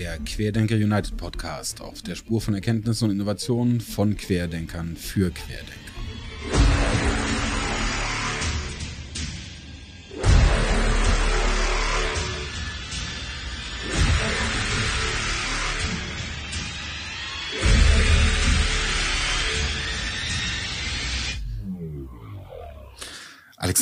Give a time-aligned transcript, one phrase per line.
[0.00, 5.89] der Querdenker United Podcast auf der Spur von Erkenntnissen und Innovationen von Querdenkern für Querdenker.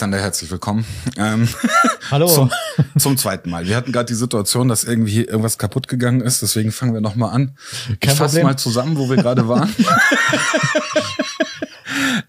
[0.08, 0.86] Alexander, herzlich willkommen.
[1.18, 1.46] Ähm,
[2.10, 2.28] Hallo.
[2.28, 2.50] Zum,
[2.96, 3.66] zum, zweiten Mal.
[3.66, 7.34] Wir hatten gerade die Situation, dass irgendwie irgendwas kaputt gegangen ist, deswegen fangen wir nochmal
[7.34, 7.58] an.
[8.00, 9.68] Kein ich fasse mal zusammen, wo wir gerade waren.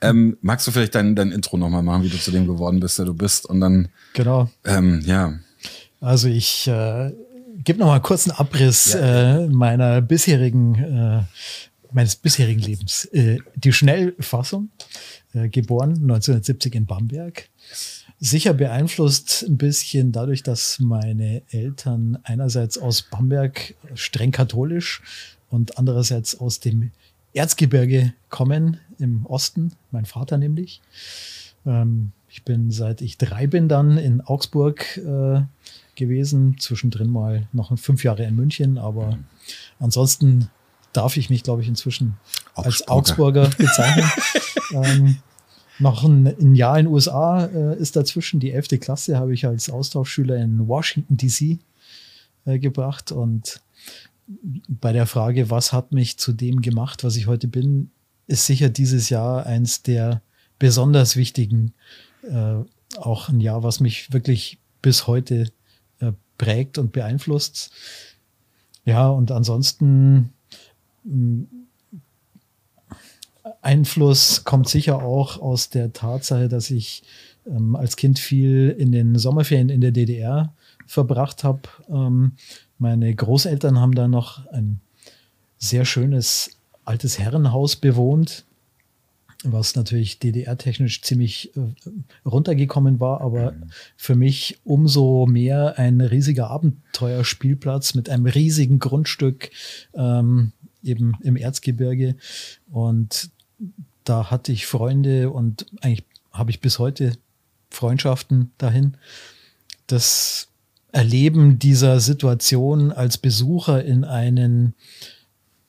[0.01, 2.99] ähm, magst du vielleicht dein, dein Intro nochmal machen, wie du zu dem geworden bist,
[2.99, 3.45] der du bist?
[3.45, 3.87] Und dann.
[4.11, 4.49] Genau.
[4.65, 5.35] Ähm, ja.
[6.01, 7.13] Also ich äh,
[7.63, 9.37] gebe nochmal kurz einen Abriss ja.
[9.37, 11.21] äh, meiner bisherigen, äh,
[11.93, 13.05] meines bisherigen Lebens.
[13.05, 14.69] Äh, die Schnellfassung.
[15.31, 17.49] Äh, geboren, 1970 in Bamberg.
[18.19, 25.03] Sicher beeinflusst ein bisschen dadurch, dass meine Eltern einerseits aus Bamberg streng katholisch
[25.51, 26.89] und andererseits aus dem
[27.33, 30.81] Erzgebirge kommen im Osten, mein Vater nämlich.
[31.63, 35.41] Ähm, ich bin seit ich drei bin dann in Augsburg äh,
[35.93, 39.25] gewesen, zwischendrin mal noch fünf Jahre in München, aber mhm.
[39.77, 40.49] ansonsten
[40.93, 42.17] darf ich mich, glaube ich, inzwischen
[42.53, 42.65] Augsburger.
[42.65, 44.11] als Augsburger bezeichnen.
[44.73, 45.17] ähm,
[45.79, 48.39] noch ein, ein, Jahr in den USA äh, ist dazwischen.
[48.39, 48.79] Die 11.
[48.79, 51.59] Klasse habe ich als Austauschschüler in Washington, D.C.
[52.45, 53.11] Äh, gebracht.
[53.11, 53.61] Und
[54.67, 57.91] bei der Frage, was hat mich zu dem gemacht, was ich heute bin,
[58.27, 60.21] ist sicher dieses Jahr eins der
[60.59, 61.73] besonders wichtigen,
[62.23, 62.55] äh,
[62.97, 65.51] auch ein Jahr, was mich wirklich bis heute
[65.99, 67.71] äh, prägt und beeinflusst.
[68.85, 70.33] Ja, und ansonsten
[73.61, 77.03] Einfluss kommt sicher auch aus der Tatsache, dass ich
[77.47, 80.53] ähm, als Kind viel in den Sommerferien in der DDR
[80.85, 81.61] verbracht habe.
[81.89, 82.33] Ähm,
[82.77, 84.79] meine Großeltern haben da noch ein
[85.57, 86.51] sehr schönes
[86.85, 88.45] altes Herrenhaus bewohnt,
[89.43, 91.61] was natürlich DDR-technisch ziemlich äh,
[92.25, 93.71] runtergekommen war, aber mhm.
[93.95, 99.51] für mich umso mehr ein riesiger Abenteuerspielplatz mit einem riesigen Grundstück
[99.93, 100.51] ähm,
[100.83, 102.15] eben im Erzgebirge.
[102.71, 103.29] Und
[104.03, 107.13] da hatte ich Freunde und eigentlich habe ich bis heute
[107.69, 108.97] Freundschaften dahin.
[109.87, 110.49] Das
[110.91, 114.73] Erleben dieser Situation als Besucher in einen,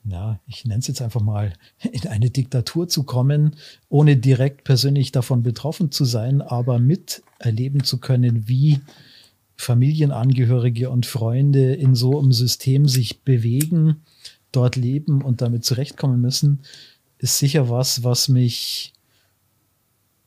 [0.04, 1.52] ja, ich nenne es jetzt einfach mal,
[1.92, 3.56] in eine Diktatur zu kommen,
[3.90, 8.80] ohne direkt persönlich davon betroffen zu sein, aber miterleben zu können, wie
[9.56, 14.00] Familienangehörige und Freunde in so einem System sich bewegen,
[14.52, 16.60] dort leben und damit zurechtkommen müssen,
[17.18, 18.92] ist sicher was, was mich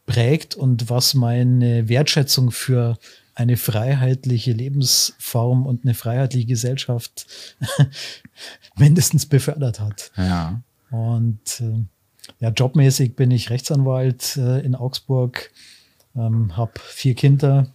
[0.06, 2.98] prägt und was meine Wertschätzung für
[3.36, 7.26] eine freiheitliche Lebensform und eine freiheitliche Gesellschaft
[8.78, 10.12] mindestens befördert hat.
[10.18, 10.62] Ja.
[10.92, 11.84] Und äh,
[12.40, 15.52] ja, jobmäßig bin ich Rechtsanwalt äh, in Augsburg,
[16.16, 17.68] ähm, habe vier Kinder,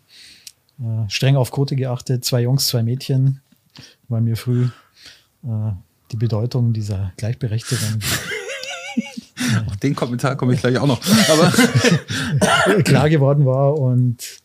[0.79, 3.41] äh, streng auf Quote geachtet, zwei Jungs, zwei Mädchen,
[4.09, 4.69] weil mir früh
[5.43, 5.73] äh,
[6.11, 8.01] die Bedeutung dieser Gleichberechtigung
[9.67, 11.01] Auf den Kommentar komme ich gleich auch noch.
[11.31, 14.41] Aber klar geworden war und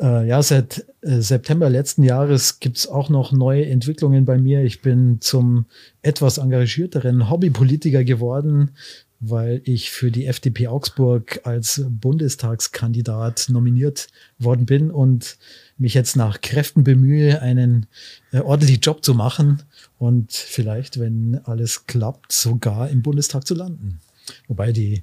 [0.00, 4.62] äh, ja, seit äh, September letzten Jahres gibt es auch noch neue Entwicklungen bei mir.
[4.62, 5.66] Ich bin zum
[6.02, 8.72] etwas engagierteren Hobbypolitiker geworden,
[9.20, 14.08] weil ich für die FDP Augsburg als Bundestagskandidat nominiert
[14.38, 15.38] worden bin und
[15.78, 17.86] mich jetzt nach Kräften bemühe, einen
[18.32, 19.62] äh, ordentlichen Job zu machen
[19.98, 24.00] und vielleicht, wenn alles klappt, sogar im Bundestag zu landen.
[24.48, 25.02] Wobei die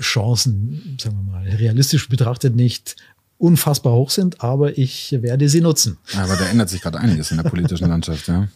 [0.00, 2.96] Chancen, sagen wir mal, realistisch betrachtet nicht
[3.38, 5.98] unfassbar hoch sind, aber ich werde sie nutzen.
[6.16, 8.48] Aber da ändert sich gerade einiges in der politischen Landschaft, ja.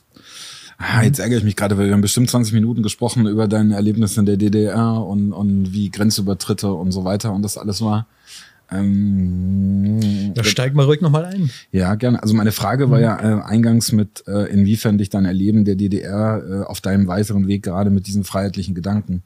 [0.79, 3.75] Ah, jetzt ärgere ich mich gerade, weil wir haben bestimmt 20 Minuten gesprochen über deine
[3.75, 8.07] Erlebnisse in der DDR und, und wie Grenzübertritte und so weiter und das alles war.
[8.71, 11.51] Ähm, da steig mal ruhig nochmal ein.
[11.73, 12.23] Ja, gerne.
[12.23, 13.05] Also meine Frage war mhm.
[13.05, 17.47] ja äh, eingangs mit, äh, inwiefern dich dein Erleben der DDR äh, auf deinem weiteren
[17.49, 19.23] Weg gerade mit diesen freiheitlichen Gedanken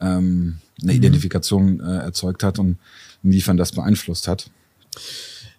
[0.00, 0.98] ähm, eine mhm.
[0.98, 2.78] Identifikation äh, erzeugt hat und
[3.22, 4.50] inwiefern das beeinflusst hat.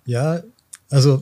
[0.05, 0.41] Ja,
[0.89, 1.21] also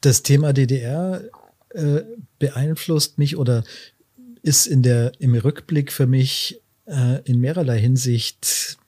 [0.00, 1.22] das Thema DDR
[1.70, 2.02] äh,
[2.38, 3.64] beeinflusst mich oder
[4.42, 8.78] ist in der, im Rückblick für mich äh, in mehrerlei Hinsicht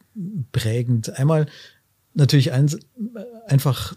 [0.53, 1.19] prägend.
[1.19, 1.47] Einmal
[2.15, 2.71] natürlich ein,
[3.47, 3.97] einfach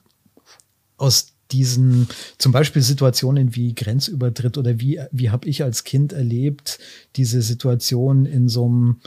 [0.97, 2.07] aus diesen
[2.37, 6.79] zum Beispiel Situationen wie Grenzübertritt oder wie, wie habe ich als Kind erlebt,
[7.15, 9.01] diese Situation in so einem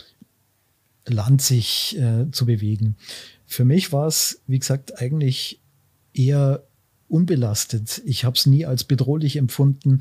[1.07, 2.97] Land sich äh, zu bewegen.
[3.47, 5.61] Für mich war es, wie gesagt, eigentlich
[6.13, 6.65] eher
[7.09, 8.03] unbelastet.
[8.05, 9.99] Ich habe es nie als bedrohlich empfunden.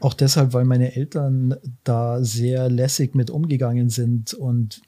[0.00, 4.82] Auch deshalb, weil meine Eltern da sehr lässig mit umgegangen sind und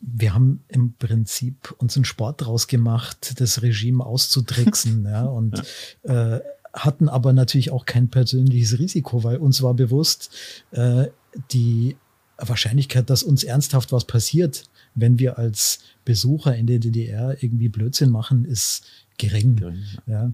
[0.00, 5.04] wir haben im Prinzip uns einen Sport draus gemacht, das Regime auszutricksen.
[5.10, 5.62] ja, und
[6.04, 6.36] ja.
[6.36, 6.40] Äh,
[6.72, 10.30] hatten aber natürlich auch kein persönliches Risiko, weil uns war bewusst,
[10.70, 11.08] äh,
[11.50, 11.96] die
[12.38, 14.64] Wahrscheinlichkeit, dass uns ernsthaft was passiert,
[14.94, 18.84] wenn wir als Besucher in der DDR irgendwie Blödsinn machen, ist
[19.18, 19.56] gering.
[19.56, 20.32] gering ja.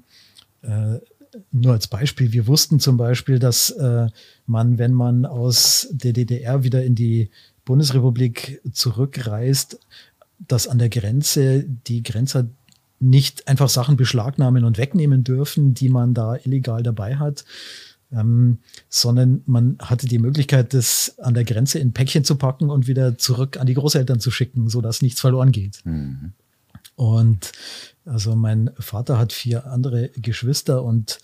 [0.62, 1.00] Äh,
[1.52, 4.08] nur als Beispiel, wir wussten zum Beispiel, dass äh,
[4.46, 7.30] man, wenn man aus der DDR wieder in die
[7.66, 9.78] Bundesrepublik zurückreist,
[10.38, 12.48] dass an der Grenze die Grenzer
[12.98, 17.44] nicht einfach Sachen beschlagnahmen und wegnehmen dürfen, die man da illegal dabei hat,
[18.12, 18.58] ähm,
[18.88, 23.18] sondern man hatte die Möglichkeit, das an der Grenze in Päckchen zu packen und wieder
[23.18, 25.84] zurück an die Großeltern zu schicken, sodass nichts verloren geht.
[25.84, 26.32] Mhm.
[26.94, 27.52] Und
[28.06, 31.18] also mein Vater hat vier andere Geschwister und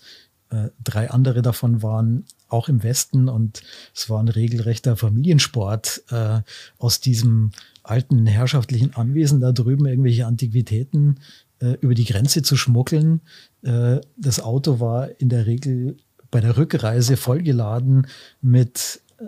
[0.49, 3.61] äh, drei andere davon waren auch im Westen und
[3.93, 6.41] es war ein regelrechter Familiensport, äh,
[6.77, 7.51] aus diesem
[7.81, 11.19] alten herrschaftlichen Anwesen da drüben irgendwelche Antiquitäten
[11.59, 13.21] äh, über die Grenze zu schmuggeln.
[13.63, 15.97] Äh, das Auto war in der Regel
[16.31, 18.07] bei der Rückreise vollgeladen
[18.41, 19.25] mit äh,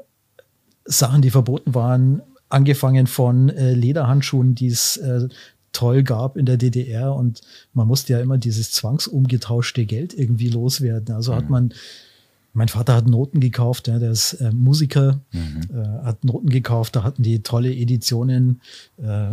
[0.86, 5.28] Sachen, die verboten waren, angefangen von äh, Lederhandschuhen, die es äh,
[5.72, 7.42] toll gab in der DDR und
[7.74, 11.14] man musste ja immer dieses zwangsumgetauschte Geld irgendwie loswerden.
[11.14, 11.36] Also mhm.
[11.36, 11.74] hat man,
[12.56, 15.62] mein Vater hat Noten gekauft, ja, der ist äh, Musiker, mhm.
[15.74, 18.62] äh, hat Noten gekauft, da hatten die tolle Editionen,
[18.98, 19.28] äh,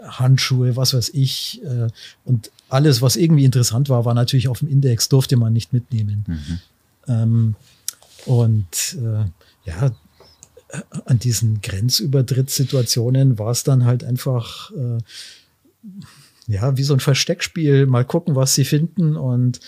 [0.00, 1.60] Handschuhe, was weiß ich.
[1.64, 1.88] Äh,
[2.24, 6.24] und alles, was irgendwie interessant war, war natürlich auf dem Index, durfte man nicht mitnehmen.
[6.26, 6.58] Mhm.
[7.08, 7.54] Ähm,
[8.26, 9.24] und äh,
[9.68, 9.90] ja,
[11.06, 14.98] an diesen Grenzübertrittssituationen war es dann halt einfach äh,
[16.46, 19.16] ja, wie so ein Versteckspiel, mal gucken, was sie finden.
[19.16, 19.60] Und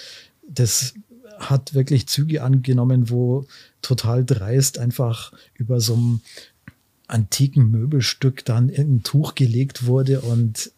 [0.48, 0.94] das
[1.40, 3.46] hat wirklich Züge angenommen, wo
[3.82, 6.20] total dreist einfach über so einem
[7.08, 10.70] antiken Möbelstück dann irgendein Tuch gelegt wurde und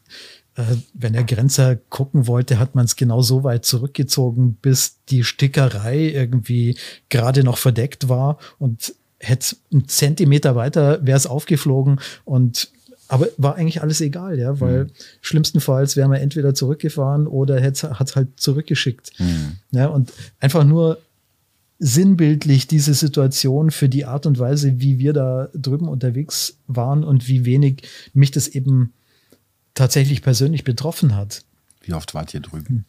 [0.55, 5.25] äh, wenn der Grenzer gucken wollte, hat man es genau so weit zurückgezogen, bis die
[5.25, 12.70] Stickerei irgendwie gerade noch verdeckt war und hätte einen Zentimeter weiter wäre es aufgeflogen und
[13.08, 14.90] aber war eigentlich alles egal, ja, weil mhm.
[15.20, 19.19] schlimmstenfalls wären wir entweder zurückgefahren oder hat es halt zurückgeschickt.
[19.19, 19.56] Mhm.
[19.70, 20.99] Ja, und einfach nur
[21.78, 27.26] sinnbildlich diese Situation für die Art und Weise, wie wir da drüben unterwegs waren und
[27.26, 27.82] wie wenig
[28.14, 28.93] mich das eben
[29.75, 31.44] tatsächlich persönlich betroffen hat.
[31.81, 32.84] Wie oft wart ihr drüben?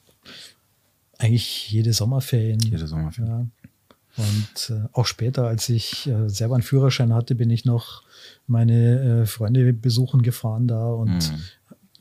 [1.17, 2.59] Eigentlich jede Sommerferien.
[2.59, 3.51] Jede Sommerferien.
[3.62, 3.62] Ja.
[4.15, 8.03] Und äh, auch später, als ich äh, selber einen Führerschein hatte, bin ich noch
[8.45, 11.41] meine äh, Freunde besuchen gefahren da und mhm.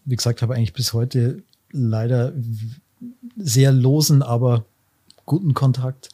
[0.05, 2.35] wie gesagt, habe eigentlich bis heute leider
[3.37, 4.65] sehr losen, aber
[5.25, 6.11] guten Kontakt.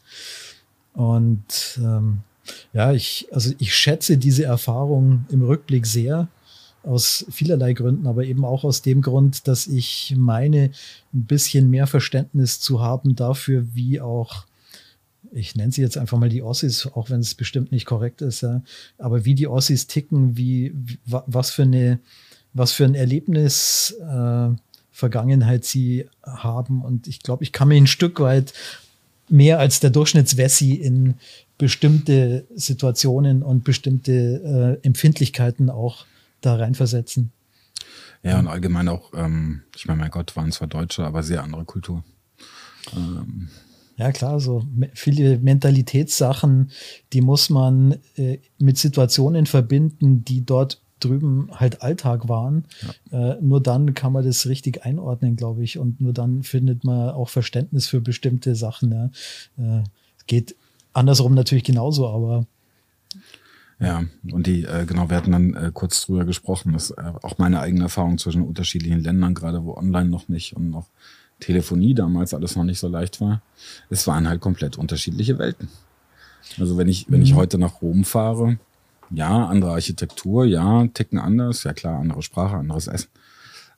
[0.93, 2.19] Und ähm,
[2.73, 6.29] ja, ich, also ich schätze diese Erfahrung im Rückblick sehr
[6.85, 10.71] aus vielerlei Gründen, aber eben auch aus dem Grund, dass ich meine,
[11.13, 14.47] ein bisschen mehr Verständnis zu haben dafür, wie auch
[15.33, 18.43] ich nenne sie jetzt einfach mal die Ossis, auch wenn es bestimmt nicht korrekt ist,
[18.43, 18.63] ja.
[18.99, 21.99] aber wie die Ossis ticken, wie, was für eine,
[22.53, 24.49] was für ein Erlebnis äh,
[24.91, 26.83] Vergangenheit sie haben.
[26.83, 28.53] Und ich glaube, ich kann mir ein Stück weit
[29.29, 31.15] mehr als der Durchschnittswessi in
[31.57, 36.07] bestimmte Situationen und bestimmte äh, Empfindlichkeiten auch
[36.41, 37.33] da reinversetzen.
[38.23, 41.65] Ja, und allgemein auch, ähm, ich meine, mein Gott, waren zwar Deutsche, aber sehr andere
[41.65, 42.03] Kultur.
[42.97, 43.49] Ähm,
[43.99, 44.65] ja, klar, so
[44.95, 46.71] viele Mentalitätssachen,
[47.13, 52.65] die muss man äh, mit Situationen verbinden, die dort drüben halt Alltag waren.
[53.11, 53.33] Ja.
[53.33, 55.79] Äh, nur dann kann man das richtig einordnen, glaube ich.
[55.79, 58.93] Und nur dann findet man auch Verständnis für bestimmte Sachen.
[59.57, 59.81] Ja.
[59.81, 59.85] Äh,
[60.29, 60.55] geht
[60.93, 62.47] andersrum natürlich genauso, aber
[63.81, 67.39] ja, und die, äh, genau, wir hatten dann äh, kurz drüber gesprochen, dass äh, auch
[67.39, 70.89] meine eigene Erfahrung zwischen unterschiedlichen Ländern, gerade wo online noch nicht und noch
[71.41, 73.43] Telefonie damals alles noch nicht so leicht war.
[73.91, 75.69] Es waren halt komplett unterschiedliche Welten.
[76.59, 77.37] Also wenn ich, wenn ich mhm.
[77.37, 78.59] heute nach Rom fahre,
[79.11, 83.09] ja, andere Architektur, ja, ticken anders, ja klar, andere Sprache, anderes Essen.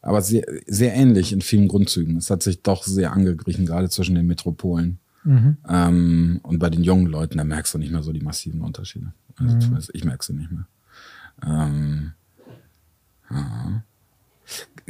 [0.03, 2.17] Aber sehr, sehr ähnlich in vielen Grundzügen.
[2.17, 4.99] Es hat sich doch sehr angeglichen, gerade zwischen den Metropolen.
[5.25, 5.59] Mhm.
[5.69, 9.13] Ähm, und bei den jungen Leuten, da merkst du nicht mehr so die massiven Unterschiede.
[9.37, 9.79] Also mhm.
[9.93, 10.67] ich merke sie nicht mehr.
[11.45, 12.13] Ähm,
[13.31, 13.83] ja.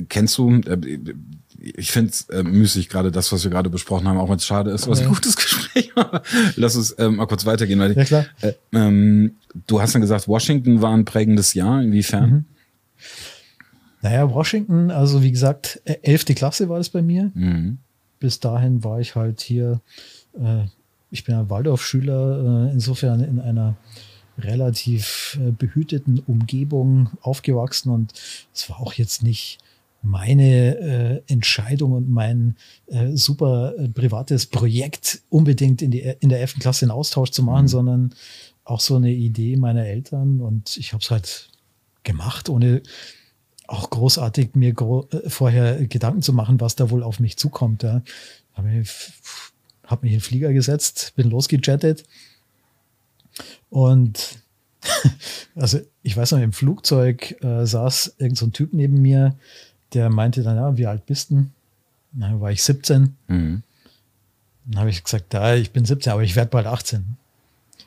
[0.09, 1.15] Kennst du, äh,
[1.61, 4.47] ich finde es äh, müßig, gerade das, was wir gerade besprochen haben, auch wenn es
[4.47, 6.23] schade ist, was ein gutes Gespräch war.
[6.57, 7.79] Lass uns ähm, mal kurz weitergehen.
[7.79, 8.27] Weil, ja, klar.
[8.41, 9.37] Äh, ähm,
[9.67, 12.31] du hast dann gesagt, Washington war ein prägendes Jahr, inwiefern?
[12.31, 12.45] Mhm.
[14.03, 17.31] Naja, Washington, also wie gesagt, äh, elfte Klasse war das bei mir.
[17.35, 17.79] Mhm.
[18.19, 19.81] bis dahin war ich halt hier,
[20.39, 20.65] äh,
[21.11, 23.77] ich bin ein Waldorfschüler, äh, insofern in einer
[24.39, 28.13] relativ äh, behüteten Umgebung aufgewachsen und
[28.55, 29.59] es war auch jetzt nicht
[30.03, 36.41] meine äh, Entscheidung und mein äh, super äh, privates Projekt unbedingt in, die, in der
[36.41, 36.59] 11.
[36.59, 37.69] Klasse einen Austausch zu machen, mhm.
[37.69, 38.15] sondern
[38.65, 41.51] auch so eine Idee meiner Eltern und ich habe es halt
[42.03, 42.83] gemacht, ohne
[43.67, 47.83] auch großartig mir gro äh, vorher Gedanken zu machen, was da wohl auf mich zukommt.
[47.83, 48.03] Ja.
[48.55, 48.91] Habe mich,
[49.85, 52.05] hab mich in den Flieger gesetzt, bin losgejettet
[53.69, 54.39] und
[55.55, 59.37] also ich weiß noch, im Flugzeug äh, saß irgend so ein Typ neben mir,
[59.93, 61.47] der meinte dann, ja, wie alt bist du?
[62.13, 63.17] Dann war ich 17.
[63.29, 63.63] Mhm.
[64.67, 67.17] Dann habe ich gesagt, ja, ich bin 17, aber ich werde bald 18.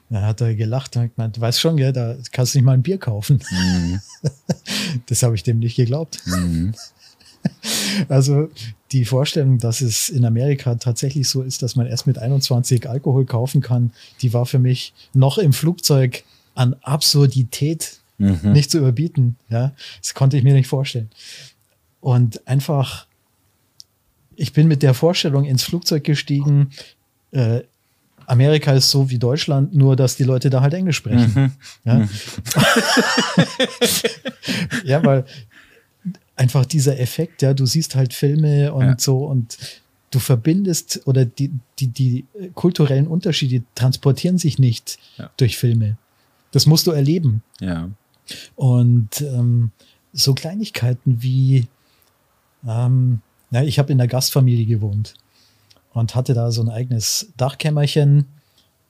[0.10, 2.74] Dann hat er gelacht und gemeint, du weißt schon, gell, da kannst du nicht mal
[2.74, 3.42] ein Bier kaufen.
[3.52, 4.02] Mhm.
[5.08, 6.22] Das habe ich dem nicht geglaubt.
[6.26, 6.74] Mhm.
[8.08, 8.50] Also
[8.94, 13.26] die Vorstellung, dass es in Amerika tatsächlich so ist, dass man erst mit 21 Alkohol
[13.26, 13.92] kaufen kann,
[14.22, 16.24] die war für mich noch im Flugzeug
[16.56, 18.54] an Absurdität mhm.
[18.54, 19.36] nicht zu überbieten.
[19.50, 21.10] Ja, das konnte ich mir nicht vorstellen.
[22.04, 23.08] Und einfach,
[24.36, 26.72] ich bin mit der Vorstellung ins Flugzeug gestiegen.
[27.32, 27.62] Äh,
[28.26, 31.32] Amerika ist so wie Deutschland, nur dass die Leute da halt Englisch sprechen.
[31.34, 31.52] Mhm.
[31.86, 31.96] Ja?
[32.00, 32.10] Mhm.
[34.84, 35.24] ja, weil
[36.36, 38.96] einfach dieser Effekt, ja, du siehst halt Filme und ja.
[38.98, 39.58] so und
[40.12, 45.30] du verbindest oder die, die, die kulturellen Unterschiede transportieren sich nicht ja.
[45.38, 45.96] durch Filme.
[46.52, 47.44] Das musst du erleben.
[47.62, 47.90] Ja.
[48.58, 49.72] Und ähm,
[50.12, 51.68] so Kleinigkeiten wie,
[52.68, 55.16] ähm, na, ich habe in der Gastfamilie gewohnt
[55.94, 58.26] und hatte da so ein eigenes Dachkämmerchen.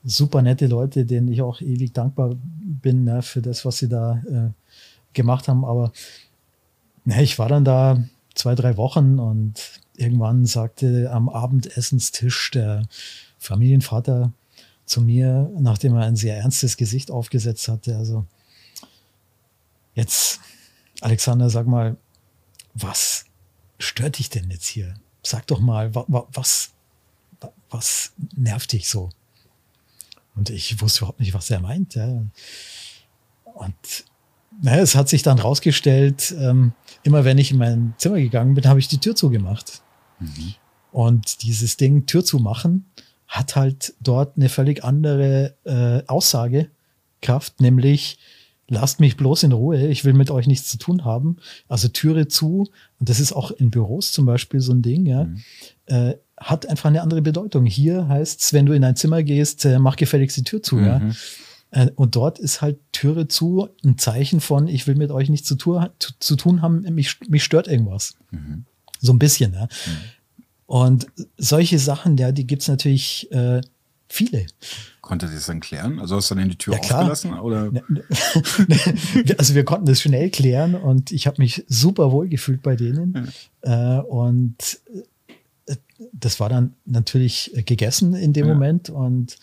[0.04, 4.22] Super nette Leute, denen ich auch ewig dankbar bin ne, für das, was sie da
[4.28, 4.50] äh,
[5.14, 5.66] gemacht haben.
[5.66, 5.92] Aber
[7.06, 8.04] na, ich war dann da
[8.36, 12.84] zwei, drei Wochen und irgendwann sagte am Abendessenstisch der
[13.38, 14.32] Familienvater,
[14.86, 17.98] zu mir, nachdem er ein sehr ernstes Gesicht aufgesetzt hatte.
[17.98, 18.26] Also
[19.96, 20.40] jetzt,
[21.02, 21.98] Alexander, sag mal,
[22.74, 23.26] was
[23.84, 24.96] stört dich denn jetzt hier?
[25.22, 26.72] Sag doch mal, was,
[27.70, 29.10] was nervt dich so?
[30.36, 31.96] Und ich wusste überhaupt nicht, was er meint.
[31.96, 32.24] Ja.
[33.54, 33.76] Und
[34.62, 36.74] naja, es hat sich dann rausgestellt, ähm,
[37.04, 39.82] immer wenn ich in mein Zimmer gegangen bin, habe ich die Tür zugemacht.
[40.20, 40.56] Mhm.
[40.92, 42.86] Und dieses Ding, Tür zu machen,
[43.28, 48.20] hat halt dort eine völlig andere äh, Aussagekraft, nämlich
[48.68, 51.38] lasst mich bloß in Ruhe, ich will mit euch nichts zu tun haben.
[51.68, 55.26] Also Türe zu, und das ist auch in Büros zum Beispiel so ein Ding, ja,
[55.26, 55.42] mhm.
[55.86, 57.66] äh, hat einfach eine andere Bedeutung.
[57.66, 60.78] Hier heißt es, wenn du in ein Zimmer gehst, äh, mach gefälligst die Tür zu,
[60.78, 60.86] mhm.
[60.86, 61.02] ja.
[61.72, 65.48] Äh, und dort ist halt Türe zu ein Zeichen von, ich will mit euch nichts
[65.48, 68.16] zu, tu zu, zu tun haben, mich, mich stört irgendwas.
[68.32, 68.66] Mhm.
[69.00, 69.64] So ein bisschen, ja.
[69.64, 69.98] Mhm.
[70.66, 73.62] Und solche Sachen, ja, die gibt's natürlich äh,
[74.08, 74.46] viele.
[75.04, 76.00] Konnte sie das dann klären?
[76.00, 77.34] Also hast du dann die Tür ja, aufgelassen?
[77.34, 77.70] Oder?
[77.74, 82.64] Ne, ne, also wir konnten das schnell klären und ich habe mich super wohl gefühlt
[82.64, 83.30] bei denen.
[83.66, 84.00] Ja.
[84.00, 84.80] Äh, und
[85.68, 85.76] äh,
[86.14, 88.54] das war dann natürlich gegessen in dem ja.
[88.54, 88.90] Moment.
[88.90, 89.40] Und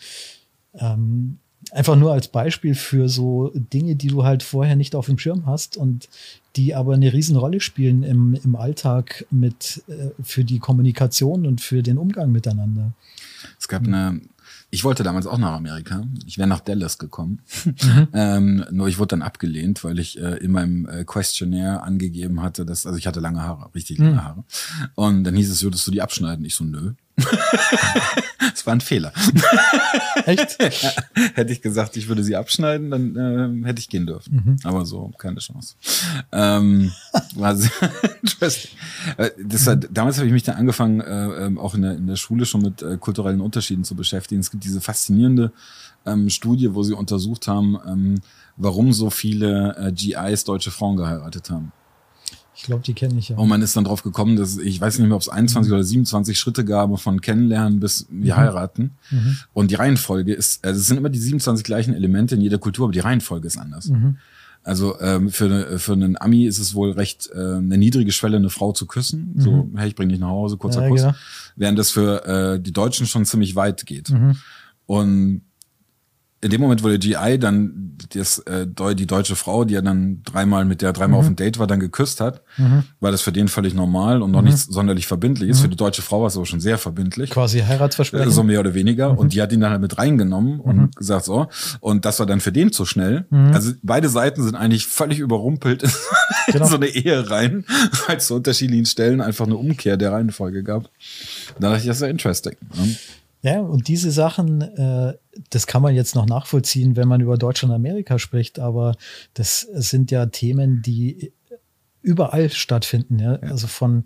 [0.73, 1.37] ähm,
[1.69, 5.45] einfach nur als Beispiel für so Dinge, die du halt vorher nicht auf dem Schirm
[5.45, 6.09] hast und
[6.55, 11.83] die aber eine Riesenrolle spielen im, im Alltag mit äh, für die Kommunikation und für
[11.83, 12.93] den Umgang miteinander.
[13.59, 14.21] Es gab eine,
[14.73, 16.03] ich wollte damals auch nach Amerika.
[16.25, 17.41] Ich wäre nach Dallas gekommen.
[17.65, 18.07] Mhm.
[18.13, 22.65] ähm, nur ich wurde dann abgelehnt, weil ich äh, in meinem äh, Questionnaire angegeben hatte,
[22.65, 24.23] dass, also ich hatte lange Haare, richtig lange mhm.
[24.23, 24.43] Haare.
[24.95, 26.45] Und dann hieß es, würdest du die abschneiden?
[26.45, 26.93] Ich so, nö.
[28.53, 29.13] Es war ein Fehler.
[30.25, 30.57] Echt?
[31.33, 34.35] hätte ich gesagt, ich würde sie abschneiden, dann äh, hätte ich gehen dürfen.
[34.45, 34.55] Mhm.
[34.63, 35.75] Aber so, keine Chance.
[36.31, 36.91] Ähm,
[37.35, 37.71] war sehr
[39.17, 42.07] äh, das war, damals habe ich mich dann angefangen, äh, ähm, auch in der, in
[42.07, 44.41] der Schule schon mit äh, kulturellen Unterschieden zu beschäftigen.
[44.41, 45.51] Es gibt diese faszinierende
[46.05, 48.15] ähm, Studie, wo sie untersucht haben, ähm,
[48.57, 51.71] warum so viele äh, GIs deutsche Frauen geheiratet haben.
[52.61, 53.37] Ich glaube, die kenne ich ja.
[53.37, 55.73] Und man ist dann drauf gekommen, dass ich weiß nicht mehr, ob es 21 mhm.
[55.73, 58.37] oder 27 Schritte gab von Kennenlernen bis wir mhm.
[58.37, 58.91] heiraten.
[59.09, 59.37] Mhm.
[59.51, 62.85] Und die Reihenfolge ist, also es sind immer die 27 gleichen Elemente in jeder Kultur,
[62.85, 63.87] aber die Reihenfolge ist anders.
[63.87, 64.17] Mhm.
[64.61, 68.51] Also ähm, für, für einen Ami ist es wohl recht äh, eine niedrige Schwelle, eine
[68.51, 69.33] Frau zu küssen.
[69.37, 69.77] So, mhm.
[69.77, 71.01] hey, ich bring dich nach Hause, kurzer ja, Kuss.
[71.01, 71.15] Genau.
[71.55, 74.11] Während das für äh, die Deutschen schon ziemlich weit geht.
[74.11, 74.35] Mhm.
[74.85, 75.41] Und
[76.41, 80.21] in dem Moment, wo der GI dann das, äh, die deutsche Frau, die er dann
[80.23, 81.19] dreimal mit der dreimal mhm.
[81.19, 82.83] auf dem Date war, dann geküsst hat, mhm.
[82.99, 84.47] war das für den völlig normal und noch mhm.
[84.47, 85.59] nicht sonderlich verbindlich ist.
[85.59, 85.61] Mhm.
[85.61, 87.29] Für die deutsche Frau war es aber schon sehr verbindlich.
[87.29, 88.31] Quasi Heiratsversprechen.
[88.31, 89.13] So mehr oder weniger.
[89.13, 89.19] Mhm.
[89.19, 90.91] Und die hat ihn dann halt mit reingenommen und mhm.
[90.95, 91.47] gesagt so.
[91.79, 93.25] Und das war dann für den zu schnell.
[93.53, 95.89] Also beide Seiten sind eigentlich völlig überrumpelt in
[96.47, 96.65] genau.
[96.67, 97.65] so eine Ehe rein,
[98.07, 100.89] weil es zu unterschiedlichen Stellen einfach eine Umkehr der Reihenfolge gab.
[101.59, 102.55] Da dachte ich, das ist ja interesting.
[102.75, 102.95] Ne?
[103.43, 105.17] Ja, und diese Sachen, äh,
[105.49, 108.95] das kann man jetzt noch nachvollziehen, wenn man über Deutschland und Amerika spricht, aber
[109.33, 111.33] das sind ja Themen, die
[112.01, 113.19] überall stattfinden.
[113.19, 113.33] Ja?
[113.33, 113.49] ja.
[113.49, 114.05] Also von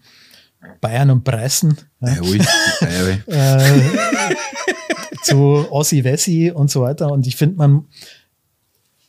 [0.82, 2.16] Bayern und Pressen ja?
[3.28, 4.36] äh,
[5.22, 7.12] zu Ossi Wessi und so weiter.
[7.12, 7.86] Und ich finde, man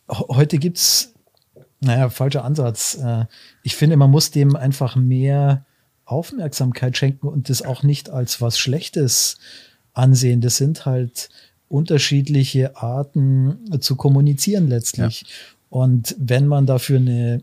[0.08, 1.14] heute gibt's
[1.80, 2.98] naja, falscher Ansatz.
[3.02, 3.26] Äh,
[3.62, 5.66] ich finde, man muss dem einfach mehr
[6.04, 9.38] Aufmerksamkeit schenken und das auch nicht als was Schlechtes
[9.96, 10.40] ansehen.
[10.40, 11.28] Das sind halt
[11.68, 15.22] unterschiedliche Arten zu kommunizieren letztlich.
[15.22, 15.26] Ja.
[15.68, 17.42] Und wenn man dafür eine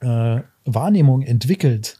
[0.00, 1.98] äh, Wahrnehmung entwickelt,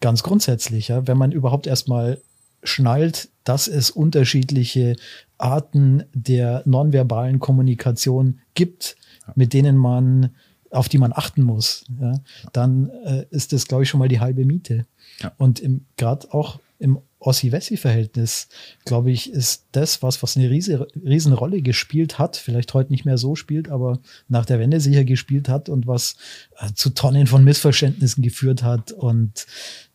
[0.00, 2.20] ganz grundsätzlich, ja, wenn man überhaupt erstmal
[2.62, 4.96] schnallt, dass es unterschiedliche
[5.38, 9.32] Arten der nonverbalen Kommunikation gibt, ja.
[9.34, 10.34] mit denen man,
[10.72, 12.14] auf die man achten muss, ja,
[12.52, 14.86] dann äh, ist das, glaube ich, schon mal die halbe Miete.
[15.20, 15.32] Ja.
[15.38, 15.62] Und
[15.96, 18.48] gerade auch im Ossi-Wessi-Verhältnis,
[18.84, 23.04] glaube ich, ist das was, was eine riese, riesen Rolle gespielt hat, vielleicht heute nicht
[23.04, 26.16] mehr so spielt, aber nach der Wende sicher gespielt hat und was
[26.58, 28.90] äh, zu Tonnen von Missverständnissen geführt hat.
[28.90, 29.46] Und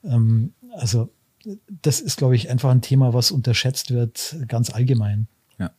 [0.05, 1.09] ähm, also
[1.81, 5.27] das ist, glaube ich, einfach ein Thema, was unterschätzt wird, ganz allgemein.
[5.59, 5.71] Ja.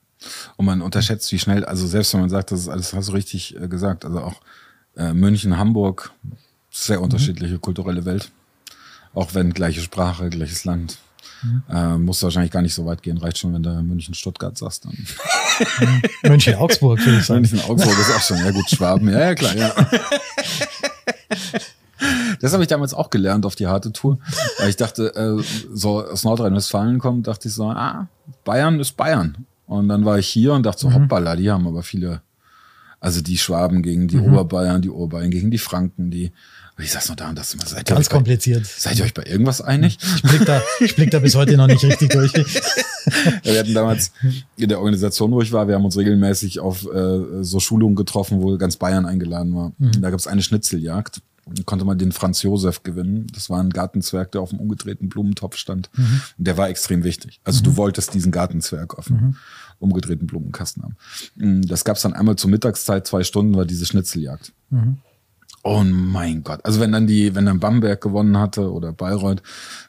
[0.56, 3.12] Und man unterschätzt, wie schnell, also selbst wenn man sagt, das ist alles, hast du
[3.12, 4.40] richtig äh, gesagt, also auch
[4.98, 6.12] äh, München, Hamburg,
[6.70, 7.60] sehr unterschiedliche mhm.
[7.60, 8.30] kulturelle Welt.
[9.14, 10.98] Auch wenn gleiche Sprache, gleiches Land.
[11.42, 11.62] Mhm.
[11.70, 13.16] Äh, musst du wahrscheinlich gar nicht so weit gehen.
[13.16, 14.84] Reicht schon, wenn du München, Stuttgart sagst.
[14.84, 14.92] Dann.
[14.92, 16.02] Mhm.
[16.30, 17.40] München, Augsburg, würde ich sagen.
[17.40, 18.38] München, Augsburg ist auch schon.
[18.38, 19.08] Ja, gut, Schwaben.
[19.08, 19.74] Ja, ja, klar, ja.
[22.40, 24.18] Das habe ich damals auch gelernt auf die harte Tour.
[24.58, 28.08] Weil ich dachte, äh, so aus Nordrhein-Westfalen kommt, dachte ich so, ah,
[28.44, 29.46] Bayern ist Bayern.
[29.66, 30.94] Und dann war ich hier und dachte so, mhm.
[30.94, 32.22] hoppala, die haben aber viele,
[33.00, 34.32] also die Schwaben gegen die mhm.
[34.32, 36.32] Oberbayern, die Oberbayern gegen die Franken, die
[36.80, 38.62] ich saß noch da und dachte, seid Ganz kompliziert.
[38.62, 39.98] Bei, seid ihr euch bei irgendwas einig?
[40.14, 42.32] Ich blick da, ich blick da bis heute noch nicht richtig durch.
[43.42, 44.12] wir hatten damals
[44.56, 48.40] in der Organisation, wo ich war, wir haben uns regelmäßig auf äh, so Schulungen getroffen,
[48.40, 49.72] wo ganz Bayern eingeladen war.
[49.78, 50.00] Mhm.
[50.00, 51.20] Da gab es eine Schnitzeljagd.
[51.46, 53.26] Da konnte man den Franz Josef gewinnen.
[53.34, 55.90] Das war ein Gartenzwerg, der auf dem umgedrehten Blumentopf stand.
[55.96, 56.20] Mhm.
[56.38, 57.40] Und der war extrem wichtig.
[57.42, 57.64] Also mhm.
[57.64, 59.36] du wolltest diesen Gartenzwerg dem mhm.
[59.78, 60.96] Umgedrehten Blumenkasten haben.
[61.36, 64.52] Mm, das gab es dann einmal zur Mittagszeit, zwei Stunden war diese Schnitzeljagd.
[64.70, 64.98] Mhm.
[65.64, 66.64] Oh mein Gott.
[66.64, 69.42] Also wenn dann die, wenn dann Bamberg gewonnen hatte oder Bayreuth,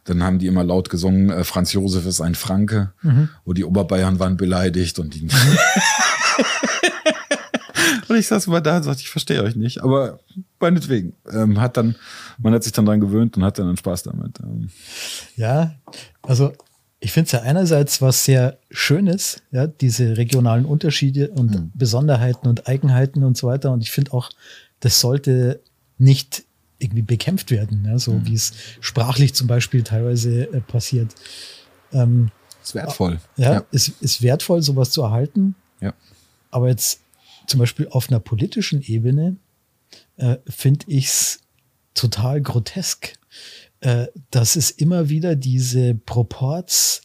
[0.06, 3.30] dann haben die immer laut gesungen, äh, Franz Josef ist ein Franke, mhm.
[3.46, 5.22] wo die Oberbayern waren beleidigt und die.
[8.08, 10.20] und ich saß immer da und sagte, ich verstehe euch nicht, aber
[10.60, 11.14] meinetwegen.
[11.32, 11.96] Ähm, hat dann,
[12.40, 14.40] man hat sich dann dran gewöhnt und hat dann Spaß damit.
[14.42, 14.70] Ähm.
[15.36, 15.76] Ja,
[16.24, 16.52] also
[17.00, 21.72] ich finde es ja einerseits was sehr Schönes, ja, diese regionalen Unterschiede und mhm.
[21.74, 23.72] Besonderheiten und Eigenheiten und so weiter.
[23.72, 24.30] Und ich finde auch,
[24.82, 25.62] das sollte
[25.98, 26.44] nicht
[26.78, 28.26] irgendwie bekämpft werden, ja, so mhm.
[28.26, 31.14] wie es sprachlich zum Beispiel teilweise äh, passiert.
[31.92, 32.32] Ähm,
[32.62, 33.20] ist wertvoll.
[33.38, 33.64] Ja, ja.
[33.72, 35.56] Ist, ist wertvoll, sowas zu erhalten.
[35.82, 35.94] Ja.
[36.52, 37.02] Aber jetzt
[37.48, 39.38] zum Beispiel auf einer politischen Ebene
[40.18, 41.40] äh, finde ich es
[41.94, 43.14] total grotesk,
[43.82, 47.02] äh, dass es immer wieder diese Proports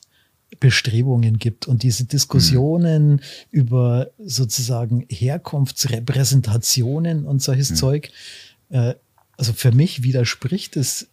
[0.61, 3.21] Bestrebungen gibt und diese Diskussionen mhm.
[3.51, 7.77] über sozusagen Herkunftsrepräsentationen und solches mhm.
[7.77, 8.11] Zeug,
[8.71, 8.95] äh,
[9.37, 11.09] also für mich widerspricht es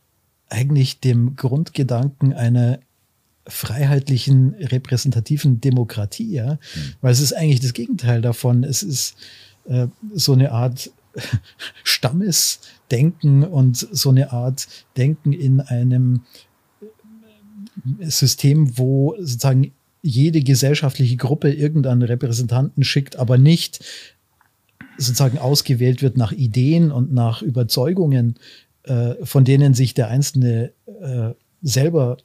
[0.50, 2.78] eigentlich dem Grundgedanken einer
[3.48, 6.60] freiheitlichen, repräsentativen Demokratie, ja, mhm.
[7.02, 8.64] weil es ist eigentlich das Gegenteil davon.
[8.64, 9.16] Es ist
[9.66, 10.92] äh, so eine Art
[11.84, 16.22] Stammesdenken und so eine Art Denken in einem
[18.02, 19.72] System, wo sozusagen
[20.02, 23.84] jede gesellschaftliche Gruppe irgendeinen Repräsentanten schickt, aber nicht
[24.98, 28.36] sozusagen ausgewählt wird nach Ideen und nach Überzeugungen,
[28.84, 32.18] äh, von denen sich der Einzelne äh, selber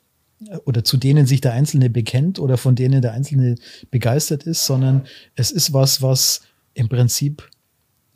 [0.46, 3.56] äh, oder zu denen sich der Einzelne bekennt oder von denen der Einzelne
[3.90, 6.42] begeistert ist, sondern es ist was, was
[6.74, 7.48] im Prinzip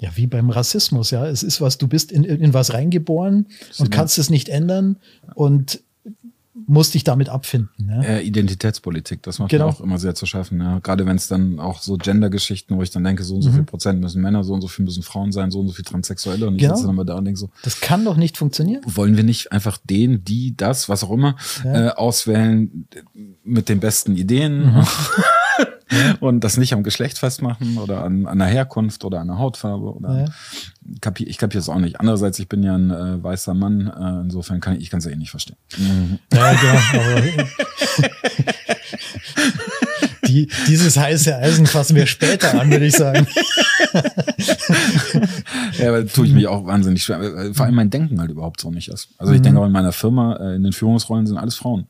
[0.01, 1.27] ja, wie beim Rassismus, ja.
[1.27, 3.47] Es ist was, du bist in, in was reingeboren
[3.79, 4.97] und kannst es nicht ändern.
[5.35, 5.83] Und
[6.71, 7.89] musst dich damit abfinden.
[7.89, 8.03] Ja?
[8.03, 9.69] Äh, Identitätspolitik, das macht genau.
[9.69, 10.61] auch immer sehr zu schaffen.
[10.61, 10.79] Ja?
[10.79, 13.55] Gerade wenn es dann auch so Gender-Geschichten, wo ich dann denke, so und so mhm.
[13.55, 15.85] viel Prozent müssen Männer, so und so viel müssen Frauen sein, so und so viel
[15.85, 16.47] Transsexuelle.
[16.47, 16.77] Und ich genau.
[16.77, 18.83] sitze dann mal da und denke so, das kann doch nicht funktionieren.
[18.87, 21.89] Wollen wir nicht einfach den, die, das, was auch immer, ja.
[21.89, 22.87] äh, auswählen
[23.45, 24.75] mit den besten Ideen?
[24.75, 24.87] Mhm.
[26.21, 29.95] und das nicht am Geschlecht festmachen oder an, an der Herkunft oder an der Hautfarbe.
[29.95, 30.25] Oder Ja.
[31.01, 32.01] kapi ich kapiere es auch nicht.
[32.01, 35.05] Andererseits, ich bin ja ein äh, weißer Mann, äh, insofern kann ich, ich kann es
[35.05, 35.57] ja eh nicht verstehen.
[36.33, 37.21] Ja, genau,
[40.27, 43.27] die, dieses heiße Eisen fassen wir später an, würde ich sagen.
[45.79, 47.21] Ja, aber tue ich mich auch wahnsinnig schwer.
[47.21, 49.09] weil Vor allem mein Denken halt überhaupt so nicht ist.
[49.19, 51.87] Also ich denke auch in meiner Firma, äh, in den Führungsrollen sind alles Frauen.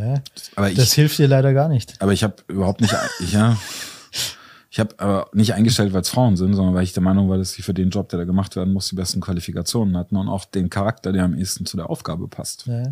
[0.00, 0.22] Ja,
[0.56, 2.00] Aber ich, das hilft dir leider gar nicht.
[2.00, 3.56] aber ich habe überhaupt nicht, ich, ja,
[4.70, 7.38] ich habe aber nicht eingestellt, weil es Frauen sind, sondern weil ich der Meinung war,
[7.38, 10.28] dass sie für den Job, der da gemacht werden muss, die besten Qualifikationen hatten und
[10.28, 12.66] auch den Charakter, der am ehesten zu der Aufgabe passt.
[12.66, 12.84] Ja.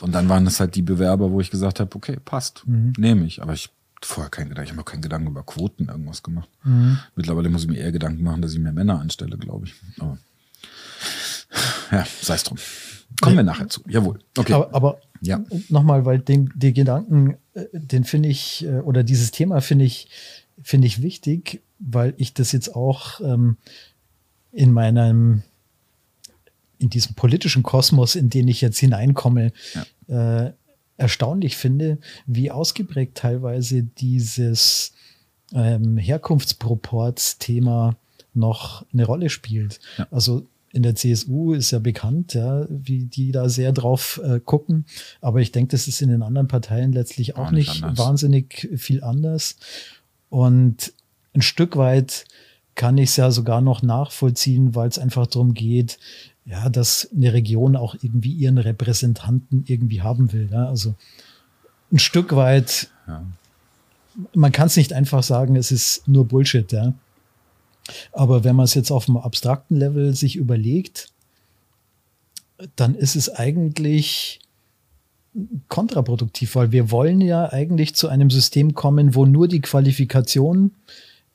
[0.00, 2.92] Und dann waren das halt die Bewerber, wo ich gesagt habe, okay, passt, Mhm.
[2.96, 3.42] nehme ich.
[3.42, 3.70] Aber ich
[4.00, 6.48] vorher keinen Gedanken, ich habe mir keinen Gedanken über Quoten irgendwas gemacht.
[6.62, 6.98] Mhm.
[7.16, 9.74] Mittlerweile muss ich mir eher Gedanken machen, dass ich mehr Männer anstelle, glaube ich.
[9.98, 10.18] Aber
[11.90, 12.58] ja, sei es drum.
[13.20, 13.80] Kommen wir nachher zu.
[13.88, 14.20] Jawohl.
[14.36, 14.52] Okay.
[14.52, 15.44] Aber, aber Ja.
[15.68, 20.08] nochmal, weil den, die Gedanken, äh, den finde ich, äh, oder dieses Thema finde ich,
[20.62, 23.56] finde ich wichtig, weil ich das jetzt auch ähm,
[24.52, 25.42] in meinem,
[26.78, 29.52] in diesem politischen Kosmos, in den ich jetzt hineinkomme,
[30.08, 30.50] äh,
[30.96, 34.92] erstaunlich finde, wie ausgeprägt teilweise dieses
[35.54, 37.96] ähm, Herkunftsproports-Thema
[38.34, 39.80] noch eine Rolle spielt.
[39.96, 40.08] Ja.
[40.10, 40.46] Also
[40.78, 44.86] in der CSU ist ja bekannt, ja, wie die da sehr drauf äh, gucken.
[45.20, 47.98] Aber ich denke, das ist in den anderen Parteien letztlich auch, Auch nicht anders.
[47.98, 49.56] wahnsinnig viel anders.
[50.30, 50.92] Und
[51.34, 52.26] ein Stück weit
[52.76, 55.98] kann ich es ja sogar noch nachvollziehen, weil es einfach darum geht,
[56.44, 60.48] ja, dass eine Region auch irgendwie ihren Repräsentanten irgendwie haben will.
[60.52, 60.68] Ja?
[60.68, 60.94] Also
[61.90, 63.24] ein Stück weit, Ja.
[64.32, 66.94] man kann es nicht einfach sagen, es ist nur Bullshit, ja.
[68.12, 71.08] Aber wenn man es jetzt auf einem abstrakten Level sich überlegt,
[72.76, 74.40] dann ist es eigentlich
[75.68, 80.72] kontraproduktiv, weil wir wollen ja eigentlich zu einem System kommen, wo nur die Qualifikation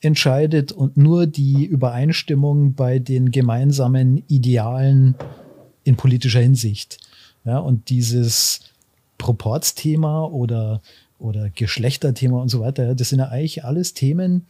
[0.00, 5.14] entscheidet und nur die Übereinstimmung bei den gemeinsamen Idealen
[5.84, 6.98] in politischer Hinsicht.
[7.44, 8.60] Ja, und dieses
[9.18, 10.82] Proportsthema oder,
[11.18, 14.46] oder Geschlechterthema und so weiter, das sind ja eigentlich alles Themen,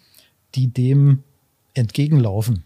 [0.55, 1.23] die dem
[1.74, 2.64] entgegenlaufen.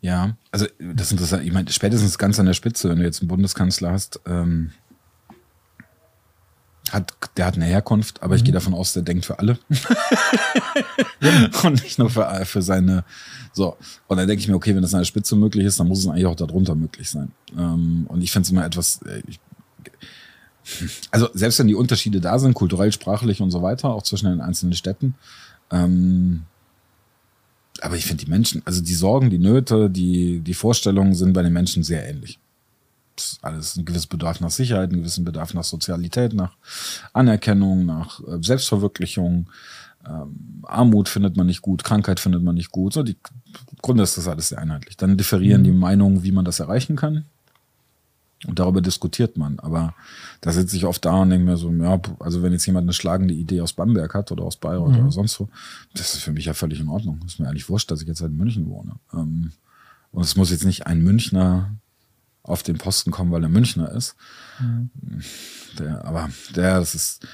[0.00, 1.44] Ja, also das ist interessant.
[1.44, 4.72] Ich meine, spätestens ganz an der Spitze, wenn du jetzt einen Bundeskanzler hast, ähm,
[6.90, 9.58] hat, der hat eine Herkunft, aber ich gehe davon aus, der denkt für alle.
[11.64, 13.04] und nicht nur für, für seine.
[13.52, 13.76] So.
[14.06, 16.00] Und dann denke ich mir, okay, wenn das an der Spitze möglich ist, dann muss
[16.00, 17.32] es eigentlich auch darunter möglich sein.
[17.56, 19.00] Ähm, und ich finde es immer etwas.
[19.02, 19.40] äh, Ich,
[21.10, 24.40] also selbst wenn die Unterschiede da sind, kulturell, sprachlich und so weiter, auch zwischen den
[24.40, 25.14] einzelnen Städten,
[25.70, 26.42] ähm,
[27.84, 31.42] aber ich finde die Menschen, also die Sorgen, die Nöte, die, die Vorstellungen sind bei
[31.42, 32.38] den Menschen sehr ähnlich.
[33.14, 36.56] Das ist alles ein gewisser Bedarf nach Sicherheit, ein gewissen Bedarf nach Sozialität, nach
[37.12, 39.50] Anerkennung, nach äh, Selbstverwirklichung.
[40.08, 42.94] Ähm, Armut findet man nicht gut, Krankheit findet man nicht gut.
[42.94, 44.96] So, die im Grunde ist das alles sehr einheitlich.
[44.96, 47.26] Dann differieren die Meinungen, wie man das erreichen kann.
[48.46, 49.58] Und darüber diskutiert man.
[49.58, 49.94] Aber
[50.40, 52.92] da sitze ich oft da und denke mir so, ja, also wenn jetzt jemand eine
[52.92, 55.48] schlagende Idee aus Bamberg hat oder aus Bayreuth oder sonst wo,
[55.94, 57.20] das ist für mich ja völlig in Ordnung.
[57.24, 58.96] ist mir eigentlich wurscht, dass ich jetzt halt in München wohne.
[59.14, 59.52] Ähm,
[60.10, 61.74] und es muss jetzt nicht ein Münchner
[62.42, 64.14] auf den Posten kommen, weil er Münchner ist.
[65.78, 67.26] Der, aber der, das ist,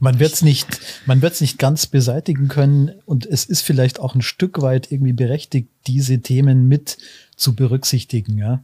[0.00, 0.66] Man wird es nicht,
[1.06, 5.12] man wird's nicht ganz beseitigen können und es ist vielleicht auch ein Stück weit irgendwie
[5.12, 6.98] berechtigt, diese Themen mit
[7.36, 8.38] zu berücksichtigen.
[8.38, 8.62] Ja?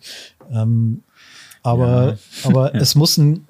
[0.51, 1.03] Ähm,
[1.69, 3.47] aber aber es muss ein,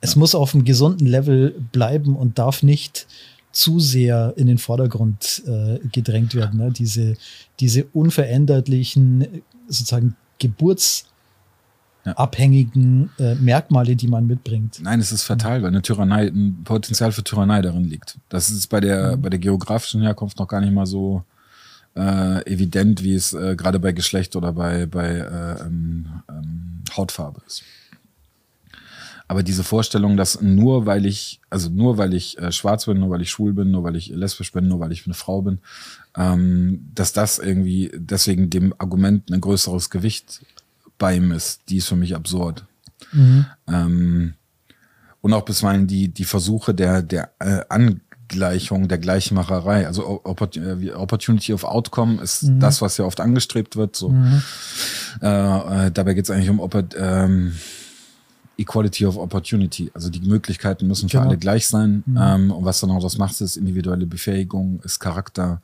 [0.00, 3.06] es muss auf einem gesunden Level bleiben und darf nicht
[3.52, 6.60] zu sehr in den Vordergrund äh, gedrängt werden.
[6.60, 6.70] Ne?
[6.70, 7.16] Diese,
[7.58, 14.80] diese unveränderlichen, sozusagen geburtsabhängigen äh, Merkmale, die man mitbringt.
[14.82, 18.16] Nein, es ist fatal, weil eine Tyrannei, ein Potenzial für Tyrannei darin liegt.
[18.28, 21.24] Das ist bei der, bei der geografischen Herkunft noch gar nicht mal so
[21.96, 27.42] äh, evident, wie es äh, gerade bei Geschlecht oder bei, bei äh, ähm, ähm, Hautfarbe
[27.46, 27.62] ist.
[29.28, 33.10] Aber diese Vorstellung, dass nur weil ich, also nur weil ich äh, schwarz bin, nur
[33.10, 35.60] weil ich schwul bin, nur weil ich lesbisch bin, nur weil ich eine Frau bin,
[36.16, 40.44] ähm, dass das irgendwie deswegen dem Argument ein größeres Gewicht
[40.98, 42.64] beimisst, die ist für mich absurd.
[43.68, 44.34] Ähm,
[45.20, 47.62] und auch bisweilen die, die Versuche der, der äh,
[48.30, 49.86] Angleichung, der Gleichmacherei.
[49.86, 53.96] Also äh, Opportunity of Outcome ist das, was ja oft angestrebt wird.
[53.96, 54.14] So.
[55.22, 56.60] Äh, äh, dabei geht es eigentlich um
[56.96, 57.54] ähm,
[58.56, 59.90] Equality of Opportunity.
[59.94, 61.28] Also die Möglichkeiten müssen für Genau.
[61.28, 62.04] alle gleich sein.
[62.18, 65.60] Ähm, und was dann auch das macht, ist individuelle Befähigung, ist Charakter.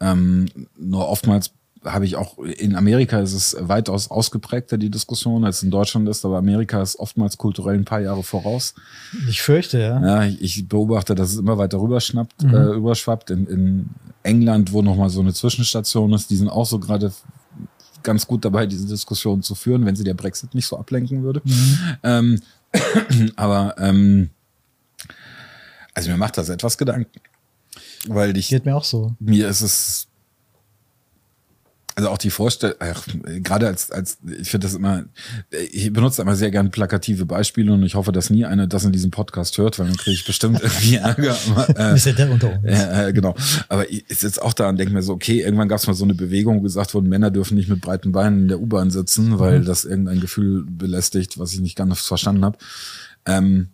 [0.00, 0.46] Ähm,
[0.78, 1.50] nur oftmals
[1.86, 6.24] habe ich auch, in Amerika ist es weitaus ausgeprägter, die Diskussion, als in Deutschland ist,
[6.24, 8.74] aber Amerika ist oftmals kulturell ein paar Jahre voraus.
[9.28, 10.00] Ich fürchte, ja.
[10.00, 12.54] Ja, ich, ich beobachte, dass es immer weiter rüberschnappt, mhm.
[12.54, 13.30] äh, überschwappt.
[13.30, 13.90] In, in
[14.22, 17.12] England, wo nochmal so eine Zwischenstation ist, die sind auch so gerade
[18.02, 21.42] ganz gut dabei, diese Diskussion zu führen, wenn sie der Brexit nicht so ablenken würde.
[21.44, 21.78] Mhm.
[22.02, 22.40] Ähm,
[23.36, 24.30] aber ähm,
[25.94, 27.20] also mir macht das etwas Gedanken.
[28.06, 28.48] Weil ich.
[28.48, 29.14] Geht mir auch so.
[29.18, 30.08] Mir ist es
[31.96, 32.76] also auch die Vorstellung,
[33.42, 35.04] gerade als, als, ich finde das immer,
[35.72, 38.92] ich benutze immer sehr gern plakative Beispiele und ich hoffe, dass nie einer das in
[38.92, 41.34] diesem Podcast hört, weil dann kriege ich bestimmt irgendwie Ärger.
[41.48, 42.64] Aber, äh, ist ja der unter uns.
[42.64, 43.34] Ja, äh, genau.
[43.70, 46.04] Aber ich sitze auch da und denke mir so, okay, irgendwann gab es mal so
[46.04, 49.38] eine Bewegung, wo gesagt wurde, Männer dürfen nicht mit breiten Beinen in der U-Bahn sitzen,
[49.38, 49.64] weil mhm.
[49.64, 52.58] das irgendein Gefühl belästigt, was ich nicht ganz verstanden habe.
[53.24, 53.70] Ähm,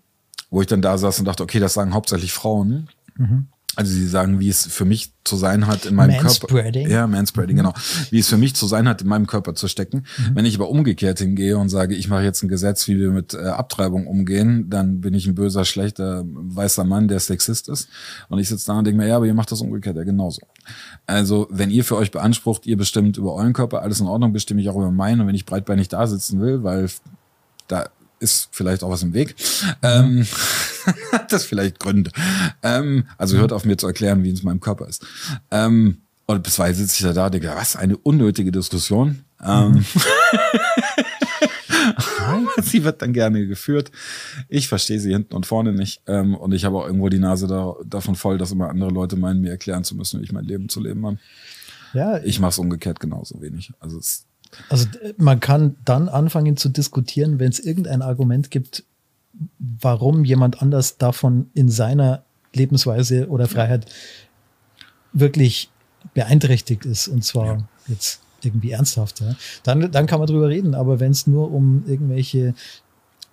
[0.48, 2.88] wo ich dann da saß und dachte, okay, das sagen hauptsächlich Frauen.
[3.16, 3.48] Mhm.
[3.74, 6.84] Also sie sagen, wie es für mich zu sein hat in meinem Manspreading.
[6.84, 6.94] Körper.
[6.94, 7.60] Ja, Manspreading, mhm.
[7.60, 7.74] genau.
[8.10, 10.04] Wie es für mich zu sein hat, in meinem Körper zu stecken.
[10.18, 10.34] Mhm.
[10.34, 13.34] Wenn ich aber umgekehrt hingehe und sage, ich mache jetzt ein Gesetz, wie wir mit
[13.34, 17.88] äh, Abtreibung umgehen, dann bin ich ein böser, schlechter, weißer Mann, der Sexist ist.
[18.28, 20.42] Und ich sitze da und denke mir, ja, aber ihr macht das umgekehrt ja genauso.
[21.06, 24.60] Also, wenn ihr für euch beansprucht, ihr bestimmt über euren Körper, alles in Ordnung, bestimme
[24.60, 25.20] ich auch über meinen.
[25.22, 26.88] Und wenn ich breitbeinig da sitzen will, weil
[27.68, 27.88] da
[28.22, 29.34] ist vielleicht auch was im Weg.
[29.82, 30.26] Ähm,
[31.28, 32.10] das vielleicht Gründe.
[32.62, 35.04] Ähm, also hört auf mir zu erklären, wie es in meinem Körper ist.
[35.50, 39.24] Ähm, und bisweilen sitze ich da da denke, was, eine unnötige Diskussion.
[39.44, 39.84] Ähm, mhm.
[42.62, 43.90] sie wird dann gerne geführt.
[44.48, 46.02] Ich verstehe sie hinten und vorne nicht.
[46.06, 49.16] Ähm, und ich habe auch irgendwo die Nase da, davon voll, dass immer andere Leute
[49.16, 51.18] meinen, mir erklären zu müssen, wie ich mein Leben zu leben habe.
[51.92, 53.72] Ja, ich mache es umgekehrt genauso wenig.
[53.80, 54.00] Also
[54.68, 58.84] also man kann dann anfangen zu diskutieren, wenn es irgendein Argument gibt,
[59.58, 63.86] warum jemand anders davon in seiner Lebensweise oder Freiheit
[65.12, 65.70] wirklich
[66.14, 67.08] beeinträchtigt ist.
[67.08, 67.68] Und zwar ja.
[67.88, 69.20] jetzt irgendwie ernsthaft.
[69.20, 69.36] Ja.
[69.62, 70.74] Dann, dann kann man drüber reden.
[70.74, 72.54] Aber wenn es nur um irgendwelche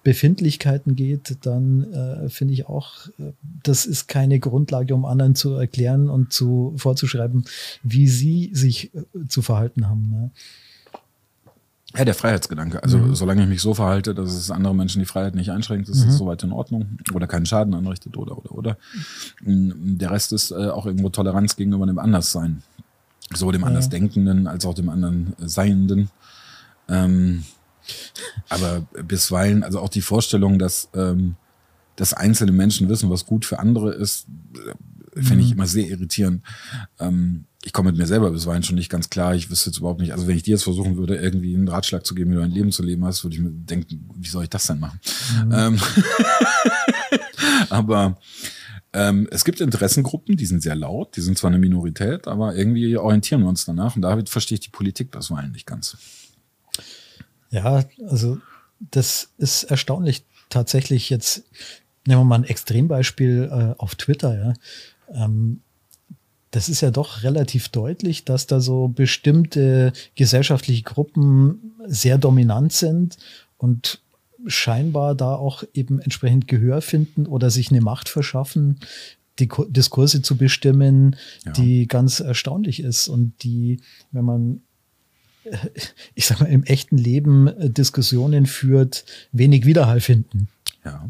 [0.04, 3.34] Befindlichkeiten geht, dann äh, finde ich auch, äh,
[3.64, 7.46] das ist keine Grundlage, um anderen zu erklären und zu vorzuschreiben,
[7.84, 10.10] wie sie sich äh, zu verhalten haben.
[10.10, 10.32] Ne?
[11.98, 12.84] Ja, der Freiheitsgedanke.
[12.84, 13.16] Also mhm.
[13.16, 16.10] solange ich mich so verhalte, dass es andere Menschen die Freiheit nicht einschränkt, ist mhm.
[16.10, 18.78] es soweit in Ordnung oder keinen Schaden anrichtet oder oder oder.
[19.42, 22.62] Mm, der Rest ist äh, auch irgendwo Toleranz gegenüber dem Anderssein.
[23.34, 23.68] So dem ja.
[23.68, 26.10] Andersdenkenden als auch dem anderen Seienden.
[26.88, 27.44] Ähm,
[28.50, 31.36] aber bisweilen, also auch die Vorstellung, dass, ähm,
[31.96, 34.28] dass einzelne Menschen wissen, was gut für andere ist,
[35.16, 35.54] finde ich mhm.
[35.54, 36.44] immer sehr irritierend.
[37.00, 39.36] Ähm, ich komme mit mir selber bisweilen schon nicht ganz klar.
[39.36, 42.06] Ich wüsste jetzt überhaupt nicht, also wenn ich dir jetzt versuchen würde, irgendwie einen Ratschlag
[42.06, 44.44] zu geben, wie du ein Leben zu leben hast, würde ich mir denken, wie soll
[44.44, 45.00] ich das denn machen?
[45.46, 45.52] Mhm.
[45.54, 45.80] Ähm,
[47.70, 48.18] aber
[48.94, 52.96] ähm, es gibt Interessengruppen, die sind sehr laut, die sind zwar eine Minorität, aber irgendwie
[52.98, 55.98] orientieren wir uns danach und damit verstehe ich die Politik bisweilen nicht ganz.
[57.52, 58.40] Ja, also
[58.80, 60.24] das ist erstaunlich.
[60.50, 61.44] Tatsächlich jetzt
[62.08, 64.54] nehmen wir mal ein Extrembeispiel äh, auf Twitter, ja.
[65.14, 65.62] Ähm,
[66.52, 73.18] das ist ja doch relativ deutlich, dass da so bestimmte gesellschaftliche Gruppen sehr dominant sind
[73.58, 74.02] und
[74.48, 78.80] scheinbar da auch eben entsprechend Gehör finden oder sich eine Macht verschaffen,
[79.38, 81.52] die Diskurse zu bestimmen, ja.
[81.52, 83.80] die ganz erstaunlich ist und die,
[84.12, 84.62] wenn man
[86.16, 90.48] ich sag mal, im echten Leben äh, Diskussionen führt, wenig Widerhall finden.
[90.84, 91.10] Ja.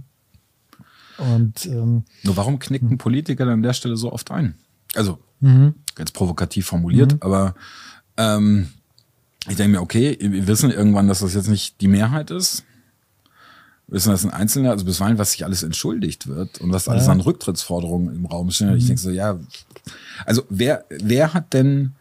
[1.19, 2.97] Und ähm, nur warum knicken hm.
[2.97, 4.55] Politiker an der Stelle so oft ein?
[4.95, 5.75] Also Mhm.
[5.95, 7.19] Ganz provokativ formuliert, mhm.
[7.21, 7.55] aber
[8.17, 8.69] ähm,
[9.47, 12.63] ich denke mir, okay, wir wissen irgendwann, dass das jetzt nicht die Mehrheit ist.
[13.87, 17.05] Wir wissen, dass ein Einzelner, also bisweilen, was sich alles entschuldigt wird und was alles
[17.05, 17.11] ja.
[17.13, 18.69] an Rücktrittsforderungen im Raum steht.
[18.69, 18.77] Mhm.
[18.77, 19.39] Ich denke so, ja,
[20.25, 21.93] also wer, wer hat denn,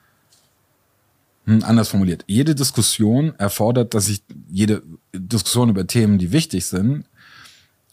[1.45, 4.83] hm, anders formuliert, jede Diskussion erfordert, dass ich jede
[5.15, 7.05] Diskussion über Themen, die wichtig sind,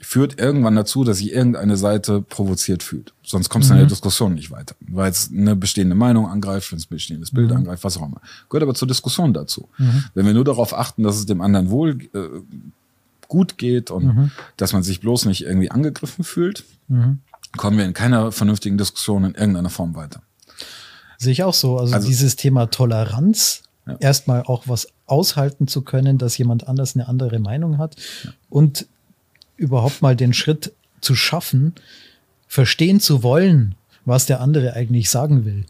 [0.02, 3.14] führt irgendwann dazu, dass sich irgendeine Seite provoziert fühlt.
[3.24, 3.80] Sonst kommst du mhm.
[3.80, 7.32] in der Diskussion nicht weiter, weil es eine bestehende Meinung angreift, wenn es ein bestehendes
[7.32, 7.58] Bild mhm.
[7.58, 8.22] angreift, was auch immer.
[8.50, 9.70] Gehört aber zur Diskussion dazu.
[9.78, 10.04] Mhm.
[10.14, 12.28] Wenn wir nur darauf achten, dass es dem anderen wohl äh,
[13.28, 14.32] gut geht und mhm.
[14.58, 17.20] dass man sich bloß nicht irgendwie angegriffen fühlt, mhm.
[17.56, 20.22] kommen wir in keiner vernünftigen Diskussion in irgendeiner Form weiter.
[21.18, 21.78] Sehe ich auch so.
[21.78, 23.96] Also, also dieses Thema Toleranz, ja.
[24.00, 28.32] erstmal auch was aushalten zu können, dass jemand anders eine andere Meinung hat ja.
[28.50, 28.88] und
[29.58, 31.74] überhaupt mal den Schritt zu schaffen,
[32.48, 35.66] verstehen zu wollen, was der andere eigentlich sagen will.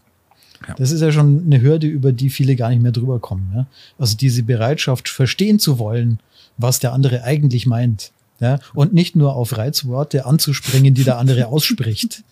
[0.68, 0.76] Ja.
[0.76, 3.52] Das ist ja schon eine Hürde, über die viele gar nicht mehr drüber kommen.
[3.56, 3.68] Ja?
[3.98, 6.20] Also diese Bereitschaft, verstehen zu wollen,
[6.58, 8.12] was der andere eigentlich meint.
[8.40, 8.60] Ja?
[8.74, 12.24] Und nicht nur auf Reizworte anzuspringen, die der andere ausspricht.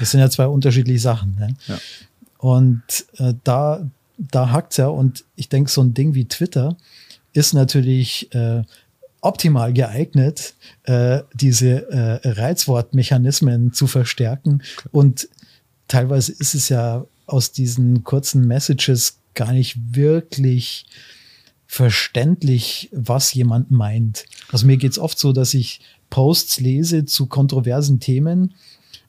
[0.00, 1.56] Das sind ja zwei unterschiedliche Sachen.
[1.68, 1.78] Ja?
[2.38, 2.82] Und
[3.18, 3.86] äh, da
[4.18, 4.88] da hakt's ja.
[4.88, 6.76] Und ich denke, so ein Ding wie Twitter
[7.32, 8.62] ist natürlich äh,
[9.20, 14.62] optimal geeignet, äh, diese äh, Reizwortmechanismen zu verstärken.
[14.92, 15.28] Und
[15.88, 20.86] teilweise ist es ja aus diesen kurzen Messages gar nicht wirklich
[21.66, 24.26] verständlich, was jemand meint.
[24.50, 28.54] Also mir geht's oft so, dass ich Posts lese zu kontroversen Themen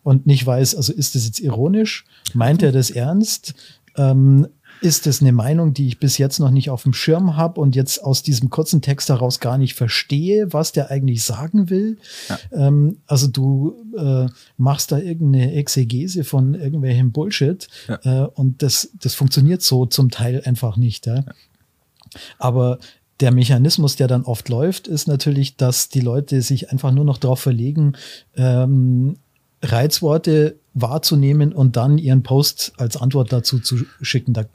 [0.04, 2.06] und nicht weiß, also ist das jetzt ironisch?
[2.34, 3.54] Meint er das ernst?
[3.96, 4.48] Ähm,
[4.82, 7.76] ist es eine Meinung, die ich bis jetzt noch nicht auf dem Schirm habe und
[7.76, 11.98] jetzt aus diesem kurzen Text heraus gar nicht verstehe, was der eigentlich sagen will.
[12.30, 12.40] Ja.
[12.52, 18.26] Ähm, also du äh, machst da irgendeine Exegese von irgendwelchem Bullshit ja.
[18.26, 21.06] äh, und das, das funktioniert so zum Teil einfach nicht.
[21.06, 21.24] Ja?
[22.38, 22.80] Aber
[23.20, 27.18] der Mechanismus, der dann oft läuft, ist natürlich, dass die Leute sich einfach nur noch
[27.18, 27.94] darauf verlegen,
[28.36, 29.18] ähm,
[29.64, 34.34] Reizworte wahrzunehmen und dann ihren Post als Antwort dazu zu schicken.
[34.34, 34.46] Da,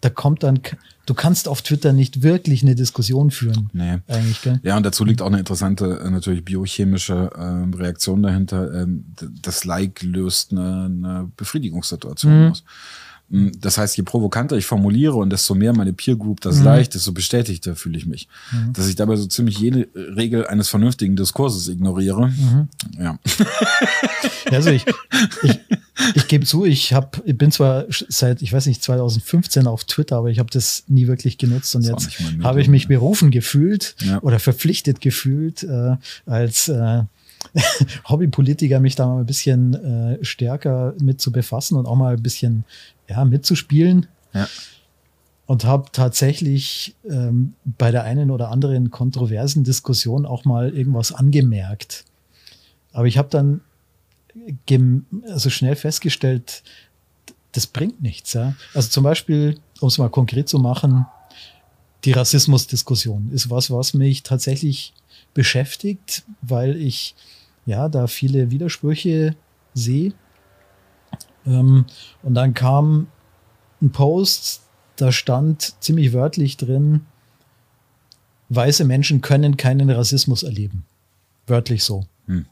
[0.00, 0.60] da kommt dann,
[1.06, 3.70] du kannst auf Twitter nicht wirklich eine Diskussion führen.
[3.72, 3.98] Nee.
[4.08, 4.60] Eigentlich, gell?
[4.62, 8.82] Ja, und dazu liegt auch eine interessante, äh, natürlich biochemische äh, Reaktion dahinter.
[8.82, 9.04] Ähm,
[9.42, 12.50] das Like löst eine, eine Befriedigungssituation mhm.
[12.50, 12.64] aus.
[13.30, 16.64] Hm, das heißt, je provokanter ich formuliere und desto mehr meine Peer Group das mhm.
[16.64, 18.28] leicht, desto bestätigter fühle ich mich.
[18.52, 18.72] Mhm.
[18.72, 22.28] Dass ich dabei so ziemlich jede Regel eines vernünftigen Diskurses ignoriere.
[22.28, 22.68] Mhm.
[22.98, 23.18] Ja.
[24.50, 24.84] Also ich,
[25.42, 25.60] ich,
[26.14, 30.16] ich gebe zu, ich hab, ich bin zwar seit, ich weiß nicht, 2015 auf Twitter,
[30.16, 34.20] aber ich habe das nie wirklich genutzt und jetzt habe ich mich berufen gefühlt ja.
[34.22, 37.02] oder verpflichtet gefühlt, äh, als äh,
[38.08, 42.22] Hobbypolitiker mich da mal ein bisschen äh, stärker mit zu befassen und auch mal ein
[42.22, 42.64] bisschen
[43.10, 44.06] ja, mitzuspielen.
[44.32, 44.48] Ja.
[45.46, 52.04] Und habe tatsächlich ähm, bei der einen oder anderen kontroversen Diskussion auch mal irgendwas angemerkt.
[52.92, 53.60] Aber ich habe dann
[55.28, 56.62] also schnell festgestellt,
[57.50, 58.32] das bringt nichts.
[58.32, 58.54] Ja?
[58.74, 61.06] Also zum Beispiel, um es mal konkret zu machen,
[62.04, 64.94] die Rassismusdiskussion ist was, was mich tatsächlich
[65.34, 67.16] beschäftigt, weil ich
[67.66, 69.34] ja da viele Widersprüche
[69.74, 70.12] sehe
[71.46, 71.86] ähm,
[72.22, 73.08] und dann kam
[73.80, 74.62] ein Post,
[74.96, 77.06] da stand ziemlich wörtlich drin,
[78.50, 80.84] weiße Menschen können keinen Rassismus erleben.
[81.46, 82.06] Wörtlich so.
[82.26, 82.46] Hm.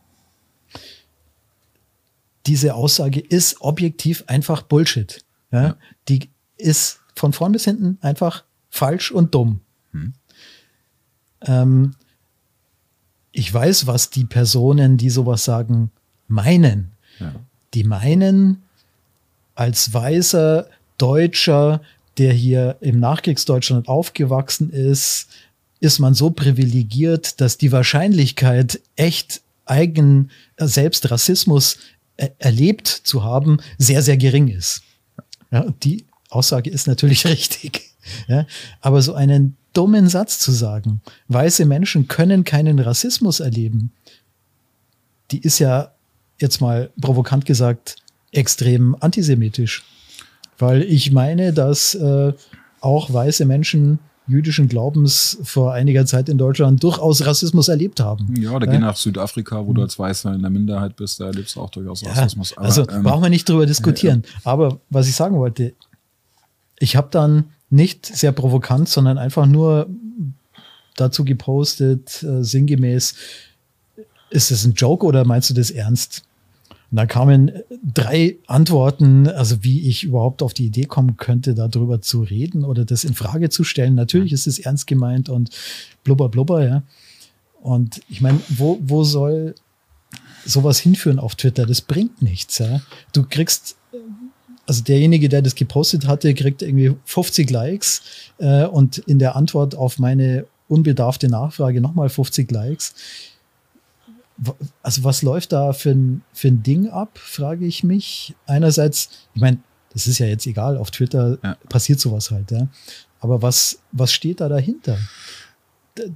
[2.46, 5.24] Diese Aussage ist objektiv einfach Bullshit.
[5.52, 5.62] Ja?
[5.62, 5.76] ja?
[6.08, 9.60] Die ist von vorn bis hinten einfach falsch und dumm.
[9.92, 10.14] Hm.
[11.42, 11.94] Ähm,
[13.32, 15.90] ich weiß, was die Personen, die sowas sagen,
[16.26, 16.92] meinen.
[17.18, 17.34] Ja.
[17.74, 18.62] Die meinen,
[19.58, 20.68] als weißer
[20.98, 21.82] Deutscher,
[22.16, 25.28] der hier im Nachkriegsdeutschland aufgewachsen ist,
[25.80, 31.78] ist man so privilegiert, dass die Wahrscheinlichkeit, echt eigen, äh, selbst Rassismus
[32.16, 34.82] äh, erlebt zu haben, sehr, sehr gering ist.
[35.50, 37.90] Ja, die Aussage ist natürlich richtig.
[38.28, 38.46] Ja,
[38.80, 43.92] aber so einen dummen Satz zu sagen, weiße Menschen können keinen Rassismus erleben,
[45.32, 45.90] die ist ja
[46.38, 47.96] jetzt mal provokant gesagt
[48.32, 49.84] extrem antisemitisch.
[50.58, 52.32] Weil ich meine, dass äh,
[52.80, 58.34] auch weiße Menschen jüdischen Glaubens vor einiger Zeit in Deutschland durchaus Rassismus erlebt haben.
[58.38, 58.72] Ja, da ja?
[58.72, 61.70] geh nach Südafrika, wo du als Weißer in der Minderheit bist, da erlebst du auch
[61.70, 62.56] durchaus ja, Rassismus.
[62.56, 64.22] Aber, also ähm, brauchen wir nicht drüber diskutieren.
[64.24, 65.72] Ja, Aber was ich sagen wollte,
[66.78, 69.88] ich habe dann nicht sehr provokant, sondern einfach nur
[70.96, 73.14] dazu gepostet, äh, sinngemäß,
[74.30, 76.22] ist das ein Joke oder meinst du das ernst?
[76.90, 82.00] Und da kamen drei Antworten, also wie ich überhaupt auf die Idee kommen könnte, darüber
[82.00, 83.94] zu reden oder das in Frage zu stellen.
[83.94, 85.50] Natürlich ist es ernst gemeint und
[86.02, 86.82] blubber, blubber, ja.
[87.60, 89.54] Und ich meine, wo, wo soll
[90.46, 91.66] sowas hinführen auf Twitter?
[91.66, 92.80] Das bringt nichts, ja.
[93.12, 93.76] Du kriegst,
[94.66, 98.02] also derjenige, der das gepostet hatte, kriegt irgendwie 50 Likes
[98.38, 102.94] äh, und in der Antwort auf meine unbedarfte Nachfrage nochmal 50 Likes
[104.82, 108.34] also was läuft da für ein, für ein Ding ab, frage ich mich.
[108.46, 109.58] Einerseits, ich meine,
[109.92, 111.56] das ist ja jetzt egal, auf Twitter ja.
[111.68, 112.68] passiert sowas halt, ja.
[113.20, 114.98] Aber was, was steht da dahinter?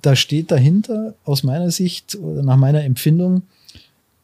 [0.03, 3.43] Da steht dahinter, aus meiner Sicht oder nach meiner Empfindung,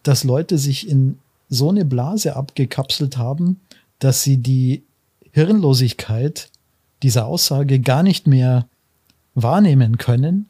[0.05, 3.61] dass Leute sich in so eine Blase abgekapselt haben,
[3.99, 4.85] dass sie die
[5.33, 6.51] Hirnlosigkeit
[7.03, 8.69] dieser Aussage gar nicht mehr
[9.35, 10.49] wahrnehmen können,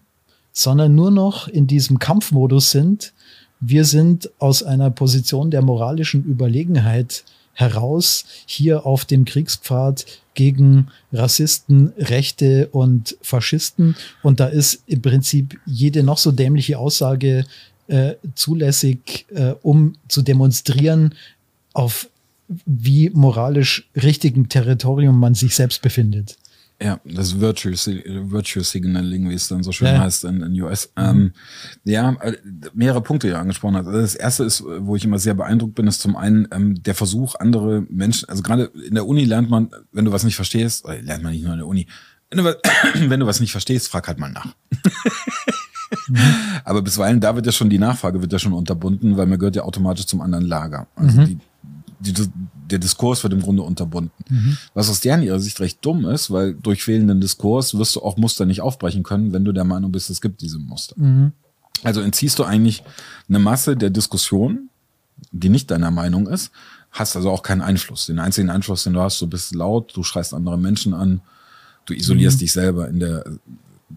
[0.52, 3.14] sondern nur noch in diesem Kampfmodus sind,
[3.60, 11.92] wir sind aus einer Position der moralischen Überlegenheit heraus hier auf dem Kriegspfad gegen Rassisten,
[11.98, 13.96] Rechte und Faschisten.
[14.22, 17.44] Und da ist im Prinzip jede noch so dämliche Aussage
[17.88, 21.14] äh, zulässig, äh, um zu demonstrieren,
[21.72, 22.08] auf
[22.64, 26.36] wie moralisch richtigem Territorium man sich selbst befindet.
[26.80, 29.98] Ja, das Virtue, Virtue Signaling, wie es dann so schön ja.
[29.98, 30.92] heißt in, in US.
[30.96, 31.02] Mhm.
[31.04, 31.32] Ähm,
[31.82, 32.36] ja, äh,
[32.72, 33.88] mehrere Punkte, die du angesprochen hast.
[33.88, 36.94] Also das erste ist, wo ich immer sehr beeindruckt bin, ist zum einen ähm, der
[36.94, 40.86] Versuch, andere Menschen, also gerade in der Uni lernt man, wenn du was nicht verstehst,
[40.86, 41.88] lernt man nicht nur in der Uni,
[42.30, 42.44] wenn du,
[43.10, 44.54] wenn du was nicht verstehst, frag halt mal nach.
[46.08, 46.16] mhm.
[46.64, 49.56] Aber bisweilen, da wird ja schon die Nachfrage wird ja schon unterbunden, weil man gehört
[49.56, 50.86] ja automatisch zum anderen Lager.
[50.94, 51.40] Also mhm.
[52.00, 52.28] die, die,
[52.70, 54.12] der Diskurs wird im Grunde unterbunden.
[54.28, 54.58] Mhm.
[54.74, 58.16] Was aus deren ihrer Sicht recht dumm ist, weil durch fehlenden Diskurs wirst du auch
[58.16, 60.94] Muster nicht aufbrechen können, wenn du der Meinung bist, es gibt diese Muster.
[60.98, 61.32] Mhm.
[61.84, 62.82] Also entziehst du eigentlich
[63.28, 64.68] eine Masse der Diskussion,
[65.32, 66.50] die nicht deiner Meinung ist,
[66.90, 68.06] hast also auch keinen Einfluss.
[68.06, 71.20] Den einzigen Einfluss, den du hast, du bist laut, du schreist andere Menschen an,
[71.86, 72.40] du isolierst mhm.
[72.40, 73.24] dich selber in der,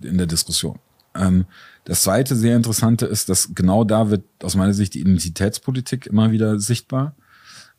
[0.02, 0.80] in der Diskussion.
[1.16, 1.46] Ähm,
[1.86, 6.32] das zweite sehr interessante ist, dass genau da wird aus meiner Sicht die Identitätspolitik immer
[6.32, 7.16] wieder sichtbar.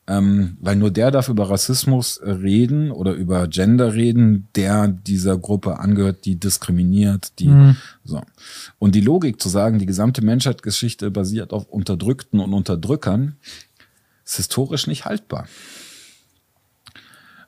[0.09, 5.79] Ähm, weil nur der darf über Rassismus reden oder über Gender reden, der dieser Gruppe
[5.79, 7.77] angehört, die diskriminiert, die mhm.
[8.03, 8.21] so.
[8.81, 13.37] Und die Logik zu sagen, die gesamte Menschheitsgeschichte basiert auf Unterdrückten und Unterdrückern,
[14.25, 15.47] ist historisch nicht haltbar.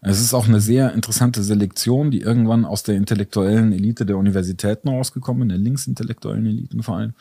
[0.07, 4.91] Es ist auch eine sehr interessante Selektion, die irgendwann aus der intellektuellen Elite der Universitäten
[4.91, 7.15] rausgekommen, der linksintellektuellen Eliten vor allem,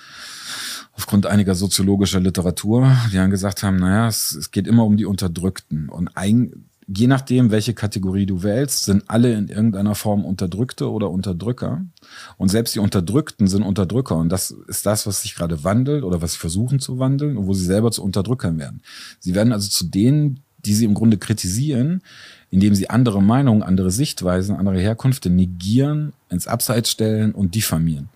[0.92, 5.06] aufgrund einiger soziologischer Literatur, die dann gesagt haben, naja, es, es geht immer um die
[5.06, 5.88] Unterdrückten.
[5.88, 11.10] Und ein, je nachdem, welche Kategorie du wählst, sind alle in irgendeiner Form Unterdrückte oder
[11.10, 11.86] Unterdrücker.
[12.36, 14.18] Und selbst die Unterdrückten sind Unterdrücker.
[14.18, 17.48] Und das ist das, was sich gerade wandelt oder was sie versuchen zu wandeln und
[17.48, 18.82] wo sie selber zu Unterdrückern werden.
[19.22, 22.02] Sie werden also zu denen, die sie im Grunde kritisieren,
[22.54, 28.10] indem sie andere Meinungen, andere Sichtweisen, andere Herkünfte negieren, ins Abseits stellen und diffamieren.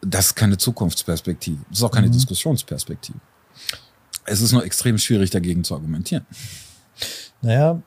[0.00, 1.58] Das ist keine Zukunftsperspektive.
[1.68, 2.12] Das ist auch keine mhm.
[2.12, 3.20] Diskussionsperspektive.
[4.24, 6.26] Es ist nur extrem schwierig, dagegen zu argumentieren.
[7.42, 7.80] Naja,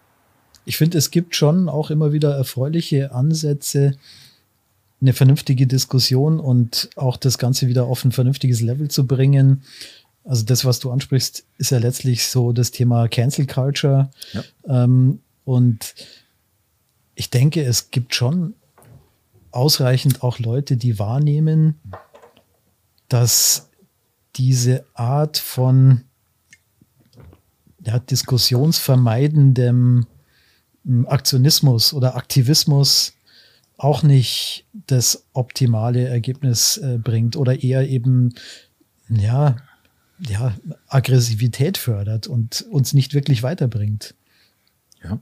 [0.63, 3.97] ich finde, es gibt schon auch immer wieder erfreuliche Ansätze,
[5.01, 9.63] eine vernünftige Diskussion und auch das Ganze wieder auf ein vernünftiges Level zu bringen.
[10.29, 14.11] Also das, was du ansprichst, ist ja letztlich so das Thema Cancel Culture.
[14.33, 14.83] Ja.
[14.83, 15.95] Ähm, und
[17.15, 18.53] ich denke, es gibt schon
[19.49, 21.79] ausreichend auch Leute, die wahrnehmen,
[23.07, 23.71] dass
[24.35, 26.03] diese Art von
[27.83, 30.05] ja, diskussionsvermeidendem
[30.85, 33.13] hm, Aktionismus oder Aktivismus
[33.77, 38.35] auch nicht das optimale Ergebnis äh, bringt oder eher eben
[39.09, 39.55] ja
[40.27, 40.53] ja,
[40.87, 44.15] Aggressivität fördert und uns nicht wirklich weiterbringt.
[45.03, 45.19] Ja.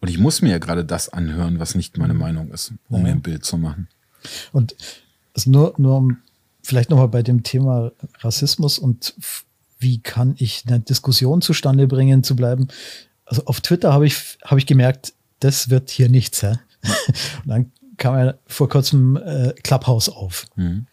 [0.00, 3.02] Und ich muss mir ja gerade das anhören, was nicht meine Meinung ist, um ja.
[3.04, 3.88] mir ein Bild zu machen.
[4.52, 4.76] Und
[5.34, 6.18] also nur, nur um
[6.62, 9.14] vielleicht nochmal bei dem Thema Rassismus und
[9.78, 12.68] wie kann ich eine Diskussion zustande bringen, zu bleiben.
[13.24, 16.40] Also auf Twitter habe ich, habe ich gemerkt, das wird hier nichts.
[16.40, 16.60] Ja?
[17.44, 20.46] Und dann kam ja vor kurzem äh, Clubhouse auf.
[20.56, 20.86] Mhm.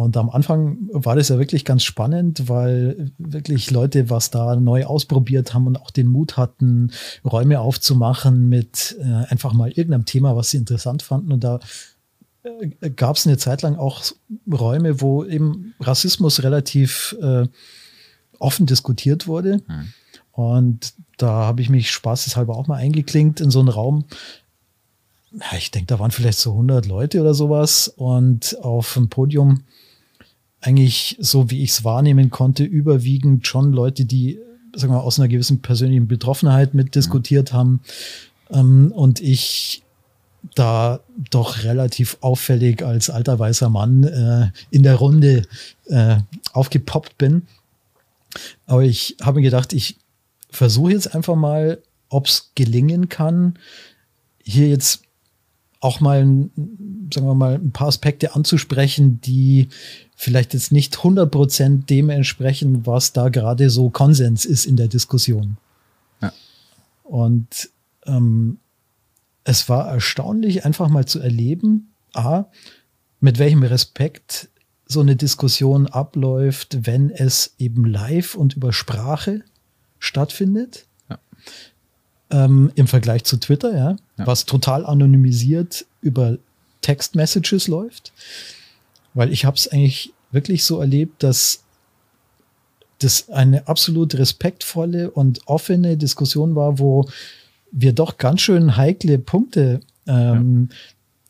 [0.00, 4.86] Und am Anfang war das ja wirklich ganz spannend, weil wirklich Leute was da neu
[4.86, 6.90] ausprobiert haben und auch den Mut hatten,
[7.22, 11.32] Räume aufzumachen mit äh, einfach mal irgendeinem Thema, was sie interessant fanden.
[11.32, 11.60] Und da
[12.44, 14.02] äh, gab es eine Zeit lang auch
[14.50, 17.46] Räume, wo eben Rassismus relativ äh,
[18.38, 19.60] offen diskutiert wurde.
[19.68, 19.92] Mhm.
[20.32, 24.06] Und da habe ich mich spaßeshalber auch mal eingeklinkt in so einen Raum.
[25.58, 27.88] Ich denke, da waren vielleicht so 100 Leute oder sowas.
[27.88, 29.64] Und auf dem Podium
[30.60, 34.38] eigentlich, so wie ich es wahrnehmen konnte, überwiegend schon Leute, die,
[34.74, 37.56] sagen wir, aus einer gewissen persönlichen Betroffenheit mitdiskutiert mhm.
[37.56, 37.80] haben.
[38.50, 39.82] Ähm, und ich
[40.54, 41.00] da
[41.30, 45.42] doch relativ auffällig als alter weißer Mann äh, in der Runde
[45.86, 46.16] äh,
[46.52, 47.42] aufgepoppt bin.
[48.66, 49.96] Aber ich habe mir gedacht, ich
[50.50, 53.58] versuche jetzt einfach mal, ob es gelingen kann,
[54.42, 55.02] hier jetzt
[55.80, 59.68] auch mal, sagen wir mal, ein paar Aspekte anzusprechen, die
[60.20, 65.56] vielleicht jetzt nicht 100% dem entsprechen, was da gerade so Konsens ist in der Diskussion.
[66.20, 66.30] Ja.
[67.04, 67.70] Und
[68.04, 68.58] ähm,
[69.44, 72.44] es war erstaunlich, einfach mal zu erleben, a,
[73.20, 74.50] mit welchem Respekt
[74.84, 79.40] so eine Diskussion abläuft, wenn es eben live und über Sprache
[80.00, 80.84] stattfindet.
[81.08, 81.18] Ja.
[82.28, 86.36] Ähm, Im Vergleich zu Twitter, ja, ja, was total anonymisiert über
[86.82, 88.12] Text-Messages läuft.
[89.14, 91.64] Weil ich habe es eigentlich wirklich so erlebt, dass
[92.98, 97.08] das eine absolut respektvolle und offene Diskussion war, wo
[97.72, 100.76] wir doch ganz schön heikle Punkte ähm, ja.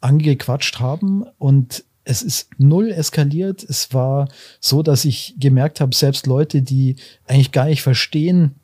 [0.00, 3.62] angequatscht haben und es ist null eskaliert.
[3.62, 4.28] Es war
[4.58, 8.56] so, dass ich gemerkt habe, selbst Leute, die eigentlich gar nicht verstehen,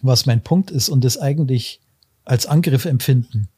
[0.00, 1.80] was mein Punkt ist und es eigentlich
[2.24, 3.48] als Angriff empfinden,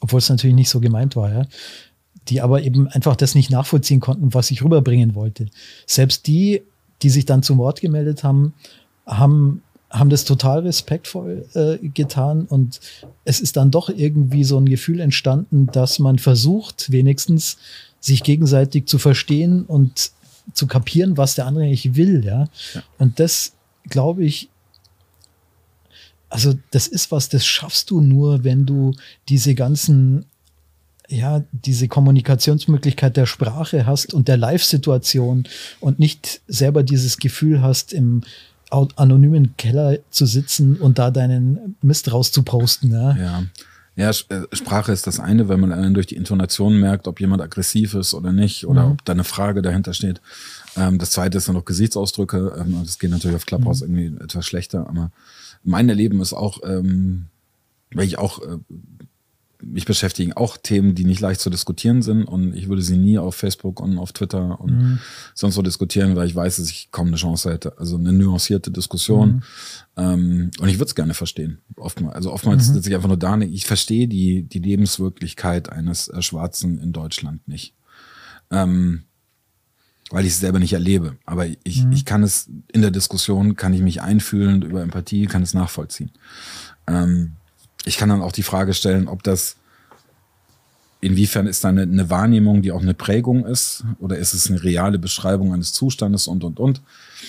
[0.00, 1.46] obwohl es natürlich nicht so gemeint war, ja,
[2.30, 5.46] die aber eben einfach das nicht nachvollziehen konnten, was ich rüberbringen wollte.
[5.86, 6.62] Selbst die,
[7.02, 8.54] die sich dann zum Wort gemeldet haben,
[9.06, 12.80] haben haben das total respektvoll äh, getan und
[13.24, 17.58] es ist dann doch irgendwie so ein Gefühl entstanden, dass man versucht, wenigstens
[17.98, 20.12] sich gegenseitig zu verstehen und
[20.54, 22.48] zu kapieren, was der andere eigentlich will, ja.
[22.74, 22.82] ja.
[22.98, 23.54] Und das,
[23.88, 24.48] glaube ich,
[26.28, 28.92] also das ist was, das schaffst du nur, wenn du
[29.28, 30.24] diese ganzen,
[31.10, 35.44] ja, diese Kommunikationsmöglichkeit der Sprache hast und der Live-Situation
[35.80, 38.22] und nicht selber dieses Gefühl hast, im
[38.70, 42.92] anonymen Keller zu sitzen und da deinen Mist rauszuposten.
[42.92, 43.16] Ja.
[43.16, 43.42] ja.
[43.96, 47.42] Ja, äh, Sprache ist das eine, wenn man dann durch die Intonation merkt, ob jemand
[47.42, 48.92] aggressiv ist oder nicht oder mhm.
[48.92, 50.22] ob da eine Frage dahinter steht.
[50.76, 52.56] Ähm, das zweite ist dann noch Gesichtsausdrücke.
[52.58, 53.98] Ähm, das geht natürlich auf Clubhouse mhm.
[53.98, 55.10] irgendwie etwas schlechter, aber
[55.64, 57.26] mein Erleben ist auch, ähm,
[57.92, 58.56] weil ich auch äh,
[59.62, 63.18] mich beschäftigen auch Themen, die nicht leicht zu diskutieren sind und ich würde sie nie
[63.18, 64.98] auf Facebook und auf Twitter und mhm.
[65.34, 67.78] sonst wo diskutieren, weil ich weiß, dass ich kaum eine Chance hätte.
[67.78, 69.28] Also eine nuancierte Diskussion.
[69.28, 69.42] Mhm.
[69.96, 71.58] Ähm, und ich würde es gerne verstehen.
[71.76, 72.74] Oftmals, also oftmals mhm.
[72.74, 77.46] sitze ich einfach nur da, ich verstehe die, die Lebenswirklichkeit eines äh, Schwarzen in Deutschland
[77.48, 77.74] nicht.
[78.50, 79.04] Ähm,
[80.10, 81.16] weil ich es selber nicht erlebe.
[81.24, 81.92] Aber ich, mhm.
[81.92, 86.10] ich kann es in der Diskussion, kann ich mich einfühlen über Empathie, kann es nachvollziehen.
[86.86, 87.36] Ähm,
[87.84, 89.56] ich kann dann auch die Frage stellen, ob das,
[91.00, 94.62] inwiefern ist da eine, eine, Wahrnehmung, die auch eine Prägung ist, oder ist es eine
[94.62, 96.82] reale Beschreibung eines Zustandes und, und, und.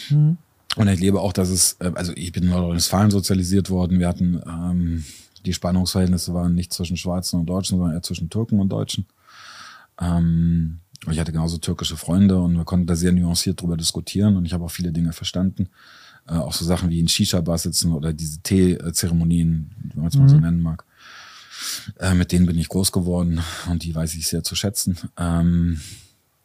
[0.10, 0.38] Mhm.
[0.78, 4.08] Und ich lebe auch, dass es, äh, also ich bin in Nordrhein-Westfalen sozialisiert worden, wir
[4.08, 5.04] hatten, ähm,
[5.46, 9.06] die Spannungsverhältnisse waren nicht zwischen Schwarzen und Deutschen, sondern eher zwischen Türken und Deutschen.
[10.00, 10.80] Ähm,
[11.10, 14.54] ich hatte genauso türkische Freunde und wir konnten da sehr nuanciert drüber diskutieren und ich
[14.54, 15.70] habe auch viele Dinge verstanden.
[16.32, 20.30] Äh, auch so Sachen wie in Shisha-Bar sitzen oder diese Tee-Zeremonien, wenn man es mal
[20.30, 20.44] so mhm.
[20.44, 20.86] nennen mag.
[22.00, 24.98] Äh, mit denen bin ich groß geworden und die weiß ich sehr zu schätzen.
[25.18, 25.82] Ähm,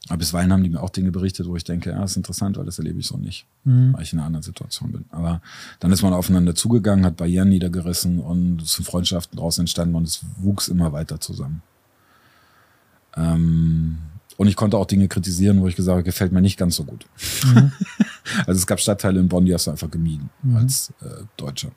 [0.08, 2.64] aber bisweilen haben die mir auch Dinge berichtet, wo ich denke, ja, ist interessant, weil
[2.64, 3.92] das erlebe ich so nicht, mhm.
[3.92, 5.04] weil ich in einer anderen Situation bin.
[5.10, 5.40] Aber
[5.78, 10.04] dann ist man aufeinander zugegangen, hat Barrieren niedergerissen und es sind Freundschaften daraus entstanden und
[10.04, 11.62] es wuchs immer weiter zusammen.
[13.16, 13.98] Ähm,
[14.36, 16.84] und ich konnte auch Dinge kritisieren, wo ich gesagt habe, gefällt mir nicht ganz so
[16.84, 17.06] gut.
[17.44, 17.72] Mhm.
[18.46, 20.56] also es gab Stadtteile in Bonn, die hast du einfach gemieden mhm.
[20.56, 21.70] als äh, Deutscher.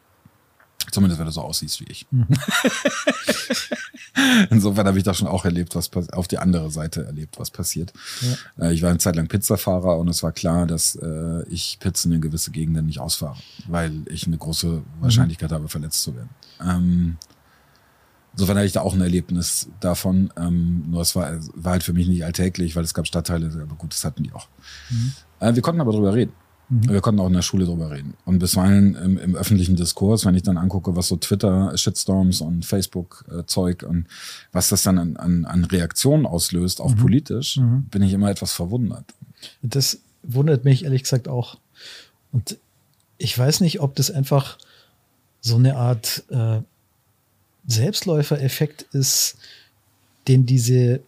[0.91, 2.07] Zumindest wenn du so aussiehst wie ich.
[2.09, 2.27] Mhm.
[4.49, 7.93] Insofern habe ich da schon auch erlebt, was auf die andere Seite erlebt, was passiert.
[8.57, 8.65] Ja.
[8.65, 12.11] Äh, ich war eine Zeit lang Pizzafahrer und es war klar, dass äh, ich Pizzen
[12.11, 13.37] in gewisse Gegenden nicht ausfahre,
[13.67, 15.55] weil ich eine große Wahrscheinlichkeit mhm.
[15.55, 16.29] habe, verletzt zu werden.
[16.61, 17.17] Ähm,
[18.39, 20.31] Insofern hatte ich da auch ein Erlebnis davon.
[20.37, 23.75] Ähm, nur es war, war halt für mich nicht alltäglich, weil es gab Stadtteile, aber
[23.75, 24.47] gut, das hatten die auch.
[24.89, 25.11] Mhm.
[25.41, 26.31] Äh, wir konnten aber drüber reden.
[26.69, 26.87] Mhm.
[26.87, 28.13] Wir konnten auch in der Schule drüber reden.
[28.23, 32.65] Und bisweilen im, im öffentlichen Diskurs, wenn ich dann angucke, was so Twitter, Shitstorms und
[32.65, 34.07] Facebook-Zeug und
[34.53, 36.99] was das dann an, an, an Reaktionen auslöst, auch mhm.
[36.99, 37.87] politisch, mhm.
[37.91, 39.03] bin ich immer etwas verwundert.
[39.61, 41.57] Das wundert mich ehrlich gesagt auch.
[42.31, 42.57] Und
[43.17, 44.57] ich weiß nicht, ob das einfach
[45.41, 46.61] so eine Art äh,
[47.69, 49.37] Selbstläufereffekt ist,
[50.27, 51.01] den diese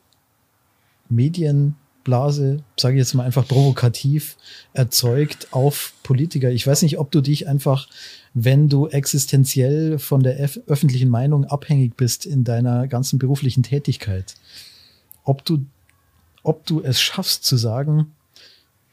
[1.10, 4.38] Medienblase, sage ich jetzt mal einfach provokativ,
[4.74, 6.52] erzeugt auf Politiker.
[6.52, 7.88] Ich weiß nicht, ob du dich einfach,
[8.34, 10.38] wenn du existenziell von der
[10.68, 14.36] öffentlichen Meinung abhängig bist in deiner ganzen beruflichen Tätigkeit,
[15.24, 15.66] ob du,
[16.44, 18.14] ob du es schaffst zu sagen,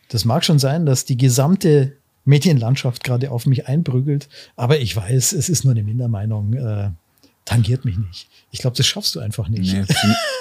[0.09, 1.93] das mag schon sein, dass die gesamte
[2.25, 6.55] Medienlandschaft gerade auf mich einprügelt, aber ich weiß, es ist nur eine Mindermeinung.
[6.55, 6.91] Äh,
[7.49, 8.29] tangiert mich nicht.
[8.51, 9.73] Ich glaube, das schaffst du einfach nicht.
[9.73, 9.85] Nee,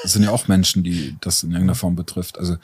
[0.03, 2.38] das sind ja auch Menschen, die das in irgendeiner Form betrifft.
[2.38, 2.58] Also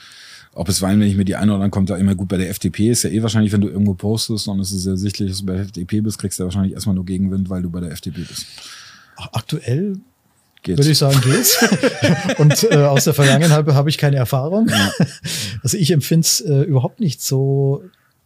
[0.53, 2.35] ob es weinen, wenn ich mir die eine oder andere kommt, da immer gut bei
[2.35, 5.29] der FDP ist ja eh wahrscheinlich, wenn du irgendwo postest und es ist sehr sichtlich,
[5.29, 7.69] dass du bei der FDP bist, kriegst du ja wahrscheinlich erstmal nur Gegenwind, weil du
[7.69, 8.45] bei der FDP bist.
[9.31, 9.95] Aktuell
[10.61, 10.77] Geht's.
[10.77, 11.57] Würde ich sagen, geht's.
[12.37, 14.69] und äh, aus der Vergangenheit habe ich keine Erfahrung.
[14.69, 14.93] Ja.
[15.61, 17.83] Also ich empfinde es äh, überhaupt nicht so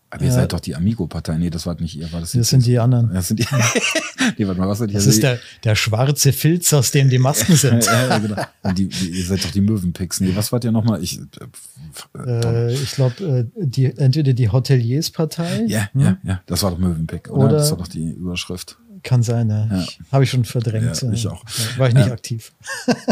[0.09, 0.35] aber ihr ja.
[0.35, 1.37] seid doch die Amigo-Partei.
[1.37, 2.11] Nee, das war nicht ihr.
[2.13, 3.13] War das, das sind die anderen.
[3.13, 3.43] Das sind die.
[4.37, 4.95] nee, warte mal, was seid ihr?
[4.95, 7.85] Das ist der, der schwarze Filz, aus dem die Masken sind.
[7.85, 8.41] ja, genau.
[8.73, 10.21] Die, die, ihr seid doch die Möwenpicks.
[10.21, 11.03] Nee, was wart ihr nochmal?
[11.03, 15.65] Ich, äh, äh, ich glaube, äh, die, entweder die Hotelierspartei.
[15.67, 16.01] Ja, hm?
[16.01, 16.41] ja, ja.
[16.45, 17.45] Das war doch Möwenpick, oder?
[17.45, 17.57] oder?
[17.57, 18.77] Das war doch die Überschrift.
[19.03, 19.67] Kann sein, ne?
[19.71, 19.85] ja.
[20.13, 21.01] Habe ich schon verdrängt.
[21.01, 21.43] Ja, ich auch.
[21.77, 22.53] War ich nicht aktiv.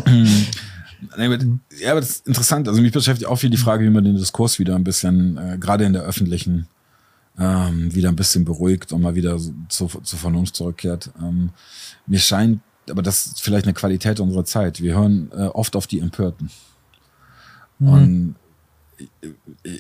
[1.80, 2.68] Ja, aber das ist interessant.
[2.68, 5.58] Also mich beschäftigt auch viel die Frage, wie man den Diskurs wieder ein bisschen, äh,
[5.60, 6.68] gerade in der öffentlichen
[7.40, 9.38] ähm, wieder ein bisschen beruhigt und mal wieder
[9.70, 11.12] zu, zur Vernunft zurückkehrt.
[11.22, 11.50] Ähm,
[12.08, 14.82] mir scheint, aber das ist vielleicht eine Qualität unserer Zeit.
[14.82, 16.50] Wir hören äh, oft auf die Empörten.
[17.80, 17.90] Mhm.
[17.90, 18.36] Und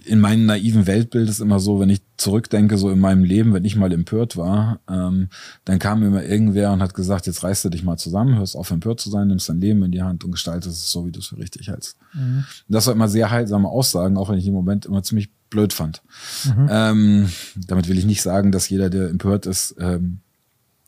[0.05, 3.66] in meinem naiven Weltbild ist immer so, wenn ich zurückdenke, so in meinem Leben, wenn
[3.66, 5.30] ich mal empört war, ähm,
[5.63, 8.72] dann kam immer irgendwer und hat gesagt, jetzt reißt du dich mal zusammen, hörst auf
[8.72, 11.20] empört zu sein, nimmst dein Leben in die Hand und gestaltest es so, wie du
[11.20, 11.97] es für richtig hältst.
[12.13, 12.45] Mhm.
[12.68, 16.01] Das war immer sehr heilsame Aussagen, auch wenn ich im Moment immer ziemlich blöd fand.
[16.45, 16.68] Mhm.
[16.70, 17.30] Ähm,
[17.68, 20.20] damit will ich nicht sagen, dass jeder, der empört ist, ähm,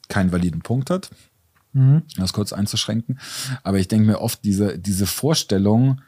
[0.10, 1.10] keinen validen Punkt hat.
[1.74, 2.04] Mhm.
[2.18, 3.20] Das kurz einzuschränken.
[3.64, 6.02] Aber ich denke mir oft, diese, diese Vorstellung,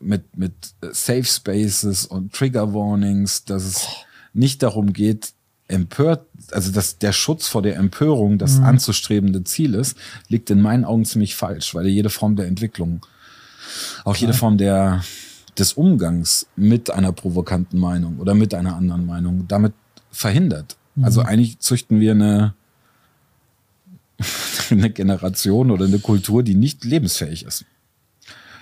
[0.00, 0.52] mit, mit
[0.92, 3.94] Safe Spaces und Trigger Warnings, dass es oh.
[4.32, 5.32] nicht darum geht,
[5.68, 8.64] empört, also dass der Schutz vor der Empörung das mhm.
[8.64, 9.96] anzustrebende Ziel ist,
[10.28, 13.04] liegt in meinen Augen ziemlich falsch, weil jede Form der Entwicklung,
[14.04, 15.04] auch jede Form der,
[15.58, 19.74] des Umgangs mit einer provokanten Meinung oder mit einer anderen Meinung damit
[20.10, 20.76] verhindert.
[20.94, 21.04] Mhm.
[21.04, 22.54] Also eigentlich züchten wir eine,
[24.70, 27.66] eine Generation oder eine Kultur, die nicht lebensfähig ist.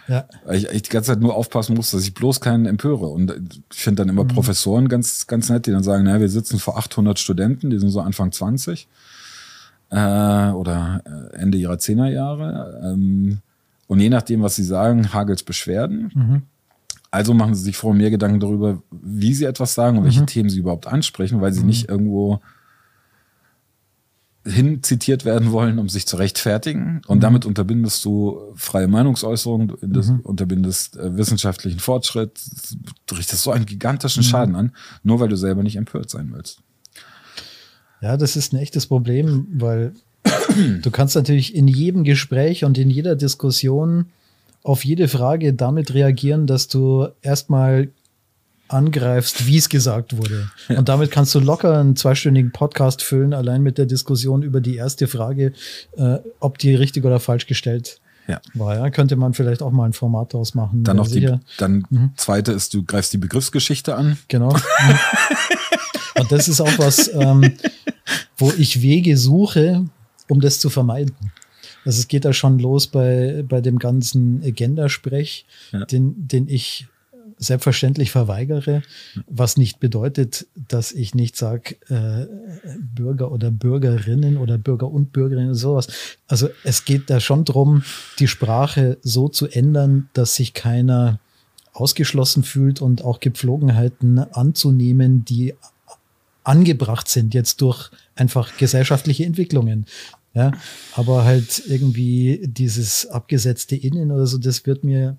[0.09, 0.27] Ja.
[0.45, 3.07] Weil ich, ich die ganze Zeit nur aufpassen muss, dass ich bloß keinen empöre.
[3.07, 3.33] Und
[3.73, 4.29] ich finde dann immer mhm.
[4.29, 7.91] Professoren ganz, ganz nett, die dann sagen, naja, wir sitzen vor 800 Studenten, die sind
[7.91, 8.89] so Anfang 20
[9.91, 9.97] äh,
[10.51, 12.81] oder äh, Ende ihrer Zehnerjahre.
[12.85, 13.39] Ähm,
[13.89, 16.11] und je nachdem, was sie sagen, hagelt Beschwerden.
[16.15, 16.43] Mhm.
[17.11, 20.27] Also machen sie sich vor mehr Gedanken darüber, wie sie etwas sagen und welche mhm.
[20.27, 21.67] Themen sie überhaupt ansprechen, weil sie mhm.
[21.67, 22.41] nicht irgendwo
[24.47, 27.03] hin zitiert werden wollen, um sich zu rechtfertigen.
[27.07, 27.23] Und mhm.
[27.23, 30.21] damit unterbindest du freie Meinungsäußerung, du mhm.
[30.21, 32.41] unterbindest äh, wissenschaftlichen Fortschritt,
[33.07, 34.27] du richtest so einen gigantischen mhm.
[34.27, 34.73] Schaden an,
[35.03, 36.61] nur weil du selber nicht empört sein willst.
[38.01, 39.95] Ja, das ist ein echtes Problem, weil
[40.83, 44.07] du kannst natürlich in jedem Gespräch und in jeder Diskussion
[44.63, 47.91] auf jede Frage damit reagieren, dass du erstmal
[48.69, 50.51] angreifst, wie es gesagt wurde.
[50.69, 50.79] Ja.
[50.79, 54.77] Und damit kannst du locker einen zweistündigen Podcast füllen, allein mit der Diskussion über die
[54.77, 55.53] erste Frage,
[55.97, 58.41] äh, ob die richtig oder falsch gestellt ja.
[58.55, 58.77] war.
[58.77, 60.85] Ja, könnte man vielleicht auch mal ein Format daraus machen.
[60.85, 62.11] Dann noch die, dann mhm.
[62.17, 64.19] zweite ist, du greifst die Begriffsgeschichte an.
[64.29, 64.49] Genau.
[66.19, 67.53] Und das ist auch was, ähm,
[68.37, 69.85] wo ich Wege suche,
[70.29, 71.15] um das zu vermeiden.
[71.85, 75.85] Also es geht da schon los bei, bei dem ganzen Agenda-Sprech, ja.
[75.85, 76.89] den, den ich
[77.39, 78.83] selbstverständlich verweigere,
[79.27, 82.27] was nicht bedeutet, dass ich nicht sage, äh,
[82.79, 85.89] Bürger oder Bürgerinnen oder Bürger und Bürgerinnen oder sowas.
[86.27, 87.83] Also es geht da schon drum,
[88.19, 91.21] die Sprache so zu ändern, dass sich keiner
[91.73, 95.55] ausgeschlossen fühlt und auch Gepflogenheiten anzunehmen, die
[96.43, 99.87] angebracht sind jetzt durch einfach gesellschaftliche Entwicklungen.
[100.33, 100.53] Ja,
[100.95, 105.17] aber halt irgendwie dieses abgesetzte Innen oder so, das wird mir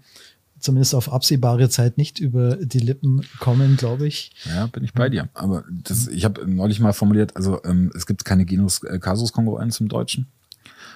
[0.60, 4.32] zumindest auf absehbare Zeit nicht über die Lippen kommen, glaube ich.
[4.46, 5.30] Ja, bin ich bei dir.
[5.34, 10.28] Aber das, ich habe neulich mal formuliert, also ähm, es gibt keine Genus-Kasus-Kongruenz im Deutschen.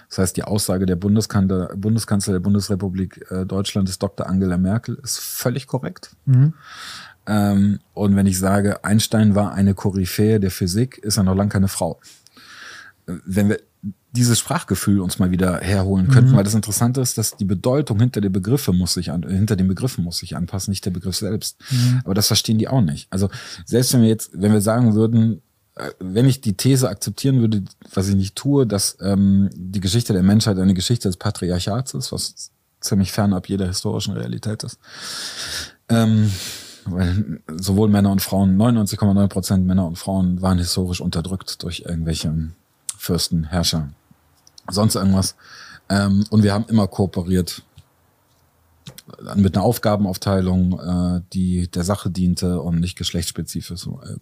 [0.09, 4.27] Das heißt, die Aussage der Bundeskanzler, Bundeskanzler der Bundesrepublik äh, Deutschland ist Dr.
[4.27, 6.11] Angela Merkel ist völlig korrekt.
[6.25, 6.53] Mhm.
[7.27, 11.49] Ähm, und wenn ich sage, Einstein war eine Koryphäe der Physik, ist er noch lange
[11.49, 11.99] keine Frau.
[13.07, 13.59] Äh, wenn wir
[14.11, 16.35] dieses Sprachgefühl uns mal wieder herholen könnten, mhm.
[16.35, 19.67] weil das Interessante ist, dass die Bedeutung hinter den Begriffe muss sich an, hinter den
[19.67, 21.57] Begriffen muss sich anpassen, nicht der Begriff selbst.
[21.69, 22.01] Mhm.
[22.03, 23.07] Aber das verstehen die auch nicht.
[23.09, 23.29] Also
[23.65, 25.41] selbst wenn wir jetzt, wenn wir sagen würden,
[25.75, 30.11] äh, wenn ich die These akzeptieren würde, was ich nicht tue, dass ähm, die Geschichte
[30.11, 32.51] der Menschheit eine Geschichte des Patriarchats ist, was
[32.81, 34.77] ziemlich fernab jeder historischen Realität ist.
[35.87, 36.31] Ähm,
[36.85, 42.33] weil sowohl Männer und Frauen, 99,9 Prozent Männer und Frauen waren historisch unterdrückt durch irgendwelche
[42.97, 43.89] Fürsten, Herrscher,
[44.71, 45.35] sonst irgendwas.
[45.89, 47.63] Ähm, und wir haben immer kooperiert
[49.35, 54.17] mit einer Aufgabenaufteilung, äh, die der Sache diente und nicht geschlechtsspezifisch, äh,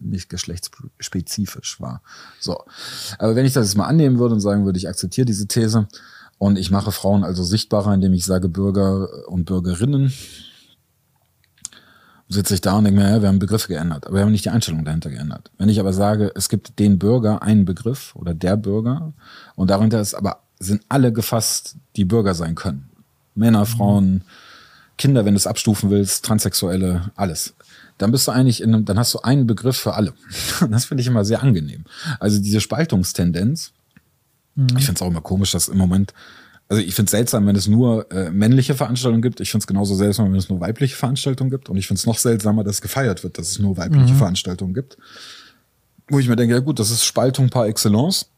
[0.00, 2.02] nicht geschlechtsspezifisch war.
[2.40, 2.58] So.
[3.18, 5.88] Aber wenn ich das jetzt mal annehmen würde und sagen würde, ich akzeptiere diese These
[6.38, 10.12] und ich mache Frauen also sichtbarer, indem ich sage Bürger und Bürgerinnen,
[12.28, 14.44] sitze ich da und denke mir, ja, wir haben Begriffe geändert, aber wir haben nicht
[14.44, 15.50] die Einstellung dahinter geändert.
[15.58, 19.12] Wenn ich aber sage, es gibt den Bürger einen Begriff oder der Bürger
[19.54, 22.88] und darunter ist aber sind alle gefasst, die Bürger sein können.
[23.34, 23.66] Männer, mhm.
[23.66, 24.24] Frauen,
[24.98, 27.54] Kinder, wenn du es abstufen willst, Transsexuelle, alles.
[27.98, 30.14] Dann bist du eigentlich in einem, dann hast du einen Begriff für alle.
[30.70, 31.84] Das finde ich immer sehr angenehm.
[32.18, 33.72] Also diese Spaltungstendenz,
[34.54, 34.68] mhm.
[34.76, 36.14] ich finde es auch immer komisch, dass im Moment
[36.68, 39.40] also ich finde es seltsam, wenn es nur äh, männliche Veranstaltungen gibt.
[39.40, 41.68] Ich finde es genauso seltsam, wenn es nur weibliche Veranstaltungen gibt.
[41.68, 44.18] Und ich finde es noch seltsamer, dass gefeiert wird, dass es nur weibliche mhm.
[44.18, 44.96] Veranstaltungen gibt.
[46.08, 48.30] Wo ich mir denke, ja gut, das ist Spaltung par excellence.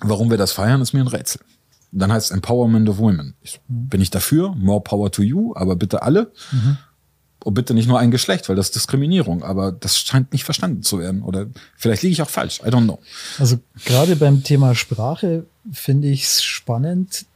[0.00, 1.42] Warum wir das feiern, ist mir ein Rätsel.
[1.92, 3.34] Dann heißt es Empowerment of Women.
[3.42, 3.88] Ich, mhm.
[3.88, 4.54] Bin ich dafür?
[4.54, 6.32] More power to you, aber bitte alle.
[6.52, 6.78] Mhm.
[7.42, 9.42] Und bitte nicht nur ein Geschlecht, weil das ist Diskriminierung.
[9.42, 11.22] Aber das scheint nicht verstanden zu werden.
[11.22, 11.46] Oder
[11.76, 12.60] vielleicht liege ich auch falsch.
[12.60, 13.00] I don't know.
[13.38, 17.26] Also gerade beim Thema Sprache finde ich es spannend,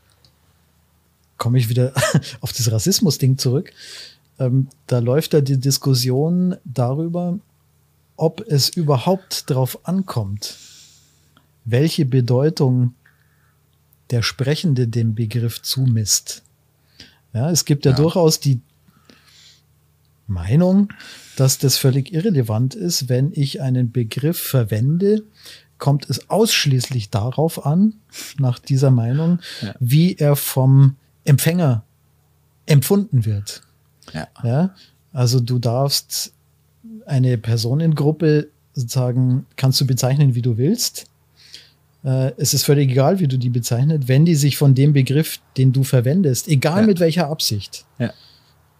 [1.39, 1.93] komme ich wieder
[2.41, 3.73] auf das Rassismus-Ding zurück.
[4.39, 7.39] ähm, da läuft da die Diskussion darüber,
[8.17, 10.57] ob es überhaupt darauf ankommt,
[11.65, 12.95] welche Bedeutung
[14.11, 16.43] der Sprechende dem Begriff zumisst.
[17.33, 18.61] Ja, es gibt ja, ja, durchaus die
[20.27, 20.93] Meinung,
[21.37, 25.25] dass das völlig irrelevant ist, wenn ich einen Begriff verwende,
[25.79, 27.95] kommt es ausschließlich darauf an,
[28.39, 29.75] nach dieser Meinung, ja.
[29.81, 31.85] wie er vom Empfänger
[32.67, 33.63] empfunden wird.
[34.13, 34.29] Ja.
[34.43, 34.75] ja.
[35.13, 36.33] Also du darfst
[37.07, 41.07] eine Personengruppe sozusagen, kannst du bezeichnen, wie du willst.
[42.05, 45.41] Äh, es ist völlig egal, wie du die bezeichnet, wenn die sich von dem Begriff,
[45.57, 46.87] den du verwendest, egal ja.
[46.87, 48.13] mit welcher Absicht, ja.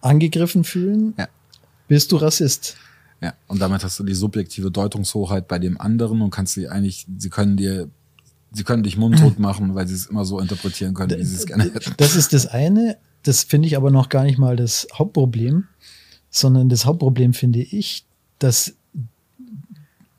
[0.01, 1.27] angegriffen fühlen, ja.
[1.87, 2.75] bist du Rassist.
[3.21, 7.07] Ja, und damit hast du die subjektive Deutungshoheit bei dem anderen und kannst sie eigentlich,
[7.17, 7.89] sie können dir,
[8.55, 11.45] sie können dich mundtot machen, weil sie es immer so interpretieren können, wie sie es
[11.45, 11.93] gerne hätten.
[11.97, 12.97] Das ist das eine.
[13.23, 15.65] Das finde ich aber noch gar nicht mal das Hauptproblem,
[16.29, 18.05] sondern das Hauptproblem finde ich,
[18.39, 18.73] dass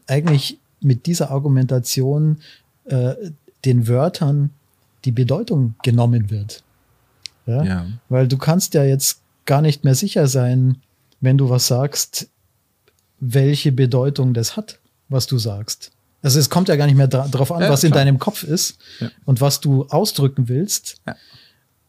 [0.07, 2.39] eigentlich mit dieser Argumentation
[2.85, 3.15] äh,
[3.65, 4.51] den Wörtern
[5.05, 6.63] die Bedeutung genommen wird.
[7.47, 7.65] Ja?
[7.65, 7.87] ja?
[8.09, 10.77] Weil du kannst ja jetzt gar nicht mehr sicher sein,
[11.21, 12.29] wenn du was sagst,
[13.21, 14.79] welche Bedeutung das hat,
[15.09, 15.93] was du sagst.
[16.27, 17.91] Also es kommt ja gar nicht mehr dra drauf an, ja, was klar.
[17.91, 19.13] in deinem Kopf ist ja.
[19.27, 21.01] und was du ausdrücken willst.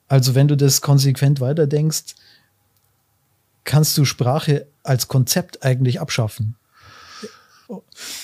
[0.08, 2.14] Also wenn du das konsequent weiterdenkst,
[3.64, 6.54] kannst du Sprache als Konzept eigentlich abschaffen.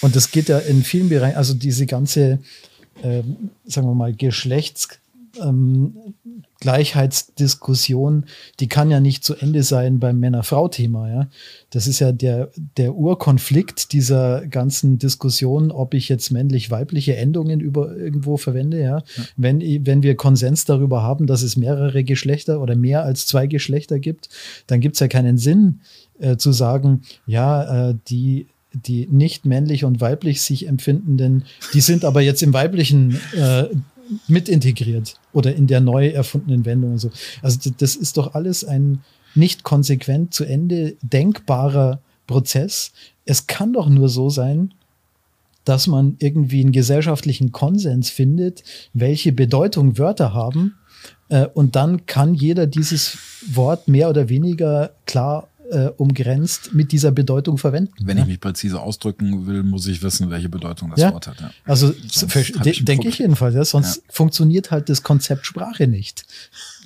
[0.02, 2.38] Und das geht ja in vielen Bereichen, also diese ganze,
[3.02, 3.24] äh,
[3.66, 4.90] sagen wir mal, Geschlechts,
[5.42, 5.96] ähm,
[6.64, 8.24] Gleichheitsdiskussion,
[8.62, 11.10] die kann ja nicht zu Ende sein beim Männer-Frau-Thema.
[11.10, 11.30] Ja?
[11.72, 17.98] Das ist ja der, der Urkonflikt dieser ganzen Diskussion, ob ich jetzt männlich-weibliche Endungen über
[17.98, 18.80] irgendwo verwende.
[18.80, 19.00] Ja?
[19.00, 19.04] ja?
[19.36, 24.00] Wenn, wenn wir Konsens darüber haben, dass es mehrere Geschlechter oder mehr als zwei Geschlechter
[24.00, 24.30] gibt,
[24.68, 25.82] dann gibt es ja keinen Sinn
[26.20, 31.44] äh, zu sagen, ja, äh, die die nicht männlich und weiblich sich empfindenden,
[31.74, 33.66] die sind aber jetzt im weiblichen äh,
[34.28, 37.12] mit integriert oder in der neu erfundenen Wendung und so.
[37.42, 39.02] Also das ist doch alles ein
[39.36, 42.92] nicht konsequent zu Ende denkbarer Prozess.
[43.26, 44.74] Es kann doch nur so sein,
[45.66, 50.76] dass man irgendwie einen gesellschaftlichen Konsens findet, welche Bedeutung Wörter haben.
[51.30, 53.18] Äh, und dann kann jeder dieses
[53.52, 57.94] Wort mehr oder weniger klar äh, umgrenzt mit dieser Bedeutung verwenden.
[58.02, 58.24] Wenn ja?
[58.24, 61.12] ich mich präzise ausdrücken will, muss ich wissen, welche Bedeutung das ja?
[61.12, 61.42] Wort hat.
[61.42, 61.52] Ja.
[61.66, 63.66] Also de denke ich jedenfalls, ja?
[63.66, 66.26] sonst funktioniert halt das Konzept Sprache nicht.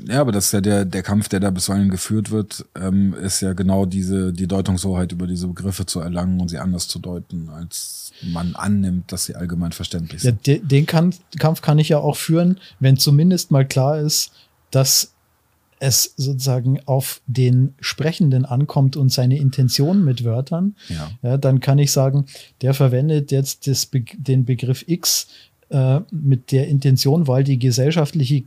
[0.08, 3.42] Ja, aber das ist ja der, der Kampf, der da bisweilen geführt wird, ähm, ist
[3.42, 7.50] ja genau diese, die Deutungshoheit über diese Begriffe zu erlangen und sie anders zu deuten,
[7.50, 10.48] als man annimmt, dass sie allgemein verständlich sind.
[10.48, 14.32] Ja, de den Kampf kann ich ja auch führen, wenn zumindest mal klar ist,
[14.72, 15.12] dass
[15.80, 21.12] es sozusagen auf den Sprechenden ankommt und seine Intention mit Wörtern, ja.
[21.22, 22.26] ja dann kann ich sagen,
[22.62, 25.28] der verwendet jetzt das, den Begriff X
[25.70, 28.44] äh, mit der Intention, weil die gesellschaftliche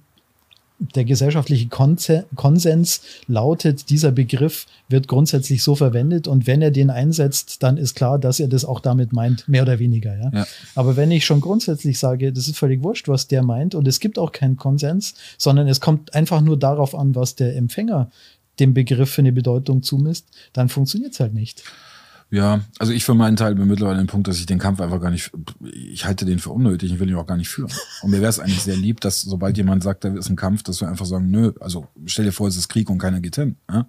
[0.81, 7.63] der gesellschaftliche Konsens lautet, dieser Begriff wird grundsätzlich so verwendet und wenn er den einsetzt,
[7.63, 10.17] dann ist klar, dass er das auch damit meint, mehr oder weniger.
[10.17, 10.31] Ja?
[10.33, 10.47] ja.
[10.75, 14.01] Aber wenn ich schon grundsätzlich sage, das ist völlig wurscht, was der meint und es
[14.01, 18.11] gibt auch keinen Konsens, sondern es kommt einfach nur darauf an, was der Empfänger
[18.59, 21.63] dem Begriff für eine Bedeutung zumisst, dann funktioniert es halt nicht.
[22.33, 24.81] Ja, also ich für meinen Teil bin mittlerweile an dem Punkt, dass ich den Kampf
[24.81, 25.33] einfach gar nicht,
[25.65, 27.73] ich halte den für unnötig, ich will ihn auch gar nicht führen.
[28.03, 30.63] Und mir wäre es eigentlich sehr lieb, dass sobald jemand sagt, da ist ein Kampf,
[30.63, 33.35] dass wir einfach sagen, nö, also stell dir vor, es ist Krieg und keiner geht
[33.35, 33.57] hin.
[33.69, 33.89] Ja?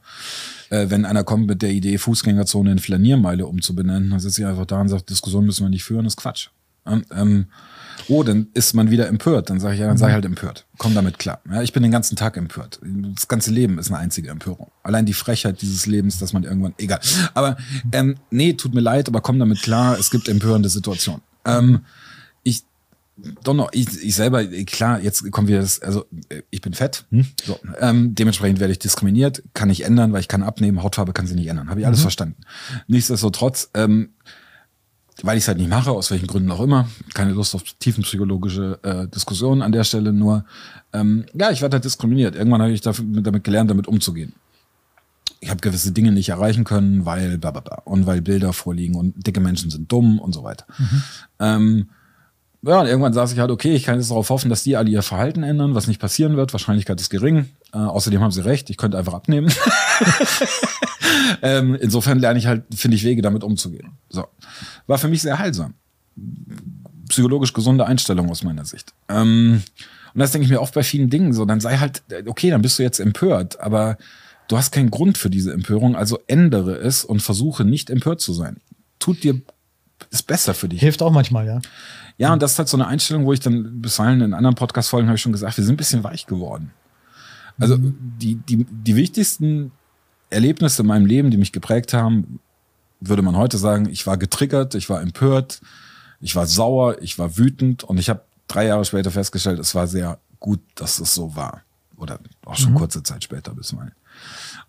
[0.71, 4.65] Äh, wenn einer kommt mit der Idee, Fußgängerzone in Flaniermeile umzubenennen, dann sitze ich einfach
[4.65, 6.49] da und sagt, Diskussion müssen wir nicht führen, ist Quatsch.
[6.87, 7.45] Ähm,
[8.09, 9.49] oh, dann ist man wieder empört.
[9.49, 10.13] Dann sage ich, ja, dann sei mhm.
[10.13, 10.65] halt empört.
[10.77, 11.41] Komm damit klar.
[11.49, 12.79] Ja, ich bin den ganzen Tag empört.
[13.15, 14.71] Das ganze Leben ist eine einzige Empörung.
[14.83, 16.99] Allein die Frechheit dieses Lebens, dass man irgendwann, egal.
[17.33, 17.57] Aber
[17.91, 21.21] ähm, nee, tut mir leid, aber komm damit klar, es gibt empörende Situationen.
[21.45, 21.81] Ähm,
[22.43, 22.63] ich
[23.43, 26.05] doch noch, ich, ich selber, klar, jetzt kommen wir das, also
[26.49, 27.25] ich bin fett, hm?
[27.43, 31.27] so, ähm, dementsprechend werde ich diskriminiert, kann ich ändern, weil ich kann abnehmen, Hautfarbe kann
[31.27, 32.03] sie nicht ändern, habe ich alles mhm.
[32.03, 32.35] verstanden.
[32.87, 34.09] Nichtsdestotrotz, ähm,
[35.23, 36.87] weil ich es halt nicht mache, aus welchen Gründen auch immer.
[37.13, 40.45] Keine Lust auf tiefenpsychologische äh, Diskussionen an der Stelle, nur
[40.93, 42.35] ähm, ja, ich werde halt diskriminiert.
[42.35, 44.33] Irgendwann habe ich dafür, damit gelernt, damit umzugehen.
[45.39, 48.95] Ich habe gewisse Dinge nicht erreichen können, weil bla bla bla und weil Bilder vorliegen
[48.95, 50.65] und dicke Menschen sind dumm und so weiter.
[50.77, 51.03] Mhm.
[51.39, 51.89] Ähm,
[52.63, 54.89] ja, und irgendwann saß ich halt, okay, ich kann jetzt darauf hoffen, dass die alle
[54.89, 56.53] ihr Verhalten ändern, was nicht passieren wird.
[56.53, 57.49] Wahrscheinlichkeit ist gering.
[57.73, 59.51] Äh, außerdem haben sie recht, ich könnte einfach abnehmen.
[61.41, 63.97] ähm, insofern lerne ich halt, finde ich, Wege, damit umzugehen.
[64.09, 64.27] So.
[64.87, 65.73] War für mich sehr heilsam.
[67.09, 68.93] Psychologisch gesunde Einstellung aus meiner Sicht.
[69.09, 69.63] Ähm,
[70.13, 72.61] und das denke ich mir oft bei vielen Dingen so, dann sei halt, okay, dann
[72.61, 73.97] bist du jetzt empört, aber
[74.47, 78.33] du hast keinen Grund für diese Empörung, also ändere es und versuche nicht empört zu
[78.33, 78.57] sein.
[78.99, 79.41] Tut dir,
[80.09, 80.79] ist besser für dich.
[80.79, 81.61] Hilft auch manchmal, ja.
[82.17, 85.07] Ja, und das ist halt so eine Einstellung, wo ich dann bisweilen in anderen Podcast-Folgen
[85.07, 86.71] habe ich schon gesagt, wir sind ein bisschen weich geworden.
[87.59, 87.95] Also mhm.
[88.19, 89.71] die, die, die wichtigsten
[90.29, 92.39] Erlebnisse in meinem Leben, die mich geprägt haben,
[92.99, 95.61] würde man heute sagen, ich war getriggert, ich war empört,
[96.19, 99.87] ich war sauer, ich war wütend und ich habe drei Jahre später festgestellt, es war
[99.87, 101.61] sehr gut, dass es so war.
[101.97, 102.77] Oder auch schon mhm.
[102.77, 103.93] kurze Zeit später bisweilen.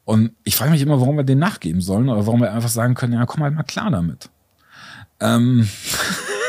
[0.05, 2.95] Und ich frage mich immer, warum wir den nachgeben sollen oder warum wir einfach sagen
[2.95, 4.31] können, ja, komm halt mal klar damit.
[5.23, 5.69] Ähm.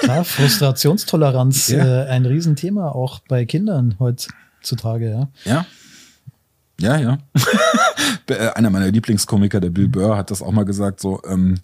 [0.01, 2.03] Klar, Frustrationstoleranz, ja.
[2.03, 5.29] äh, ein Riesenthema auch bei Kindern heutzutage, ja.
[5.45, 5.65] Ja.
[6.79, 7.17] Ja, ja.
[8.27, 11.59] Äh, einer meiner Lieblingskomiker, der Bill Burr, hat das auch mal gesagt, so, ähm,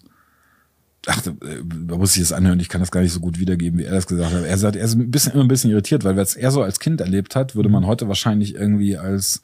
[1.06, 3.84] ach, da muss ich es anhören, ich kann das gar nicht so gut wiedergeben, wie
[3.84, 4.44] er das gesagt hat.
[4.44, 6.78] Er sagt, er ist ein bisschen, immer ein bisschen irritiert, weil was er so als
[6.78, 9.40] Kind erlebt hat, würde man heute wahrscheinlich irgendwie als,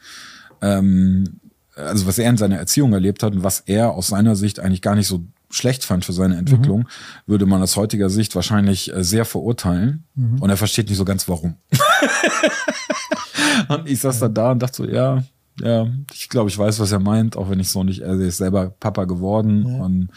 [0.60, 1.40] ähm,
[1.74, 4.82] also was er in seiner Erziehung erlebt hat und was er aus seiner Sicht eigentlich
[4.82, 6.86] gar nicht so schlecht fand für seine Entwicklung, mhm.
[7.26, 10.05] würde man aus heutiger Sicht wahrscheinlich äh, sehr verurteilen.
[10.14, 10.40] Mhm.
[10.40, 11.57] Und er versteht nicht so ganz warum.
[13.68, 15.22] und ich saß dann da und dachte so, ja,
[15.61, 18.36] ja, ich glaube, ich weiß, was er meint, auch wenn ich so nicht, er ist
[18.36, 19.84] selber Papa geworden ja.
[19.84, 20.09] und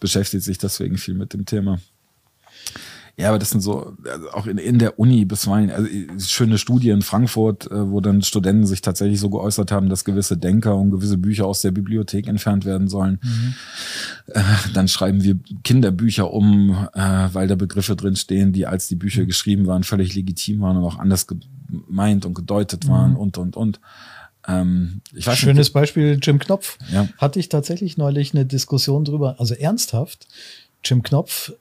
[0.00, 1.78] beschäftigt sich deswegen viel mit dem Thema.
[3.18, 5.86] Ja, aber das sind so, also auch in, in der Uni bisweilen, also
[6.18, 10.38] schöne Studie in Frankfurt, äh, wo dann Studenten sich tatsächlich so geäußert haben, dass gewisse
[10.38, 13.20] Denker und gewisse Bücher aus der Bibliothek entfernt werden sollen.
[13.22, 13.54] Mhm.
[14.28, 14.42] Äh,
[14.72, 19.26] dann schreiben wir Kinderbücher um, äh, weil da Begriffe drin stehen, die als die Bücher
[19.26, 23.18] geschrieben waren, völlig legitim waren und auch anders gemeint und gedeutet waren mhm.
[23.18, 23.80] und, und, und.
[24.48, 26.78] Ähm, Schönes nicht, Beispiel, Jim Knopf.
[26.90, 27.08] Ja.
[27.18, 30.26] Hatte ich tatsächlich neulich eine Diskussion drüber, also ernsthaft.
[30.84, 31.52] Jim Knopf,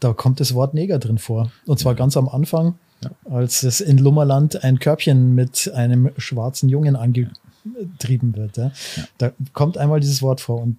[0.00, 1.50] da kommt das Wort Neger drin vor.
[1.66, 1.98] Und zwar ja.
[1.98, 3.10] ganz am Anfang, ja.
[3.30, 8.56] als es in Lummerland ein Körbchen mit einem schwarzen Jungen angetrieben wird.
[8.56, 8.72] Ja.
[9.18, 10.60] Da kommt einmal dieses Wort vor.
[10.60, 10.78] Und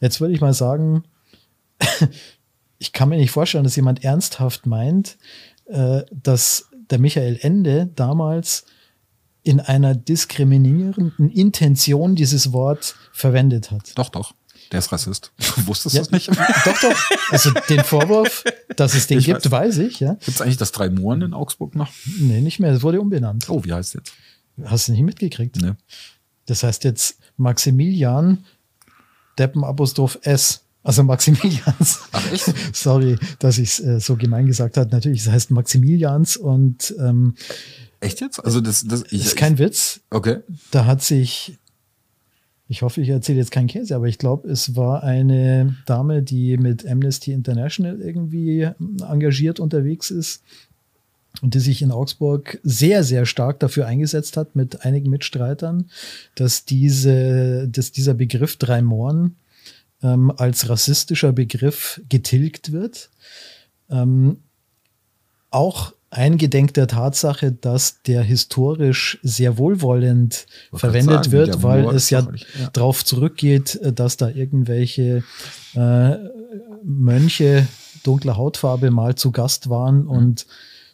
[0.00, 1.04] jetzt würde ich mal sagen,
[2.78, 5.16] ich kann mir nicht vorstellen, dass jemand ernsthaft meint,
[5.66, 8.64] äh, dass der Michael Ende damals
[9.42, 13.96] in einer diskriminierenden Intention dieses Wort verwendet hat.
[13.96, 14.34] Doch, doch.
[14.72, 15.32] Der ist Rassist.
[15.66, 16.28] Wusstest du ja, das nicht?
[16.28, 17.10] Doch, doch.
[17.30, 18.44] Also den Vorwurf,
[18.76, 20.00] dass es den ich gibt, weiß, weiß ich.
[20.00, 20.14] Ja.
[20.14, 21.90] Gibt es eigentlich das Drei Mohren in Augsburg noch?
[22.18, 22.72] Nee, nicht mehr.
[22.72, 23.48] Es wurde umbenannt.
[23.48, 24.12] Oh, wie heißt es jetzt?
[24.64, 25.56] Hast du nicht mitgekriegt?
[25.60, 25.72] Nee.
[26.46, 28.44] Das heißt jetzt Maximilian
[29.38, 30.62] Deppenapostroph S.
[30.82, 32.00] Also Maximilians.
[32.12, 32.52] Ach echt?
[32.72, 34.88] Sorry, dass ich es äh, so gemein gesagt habe.
[34.90, 37.34] Natürlich, es heißt Maximilians und ähm,
[38.00, 38.44] Echt jetzt?
[38.44, 40.00] Also das, das, ich, das ist kein Witz.
[40.10, 40.38] Okay.
[40.70, 41.58] Da hat sich,
[42.68, 46.56] ich hoffe, ich erzähle jetzt keinen Käse, aber ich glaube, es war eine Dame, die
[46.56, 48.68] mit Amnesty International irgendwie
[49.08, 50.42] engagiert unterwegs ist
[51.42, 55.90] und die sich in Augsburg sehr, sehr stark dafür eingesetzt hat mit einigen Mitstreitern,
[56.34, 59.36] dass diese, dass dieser Begriff Drei Mohren
[60.02, 63.10] ähm, als rassistischer Begriff getilgt wird.
[63.90, 64.38] Ähm,
[65.50, 72.20] auch eingedenk der Tatsache, dass der historisch sehr wohlwollend verwendet sagen, wird, weil es ja,
[72.20, 75.24] ja, darauf zurückgeht, dass da irgendwelche
[75.74, 76.16] äh,
[76.84, 77.66] Mönche
[78.04, 80.10] dunkler Hautfarbe mal zu Gast waren mhm.
[80.10, 80.46] und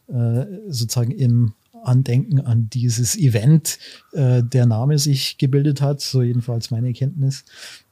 [0.08, 3.78] äh, sozusagen im Andenken an dieses Event
[4.12, 7.44] äh, der Name sich gebildet hat, so jedenfalls meine Kenntnis.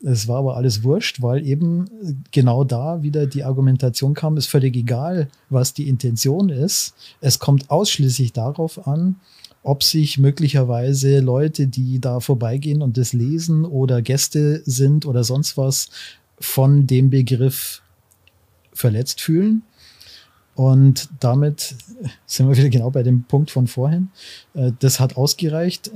[0.03, 1.86] Es war aber alles wurscht, weil eben
[2.30, 6.95] genau da wieder die Argumentation kam, ist völlig egal, was die Intention ist.
[7.20, 9.16] Es kommt ausschließlich darauf an,
[9.62, 15.57] ob sich möglicherweise Leute, die da vorbeigehen und das lesen oder Gäste sind oder sonst
[15.57, 15.91] was,
[16.38, 17.82] von dem Begriff
[18.72, 19.62] verletzt fühlen
[20.61, 21.75] und damit
[22.27, 24.11] sind wir wieder genau bei dem Punkt von vorhin.
[24.53, 25.91] Äh, das hat ausgereicht.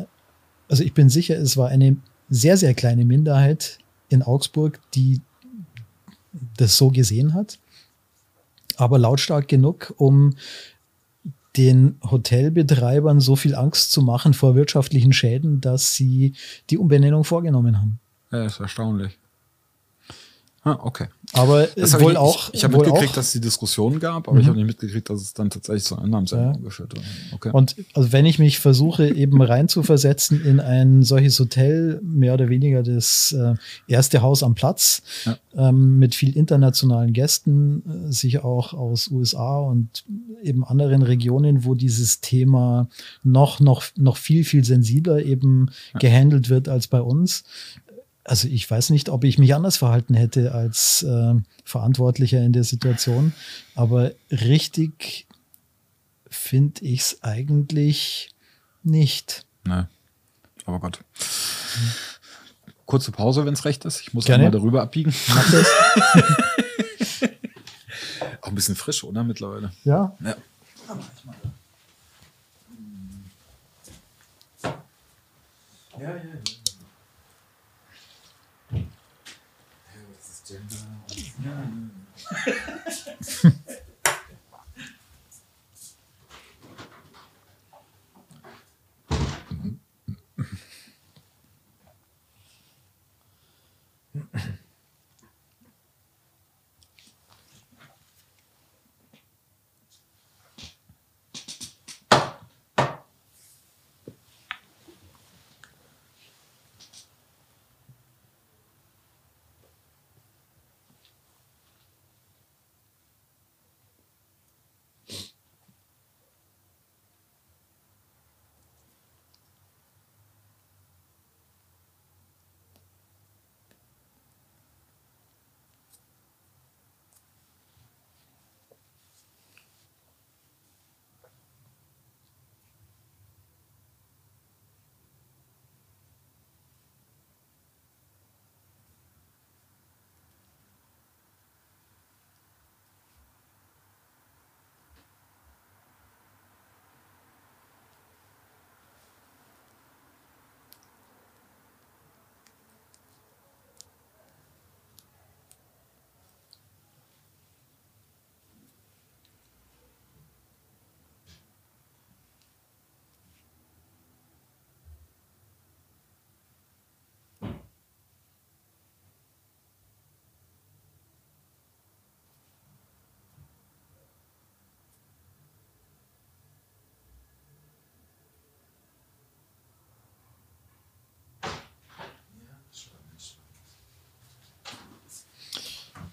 [0.71, 1.99] Also ich bin sicher, es war eine
[2.31, 3.77] sehr, sehr kleine Minderheit
[4.09, 5.21] in Augsburg, die
[6.57, 7.59] das so gesehen hat.
[8.77, 10.35] Aber lautstark genug, um
[11.59, 16.33] den Hotelbetreibern so viel Angst zu machen vor wirtschaftlichen Schäden, dass sie
[16.71, 18.01] die Umbenennung vorgenommen haben.
[18.33, 19.19] Ja, ist erstaunlich.
[20.63, 21.09] Ah, okay.
[21.35, 22.49] Aber das wohl ich, auch.
[22.49, 24.41] Ich, ich habe mitgekriegt, auch, dass es die Diskussion gab, aber mhm.
[24.41, 26.63] ich habe nicht mitgekriegt, dass es dann tatsächlich zu einer Namensänderung ja.
[26.63, 27.05] geführt hat.
[27.33, 27.51] Okay.
[27.53, 32.83] Und also wenn ich mich versuche, eben reinzuversetzen in ein solches Hotel, mehr oder weniger
[32.83, 33.55] das äh,
[33.89, 35.37] erste Haus am Platz, ja.
[35.57, 40.05] ähm, mit viel internationalen Gästen, äh, sicher auch aus USA und
[40.43, 42.89] eben anderen Regionen, wo dieses Thema
[43.23, 45.99] noch, noch, noch viel, viel sensibler eben ja.
[45.99, 47.45] gehandelt wird als bei uns
[48.25, 52.65] also ich weiß nicht, ob ich mich anders verhalten hätte als äh, Verantwortlicher in der
[52.65, 53.33] Situation,
[53.75, 55.27] aber richtig
[56.29, 58.31] finde ich es eigentlich
[58.83, 59.47] nicht.
[59.65, 59.89] Nein,
[60.65, 61.01] aber Gott.
[62.87, 64.01] kurze Pause, wenn es recht ist.
[64.01, 64.45] Ich muss Gerne.
[64.45, 65.15] mal darüber abbiegen.
[65.29, 65.67] Mach das.
[68.41, 69.73] Auch ein bisschen frisch, oder mittlerweile?
[69.85, 70.17] ja.
[70.21, 70.37] Ja.
[75.99, 76.64] Ja, ja, ja.
[80.55, 83.55] ハハハハ。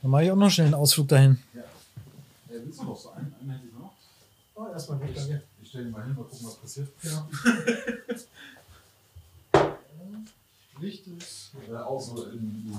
[0.02, 1.40] Dann mache ich auch noch schnell einen Ausflug dahin.
[1.54, 1.62] Ja.
[2.48, 3.34] willst du noch so einen?
[3.40, 3.94] Einen hätte ich noch.
[4.56, 5.44] Oh, erstmal weg, danke.
[5.62, 6.90] Ich stelle ihn mal hin, mal gucken, was passiert.
[7.04, 7.28] Ja.
[10.80, 11.52] Licht ist.
[11.70, 12.76] Äh, auch so in.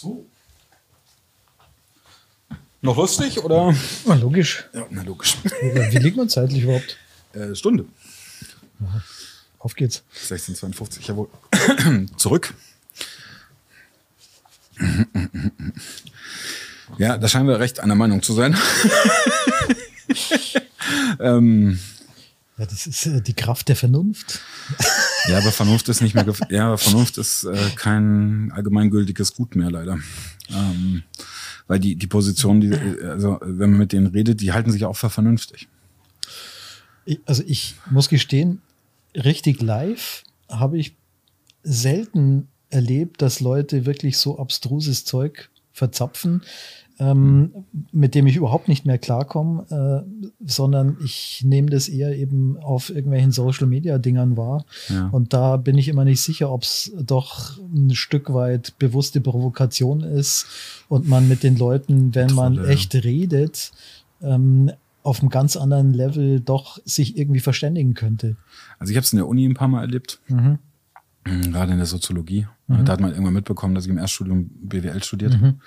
[0.00, 0.24] So.
[2.80, 3.74] Noch lustig oder?
[4.06, 4.64] Oh, logisch.
[4.72, 5.36] Ja, na logisch.
[5.60, 6.96] Wie liegt man zeitlich überhaupt?
[7.34, 7.84] Äh, Stunde.
[9.58, 10.02] Auf geht's.
[10.14, 11.28] 1652, jawohl.
[12.16, 12.54] Zurück.
[16.96, 18.56] Ja, da scheinen wir recht einer Meinung zu sein.
[21.20, 21.78] ähm,
[22.56, 24.40] Ja, das ist äh, die Kraft der Vernunft.
[25.30, 29.70] ja, aber Vernunft ist nicht mehr, ja, aber Vernunft ist äh, kein allgemeingültiges Gut mehr,
[29.70, 29.98] leider.
[30.50, 31.02] Ähm,
[31.66, 34.84] weil die, die Position, die, äh, also wenn man mit denen redet, die halten sich
[34.84, 35.68] auch für vernünftig.
[37.04, 38.60] Ich, also ich muss gestehen,
[39.14, 40.96] richtig live habe ich
[41.62, 46.42] selten erlebt, dass Leute wirklich so abstruses Zeug verzapfen,
[47.00, 47.50] ähm,
[47.92, 52.90] mit dem ich überhaupt nicht mehr klarkomme, äh, sondern ich nehme das eher eben auf
[52.90, 54.66] irgendwelchen Social-Media-Dingern wahr.
[54.88, 55.08] Ja.
[55.10, 60.02] Und da bin ich immer nicht sicher, ob es doch ein Stück weit bewusste Provokation
[60.02, 60.46] ist
[60.88, 63.72] und man mit den Leuten, wenn man Trolle, echt redet,
[64.22, 64.70] ähm,
[65.02, 68.36] auf einem ganz anderen Level doch sich irgendwie verständigen könnte.
[68.78, 70.20] Also ich habe es in der Uni ein paar Mal erlebt.
[70.28, 70.58] Mhm.
[71.24, 72.46] Gerade in der Soziologie.
[72.66, 72.84] Mhm.
[72.84, 75.60] Da hat man irgendwann mitbekommen, dass ich im Erststudium BWL studiert mhm.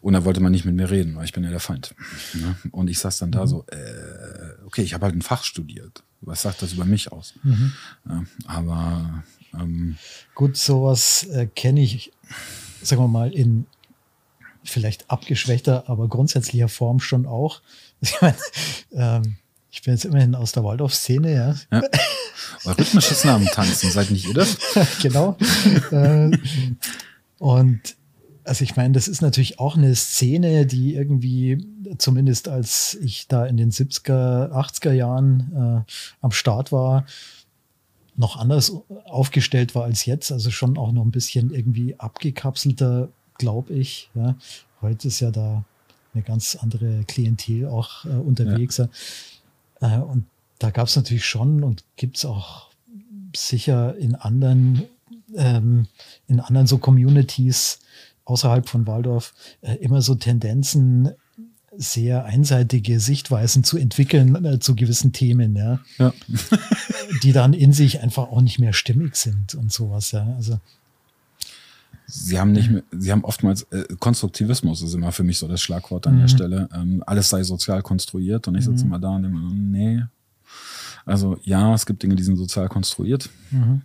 [0.00, 1.94] Und da wollte man nicht mit mir reden, weil ich bin ja der Feind.
[2.34, 2.56] Ne?
[2.70, 3.48] Und ich saß dann da mhm.
[3.48, 6.02] so, äh, okay, ich habe halt ein Fach studiert.
[6.20, 7.34] Was sagt das über mich aus?
[7.42, 7.72] Mhm.
[8.08, 9.24] Ja, aber
[9.54, 9.96] ähm,
[10.34, 12.12] gut, sowas äh, kenne ich,
[12.82, 13.66] sagen wir mal, in
[14.64, 17.60] vielleicht abgeschwächter, aber grundsätzlicher Form schon auch.
[18.04, 18.36] Ich meine,
[18.90, 19.36] ähm,
[19.72, 21.54] ich bin jetzt immerhin aus der Waldorf-Szene, ja.
[21.72, 21.82] ja.
[22.66, 24.58] Rhythmisches Namentanzen, seid nicht ihr das?
[25.02, 25.38] genau.
[25.90, 26.30] Äh,
[27.38, 27.96] und
[28.44, 31.66] also ich meine, das ist natürlich auch eine Szene, die irgendwie,
[31.96, 37.06] zumindest als ich da in den 70er, 80er Jahren äh, am Start war,
[38.14, 38.72] noch anders
[39.06, 40.32] aufgestellt war als jetzt.
[40.32, 43.08] Also schon auch noch ein bisschen irgendwie abgekapselter,
[43.38, 44.10] glaube ich.
[44.14, 44.36] Ja.
[44.82, 45.64] Heute ist ja da
[46.12, 48.76] eine ganz andere Klientel auch äh, unterwegs.
[48.76, 48.88] Ja.
[49.82, 50.24] Äh, und
[50.58, 52.70] da gab es natürlich schon und gibt es auch
[53.36, 54.84] sicher in anderen,
[55.36, 55.88] ähm,
[56.28, 57.80] in anderen so Communities
[58.24, 61.10] außerhalb von Waldorf äh, immer so Tendenzen,
[61.74, 65.80] sehr einseitige Sichtweisen zu entwickeln äh, zu gewissen Themen, ja.
[65.98, 66.12] ja.
[67.22, 70.34] die dann in sich einfach auch nicht mehr stimmig sind und sowas, ja.
[70.36, 70.60] Also
[72.14, 75.62] Sie haben nicht mehr, sie haben oftmals äh, Konstruktivismus ist immer für mich so das
[75.62, 76.20] Schlagwort an mhm.
[76.20, 76.68] der Stelle.
[76.74, 78.90] Ähm, alles sei sozial konstruiert und ich sitze mhm.
[78.90, 80.04] immer da und denke, nee.
[81.06, 83.82] Also ja, es gibt Dinge, die sind sozial konstruiert, mhm.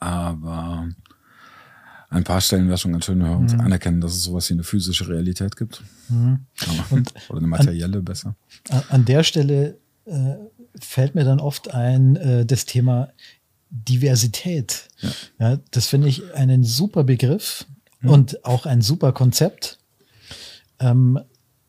[0.00, 0.88] aber
[2.10, 3.60] ein paar Stellen wäre schon ganz schön, wenn wir uns mhm.
[3.60, 5.82] anerkennen, dass es sowas wie eine physische Realität gibt.
[6.08, 6.40] Mhm.
[7.28, 8.34] Oder eine materielle an, besser.
[8.88, 10.34] An der Stelle äh,
[10.80, 13.10] fällt mir dann oft ein äh, das Thema
[13.74, 14.88] Diversität.
[15.00, 15.10] Ja.
[15.38, 17.66] ja das finde ich einen super Begriff
[18.00, 18.10] mhm.
[18.10, 19.78] und auch ein super Konzept.
[20.78, 21.20] Ähm,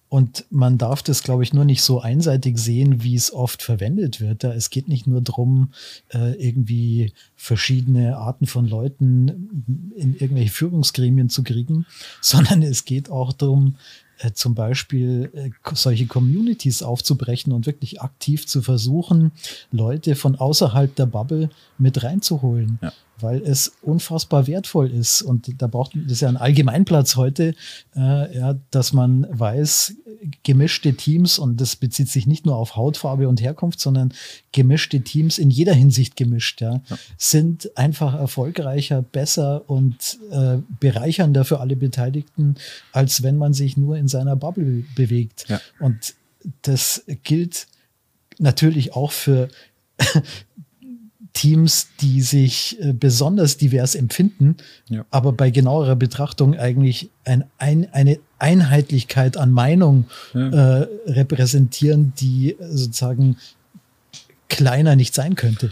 [0.08, 4.22] und man darf das, glaube ich, nur nicht so einseitig sehen, wie es oft verwendet
[4.22, 4.43] wird.
[4.43, 5.74] Da es geht nicht nur darum,
[6.14, 11.86] äh, irgendwie verschiedene Arten von Leuten in irgendwelche Führungsgremien zu kriegen,
[12.22, 13.76] sondern es geht auch darum,
[14.20, 19.32] äh, zum Beispiel äh, solche Communities aufzubrechen und wirklich aktiv zu versuchen,
[19.72, 22.80] Leute von außerhalb der Bubble mit reinzuholen.
[22.82, 25.22] Ja weil es unfassbar wertvoll ist.
[25.22, 27.55] Und da braucht das ist ja ein Allgemeinplatz heute,
[27.95, 29.95] äh, ja, dass man weiß,
[30.43, 34.13] gemischte Teams, und das bezieht sich nicht nur auf Hautfarbe und Herkunft, sondern
[34.51, 36.97] gemischte Teams in jeder Hinsicht gemischt, ja, ja.
[37.18, 42.55] sind einfach erfolgreicher, besser und äh, bereichernder für alle Beteiligten,
[42.91, 45.45] als wenn man sich nur in seiner Bubble bewegt.
[45.47, 45.61] Ja.
[45.80, 46.16] Und
[46.61, 47.68] das gilt
[48.39, 49.49] natürlich auch für
[51.36, 54.55] Teams, die sich äh, besonders divers empfinden,
[54.89, 55.05] ja.
[55.11, 60.79] aber bei genauerer Betrachtung eigentlich ein, ein, eine Einheitlichkeit an Meinung ja.
[60.79, 63.38] äh, repräsentieren, die sozusagen
[64.47, 65.71] kleiner nicht sein könnte.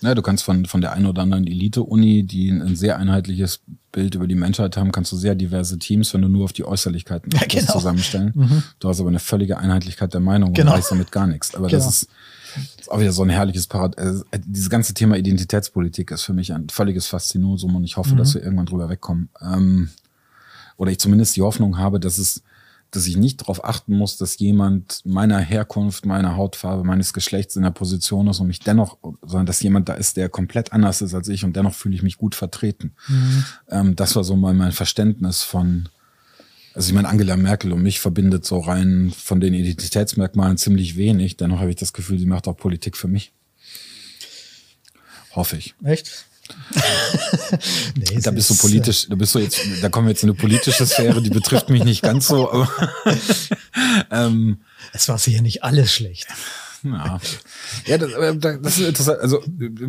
[0.00, 3.46] Ja, du kannst von, von der einen oder anderen Elite-Uni, die ein sehr einheitliche
[3.90, 6.64] Bild über die Menschheit haben, kannst du sehr diverse Teams, wenn du nur auf die
[6.64, 7.72] Äußerlichkeiten ja, genau.
[7.72, 8.32] zusammenstellen.
[8.34, 8.62] Mhm.
[8.78, 10.72] Du hast aber eine völlige Einheitlichkeit der Meinung genau.
[10.72, 11.54] und weißt damit gar nichts.
[11.54, 11.84] Aber genau.
[11.84, 12.08] das ist
[12.54, 13.98] das ist auch wieder so ein herrliches Parad.
[13.98, 18.18] Also, dieses ganze Thema Identitätspolitik ist für mich ein völliges Faszinosum und ich hoffe, mhm.
[18.18, 19.28] dass wir irgendwann drüber wegkommen.
[19.40, 19.90] Ähm,
[20.76, 22.42] oder ich zumindest die Hoffnung habe, dass es,
[22.90, 27.64] dass ich nicht darauf achten muss, dass jemand meiner Herkunft, meiner Hautfarbe, meines Geschlechts in
[27.64, 31.14] der Position ist und mich dennoch, sondern dass jemand da ist, der komplett anders ist
[31.14, 32.94] als ich und dennoch fühle ich mich gut vertreten.
[33.08, 33.44] Mhm.
[33.68, 35.88] Ähm, das war so mal mein Verständnis von,
[36.78, 41.36] also ich meine, Angela Merkel und mich verbindet so rein von den Identitätsmerkmalen ziemlich wenig.
[41.36, 43.32] Dennoch habe ich das Gefühl, sie macht auch Politik für mich.
[45.34, 45.74] Hoffe ich.
[45.82, 46.26] Echt?
[47.96, 50.30] nee, da bist du politisch, äh, da bist du jetzt, da kommen wir jetzt in
[50.30, 52.70] eine politische Sphäre, die betrifft mich nicht ganz so, aber
[54.12, 54.60] ähm,
[54.92, 56.28] es war sicher nicht alles schlecht.
[56.82, 57.20] Ja,
[57.86, 58.10] ja das,
[58.62, 59.20] das ist interessant.
[59.20, 59.42] Also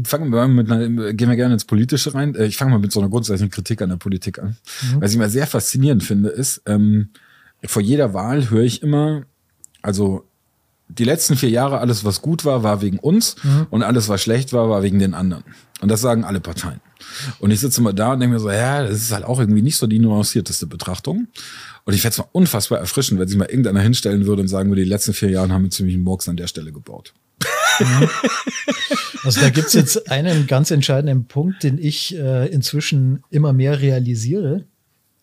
[0.06, 2.36] fangen wir mal mit einer, gehen wir gerne ins Politische rein.
[2.36, 4.58] Äh, ich fange mal mit so einer grundsätzlichen Kritik an der Politik an.
[4.82, 5.02] Mhm.
[5.02, 7.10] Was ich mal sehr faszinierend finde, ist, ähm,
[7.66, 9.24] vor jeder Wahl höre ich immer,
[9.82, 10.26] also
[10.88, 13.68] die letzten vier Jahre, alles was gut war, war wegen uns mhm.
[13.70, 15.44] und alles was schlecht war, war wegen den anderen.
[15.82, 16.82] Und das sagen alle Parteien.
[17.40, 19.62] Und ich sitze immer da und denke mir so, ja, das ist halt auch irgendwie
[19.62, 21.28] nicht so die nuancierteste Betrachtung.
[21.90, 24.70] Und ich fände es mal unfassbar erfrischend, wenn sich mal irgendeiner hinstellen würde und sagen
[24.70, 27.16] würde, die letzten vier Jahre haben wir ziemlich einen Murks an der Stelle gebaut.
[27.80, 28.08] Mhm.
[29.24, 34.66] Also da gibt's jetzt einen ganz entscheidenden Punkt, den ich äh, inzwischen immer mehr realisiere,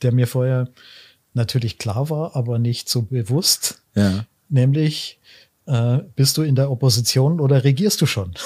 [0.02, 0.70] der mir vorher
[1.34, 3.80] natürlich klar war, aber nicht so bewusst.
[3.94, 4.26] Ja.
[4.48, 5.20] Nämlich,
[5.66, 8.32] äh, bist du in der Opposition oder regierst du schon?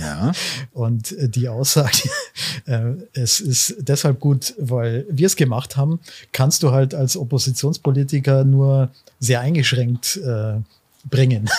[0.00, 0.30] Ja.
[0.72, 2.08] Und äh, die Aussage,
[2.66, 5.98] äh, es ist deshalb gut, weil wir es gemacht haben,
[6.30, 10.60] kannst du halt als Oppositionspolitiker nur sehr eingeschränkt äh,
[11.08, 11.50] bringen.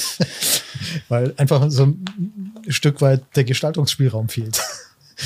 [1.10, 4.62] weil einfach so ein Stück weit der Gestaltungsspielraum fehlt.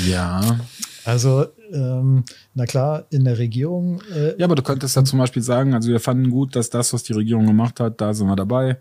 [0.04, 0.58] Ja.
[1.04, 2.24] Also, ähm,
[2.54, 4.02] na klar, in der Regierung.
[4.14, 6.92] Äh, ja, aber du könntest ja zum Beispiel sagen, also wir fanden gut, dass das,
[6.92, 8.78] was die Regierung gemacht hat, da sind wir dabei.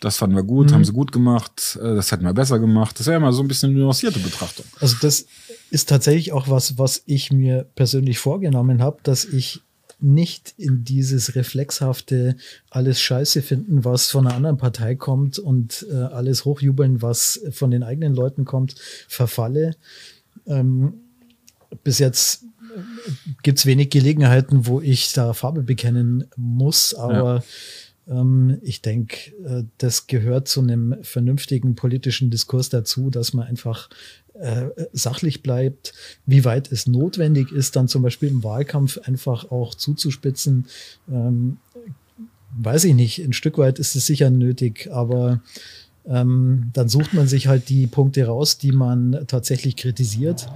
[0.00, 0.74] Das fanden wir gut, mhm.
[0.74, 2.98] haben sie gut gemacht, äh, das hätten wir besser gemacht.
[2.98, 4.66] Das wäre immer so ein bisschen nuancierte Betrachtung.
[4.80, 5.26] Also das
[5.70, 9.62] ist tatsächlich auch was, was ich mir persönlich vorgenommen habe, dass ich
[10.00, 12.36] nicht in dieses reflexhafte
[12.68, 17.70] alles Scheiße finden, was von einer anderen Partei kommt und äh, alles hochjubeln, was von
[17.70, 18.74] den eigenen Leuten kommt,
[19.08, 19.76] verfalle.
[20.46, 21.03] Ähm,
[21.82, 22.44] bis jetzt
[23.42, 27.42] gibt es wenig Gelegenheiten, wo ich da Farbe bekennen muss, aber
[28.06, 28.20] ja.
[28.20, 33.88] ähm, ich denke, äh, das gehört zu einem vernünftigen politischen Diskurs dazu, dass man einfach
[34.34, 35.92] äh, sachlich bleibt,
[36.26, 40.66] wie weit es notwendig ist, dann zum Beispiel im Wahlkampf einfach auch zuzuspitzen.
[41.08, 41.58] Ähm,
[42.56, 45.40] weiß ich nicht, ein Stück weit ist es sicher nötig, aber
[46.06, 50.48] ähm, dann sucht man sich halt die Punkte raus, die man tatsächlich kritisiert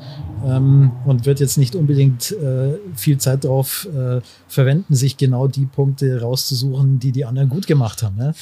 [0.44, 5.66] ähm, und wird jetzt nicht unbedingt äh, viel Zeit darauf äh, verwenden, sich genau die
[5.66, 8.16] Punkte rauszusuchen, die die anderen gut gemacht haben.
[8.16, 8.34] Ne?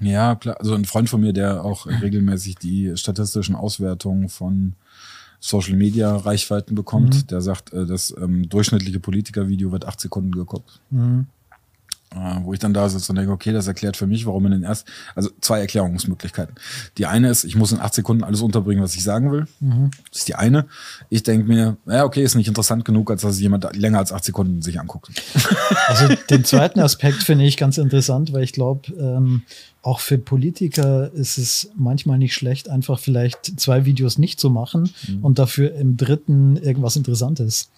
[0.00, 0.56] Ja, klar.
[0.58, 4.74] Also ein Freund von mir, der auch regelmäßig die statistischen Auswertungen von
[5.40, 7.26] Social Media Reichweiten bekommt, mhm.
[7.28, 10.80] der sagt, äh, das ähm, durchschnittliche Politikervideo wird acht Sekunden geguckt.
[10.90, 11.26] Mhm.
[12.14, 14.52] Äh, wo ich dann da sitze und denke, okay, das erklärt für mich, warum in
[14.52, 16.54] den ersten, also zwei Erklärungsmöglichkeiten.
[16.98, 19.46] Die eine ist, ich muss in acht Sekunden alles unterbringen, was ich sagen will.
[19.58, 19.90] Mhm.
[20.10, 20.66] Das ist die eine.
[21.10, 24.24] Ich denke mir, ja, okay, ist nicht interessant genug, als dass jemand länger als acht
[24.24, 25.10] Sekunden sich anguckt.
[25.88, 29.42] Also den zweiten Aspekt finde ich ganz interessant, weil ich glaube, ähm,
[29.82, 34.90] auch für Politiker ist es manchmal nicht schlecht, einfach vielleicht zwei Videos nicht zu machen
[35.06, 35.24] mhm.
[35.24, 37.70] und dafür im dritten irgendwas Interessantes.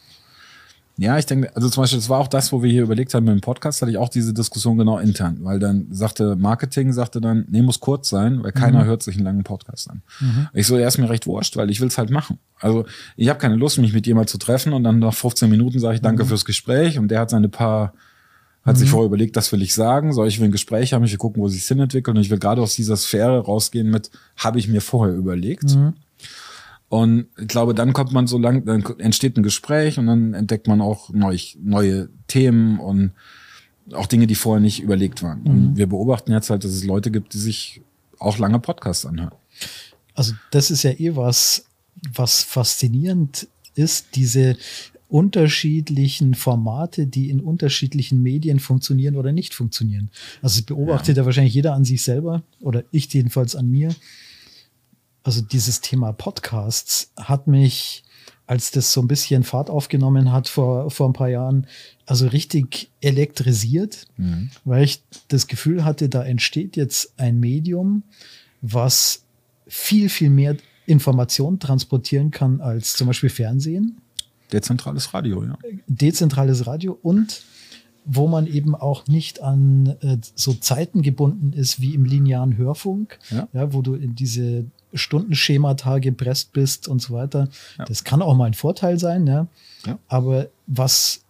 [1.01, 3.25] Ja, ich denke, also zum Beispiel, das war auch das, wo wir hier überlegt haben
[3.25, 7.21] mit dem Podcast, hatte ich auch diese Diskussion genau intern, weil dann sagte Marketing, sagte
[7.21, 8.89] dann, nee, muss kurz sein, weil keiner mhm.
[8.89, 10.03] hört sich einen langen Podcast an.
[10.19, 10.49] Mhm.
[10.55, 12.39] Ich so, er ist mir recht wurscht, weil ich will es halt machen.
[12.59, 12.85] Also
[13.17, 15.95] ich habe keine Lust, mich mit jemand zu treffen und dann nach 15 Minuten sage
[15.95, 16.29] ich danke mhm.
[16.29, 17.93] fürs Gespräch und der hat seine paar,
[18.65, 18.93] hat sich mhm.
[18.93, 21.41] vorher überlegt, das will ich sagen, soll ich will ein Gespräch haben, ich will gucken,
[21.41, 24.67] wo sich Sinn entwickelt und ich will gerade aus dieser Sphäre rausgehen mit, habe ich
[24.67, 25.77] mir vorher überlegt.
[26.89, 30.67] Und ich glaube, dann kommt man so lang, dann entsteht ein Gespräch und dann entdeckt
[30.69, 33.13] man auch neu, neue Themen und
[33.93, 35.43] auch Dinge, die vorher nicht überlegt waren.
[35.43, 35.47] Mhm.
[35.47, 37.83] Und wir beobachten jetzt halt, dass es Leute gibt, die sich
[38.19, 39.35] auch lange Podcasts anhören.
[40.15, 41.67] Also das ist ja eh was,
[42.15, 44.57] was faszinierend ist, diese
[45.09, 50.11] unterschiedlichen Formate, die in unterschiedlichen Medien funktionieren oder nicht funktionieren.
[50.43, 51.23] Also beobachtet ja.
[51.23, 53.95] ja wahrscheinlich jeder an sich selber oder ich jedenfalls an mir
[55.29, 58.03] also dieses Thema Podcasts hat mich,
[58.47, 61.67] als das so ein bisschen Fahrt aufgenommen hat vor, vor ein paar Jahren,
[62.07, 64.49] also richtig elektrisiert, mhm.
[64.65, 68.05] weil ich das Gefühl hatte, da entsteht jetzt ein Medium,
[68.63, 69.25] was
[69.67, 70.57] viel, viel mehr
[70.87, 74.01] Informationen transportieren kann als zum Beispiel Fernsehen.
[74.51, 75.59] Dezentrales Radio, ja.
[75.89, 77.43] Dezentrales Radio und
[78.05, 83.19] wo man eben auch nicht an äh, so Zeiten gebunden ist wie im linearen Hörfunk,
[83.31, 83.49] ja.
[83.53, 83.73] ja.
[83.73, 84.65] wo du in diese
[84.95, 87.49] Stundenschemata gepresst bist und so weiter.
[87.79, 87.85] Ja.
[87.85, 89.47] Das kann auch mal ein Vorteil sein, ja.
[89.87, 89.99] ja.
[90.09, 91.23] Aber was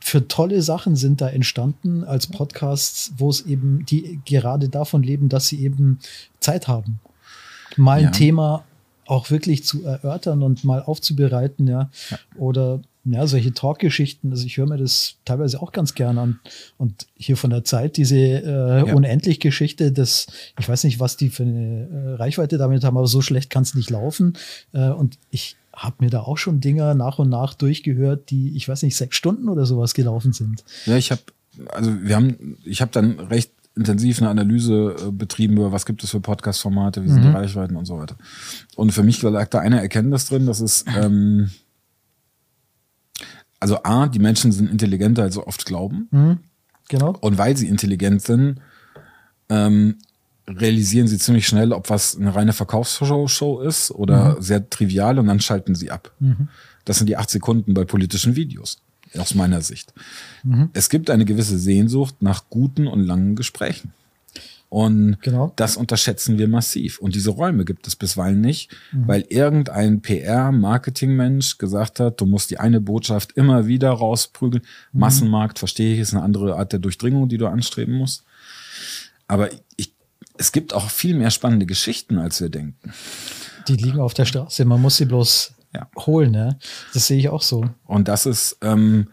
[0.00, 5.28] für tolle Sachen sind da entstanden als Podcasts, wo es eben, die gerade davon leben,
[5.28, 5.98] dass sie eben
[6.40, 7.00] Zeit haben.
[7.76, 8.64] Mal ein Thema
[9.06, 11.90] auch wirklich zu erörtern und mal aufzubereiten, ja.
[12.10, 12.18] ja.
[12.36, 12.80] Oder
[13.12, 16.40] ja, solche Talkgeschichten, also ich höre mir das teilweise auch ganz gerne an.
[16.76, 18.94] Und hier von der Zeit, diese äh, ja.
[18.94, 20.26] Unendlich-Geschichte, das,
[20.58, 23.62] ich weiß nicht, was die für eine äh, Reichweite damit haben, aber so schlecht kann
[23.62, 24.34] es nicht laufen.
[24.72, 28.68] Äh, und ich habe mir da auch schon Dinger nach und nach durchgehört, die, ich
[28.68, 30.64] weiß nicht, sechs Stunden oder sowas gelaufen sind.
[30.86, 31.22] Ja, ich habe,
[31.68, 36.02] also wir haben, ich habe dann recht intensiv eine Analyse äh, betrieben über was gibt
[36.02, 37.30] es für Podcast-Formate, wie sind mhm.
[37.30, 38.16] die Reichweiten und so weiter.
[38.74, 41.50] Und für mich lag da eine Erkenntnis drin, das ist, ähm,
[43.60, 46.08] also A, die Menschen sind intelligenter, als sie oft glauben.
[46.10, 46.38] Mhm,
[46.88, 47.16] genau.
[47.20, 48.60] Und weil sie intelligent sind,
[49.48, 49.96] ähm,
[50.48, 54.42] realisieren sie ziemlich schnell, ob was eine reine Verkaufsshow ist oder mhm.
[54.42, 56.12] sehr trivial und dann schalten sie ab.
[56.20, 56.48] Mhm.
[56.84, 58.78] Das sind die acht Sekunden bei politischen Videos,
[59.16, 59.92] aus meiner Sicht.
[60.42, 60.70] Mhm.
[60.72, 63.92] Es gibt eine gewisse Sehnsucht nach guten und langen Gesprächen.
[64.70, 65.52] Und genau.
[65.56, 66.98] das unterschätzen wir massiv.
[66.98, 69.08] Und diese Räume gibt es bisweilen nicht, mhm.
[69.08, 74.62] weil irgendein PR-Marketing-Mensch gesagt hat, du musst die eine Botschaft immer wieder rausprügeln.
[74.92, 75.00] Mhm.
[75.00, 78.24] Massenmarkt, verstehe ich, ist eine andere Art der Durchdringung, die du anstreben musst.
[79.26, 79.94] Aber ich,
[80.36, 82.92] es gibt auch viel mehr spannende Geschichten, als wir denken.
[83.68, 85.88] Die liegen auf der Straße, man muss sie bloß ja.
[85.96, 86.58] holen, ne?
[86.92, 87.68] Das sehe ich auch so.
[87.84, 89.08] Und das ist, ähm,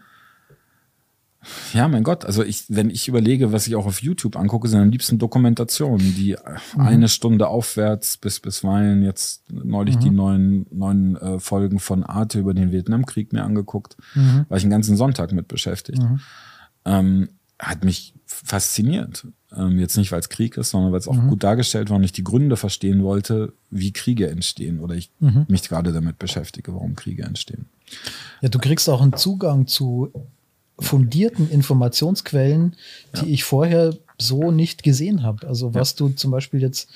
[1.72, 2.24] Ja, mein Gott.
[2.24, 6.14] Also ich, wenn ich überlege, was ich auch auf YouTube angucke, sind am liebsten Dokumentationen,
[6.14, 6.36] die
[6.74, 6.80] mhm.
[6.80, 10.00] eine Stunde aufwärts bis bisweilen jetzt neulich mhm.
[10.00, 14.46] die neuen, neuen äh, Folgen von Arte über den Vietnamkrieg mir angeguckt, mhm.
[14.48, 16.02] war ich einen ganzen Sonntag mit beschäftigt.
[16.02, 16.20] Mhm.
[16.84, 17.28] Ähm,
[17.58, 19.26] hat mich fasziniert.
[19.56, 21.28] Ähm, jetzt nicht, weil es Krieg ist, sondern weil es auch mhm.
[21.28, 25.46] gut dargestellt war und ich die Gründe verstehen wollte, wie Kriege entstehen oder ich mhm.
[25.48, 27.66] mich gerade damit beschäftige, warum Kriege entstehen.
[28.40, 30.12] Ja, du kriegst auch einen Zugang zu
[30.78, 32.76] fundierten Informationsquellen,
[33.16, 33.32] die ja.
[33.32, 35.46] ich vorher so nicht gesehen habe.
[35.46, 35.96] Also was ja.
[35.98, 36.90] du zum Beispiel jetzt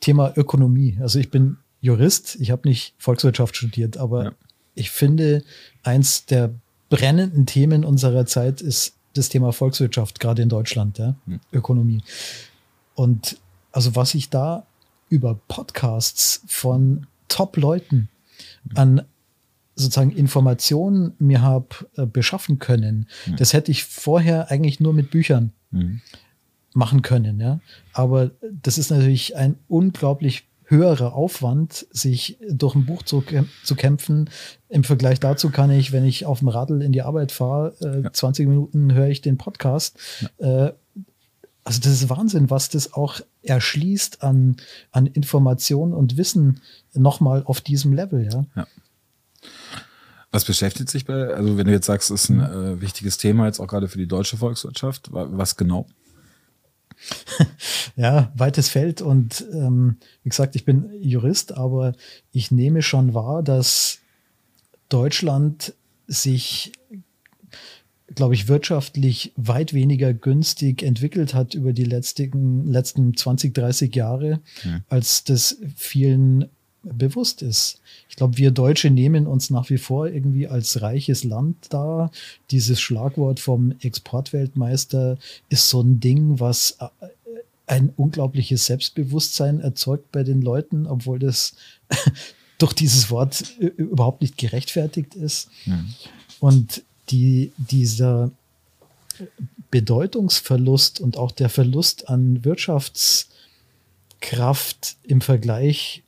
[0.00, 0.98] Thema Ökonomie.
[1.00, 4.32] Also ich bin Jurist, ich habe nicht Volkswirtschaft studiert, aber ja.
[4.74, 5.44] ich finde,
[5.82, 6.54] eins der
[6.88, 11.14] brennenden Themen unserer Zeit ist das Thema Volkswirtschaft, gerade in Deutschland, ja?
[11.26, 11.40] Hm.
[11.52, 12.02] Ökonomie.
[12.94, 13.38] Und
[13.72, 14.66] also was ich da
[15.08, 18.08] über Podcasts von Top-Leuten
[18.74, 19.02] an
[19.74, 23.36] sozusagen Informationen mir habe äh, beschaffen können, mhm.
[23.36, 26.00] das hätte ich vorher eigentlich nur mit Büchern mhm.
[26.74, 27.40] machen können.
[27.40, 27.60] Ja?
[27.92, 28.30] Aber
[28.62, 33.22] das ist natürlich ein unglaublich höherer Aufwand, sich durch ein Buch zu,
[33.62, 34.30] zu kämpfen.
[34.68, 38.02] Im Vergleich dazu kann ich, wenn ich auf dem Radl in die Arbeit fahre, äh,
[38.04, 38.12] ja.
[38.12, 39.98] 20 Minuten höre ich den Podcast.
[40.38, 40.66] Ja.
[40.66, 40.72] Äh,
[41.64, 44.56] also das ist Wahnsinn, was das auch erschließt an,
[44.90, 46.60] an Information und Wissen
[46.92, 48.24] nochmal auf diesem Level.
[48.24, 48.46] Ja.
[48.56, 48.66] ja.
[50.30, 53.46] Was beschäftigt sich bei, also wenn du jetzt sagst, es ist ein äh, wichtiges Thema
[53.46, 55.86] jetzt auch gerade für die deutsche Volkswirtschaft, was genau?
[57.96, 61.92] ja, weites Feld und ähm, wie gesagt, ich bin Jurist, aber
[62.32, 63.98] ich nehme schon wahr, dass
[64.88, 65.74] Deutschland
[66.06, 66.72] sich,
[68.14, 74.40] glaube ich, wirtschaftlich weit weniger günstig entwickelt hat über die letzten, letzten 20, 30 Jahre,
[74.64, 74.80] ja.
[74.88, 76.48] als das vielen
[76.82, 77.80] bewusst ist.
[78.08, 82.10] Ich glaube, wir Deutsche nehmen uns nach wie vor irgendwie als reiches Land da.
[82.50, 85.18] Dieses Schlagwort vom Exportweltmeister
[85.48, 86.88] ist so ein Ding, was äh,
[87.66, 91.54] ein unglaubliches Selbstbewusstsein erzeugt bei den Leuten, obwohl das
[92.58, 95.48] durch dieses Wort überhaupt nicht gerechtfertigt ist.
[95.64, 95.94] Mhm.
[96.40, 98.30] Und die, dieser
[99.70, 106.02] Bedeutungsverlust und auch der Verlust an Wirtschaftskraft im Vergleich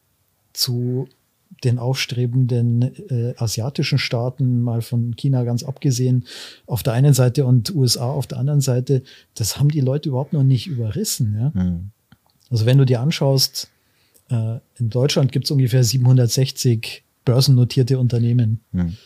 [0.54, 1.06] zu
[1.62, 6.24] den aufstrebenden äh, asiatischen Staaten, mal von China ganz abgesehen,
[6.66, 9.02] auf der einen Seite und USA auf der anderen Seite,
[9.34, 11.36] das haben die Leute überhaupt noch nicht überrissen.
[11.38, 11.62] Ja?
[11.62, 11.90] Mhm.
[12.50, 13.70] Also wenn du dir anschaust,
[14.30, 18.60] äh, in Deutschland gibt es ungefähr 760 börsennotierte Unternehmen.
[18.72, 18.96] Mhm.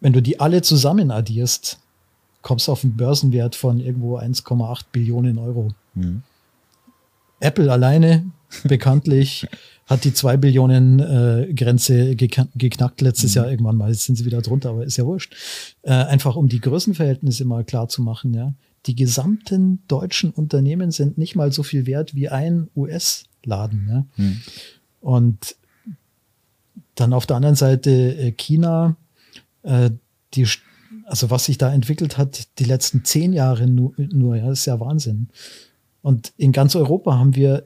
[0.00, 1.78] Wenn du die alle zusammen addierst,
[2.42, 5.72] kommst du auf einen Börsenwert von irgendwo 1,8 Billionen Euro.
[5.94, 6.22] Mhm.
[7.40, 8.24] Apple alleine
[8.62, 9.46] bekanntlich
[9.86, 13.36] hat die 2 Billionen äh, Grenze geknackt letztes mhm.
[13.36, 13.90] Jahr irgendwann mal.
[13.90, 15.34] Jetzt sind sie wieder drunter, aber ist ja wurscht.
[15.82, 18.54] Äh, einfach um die Größenverhältnisse mal klar zu machen, ja.
[18.86, 23.88] Die gesamten deutschen Unternehmen sind nicht mal so viel wert wie ein US-Laden.
[23.88, 24.06] Ja?
[24.16, 24.40] Mhm.
[25.00, 25.56] Und
[26.94, 28.96] dann auf der anderen Seite äh, China,
[29.62, 29.90] äh,
[30.34, 30.46] die,
[31.06, 34.78] also was sich da entwickelt hat, die letzten zehn Jahre nur, nur ja, ist ja
[34.80, 35.28] Wahnsinn.
[36.02, 37.64] Und in ganz Europa haben wir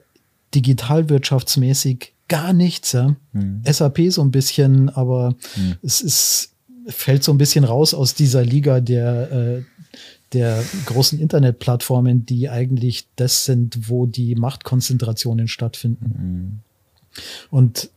[0.55, 2.93] digitalwirtschaftsmäßig gar nichts.
[2.93, 3.17] Ja?
[3.33, 3.63] Mhm.
[3.65, 5.77] SAP so ein bisschen, aber mhm.
[5.83, 6.55] es ist,
[6.87, 9.63] fällt so ein bisschen raus aus dieser Liga der, äh,
[10.33, 16.15] der großen Internetplattformen, die eigentlich das sind, wo die Machtkonzentrationen stattfinden.
[16.19, 16.59] Mhm.
[17.51, 17.91] Und,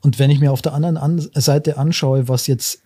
[0.00, 2.80] und wenn ich mir auf der anderen An Seite anschaue, was jetzt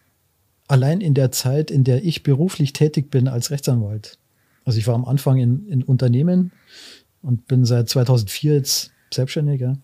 [0.68, 4.18] allein in der Zeit, in der ich beruflich tätig bin als Rechtsanwalt,
[4.64, 6.52] also ich war am Anfang in, in Unternehmen,
[7.22, 9.78] und bin seit 2004 jetzt Selbstständiger.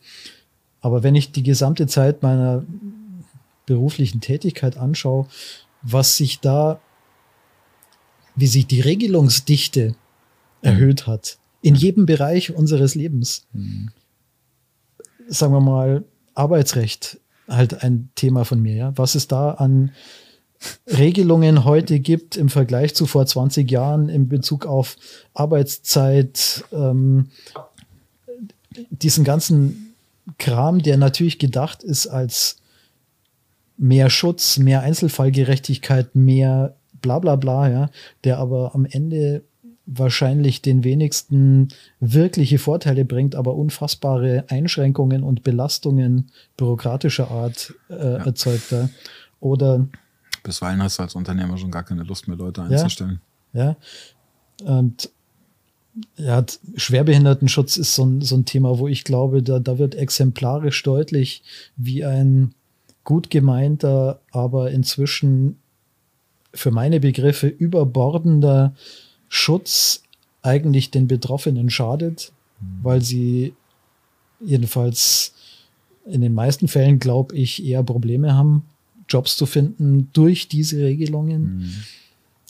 [0.80, 2.64] Aber wenn ich die gesamte Zeit meiner
[3.66, 5.26] beruflichen Tätigkeit anschaue,
[5.82, 6.80] was sich da,
[8.34, 9.96] wie sich die Regelungsdichte
[10.62, 13.46] erhöht hat, in jedem Bereich unseres Lebens.
[13.52, 13.90] Mhm.
[15.28, 16.04] Sagen wir mal,
[16.34, 17.18] Arbeitsrecht,
[17.48, 18.92] halt ein Thema von mir, ja.
[18.96, 19.92] Was es da an
[20.86, 24.96] Regelungen heute gibt im Vergleich zu vor 20 Jahren in Bezug auf
[25.34, 27.30] Arbeitszeit, ähm,
[28.90, 29.94] diesen ganzen
[30.38, 32.58] Kram, der natürlich gedacht ist als
[33.76, 37.90] mehr Schutz, mehr Einzelfallgerechtigkeit, mehr bla bla bla, ja,
[38.24, 39.42] der aber am Ende
[39.86, 41.68] wahrscheinlich den wenigsten
[42.00, 48.16] wirkliche Vorteile bringt, aber unfassbare Einschränkungen und Belastungen bürokratischer Art äh, ja.
[48.26, 48.72] erzeugt.
[48.72, 48.90] Ja.
[49.38, 49.86] Oder
[50.46, 53.20] Bisweilen hast du als Unternehmer schon gar keine Lust mehr, Leute einzustellen.
[53.52, 53.76] Ja.
[54.60, 54.78] ja.
[54.78, 55.10] Und
[56.16, 56.44] ja,
[56.76, 61.42] Schwerbehindertenschutz ist so ein, so ein Thema, wo ich glaube, da, da wird exemplarisch deutlich,
[61.76, 62.54] wie ein
[63.04, 65.58] gut gemeinter, aber inzwischen
[66.52, 68.74] für meine Begriffe überbordender
[69.28, 70.02] Schutz
[70.42, 72.66] eigentlich den Betroffenen schadet, mhm.
[72.82, 73.54] weil sie
[74.40, 75.34] jedenfalls
[76.04, 78.64] in den meisten Fällen, glaube ich, eher Probleme haben,
[79.08, 81.74] Jobs zu finden durch diese Regelungen.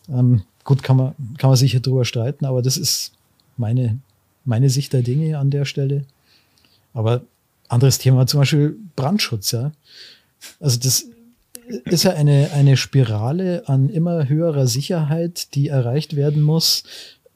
[0.09, 0.19] Mhm.
[0.19, 3.13] Ähm, gut, kann man, kann man sicher drüber streiten, aber das ist
[3.57, 3.99] meine,
[4.45, 6.05] meine Sicht der Dinge an der Stelle.
[6.95, 7.23] Aber
[7.69, 9.73] anderes Thema, zum Beispiel Brandschutz, ja.
[10.61, 11.07] Also das
[11.85, 16.85] ist ja eine, eine Spirale an immer höherer Sicherheit, die erreicht werden muss,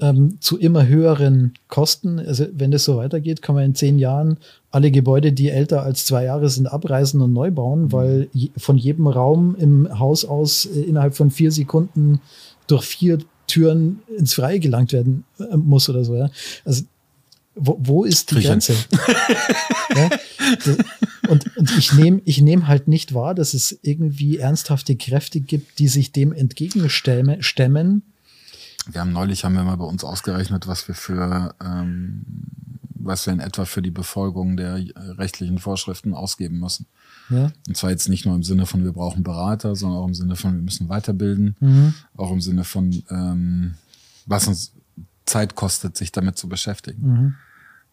[0.00, 2.18] ähm, zu immer höheren Kosten.
[2.18, 4.38] Also wenn das so weitergeht, kann man in zehn Jahren
[4.70, 7.92] alle Gebäude, die älter als zwei Jahre sind, abreißen und neu bauen, mhm.
[7.92, 12.20] weil von jedem Raum im Haus aus äh, innerhalb von vier Sekunden
[12.66, 16.16] durch vier Türen ins Freie gelangt werden äh, muss oder so.
[16.16, 16.30] Ja?
[16.64, 16.84] Also
[17.54, 18.60] wo, wo ist die Trichern.
[18.60, 18.74] Grenze?
[19.96, 20.10] ja?
[21.28, 25.78] und, und ich nehme ich nehm halt nicht wahr, dass es irgendwie ernsthafte Kräfte gibt,
[25.78, 28.02] die sich dem entgegenstemmen
[28.92, 32.24] wir haben neulich haben wir mal bei uns ausgerechnet, was wir für ähm,
[33.02, 36.86] was wir in etwa für die Befolgung der äh, rechtlichen Vorschriften ausgeben müssen.
[37.30, 37.50] Ja.
[37.66, 40.36] Und zwar jetzt nicht nur im Sinne von, wir brauchen Berater, sondern auch im Sinne
[40.36, 41.94] von, wir müssen weiterbilden, mhm.
[42.16, 43.74] auch im Sinne von, ähm,
[44.26, 44.72] was uns
[45.24, 47.08] Zeit kostet, sich damit zu beschäftigen.
[47.08, 47.34] Mhm.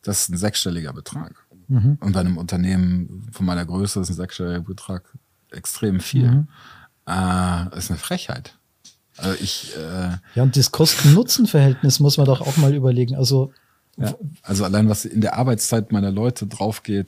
[0.01, 1.35] Das ist ein sechsstelliger Betrag.
[1.67, 1.97] Mhm.
[1.99, 5.03] Und bei einem Unternehmen von meiner Größe ist ein sechsstelliger Betrag
[5.51, 6.31] extrem viel.
[6.31, 6.47] Mhm.
[7.07, 8.56] Äh, ist eine Frechheit.
[9.17, 13.15] Also ich, äh, ja, und das Kosten-Nutzen-Verhältnis muss man doch auch mal überlegen.
[13.15, 13.51] Also,
[13.97, 17.07] ja, also allein was in der Arbeitszeit meiner Leute draufgeht,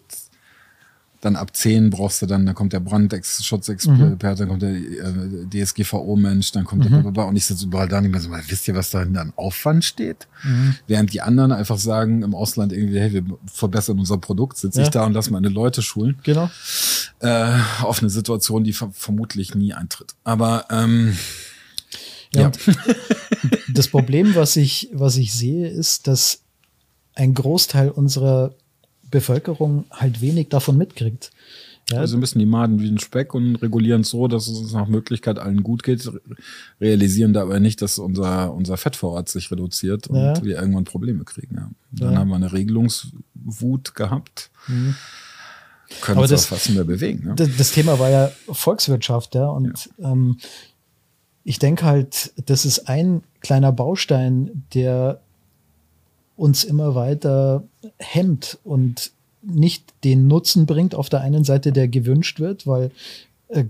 [1.22, 4.36] dann ab 10 brauchst du dann, dann kommt der Brandschutzexperte, mhm.
[4.38, 7.14] dann kommt der äh, DSGVO-Mensch, dann kommt mhm.
[7.14, 9.34] der und ich sitze überall da und ich mir so, wisst ihr, was da an
[9.36, 10.28] Aufwand steht?
[10.44, 10.76] Mhm.
[10.88, 13.24] Während die anderen einfach sagen im Ausland irgendwie, hey, wir
[13.54, 14.86] verbessern unser Produkt, sitze ja.
[14.86, 16.18] ich da und lasse meine Leute schulen.
[16.24, 16.50] Genau.
[17.20, 20.16] Äh, auf eine Situation, die ver vermutlich nie eintritt.
[20.24, 21.18] Aber ähm,
[22.34, 22.52] ja.
[23.74, 26.42] das Problem, was ich, was ich sehe, ist, dass
[27.16, 28.54] ein Großteil unserer
[29.10, 31.32] Bevölkerung halt wenig davon mitkriegt.
[31.92, 32.00] Ja.
[32.00, 34.88] Also müssen die Maden wie ein Speck und regulieren es so, dass es uns nach
[34.88, 36.10] Möglichkeit allen gut geht,
[36.80, 40.44] realisieren dabei nicht, dass unser, unser Fettvorrat sich reduziert und ja.
[40.44, 41.56] wir irgendwann Probleme kriegen.
[41.56, 41.70] Ja.
[41.92, 44.52] Dann haben wir eine Regelungswut gehabt.
[44.68, 44.96] Mhm.
[46.02, 47.26] Können uns das, fast mehr bewegen.
[47.26, 47.34] Ne?
[47.36, 49.48] Das, das, Thema war ja Volkswirtschaft, ja.
[49.48, 50.38] Und ähm,
[51.44, 55.20] ich denke halt, das ist ein kleiner Baustein, der
[56.38, 57.64] uns immer weiter
[57.98, 59.12] hemmt und
[59.42, 62.92] nicht den Nutzen bringt auf der einen Seite, der gewünscht wird, weil
[63.50, 63.66] äh,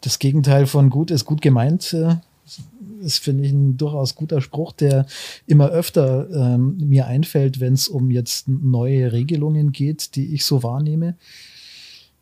[0.00, 1.92] das Gegenteil von gut ist gut gemeint.
[1.92, 2.16] Äh,
[3.00, 5.06] ist, finde ich, ein durchaus guter Spruch, der
[5.46, 10.62] immer öfter ähm, mir einfällt, wenn es um jetzt neue Regelungen geht, die ich so
[10.62, 11.14] wahrnehme.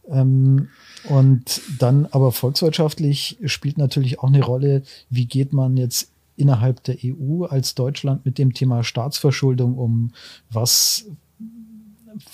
[0.09, 0.68] Ähm,
[1.09, 6.97] und dann aber volkswirtschaftlich spielt natürlich auch eine Rolle, wie geht man jetzt innerhalb der
[7.05, 10.12] EU als Deutschland mit dem Thema Staatsverschuldung um?
[10.51, 11.07] Was,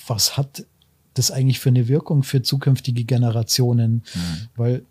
[0.07, 0.65] was hat
[1.13, 4.03] das eigentlich für eine Wirkung für zukünftige Generationen?
[4.13, 4.47] Mhm.
[4.55, 4.85] Weil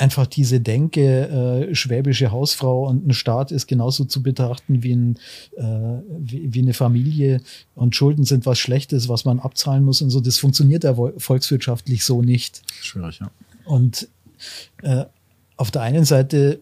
[0.00, 5.18] einfach diese Denke, äh, schwäbische Hausfrau und ein Staat ist genauso zu betrachten wie, ein,
[5.56, 5.62] äh,
[6.18, 7.42] wie, wie, eine Familie
[7.74, 12.04] und Schulden sind was Schlechtes, was man abzahlen muss und so, das funktioniert ja volkswirtschaftlich
[12.04, 12.62] so nicht.
[12.80, 13.30] Schwierig, ja.
[13.64, 14.08] Und
[14.82, 15.04] äh,
[15.56, 16.60] auf der einen Seite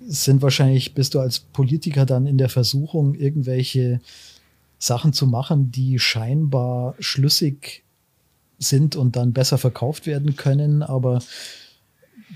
[0.00, 4.00] sind wahrscheinlich, bist du als Politiker dann in der Versuchung, irgendwelche
[4.78, 7.82] Sachen zu machen, die scheinbar schlüssig
[8.60, 11.20] sind und dann besser verkauft werden können, aber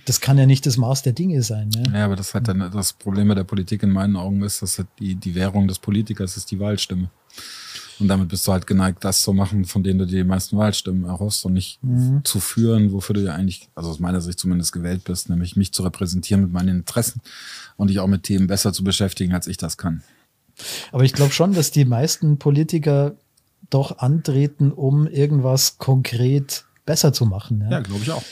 [0.05, 1.69] das kann ja nicht das Maß der Dinge sein.
[1.69, 1.85] Ne?
[1.93, 4.82] Ja, aber das hat dann das Problem bei der Politik in meinen Augen ist, dass
[4.98, 7.10] die, die Währung des Politikers ist die Wahlstimme.
[7.98, 11.05] Und damit bist du halt geneigt, das zu machen, von denen du die meisten Wahlstimmen
[11.05, 12.24] erhoffst und nicht mhm.
[12.24, 15.73] zu führen, wofür du ja eigentlich, also aus meiner Sicht zumindest gewählt bist, nämlich mich
[15.73, 17.20] zu repräsentieren mit meinen Interessen
[17.77, 20.02] und dich auch mit Themen besser zu beschäftigen, als ich das kann.
[20.90, 23.14] Aber ich glaube schon, dass die meisten Politiker
[23.70, 27.60] doch antreten, um irgendwas konkret besser zu machen.
[27.62, 28.24] Ja, ja glaube ich auch.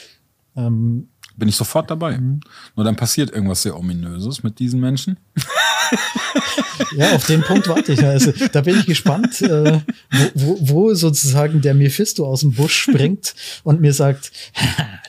[0.57, 1.09] Ähm,
[1.41, 2.19] bin ich sofort dabei.
[2.19, 2.41] Mhm.
[2.77, 5.17] Nur dann passiert irgendwas sehr ominöses mit diesen Menschen.
[6.97, 8.05] ja, auf den Punkt warte ich.
[8.05, 9.81] Also, da bin ich gespannt, äh,
[10.35, 13.35] wo, wo, sozusagen der Mephisto aus dem Busch springt
[13.65, 14.31] und mir sagt,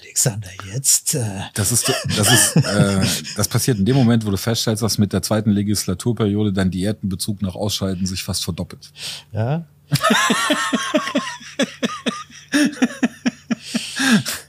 [0.01, 1.13] Alexander, jetzt.
[1.13, 1.41] Äh.
[1.53, 3.05] Das ist, das ist, äh,
[3.35, 7.43] das passiert in dem Moment, wo du feststellst, dass mit der zweiten Legislaturperiode dein Diätenbezug
[7.43, 8.91] nach Ausscheiden sich fast verdoppelt.
[9.31, 9.65] Ja.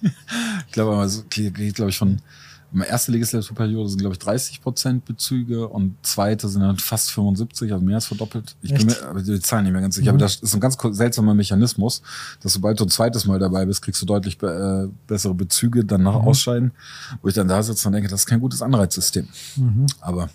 [0.66, 2.20] ich glaube, also, geht, glaube ich, von
[2.80, 7.84] erste Legislaturperiode sind, glaube ich, 30 Prozent Bezüge und zweite sind dann fast 75, also
[7.84, 8.56] mehr als verdoppelt.
[8.62, 8.86] Ich Echt?
[8.86, 10.16] bin mir aber die Zahlen nicht mehr ganz sicher, mhm.
[10.16, 12.02] aber das ist ein ganz seltsamer Mechanismus,
[12.40, 15.84] dass sobald du ein zweites Mal dabei bist, kriegst du deutlich be äh, bessere Bezüge,
[15.84, 16.28] dann nach mhm.
[16.28, 16.72] Ausscheiden,
[17.20, 19.28] wo ich dann da sitze und denke, das ist kein gutes Anreizsystem.
[19.56, 19.86] Mhm.
[20.00, 20.30] Aber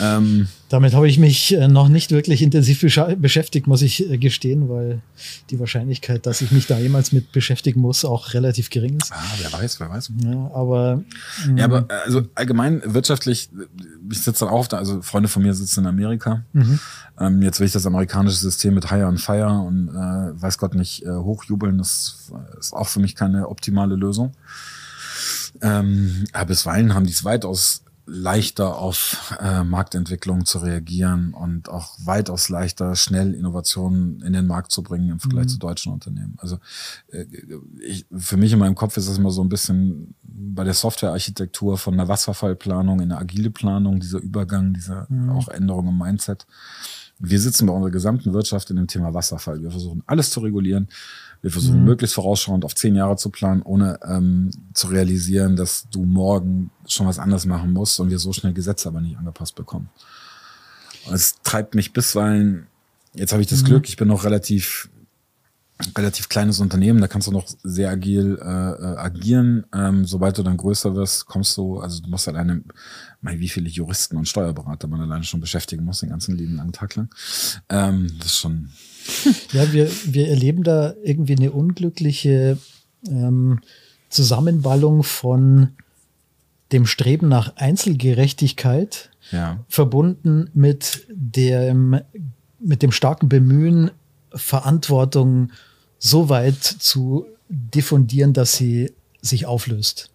[0.00, 2.80] ähm, damit habe ich mich äh, noch nicht wirklich intensiv
[3.16, 5.00] beschäftigt, muss ich äh, gestehen, weil
[5.50, 9.12] die Wahrscheinlichkeit, dass ich mich da jemals mit beschäftigen muss, auch relativ gering ist.
[9.12, 10.10] Ah, wer weiß, wer weiß.
[10.24, 11.02] Ja, aber.
[11.56, 13.48] Ja, aber äh, also allgemein wirtschaftlich,
[14.10, 16.44] ich sitze dann auch da, also Freunde von mir sitzen in Amerika.
[16.52, 16.78] Mhm.
[17.18, 20.74] Ähm, jetzt will ich das amerikanische System mit Hire and Fire und äh, weiß Gott
[20.74, 21.78] nicht äh, hochjubeln.
[21.78, 24.32] Das ist auch für mich keine optimale Lösung.
[25.62, 31.96] Ähm, aber bisweilen haben die es weitaus leichter auf äh, Marktentwicklung zu reagieren und auch
[32.04, 35.50] weitaus leichter, schnell Innovationen in den Markt zu bringen im Vergleich mhm.
[35.50, 36.34] zu deutschen Unternehmen.
[36.38, 36.58] Also
[37.12, 37.26] äh,
[37.80, 41.76] ich, für mich in meinem Kopf ist es immer so ein bisschen bei der Softwarearchitektur
[41.76, 45.30] von einer Wasserfallplanung in eine agile Planung, dieser Übergang, diese mhm.
[45.30, 46.46] auch Änderung im Mindset.
[47.18, 49.60] Wir sitzen bei unserer gesamten Wirtschaft in dem Thema Wasserfall.
[49.60, 50.88] Wir versuchen alles zu regulieren
[51.40, 51.84] wir versuchen mhm.
[51.84, 57.06] möglichst vorausschauend auf zehn Jahre zu planen, ohne ähm, zu realisieren, dass du morgen schon
[57.06, 59.88] was anderes machen musst und wir so schnell Gesetze aber nicht angepasst bekommen.
[61.06, 62.66] Und es treibt mich bisweilen,
[63.14, 63.66] jetzt habe ich das mhm.
[63.66, 64.90] Glück, ich bin noch relativ
[65.96, 69.64] relativ kleines Unternehmen, da kannst du noch sehr agil äh, äh, agieren.
[69.72, 72.64] Ähm, sobald du dann größer wirst, kommst du, also du musst alleine,
[73.20, 76.72] mal wie viele Juristen und Steuerberater man alleine schon beschäftigen muss, den ganzen lieben langen
[76.72, 77.08] Tag lang.
[77.68, 78.70] Ähm, das ist schon
[79.52, 82.58] Ja, wir, wir erleben da irgendwie eine unglückliche
[83.06, 83.60] ähm,
[84.10, 85.70] Zusammenballung von
[86.72, 89.64] dem Streben nach Einzelgerechtigkeit ja.
[89.68, 92.00] verbunden mit dem,
[92.60, 93.90] mit dem starken Bemühen,
[94.34, 95.50] Verantwortung
[95.98, 100.10] so weit zu diffundieren, dass sie sich auflöst.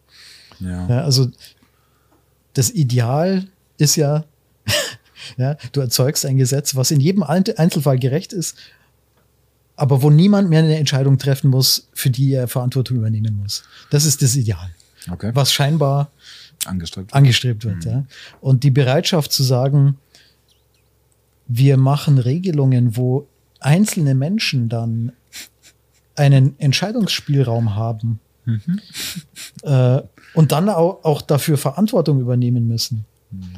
[0.60, 0.88] Ja.
[0.88, 1.30] ja also
[2.54, 3.48] das Ideal
[3.78, 4.26] ist ja,
[5.38, 8.56] ja, du erzeugst ein Gesetz, was in jedem Einzelfall gerecht ist,
[9.84, 13.64] aber wo niemand mehr eine Entscheidung treffen muss, für die er Verantwortung übernehmen muss.
[13.90, 14.74] Das ist das Ideal.
[15.12, 15.32] Okay.
[15.34, 16.10] Was scheinbar
[16.64, 17.14] angestrebt wird.
[17.14, 17.92] Angestrebt wird mhm.
[17.92, 18.06] ja.
[18.40, 19.98] Und die Bereitschaft zu sagen,
[21.50, 23.28] wir machen Regelungen, wo
[23.60, 25.12] einzelne Menschen dann
[26.16, 28.80] einen Entscheidungsspielraum haben mhm.
[29.64, 30.02] äh,
[30.34, 33.04] und dann auch, auch, dafür Verantwortung übernehmen müssen.
[33.32, 33.52] Mhm.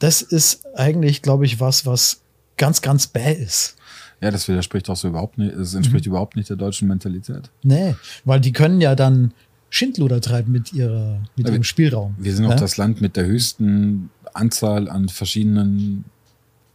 [0.00, 2.22] Das ist eigentlich, glaube ich, was, was
[2.56, 3.77] ganz, ganz bäh ist.
[4.20, 6.12] Ja, das widerspricht auch so überhaupt nicht, es entspricht mhm.
[6.12, 7.50] überhaupt nicht der deutschen Mentalität.
[7.62, 9.32] Nee, weil die können ja dann
[9.70, 12.14] Schindluder treiben mit ihrer, mit ja, ihrem Spielraum.
[12.18, 12.50] Wir sind ja?
[12.50, 16.04] auch das Land mit der höchsten Anzahl an verschiedenen,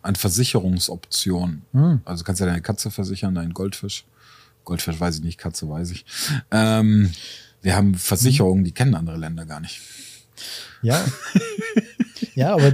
[0.02, 1.64] an Versicherungsoptionen.
[1.74, 2.02] Mhm.
[2.06, 4.06] Also kannst ja deine Katze versichern, deinen Goldfisch.
[4.64, 6.06] Goldfisch weiß ich nicht, Katze weiß ich.
[6.52, 7.12] Ähm,
[7.62, 9.82] wir haben Versicherungen, die kennen andere Länder gar nicht.
[10.82, 11.04] Ja.
[12.36, 12.74] ja, aber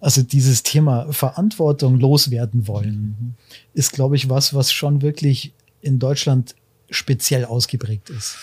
[0.00, 3.36] also dieses Thema Verantwortung loswerden wollen,
[3.74, 6.54] ist, glaube ich, was, was schon wirklich in Deutschland
[6.90, 8.36] speziell ausgeprägt ist.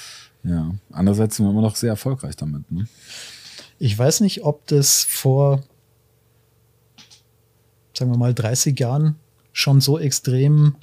[0.43, 2.71] Ja, andererseits sind wir immer noch sehr erfolgreich damit.
[2.71, 2.87] Ne?
[3.79, 5.63] Ich weiß nicht, ob das vor,
[7.97, 9.15] sagen wir mal, 30 Jahren
[9.51, 10.75] schon so extrem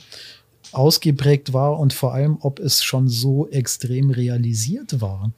[0.73, 5.33] ausgeprägt war und vor allem, ob es schon so extrem realisiert war.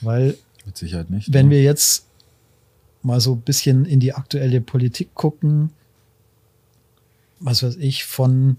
[0.00, 1.32] Weil, mit Sicherheit nicht.
[1.32, 1.52] Wenn ne?
[1.52, 2.06] wir jetzt
[3.04, 5.70] mal so ein bisschen in die aktuelle Politik gucken,
[7.40, 8.56] was weiß ich, von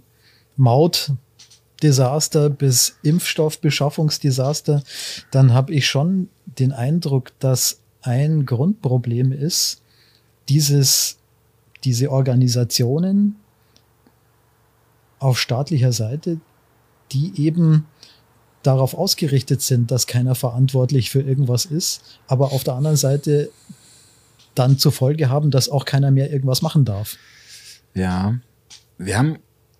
[0.58, 4.84] Mautdesaster bis Impfstoffbeschaffungsdesaster,
[5.32, 9.82] dann habe ich schon den Eindruck, dass ein Grundproblem ist,
[10.48, 11.18] dieses,
[11.84, 13.38] diese Organisationen
[15.20, 16.40] auf staatlicher Seite,
[17.12, 17.88] die eben
[18.62, 23.50] darauf ausgerichtet sind, dass keiner verantwortlich für irgendwas ist, aber auf der anderen Seite
[24.56, 27.18] dann zur Folge haben, dass auch keiner mehr irgendwas machen darf.
[27.94, 28.36] Ja,
[28.98, 29.38] wir haben,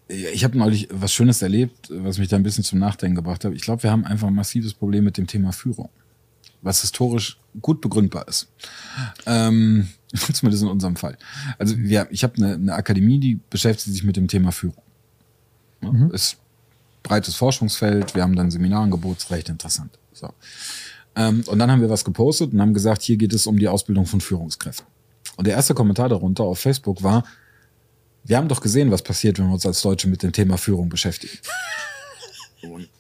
[0.08, 3.54] ich habe neulich was Schönes erlebt, was mich da ein bisschen zum Nachdenken gebracht hat.
[3.54, 5.90] Ich glaube, wir haben einfach ein massives Problem mit dem Thema Führung,
[6.62, 8.48] was historisch gut begründbar ist.
[9.26, 9.90] Ähm,
[10.34, 11.18] zumindest in unserem Fall.
[11.58, 14.84] Also wir, ich habe eine, eine Akademie, die beschäftigt sich mit dem Thema Führung.
[15.82, 16.12] Mhm.
[16.12, 16.38] Ist
[17.04, 18.16] breites Forschungsfeld.
[18.16, 19.98] Wir haben dann Seminarangebot, recht interessant.
[20.12, 20.34] So.
[21.16, 23.68] Ähm, und dann haben wir was gepostet und haben gesagt, hier geht es um die
[23.68, 24.86] Ausbildung von Führungskräften.
[25.38, 27.24] Und der erste Kommentar darunter auf Facebook war,
[28.24, 30.90] wir haben doch gesehen, was passiert, wenn wir uns als Deutsche mit dem Thema Führung
[30.90, 31.38] beschäftigen.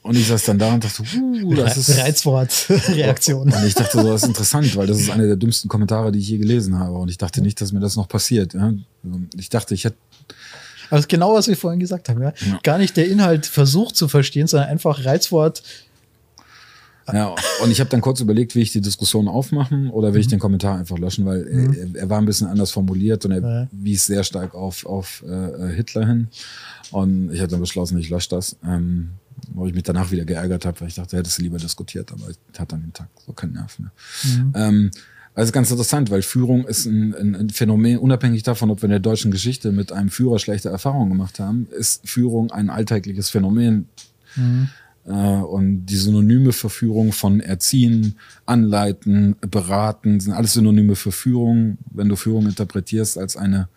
[0.04, 1.98] Und ich saß dann da und dachte, uh, das ist.
[1.98, 3.52] Reizwortreaktion.
[3.52, 6.20] Und ich dachte so, das ist interessant, weil das ist einer der dümmsten Kommentare, die
[6.20, 6.96] ich je gelesen habe.
[6.98, 8.54] Und ich dachte nicht, dass mir das noch passiert.
[8.54, 8.74] Ja?
[9.36, 9.98] Ich dachte, ich hätte.
[10.92, 12.34] Also genau, was wir vorhin gesagt haben, ja?
[12.46, 12.60] ja.
[12.62, 15.64] Gar nicht der Inhalt versucht zu verstehen, sondern einfach Reizwort
[17.14, 20.27] Ja, und ich habe dann kurz überlegt, will ich die Diskussion aufmachen oder will ich
[20.27, 21.94] den Kommentar einfach löschen, weil mhm.
[21.94, 23.68] er, er, war ein bisschen anders formuliert und er ja.
[23.72, 26.27] wies sehr stark auf, auf äh, Hitler hin.
[26.91, 28.56] Und ich habe dann beschlossen, ich lösche das.
[28.65, 29.11] Ähm,
[29.53, 32.30] wo ich mich danach wieder geärgert habe, weil ich dachte, hättest du lieber diskutiert, aber
[32.30, 33.91] ich hatte an dem Tag so keinen Nerv mehr.
[34.23, 34.53] Mhm.
[34.56, 34.91] Ähm,
[35.34, 38.91] also ganz interessant, weil Führung ist ein, ein, ein, Phänomen, unabhängig davon, ob wir in
[38.91, 43.90] der deutschen Geschichte mit einem Führer schlechte Erfahrungen gemacht haben, ist Führung ein alltägliches Phänomen.
[44.36, 44.69] Mhm.
[45.06, 51.77] Äh, und die Synonyme für Führung von Erziehen, Anleiten, Beraten sind alles Synonyme für Führung,
[51.91, 53.68] wenn du Führung interpretierst als eine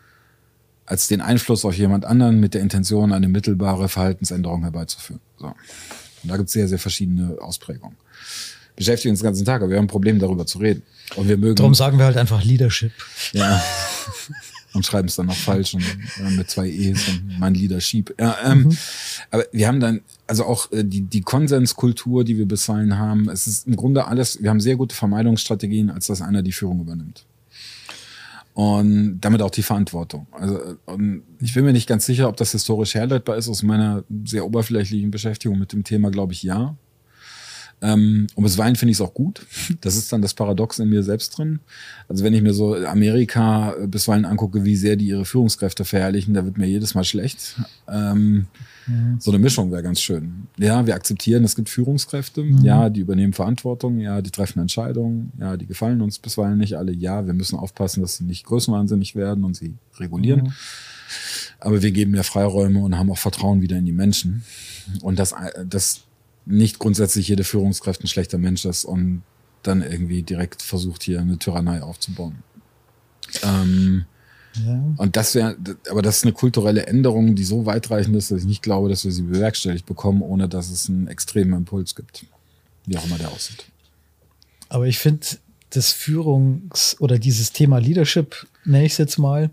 [0.87, 5.21] als den Einfluss auf jemand anderen mit der Intention, eine mittelbare Verhaltensänderung herbeizuführen.
[5.39, 5.49] So.
[5.49, 7.95] Und da gibt es sehr, sehr verschiedene Ausprägungen
[8.79, 10.83] beschäftigen uns den ganzen Tag, aber wir haben ein Problem, darüber zu reden.
[11.17, 11.57] Und wir mögen.
[11.57, 12.93] Darum sagen wir halt einfach Leadership.
[13.33, 13.63] Ja.
[14.79, 18.15] und schreiben es dann noch falsch und äh, mit zwei E's und mein Leadership.
[18.19, 18.79] Ja, ähm, mhm.
[19.31, 23.47] Aber wir haben dann, also auch äh, die, die Konsenskultur, die wir bisweilen haben, es
[23.49, 27.27] ist im Grunde alles, wir haben sehr gute Vermeidungsstrategien, als dass einer die Führung übernimmt.
[28.55, 30.27] Und damit auch die Verantwortung.
[30.33, 33.49] Also und ich bin mir nicht ganz sicher, ob das historisch herleitbar ist.
[33.49, 36.77] Aus meiner sehr oberflächlichen Beschäftigung mit dem Thema glaube ich ja.
[37.81, 39.47] Ähm, und bisweilen finde ich es auch gut.
[39.81, 41.61] Das ist dann das Paradox in mir selbst drin.
[42.09, 46.45] Also wenn ich mir so Amerika bisweilen angucke, wie sehr die ihre Führungskräfte verherrlichen, da
[46.45, 47.57] wird mir jedes Mal schlecht.
[47.89, 48.47] Ähm,
[48.87, 49.17] mhm.
[49.21, 50.49] So eine Mischung wäre ganz schön.
[50.57, 52.43] Ja, wir akzeptieren, es gibt Führungskräfte.
[52.43, 52.65] Mhm.
[52.65, 54.01] Ja, die übernehmen Verantwortung.
[54.01, 55.33] Ja, die treffen Entscheidungen.
[55.39, 56.93] Ja, die gefallen uns bisweilen nicht alle.
[56.93, 60.43] Ja, wir müssen aufpassen, dass sie nicht größenwahnsinnig werden und sie regulieren.
[60.45, 60.53] Mhm.
[61.61, 64.43] Aber wir geben ja Freiräume und haben auch Vertrauen wieder in die Menschen.
[65.03, 65.35] Und das,
[65.67, 66.03] das
[66.49, 69.23] nicht grundsätzlich jede Führungskraft ein schlechter Mensch ist und
[69.63, 72.43] dann irgendwie direkt versucht, hier eine Tyrannei aufzubauen.
[73.43, 74.07] Ähm,
[74.65, 74.83] ja.
[74.97, 75.57] Und das wäre,
[75.91, 79.05] aber das ist eine kulturelle Änderung, die so weitreichend ist, dass ich nicht glaube, dass
[79.05, 82.27] wir sie bewerkstelligt bekommen, ohne dass es einen extremen Impuls gibt.
[82.87, 83.67] Wie auch immer der aussieht.
[84.71, 85.27] Aber ich finde,
[85.71, 89.51] das Führungs- oder dieses Thema Leadership, nenne ich es jetzt mal,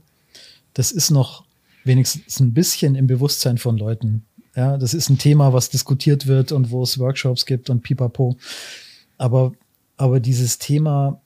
[0.74, 1.44] das ist noch
[1.84, 4.26] wenigstens ein bisschen im Bewusstsein von Leuten.
[4.56, 8.38] Ja, das ist ein Thema, was diskutiert wird und wo es Workshops gibt und pipapo.
[9.18, 9.54] Aber,
[9.98, 11.20] aber dieses Thema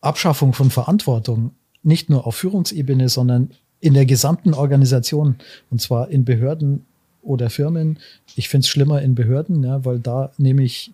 [0.00, 1.52] Abschaffung von Verantwortung,
[1.82, 3.50] nicht nur auf Führungsebene, sondern
[3.80, 5.36] in der gesamten Organisation,
[5.70, 6.86] und zwar in Behörden
[7.22, 7.98] oder Firmen.
[8.36, 10.92] Ich finde es schlimmer in Behörden, ja, weil da nehme ich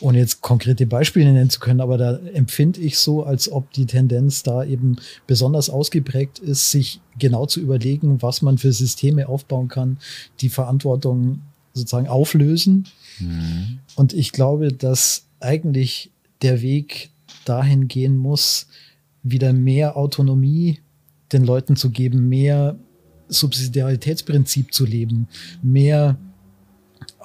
[0.00, 3.86] ohne jetzt konkrete Beispiele nennen zu können, aber da empfinde ich so, als ob die
[3.86, 4.96] Tendenz da eben
[5.26, 9.98] besonders ausgeprägt ist, sich genau zu überlegen, was man für Systeme aufbauen kann,
[10.40, 11.40] die Verantwortung
[11.72, 12.86] sozusagen auflösen.
[13.18, 13.78] Mhm.
[13.94, 16.10] Und ich glaube, dass eigentlich
[16.42, 17.10] der Weg
[17.44, 18.66] dahin gehen muss,
[19.22, 20.80] wieder mehr Autonomie
[21.32, 22.76] den Leuten zu geben, mehr
[23.28, 25.28] Subsidiaritätsprinzip zu leben,
[25.62, 26.16] mehr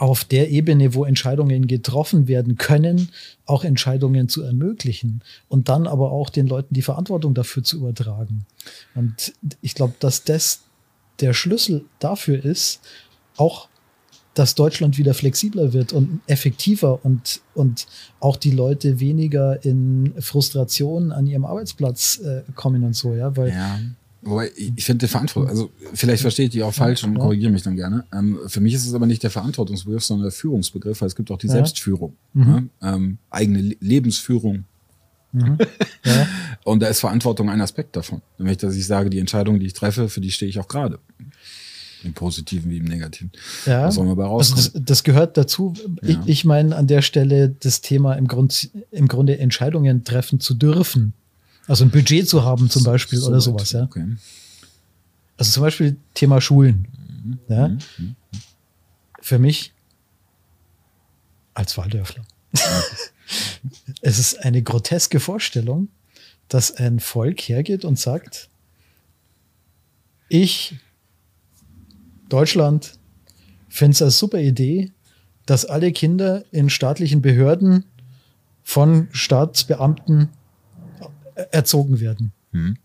[0.02, 3.10] auf der Ebene, wo Entscheidungen getroffen werden können,
[3.46, 8.48] auch Entscheidungen zu ermöglichen und dann aber auch den Leuten die Verantwortung dafür zu übertragen.
[8.96, 10.62] Und ich glaube, dass das
[11.20, 12.82] der Schlüssel dafür ist,
[13.38, 13.70] auch
[14.34, 17.86] dass Deutschland wieder flexibler wird und effektiver und, und
[18.20, 23.50] auch die Leute weniger in Frustration an ihrem Arbeitsplatz äh, kommen und so, ja, weil
[23.50, 23.80] ja.
[24.24, 27.76] Wobei, ich finde Verantwortung, also vielleicht verstehe ich die auch falsch und korrigiere mich dann
[27.76, 28.06] gerne.
[28.14, 31.32] Ähm, für mich ist es aber nicht der Verantwortungsbegriff, sondern der Führungsbegriff, weil es gibt
[31.32, 31.54] auch die ja.
[31.54, 32.46] Selbstführung, mhm.
[32.46, 32.70] ne?
[32.84, 34.66] ähm, eigene Lebensführung.
[35.32, 35.58] Mhm.
[36.04, 36.28] Ja.
[36.64, 38.24] Und da ist Verantwortung ein Aspekt davon.
[38.40, 40.98] Nämlich, dass ich sage, die Entscheidung, die ich treffe, für die stehe ich auch gerade.
[42.04, 43.32] Im Positiven wie im Negativen.
[43.68, 43.86] Ja.
[43.86, 45.76] Was soll man bei also das, das, gehört dazu.
[46.02, 46.10] Ja.
[46.10, 50.56] Ich, ich meine an der Stelle das Thema im, Grund, im Grunde Entscheidungen treffen zu
[50.56, 51.14] dürfen.
[51.68, 53.84] Also ein Budget zu haben zum Beispiel so oder sowas, ja.
[53.84, 54.16] Okay.
[55.38, 56.88] Also zum Beispiel Thema Schulen.
[57.24, 57.40] Mhm.
[57.48, 57.68] Ja.
[57.68, 57.80] Mhm.
[57.98, 58.16] mhm.
[59.22, 59.72] Für mich
[61.54, 62.24] als Waldörfler.
[64.02, 65.90] es ist eine groteske Vorstellung,
[66.48, 68.50] dass ein Volk hergeht und sagt,
[70.28, 70.76] ich,
[72.30, 72.98] Deutschland,
[73.70, 74.92] finde es eine super Idee,
[75.46, 77.86] dass alle Kinder in staatlichen Behörden
[78.64, 80.30] von Staatsbeamten
[81.52, 82.32] erzogen werden.
[82.52, 82.78] Hm.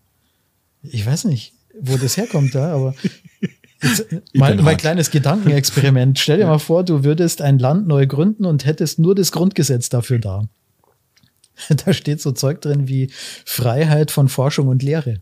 [0.83, 2.95] Ich weiß nicht, wo das herkommt da, aber
[3.83, 6.19] jetzt, mal, mein kleines Gedankenexperiment.
[6.19, 9.89] Stell dir mal vor, du würdest ein Land neu gründen und hättest nur das Grundgesetz
[9.89, 10.47] dafür da.
[11.85, 13.09] Da steht so Zeug drin wie
[13.43, 15.19] Freiheit von Forschung und Lehre.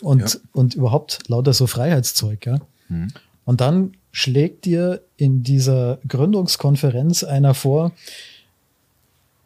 [0.00, 0.40] Und, ja.
[0.52, 2.60] und überhaupt lauter so Freiheitszeug, ja.
[2.88, 3.08] Hm.
[3.44, 7.92] Und dann schlägt dir in dieser Gründungskonferenz einer vor,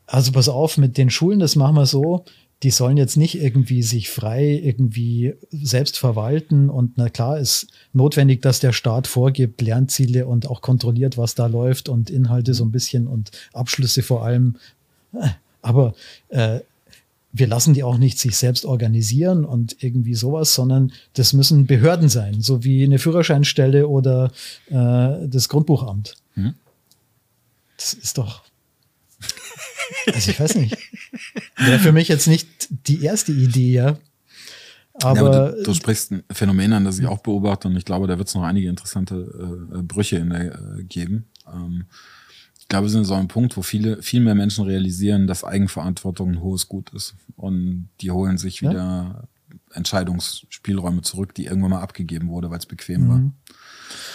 [0.06, 2.24] also pass auf, mit den Schulen, das machen wir so,
[2.62, 8.42] die sollen jetzt nicht irgendwie sich frei irgendwie selbst verwalten und na klar ist notwendig,
[8.42, 12.72] dass der Staat vorgibt Lernziele und auch kontrolliert, was da läuft und Inhalte so ein
[12.72, 14.56] bisschen und Abschlüsse vor allem.
[15.62, 15.94] Aber
[16.30, 16.60] äh,
[17.32, 22.08] wir lassen die auch nicht sich selbst organisieren und irgendwie sowas, sondern das müssen Behörden
[22.08, 24.32] sein, so wie eine Führerscheinstelle oder
[24.66, 26.16] äh, das Grundbuchamt.
[26.34, 26.54] Mhm.
[27.76, 28.42] Das ist doch
[30.14, 30.76] also ich weiß nicht.
[31.58, 33.98] Wäre für mich jetzt nicht die erste Idee, ja.
[35.02, 37.84] Aber, ja, aber du, du, sprichst ein Phänomen an, das ich auch beobachte und ich
[37.84, 41.26] glaube, da wird es noch einige interessante äh, Brüche in der, äh, geben.
[41.52, 41.84] Ähm,
[42.58, 46.32] ich glaube, wir sind so ein Punkt, wo viele, viel mehr Menschen realisieren, dass Eigenverantwortung
[46.32, 47.14] ein hohes Gut ist.
[47.36, 49.22] Und die holen sich wieder ja?
[49.72, 53.08] Entscheidungsspielräume zurück, die irgendwann mal abgegeben wurde, weil es bequem mhm.
[53.08, 53.32] war.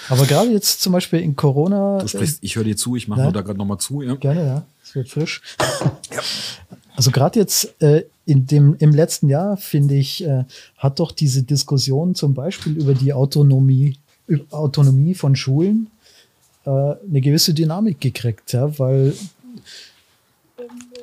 [0.10, 2.00] Aber gerade jetzt zum Beispiel in Corona.
[2.00, 3.32] Du sprichst, ich höre dir zu, ich mache ja?
[3.32, 4.16] da gerade nochmal zu, ja.
[4.16, 4.66] Gerne, ja.
[4.84, 5.42] Es wird frisch.
[6.12, 6.22] ja.
[6.96, 10.46] Also gerade jetzt äh, in dem, im letzten Jahr, finde ich, äh,
[10.78, 13.98] hat doch diese Diskussion zum Beispiel über die Autonomie,
[14.52, 15.88] Autonomie von Schulen
[16.66, 19.14] äh, eine gewisse Dynamik gekriegt, ja, weil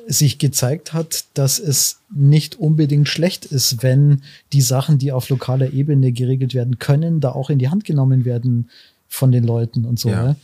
[0.07, 5.71] sich gezeigt hat, dass es nicht unbedingt schlecht ist, wenn die Sachen, die auf lokaler
[5.71, 8.69] Ebene geregelt werden können, da auch in die Hand genommen werden
[9.07, 10.09] von den Leuten und so.
[10.09, 10.35] Ja.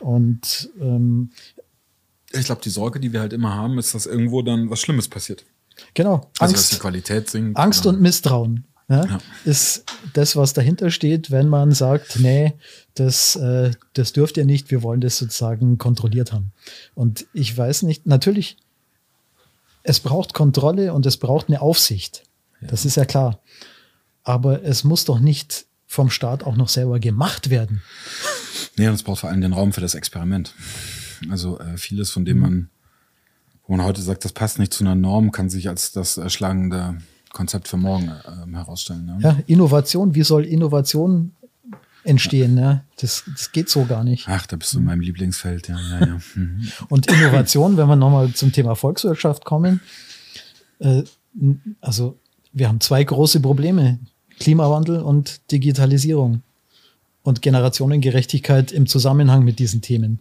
[0.00, 1.30] Und ähm,
[2.32, 5.08] ich glaube, die Sorge, die wir halt immer haben, ist, dass irgendwo dann was Schlimmes
[5.08, 5.44] passiert.
[5.94, 6.30] Genau.
[6.38, 7.58] Also, Angst, dass die Qualität sinkt.
[7.58, 9.18] Angst und Misstrauen ja, ja.
[9.44, 12.54] ist das, was dahinter steht, wenn man sagt, nee,
[12.94, 16.52] das, äh, das dürft ihr nicht, wir wollen das sozusagen kontrolliert haben.
[16.94, 18.58] Und ich weiß nicht, natürlich
[19.82, 22.24] es braucht Kontrolle und es braucht eine Aufsicht.
[22.60, 22.68] Ja.
[22.68, 23.40] Das ist ja klar.
[24.22, 27.82] Aber es muss doch nicht vom Staat auch noch selber gemacht werden.
[28.76, 30.54] Nee, und es braucht vor allem den Raum für das Experiment.
[31.30, 32.70] Also äh, vieles, von dem man,
[33.66, 36.98] wo man heute sagt, das passt nicht zu einer Norm, kann sich als das erschlagende
[37.32, 39.06] Konzept für morgen äh, herausstellen.
[39.06, 39.18] Ne?
[39.20, 41.32] Ja, Innovation, wie soll Innovation
[42.04, 42.56] entstehen.
[42.56, 42.62] Ja.
[42.62, 42.84] Ne?
[43.00, 44.28] Das, das geht so gar nicht.
[44.28, 45.78] Ach, da bist du in meinem Lieblingsfeld, ja.
[45.78, 46.18] ja, ja.
[46.34, 46.68] Mhm.
[46.88, 49.80] Und Innovation, wenn wir nochmal zum Thema Volkswirtschaft kommen,
[50.80, 51.02] äh,
[51.80, 52.18] also
[52.52, 53.98] wir haben zwei große Probleme.
[54.38, 56.42] Klimawandel und Digitalisierung
[57.22, 60.20] und Generationengerechtigkeit im Zusammenhang mit diesen Themen.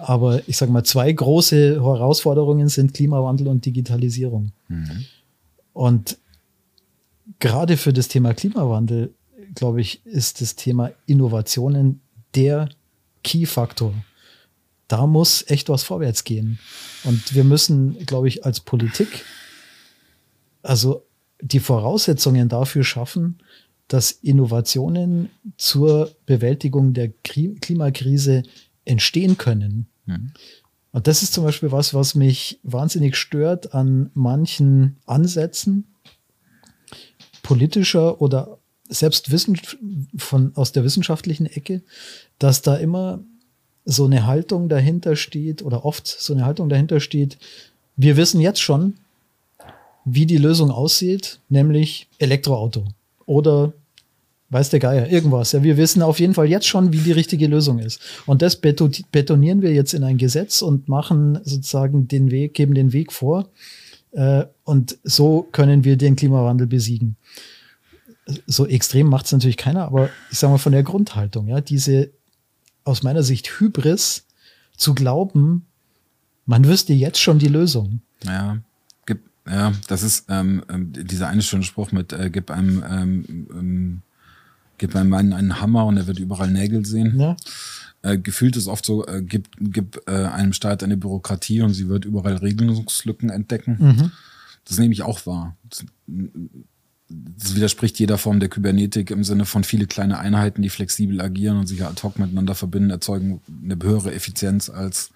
[0.00, 4.52] Aber ich sage mal, zwei große Herausforderungen sind Klimawandel und Digitalisierung.
[4.68, 5.04] Mhm.
[5.72, 6.18] Und
[7.38, 9.14] gerade für das Thema Klimawandel
[9.54, 12.00] glaube ich, ist das Thema Innovationen
[12.34, 12.68] der
[13.24, 13.94] Key-Faktor.
[14.88, 16.58] Da muss echt was vorwärts gehen.
[17.04, 19.24] Und wir müssen, glaube ich, als Politik
[20.62, 21.06] also
[21.40, 23.38] die Voraussetzungen dafür schaffen,
[23.88, 28.42] dass Innovationen zur Bewältigung der Klimakrise
[28.84, 29.86] entstehen können.
[30.10, 30.32] Mhm.
[30.92, 35.84] Und das ist zum Beispiel was, was mich wahnsinnig stört an manchen Ansätzen
[37.42, 38.58] politischer oder
[38.88, 39.58] selbst Wissen
[40.16, 41.82] von, aus der wissenschaftlichen Ecke,
[42.38, 43.20] dass da immer
[43.84, 47.38] so eine Haltung dahinter steht oder oft so eine Haltung dahinter steht,
[47.96, 48.94] wir wissen jetzt schon,
[50.04, 52.84] wie die Lösung aussieht, nämlich Elektroauto
[53.26, 53.72] oder
[54.50, 55.52] weiß der Geier, irgendwas.
[55.52, 58.00] Ja, wir wissen auf jeden Fall jetzt schon, wie die richtige Lösung ist.
[58.26, 62.92] Und das betonieren wir jetzt in ein Gesetz und machen sozusagen den Weg, geben den
[62.92, 63.48] Weg vor.
[64.12, 67.16] Äh, und so können wir den Klimawandel besiegen
[68.46, 72.10] so extrem macht es natürlich keiner, aber ich sage mal von der Grundhaltung, ja, diese
[72.84, 74.26] aus meiner Sicht Hybris
[74.76, 75.66] zu glauben,
[76.46, 78.00] man wüsste jetzt schon die Lösung.
[78.24, 78.58] Ja,
[79.06, 83.48] gib, ja, das ist ähm, ähm dieser eine schöne Spruch mit, äh, gib einem, ähm,
[83.50, 84.02] ähm,
[84.80, 87.20] gib einem einen, einen Hammer und er wird überall Nägel sehen.
[87.20, 87.36] Ja.
[88.02, 91.88] Äh, gefühlt ist oft so, äh, gib, gib äh, einem Staat eine Bürokratie und sie
[91.88, 93.76] wird überall Regelungslücken entdecken.
[93.78, 94.12] Mhm.
[94.64, 95.54] Das nehme ich auch wahr.
[95.68, 95.84] Das,
[97.08, 101.58] das widerspricht jeder Form der Kybernetik im Sinne von viele kleine Einheiten, die flexibel agieren
[101.58, 105.10] und sich ad hoc miteinander verbinden, erzeugen eine höhere Effizienz als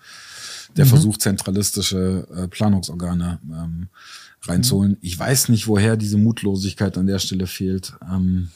[0.77, 0.91] der mhm.
[0.91, 3.89] Versuch, zentralistische äh, Planungsorgane ähm,
[4.43, 4.93] reinzuholen.
[4.93, 4.99] Mhm.
[5.01, 8.51] Ich weiß nicht, woher diese Mutlosigkeit an der Stelle fehlt, ähm,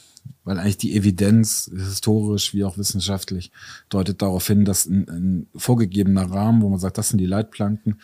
[0.49, 3.51] weil eigentlich die Evidenz, historisch wie auch wissenschaftlich,
[3.87, 8.01] deutet darauf hin, dass ein, ein vorgegebener Rahmen, wo man sagt, das sind die Leitplanken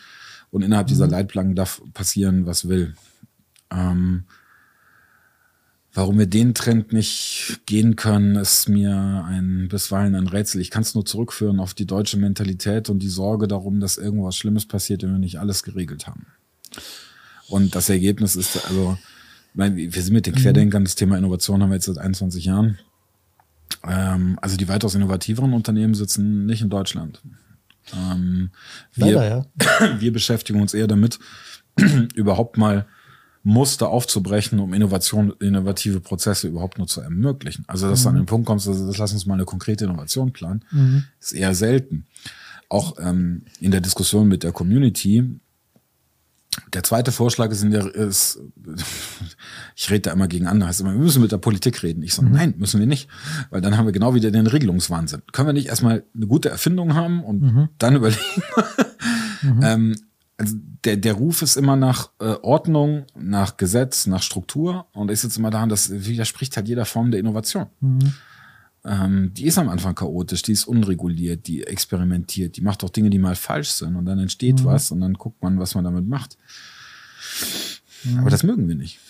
[0.52, 0.90] und innerhalb mhm.
[0.90, 2.94] dieser Leitplanken darf passieren, was will.
[3.72, 4.26] Ähm,
[5.92, 10.60] Warum wir den Trend nicht gehen können, ist mir ein bisweilen ein Rätsel.
[10.60, 14.36] Ich kann es nur zurückführen auf die deutsche Mentalität und die Sorge darum, dass irgendwas
[14.36, 16.26] Schlimmes passiert, wenn wir nicht alles geregelt haben.
[17.48, 18.98] Und das Ergebnis ist, also,
[19.56, 20.38] wir sind mit den mhm.
[20.38, 22.78] Querdenkern, das Thema Innovation haben wir jetzt seit 21 Jahren.
[23.84, 27.22] Ähm, also die weitaus innovativeren Unternehmen sitzen nicht in Deutschland.
[27.94, 28.50] Ähm,
[28.94, 29.46] wir, Leider, ja.
[30.00, 31.18] wir beschäftigen uns eher damit,
[32.14, 32.86] überhaupt mal
[33.42, 37.64] Muster aufzubrechen, um Innovation, innovative Prozesse überhaupt nur zu ermöglichen.
[37.68, 38.04] Also, dass mhm.
[38.04, 41.04] du an den Punkt kommst, dass, das lass uns mal eine konkrete Innovation planen, mhm.
[41.20, 42.06] ist eher selten.
[42.68, 45.38] Auch ähm, in der Diskussion mit der Community
[46.72, 48.40] der zweite Vorschlag ist, in der, ist
[49.76, 52.02] ich rede da immer gegen andere, heißt immer, wir müssen mit der Politik reden.
[52.02, 52.34] Ich sage, mhm.
[52.34, 53.08] nein, müssen wir nicht,
[53.50, 55.22] weil dann haben wir genau wieder den Regelungswahnsinn.
[55.32, 57.68] Können wir nicht erstmal eine gute Erfindung haben und mhm.
[57.78, 58.42] dann überlegen?
[59.42, 59.60] mhm.
[59.62, 59.96] ähm,
[60.38, 60.54] also
[60.84, 65.38] der, der Ruf ist immer nach äh, Ordnung, nach Gesetz, nach Struktur und ist jetzt
[65.38, 67.66] immer daran, das widerspricht halt jeder Form der Innovation.
[67.80, 68.12] Mhm.
[68.86, 73.10] Ähm, die ist am Anfang chaotisch, die ist unreguliert, die experimentiert, die macht auch Dinge,
[73.10, 74.64] die mal falsch sind und dann entsteht mhm.
[74.66, 76.38] was und dann guckt man, was man damit macht.
[78.04, 78.20] Mhm.
[78.20, 79.00] Aber das mögen wir nicht.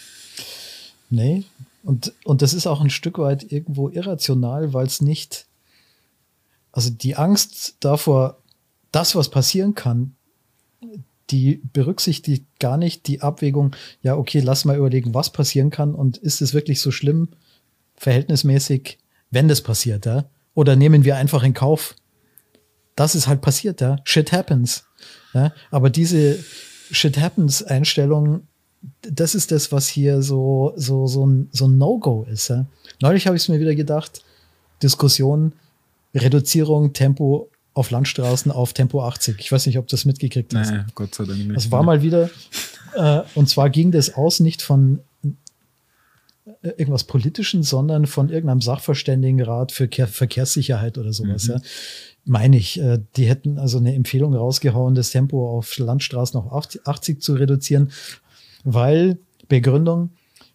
[1.11, 1.45] Nee,
[1.83, 5.47] und, und das ist auch ein Stück weit irgendwo irrational, weil es nicht,
[6.73, 8.39] also die Angst davor,
[8.93, 10.17] das, was passieren kann,
[11.31, 16.17] die berücksichtigt gar nicht die Abwägung, ja, okay, lass mal überlegen, was passieren kann und
[16.17, 17.29] ist es wirklich so schlimm,
[17.95, 18.99] verhältnismäßig
[19.31, 20.25] wenn das passiert, ja?
[20.55, 21.95] Oder nehmen wir einfach in Kauf,
[22.95, 23.97] dass es halt passiert, ja?
[24.05, 24.87] Shit happens.
[25.35, 25.53] Ja?
[25.71, 26.39] Aber diese
[26.91, 28.47] Shit happens Einstellung,
[29.03, 32.49] das ist das, was hier so, so, so ein, so ein No-Go ist.
[32.49, 32.67] Ja?
[33.01, 34.23] Neulich habe ich es mir wieder gedacht,
[34.83, 35.53] Diskussion,
[36.15, 39.37] Reduzierung, Tempo auf Landstraßen auf Tempo 80.
[39.39, 40.71] Ich weiß nicht, ob du das mitgekriegt hast.
[40.71, 41.57] Nee, Gott sei Dank nicht.
[41.57, 42.31] Das war mal wieder,
[42.95, 45.01] äh, und zwar ging das aus nicht von
[46.61, 51.49] irgendwas Politischen, sondern von irgendeinem Sachverständigenrat für Verkehrssicherheit oder sowas.
[51.49, 51.55] Mhm.
[51.55, 51.61] Ja.
[52.25, 57.21] Meine ich, äh, die hätten also eine Empfehlung rausgehauen, das Tempo auf Landstraßen auf 80
[57.21, 57.91] zu reduzieren,
[58.65, 59.19] weil
[59.49, 60.11] Begründung,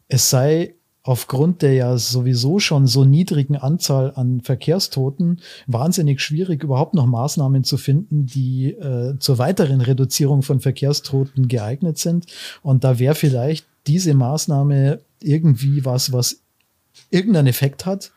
[0.07, 6.93] es sei aufgrund der ja sowieso schon so niedrigen Anzahl an Verkehrstoten wahnsinnig schwierig, überhaupt
[6.93, 12.27] noch Maßnahmen zu finden, die äh, zur weiteren Reduzierung von Verkehrstoten geeignet sind.
[12.61, 16.41] Und da wäre vielleicht diese Maßnahme irgendwie was, was
[17.09, 18.11] irgendeinen Effekt hat.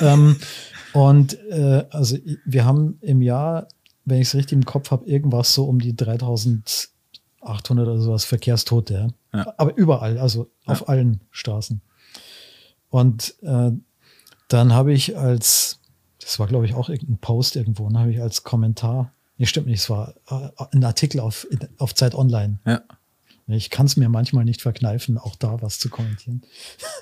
[0.00, 0.36] ähm,
[0.92, 3.68] und äh, also wir haben im Jahr,
[4.04, 8.94] wenn ich es richtig im Kopf habe, irgendwas so um die 3800 oder sowas Verkehrstote.
[8.94, 9.08] Ja?
[9.38, 9.54] Ja.
[9.56, 10.72] Aber überall, also ja.
[10.72, 11.80] auf allen Straßen.
[12.90, 13.72] Und äh,
[14.48, 15.80] dann habe ich als,
[16.20, 19.66] das war glaube ich auch irgendein Post irgendwo, und habe ich als Kommentar, nee, stimmt
[19.66, 21.48] nicht, es war äh, ein Artikel auf,
[21.78, 22.60] auf Zeit Online.
[22.64, 22.82] Ja.
[23.46, 26.42] Ich kann es mir manchmal nicht verkneifen, auch da was zu kommentieren.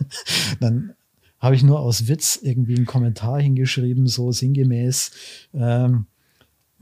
[0.61, 0.95] Dann
[1.39, 5.11] habe ich nur aus Witz irgendwie einen Kommentar hingeschrieben, so sinngemäß,
[5.55, 6.07] ähm,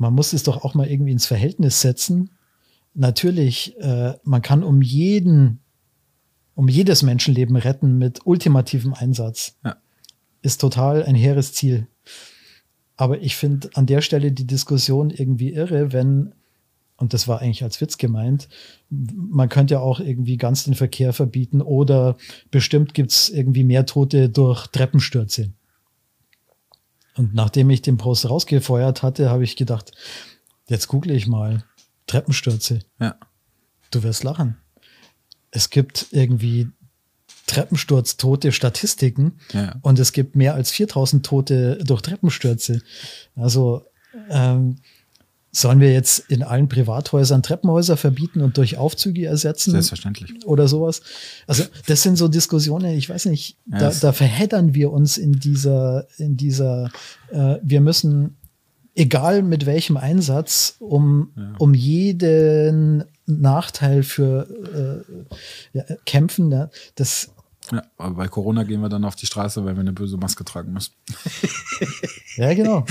[0.01, 2.31] man muss es doch auch mal irgendwie ins Verhältnis setzen.
[2.95, 5.61] Natürlich, äh, man kann um jeden,
[6.55, 9.59] um jedes Menschenleben retten mit ultimativem Einsatz.
[9.63, 9.77] Ja.
[10.41, 11.87] Ist total ein hehres Ziel.
[12.97, 16.33] Aber ich finde an der Stelle die Diskussion irgendwie irre, wenn
[17.01, 18.49] und das war eigentlich als Witz gemeint,
[18.91, 22.17] man könnte ja auch irgendwie ganz den Verkehr verbieten oder
[22.51, 25.51] bestimmt gibt's irgendwie mehr Tote durch Treppenstürze.
[27.17, 29.93] Und nachdem ich den Post rausgefeuert hatte, habe ich gedacht,
[30.69, 31.65] jetzt google ich mal
[32.07, 32.81] Treppenstürze.
[33.01, 33.17] Ja.
[33.91, 34.59] Du wirst lachen.
[35.51, 36.69] Es gibt irgendwie
[37.47, 39.75] Treppensturztote Statistiken ja.
[39.81, 42.83] und es gibt mehr als 4000 Tote durch Treppenstürze.
[43.35, 43.87] Also
[44.29, 44.77] ähm,
[45.53, 49.73] Sollen wir jetzt in allen Privathäusern Treppenhäuser verbieten und durch Aufzüge ersetzen?
[49.73, 50.47] Selbstverständlich.
[50.47, 51.03] Oder sowas.
[51.49, 56.07] Also, das sind so Diskussionen, ich weiß nicht, da, da verheddern wir uns in dieser,
[56.19, 56.91] in dieser,
[57.31, 58.37] äh, wir müssen,
[58.95, 61.55] egal mit welchem Einsatz, um, ja.
[61.59, 66.53] um jeden Nachteil für äh, ja, kämpfen.
[66.53, 67.31] Ja, das,
[67.73, 70.45] ja, aber bei Corona gehen wir dann auf die Straße, weil wir eine böse Maske
[70.45, 70.93] tragen müssen.
[72.37, 72.85] ja, genau.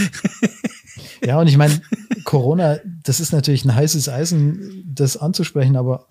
[1.23, 1.81] Ja, und ich meine,
[2.23, 6.07] Corona, das ist natürlich ein heißes Eisen, das anzusprechen, aber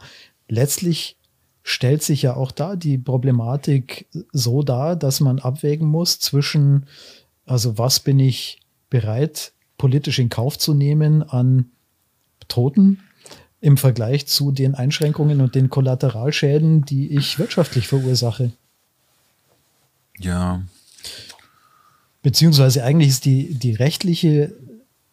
[0.48, 1.16] letztlich
[1.62, 6.86] stellt sich ja auch da die Problematik so dar, dass man abwägen muss zwischen,
[7.44, 8.60] also was bin ich
[8.90, 11.66] bereit, politisch in Kauf zu nehmen an
[12.48, 13.00] Toten
[13.60, 18.52] im Vergleich zu den Einschränkungen und den Kollateralschäden, die ich wirtschaftlich verursache.
[20.18, 20.62] Ja.
[22.22, 24.54] Beziehungsweise eigentlich ist die, die rechtliche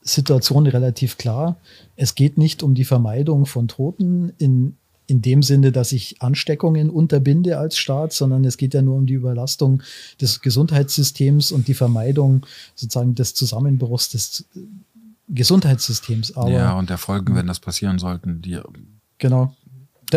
[0.05, 1.57] Situation relativ klar.
[1.95, 4.77] Es geht nicht um die Vermeidung von Toten in,
[5.07, 9.07] in dem Sinne, dass ich Ansteckungen unterbinde als Staat, sondern es geht ja nur um
[9.07, 9.81] die Überlastung
[10.21, 12.45] des Gesundheitssystems und die Vermeidung
[12.75, 14.45] sozusagen des Zusammenbruchs des
[15.27, 16.37] Gesundheitssystems.
[16.37, 18.59] Aber, ja, und der Folgen, wenn das passieren sollten, die
[19.17, 19.55] genau.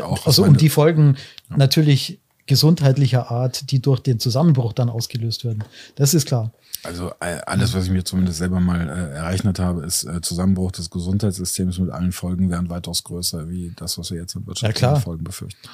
[0.03, 1.17] Auch also um die Folgen
[1.49, 1.57] ja.
[1.57, 5.65] natürlich gesundheitlicher Art, die durch den Zusammenbruch dann ausgelöst werden.
[5.95, 6.53] Das ist klar.
[6.83, 10.73] Also äh, alles, was ich mir zumindest selber mal äh, errechnet habe, ist äh, Zusammenbruch
[10.73, 14.95] des Gesundheitssystems mit allen Folgen wären weitaus größer wie das, was wir jetzt in wirtschaftlichen
[14.95, 15.69] ja, Folgen befürchten.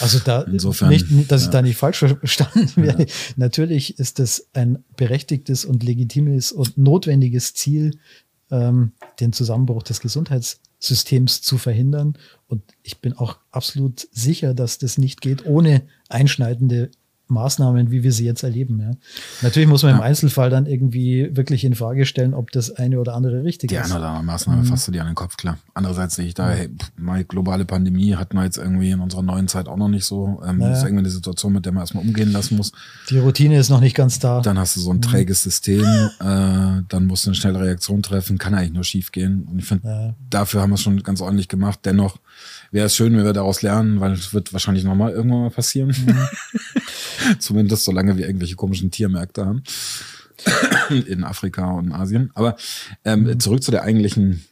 [0.00, 1.52] Also da Insofern, nicht, dass ich ja.
[1.52, 3.06] da nicht falsch verstanden werde.
[3.36, 7.98] Natürlich ist es ein berechtigtes und legitimes und notwendiges Ziel,
[8.50, 12.18] ähm, den Zusammenbruch des Gesundheitssystems zu verhindern.
[12.46, 16.90] Und ich bin auch absolut sicher, dass das nicht geht ohne einschneidende
[17.28, 18.80] Maßnahmen, wie wir sie jetzt erleben.
[18.80, 18.90] Ja.
[19.42, 20.04] Natürlich muss man im Ja.
[20.04, 23.86] Einzelfall dann irgendwie wirklich in Frage stellen, ob das eine oder andere richtig Die ist.
[23.86, 24.66] eine oder andere Maßnahme Mhm.
[24.66, 25.58] fasst du dir an den Kopf, klar.
[25.74, 29.22] Andererseits sehe ich da, hey, pff, mal globale Pandemie hatten wir jetzt irgendwie in unserer
[29.22, 30.40] neuen Zeit auch noch nicht so.
[30.46, 30.70] Ähm, Naja.
[30.70, 32.72] Das ist irgendwie eine Situation, mit der man erstmal umgehen lassen muss.
[33.10, 34.40] Die Routine ist noch nicht ganz da.
[34.40, 34.84] Dann hast du Mhm.
[34.84, 35.82] so ein träges System,
[36.20, 39.48] äh, dann musst du eine schnelle Reaktion treffen, kann eigentlich nur schief gehen.
[39.50, 40.14] Und ich finde, Ja.
[40.30, 41.80] dafür haben wir es schon ganz ordentlich gemacht.
[41.84, 42.18] Dennoch
[42.70, 45.88] wäre es schön, wenn wir daraus lernen, weil es wird wahrscheinlich nochmal irgendwann mal passieren.
[45.88, 46.14] Mhm.
[47.38, 49.62] Zumindest solange wir irgendwelche komischen Tiermärkte haben.
[51.06, 52.30] in Afrika und Asien.
[52.34, 52.56] Aber
[53.04, 53.40] ähm, Mhm.
[53.40, 54.44] zurück zu der eigentlichen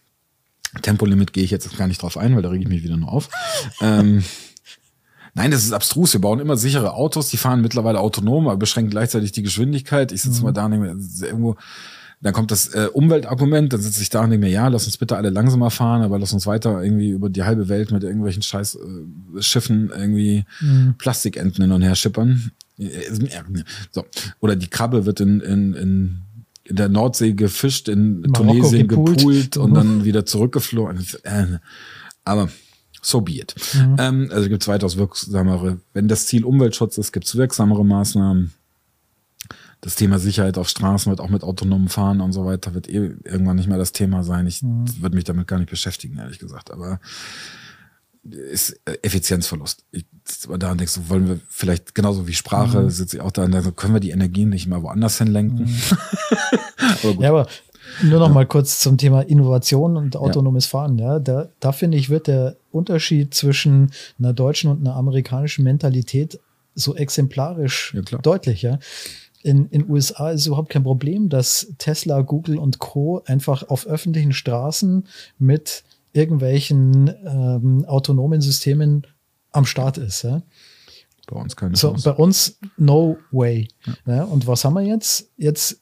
[0.83, 3.13] Tempolimit gehe ich jetzt gar nicht drauf ein, weil da rege ich mich wieder nur
[3.13, 3.29] auf.
[3.81, 4.25] ähm,
[5.37, 6.13] Nein, das ist abstrus.
[6.13, 10.13] Wir bauen immer sichere Autos, die fahren mittlerweile autonom, aber beschränken gleichzeitig die Geschwindigkeit.
[10.13, 10.97] Ich sitze mal da und denke
[11.27, 11.57] irgendwo,
[12.25, 14.97] dann kommt das äh, Umweltargument, dann sitze ich da und denke mir, ja, lass uns
[14.97, 18.43] bitte alle langsamer fahren, aber lass uns weiter irgendwie über die halbe Welt mit irgendwelchen
[18.43, 20.95] scheiß äh, Schiffen irgendwie Mhm.
[20.99, 22.51] Plastikenten hin und her schippern.
[23.93, 24.05] So.
[24.41, 26.19] Oder die Krabbe wird in, in, in,
[26.65, 29.19] in der Nordsee gefischt, in Marokko Tunesien gepoolt.
[29.19, 29.75] gepoolt und Mhm.
[29.75, 31.05] dann wieder zurückgeflogen.
[32.25, 32.49] Aber
[33.03, 33.55] so be it.
[33.75, 33.97] Mhm.
[33.99, 35.79] Ähm, also gibt es weitaus wirksamere.
[35.93, 38.53] Wenn das Ziel Umweltschutz ist, gibt es wirksamere Maßnahmen.
[39.85, 43.13] Das Thema Sicherheit auf Straßen wird auch mit autonomem Fahren und so weiter wird eh
[43.25, 44.47] irgendwann nicht mehr das Thema sein.
[44.47, 44.87] Ich Mhm.
[45.03, 46.71] würde mich damit gar nicht beschäftigen, ehrlich gesagt.
[46.71, 47.01] Aber
[48.31, 49.85] ist äh, Effizienzverlust.
[49.91, 52.89] Ich sitze aber da und denkst, so, wollen wir vielleicht genauso wie Sprache, Mhm.
[52.91, 55.67] sitze ich auch da und denke, können wir die Energien nicht mal woanders hinlenken?
[55.67, 55.77] Mhm.
[57.03, 57.23] aber.
[57.23, 57.47] Ja, aber
[58.03, 60.99] nur noch mal kurz zum Thema Innovation und autonomes Fahren.
[60.99, 66.41] Ja, da, da finde ich, wird der Unterschied zwischen einer deutschen und einer amerikanischen Mentalität
[66.75, 68.63] so exemplarisch Ja, deutlich.
[68.63, 68.79] Ja.
[69.45, 73.23] In den USA ist es überhaupt kein Problem, dass Tesla, Google und Co.
[73.27, 75.07] einfach auf öffentlichen Straßen
[75.39, 75.85] mit
[76.15, 79.07] irgendwelchen ähm, autonomen Systemen
[79.53, 80.23] am Start ist.
[80.23, 80.41] Ja.
[81.27, 82.11] Bei uns keine So, Chance.
[82.11, 83.69] bei uns no way.
[84.07, 85.31] Ja, und was haben wir jetzt?
[85.37, 85.79] Jetzt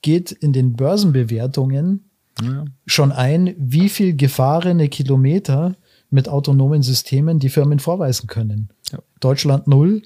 [0.00, 2.08] geht in den Börsenbewertungen
[2.42, 5.76] Ja, schon ein, wie viel gefahrene Kilometer
[6.08, 8.70] mit autonomen Systemen die Firmen vorweisen können.
[8.92, 9.00] Ja.
[9.20, 10.02] Deutschland null.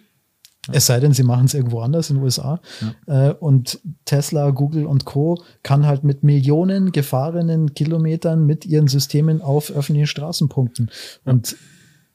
[0.71, 2.61] Es sei denn, sie machen es irgendwo anders in den USA.
[3.07, 5.43] Äh, und Tesla, Google und Co.
[5.65, 10.89] kann halt mit Millionen gefahrenen Kilometern mit ihren Systemen auf öffentlichen Straßen punkten.
[11.25, 11.57] Und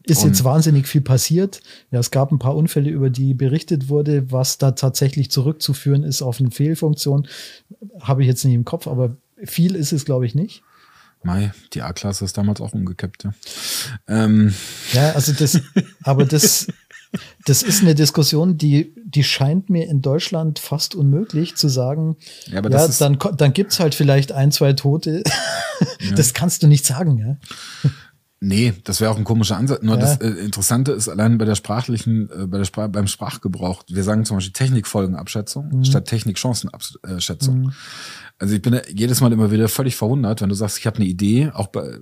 [0.04, 1.60] ist Und- jetzt wahnsinnig viel passiert.
[1.92, 6.22] Ja, es gab ein paar Unfälle, über die berichtet wurde, was da tatsächlich zurückzuführen ist
[6.22, 7.28] auf eine Fehlfunktion.
[8.00, 10.64] Habe ich jetzt nicht im Kopf, aber viel ist es, glaube ich, nicht.
[11.24, 13.34] Mai, die A-Klasse ist damals auch umgekippt, ja.
[14.08, 14.54] Ähm,
[14.94, 15.60] Ja, also das,
[16.04, 16.68] aber das,
[17.48, 22.18] das ist eine Diskussion, die, die scheint mir in Deutschland fast unmöglich zu sagen.
[22.48, 25.24] Ja, aber ja, dann, dann gibt's halt vielleicht ein, zwei Tote.
[26.16, 27.38] Das kannst du nicht sagen, ja.
[28.40, 29.82] Nee, das wäre auch ein komischer Ansatz.
[29.84, 30.02] Nur Ja.
[30.02, 33.84] das äh, Interessante ist allein bei der sprachlichen, äh, bei der Spra beim Sprachgebrauch.
[33.88, 35.84] Wir sagen zum Beispiel Technikfolgenabschätzung Mhm.
[35.86, 37.74] statt Technikchancenabschätzung.
[38.40, 41.06] Also ich bin jedes Mal immer wieder völlig verwundert, wenn du sagst, ich habe eine
[41.06, 41.98] Idee, auch bei,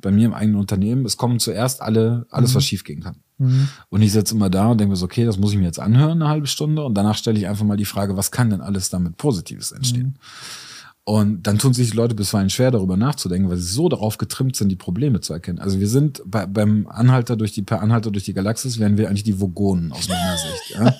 [0.00, 1.04] bei mir im eigenen Unternehmen.
[1.04, 3.16] Es kommen zuerst alle, alles, was schiefgehen kann.
[3.36, 3.68] Mhm.
[3.90, 5.78] Und ich sitze immer da und denke mir so, okay, das muss ich mir jetzt
[5.78, 6.82] anhören, eine halbe Stunde.
[6.82, 10.18] Und danach stelle ich einfach mal die Frage, was kann denn alles damit Positives entstehen?
[11.08, 14.56] Und dann tun sich die Leute bisweilen schwer, darüber nachzudenken, weil sie so darauf getrimmt
[14.56, 15.60] sind, die Probleme zu erkennen.
[15.60, 19.06] Also wir sind bei, beim Anhalter durch die, per Anhalter durch die Galaxis, wären wir
[19.06, 20.70] eigentlich die Vogonen aus meiner Sicht.
[20.74, 20.96] Ja?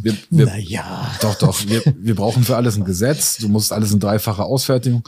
[0.00, 1.10] Wir, wir, Naja.
[1.20, 1.68] doch, doch.
[1.68, 3.36] Wir, wir brauchen für alles ein Gesetz.
[3.36, 5.06] Du musst alles in dreifacher Ausfertigung.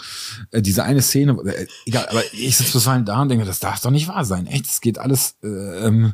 [0.51, 3.81] Äh, diese eine Szene, äh, egal, aber ich sitze bisweilen da und denke, das darf
[3.81, 4.47] doch nicht wahr sein.
[4.47, 5.37] Echt, es geht alles.
[5.43, 6.13] Äh, ähm,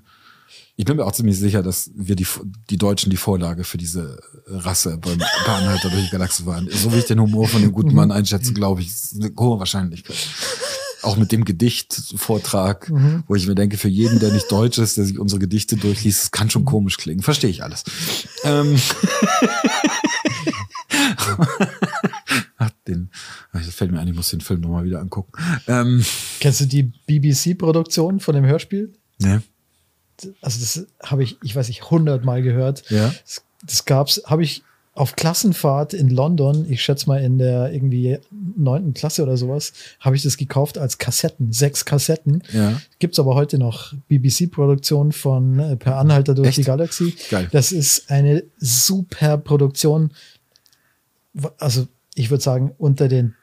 [0.76, 2.26] ich bin mir auch ziemlich sicher, dass wir die,
[2.70, 6.68] die Deutschen die Vorlage für diese Rasse beim bei Anhalter durch die Galaxie waren.
[6.70, 9.58] So wie ich den Humor von dem guten Mann einschätze, glaube ich, ist eine hohe
[9.58, 10.16] Wahrscheinlichkeit.
[11.02, 12.90] Auch mit dem Gedichtvortrag,
[13.26, 16.22] wo ich mir denke, für jeden, der nicht deutsch ist, der sich unsere Gedichte durchliest,
[16.22, 17.22] das kann schon komisch klingen.
[17.22, 17.82] Verstehe ich alles.
[18.44, 18.76] Ähm,
[22.86, 23.10] den,
[23.52, 25.32] das fällt mir ein, ich muss den Film nochmal wieder angucken.
[25.66, 26.04] Ähm,
[26.40, 28.92] Kennst du die BBC-Produktion von dem Hörspiel?
[29.18, 29.42] ne?
[30.40, 32.88] Also das habe ich, ich weiß nicht, hundertmal gehört.
[32.90, 33.12] Ja.
[33.24, 34.62] Das, das gab's, habe ich
[34.94, 40.16] auf Klassenfahrt in London, ich schätze mal in der irgendwie neunten Klasse oder sowas, habe
[40.16, 42.42] ich das gekauft als Kassetten, sechs Kassetten.
[42.52, 42.80] Ja.
[42.98, 46.58] Gibt's aber heute noch BBC-Produktion von äh, Per Anhalter durch Echt?
[46.58, 47.14] die Galaxie.
[47.30, 47.48] Geil.
[47.52, 50.12] Das ist eine super Produktion.
[51.58, 53.34] Also ich würde sagen, unter den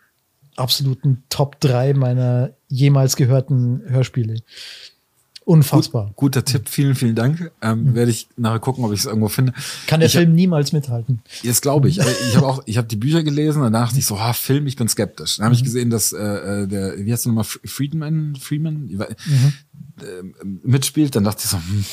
[0.56, 4.42] absoluten Top 3 meiner jemals gehörten Hörspiele.
[5.46, 6.08] Unfassbar.
[6.08, 7.52] Gut, guter Tipp, vielen, vielen Dank.
[7.62, 7.96] Ähm, mhm.
[7.96, 9.54] Werde ich nachher gucken, ob ich es irgendwo finde.
[9.88, 11.22] Kann der ich Film hab, niemals mithalten.
[11.42, 12.00] Jetzt glaube ich.
[12.00, 14.76] ich habe auch, ich habe die Bücher gelesen, dann dachte ich so, ha, Film, ich
[14.76, 15.38] bin skeptisch.
[15.38, 15.66] Dann habe ich mhm.
[15.66, 19.02] gesehen, dass äh, äh, der, wie heißt der nochmal, Friedman, Freeman mhm.
[19.02, 21.16] äh, mitspielt.
[21.16, 21.86] Dann dachte ich so, hm,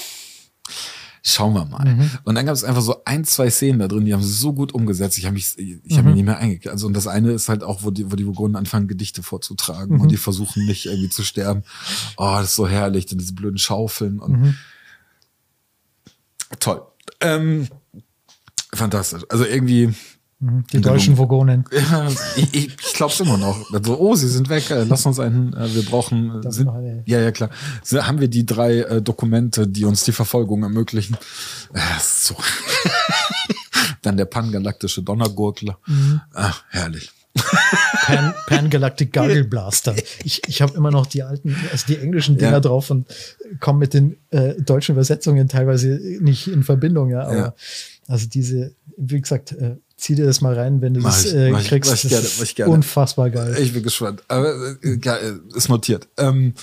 [1.28, 1.84] schauen wir mal.
[1.84, 2.10] Mhm.
[2.24, 4.52] Und dann gab es einfach so ein, zwei Szenen da drin, die haben sie so
[4.52, 5.18] gut umgesetzt.
[5.18, 5.96] Ich habe mich, ich mhm.
[5.96, 6.68] habe mich nicht mehr eingekriegt.
[6.68, 9.96] Also und das eine ist halt auch, wo die, wo die Burgunden anfangen, Gedichte vorzutragen
[9.96, 10.02] mhm.
[10.02, 11.64] und die versuchen nicht irgendwie zu sterben.
[12.16, 14.54] Oh, das ist so herrlich, denn diese blöden Schaufeln und mhm.
[16.60, 16.82] toll.
[17.20, 17.68] Ähm,
[18.72, 19.24] fantastisch.
[19.28, 19.94] Also irgendwie,
[20.38, 21.64] die deutschen Vogonen.
[21.72, 23.72] Ja, ich, ich, glaube es immer noch.
[23.72, 24.70] Also, oh, sie sind weg.
[24.70, 25.52] Äh, lass uns einen.
[25.54, 26.42] Äh, wir brauchen.
[26.42, 26.70] Äh, sind,
[27.06, 27.50] ja, ja, klar.
[27.92, 31.16] Haben wir die drei äh, Dokumente, die uns die Verfolgung ermöglichen?
[31.72, 32.34] Äh, so.
[34.02, 35.78] Dann der pangalaktische Donnergurkler.
[35.86, 36.20] Mhm.
[36.34, 37.12] Ach, herrlich.
[38.04, 39.94] Pan, Pangalactic Gargle Blaster.
[40.24, 42.60] Ich, ich habe immer noch die alten, also die englischen Dinger ja.
[42.60, 43.06] drauf und
[43.60, 47.22] komme mit den äh, deutschen Übersetzungen teilweise nicht in Verbindung, ja.
[47.22, 47.54] Aber ja.
[48.06, 51.34] also diese, wie gesagt, äh, zieh dir das mal rein, wenn du mach das ich,
[51.34, 52.04] äh, kriegst.
[52.04, 52.72] Ich, gerne, ist gerne.
[52.72, 53.56] unfassbar geil.
[53.60, 54.22] Ich bin gespannt.
[54.28, 56.08] Aber äh, äh ist notiert.
[56.16, 56.54] Ähm,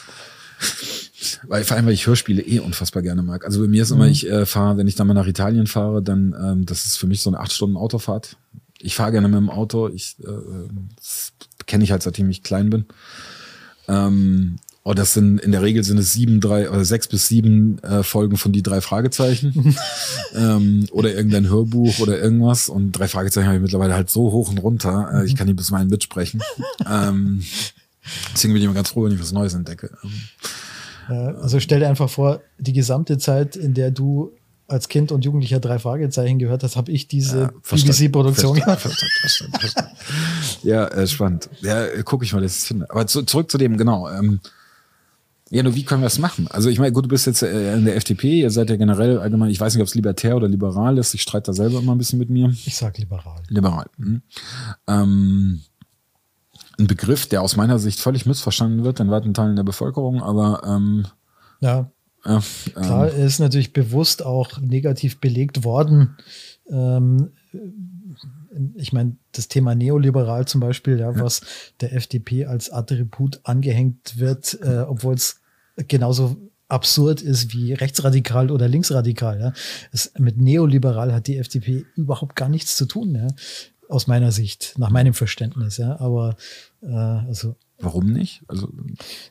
[1.47, 3.45] weil vor allem, weil ich Hörspiele eh unfassbar gerne mag.
[3.45, 4.11] Also bei mir ist immer, mhm.
[4.11, 7.07] ich äh, fahre, wenn ich dann mal nach Italien fahre, dann ähm, das ist für
[7.07, 8.37] mich so eine acht Stunden Autofahrt.
[8.79, 9.89] Ich fahre gerne mit dem Auto.
[9.89, 10.27] Ich äh,
[10.97, 11.33] das
[11.65, 12.85] kenne ich halt seitdem ich klein bin.
[13.87, 17.81] Ähm, Oh, das sind in der Regel sind es sieben, drei oder sechs bis sieben
[17.83, 19.77] äh, Folgen von die drei Fragezeichen
[20.35, 22.67] ähm, oder irgendein Hörbuch oder irgendwas.
[22.67, 25.21] Und drei Fragezeichen habe ich mittlerweile halt so hoch und runter.
[25.21, 26.41] Äh, ich kann die bis mal mitsprechen.
[26.89, 27.43] ähm,
[28.33, 29.89] deswegen bin ich immer ganz froh, wenn ich was Neues entdecke.
[31.07, 34.33] also stell dir einfach vor, die gesamte Zeit, in der du
[34.67, 38.89] als Kind und Jugendlicher drei Fragezeichen gehört hast, habe ich diese ja, BBC-Produktion gemacht.
[40.63, 41.49] ja, äh, spannend.
[41.61, 42.89] Ja, gucke ich mal, dass ich es finde.
[42.89, 44.09] Aber zu, zurück zu dem, genau.
[44.09, 44.39] Ähm,
[45.53, 46.47] ja, nur wie können wir das machen?
[46.49, 49.19] Also ich meine, gut, du bist jetzt äh, in der FDP, ihr seid ja generell
[49.19, 51.91] allgemein, ich weiß nicht, ob es libertär oder liberal ist, ich streite da selber immer
[51.93, 52.49] ein bisschen mit mir.
[52.49, 53.43] Ich sag liberal.
[53.49, 53.85] Liberal.
[53.97, 54.23] Mhm.
[54.87, 55.61] Ähm,
[56.79, 60.63] ein Begriff, der aus meiner Sicht völlig missverstanden wird in weiten Teilen der Bevölkerung, aber
[60.65, 61.05] ähm,
[61.59, 61.91] ja.
[62.25, 62.41] ja
[62.73, 66.17] Klar, ähm, ist natürlich bewusst auch negativ belegt worden.
[66.67, 67.29] Ähm,
[68.73, 71.41] ich meine, das Thema neoliberal zum Beispiel, ja, ja, was
[71.79, 75.42] der FDP als Attribut angehängt wird, äh, obwohl es
[75.75, 76.37] genauso
[76.67, 79.39] absurd ist wie rechtsradikal oder linksradikal.
[79.39, 79.53] Ja.
[79.91, 83.27] Es, mit neoliberal hat die FDP überhaupt gar nichts zu tun, ja.
[83.89, 85.77] aus meiner Sicht, nach meinem Verständnis.
[85.77, 85.99] Ja.
[85.99, 86.35] Aber
[86.81, 88.43] äh, also Warum nicht?
[88.47, 88.69] Also,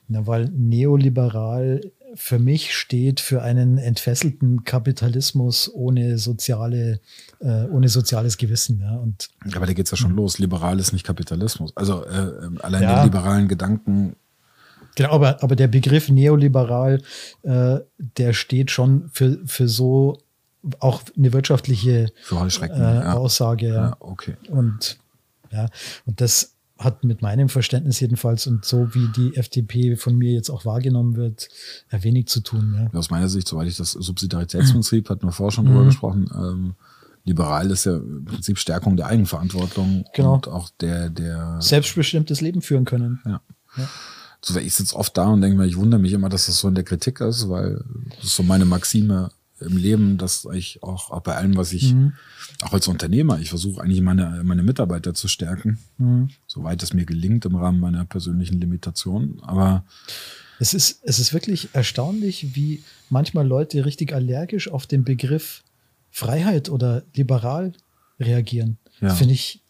[0.08, 1.80] na, weil neoliberal
[2.14, 7.00] für mich steht für einen entfesselten Kapitalismus ohne soziale,
[7.40, 8.80] äh, ohne soziales Gewissen.
[8.80, 8.96] Ja.
[8.96, 10.38] Und, Aber da geht es ja schon los.
[10.38, 11.74] Liberal ist nicht Kapitalismus.
[11.76, 12.96] Also äh, allein ja.
[12.96, 14.16] den liberalen Gedanken
[14.96, 17.02] Genau, aber, aber der Begriff neoliberal,
[17.42, 20.18] äh, der steht schon für, für so
[20.78, 22.34] auch eine wirtschaftliche äh,
[22.70, 23.14] ja.
[23.14, 23.68] Aussage.
[23.68, 23.74] Ja.
[23.74, 23.96] ja.
[24.00, 24.36] okay.
[24.48, 24.98] Und
[25.50, 25.68] ja,
[26.06, 30.50] und das hat mit meinem Verständnis jedenfalls und so wie die FDP von mir jetzt
[30.50, 31.48] auch wahrgenommen wird,
[31.92, 32.88] ja, wenig zu tun.
[32.92, 32.98] Ja.
[32.98, 35.86] Aus meiner Sicht, soweit ich das Subsidiaritätsprinzip, hatten wir vorher schon drüber mhm.
[35.86, 36.74] gesprochen, ähm,
[37.24, 40.34] liberal ist ja im Prinzip Stärkung der Eigenverantwortung genau.
[40.34, 43.20] und auch der, der selbstbestimmtes Leben führen können.
[43.24, 43.40] Ja.
[43.76, 43.88] ja
[44.44, 46.68] so, ich sitze oft da und denke mir, ich wundere mich immer, dass das so
[46.68, 47.84] in der Kritik ist, weil
[48.16, 51.94] das ist so meine Maxime im Leben, dass ich auch, auch bei allem, was ich,
[51.94, 52.14] mhm.
[52.62, 56.30] auch als Unternehmer, ich versuche eigentlich meine, meine Mitarbeiter zu stärken, mhm.
[56.46, 59.40] soweit es mir gelingt im Rahmen meiner persönlichen Limitation.
[59.42, 59.84] Aber
[60.58, 65.62] es ist, es ist wirklich erstaunlich, wie manchmal Leute richtig allergisch auf den Begriff
[66.10, 67.72] Freiheit oder liberal
[68.20, 68.78] reagieren.
[69.00, 69.14] Ja.
[69.14, 69.62] Finde ich,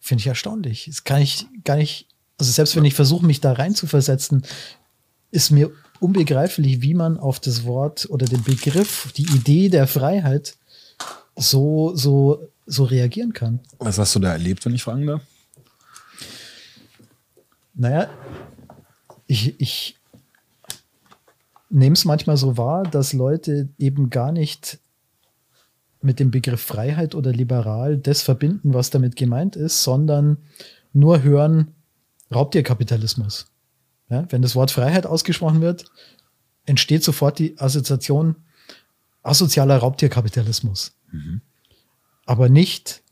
[0.00, 0.86] finde ich erstaunlich.
[0.86, 2.08] Das kann ich gar nicht
[2.38, 4.42] also selbst wenn ich versuche, mich da rein zu versetzen,
[5.30, 10.56] ist mir unbegreiflich, wie man auf das Wort oder den Begriff, die Idee der Freiheit
[11.36, 13.60] so, so, so reagieren kann.
[13.78, 15.22] Was hast du da erlebt, wenn ich fragen darf?
[17.74, 18.10] Naja,
[19.26, 19.96] ich, ich
[21.70, 24.78] nehme es manchmal so wahr, dass Leute eben gar nicht
[26.02, 30.36] mit dem Begriff Freiheit oder liberal das verbinden, was damit gemeint ist, sondern
[30.92, 31.74] nur hören,
[32.32, 33.46] Raubtierkapitalismus.
[34.08, 35.86] Ja, wenn das Wort Freiheit ausgesprochen wird,
[36.66, 38.36] entsteht sofort die Assoziation
[39.22, 40.92] asozialer Raubtierkapitalismus.
[41.10, 41.40] Mhm.
[42.26, 43.02] Aber nicht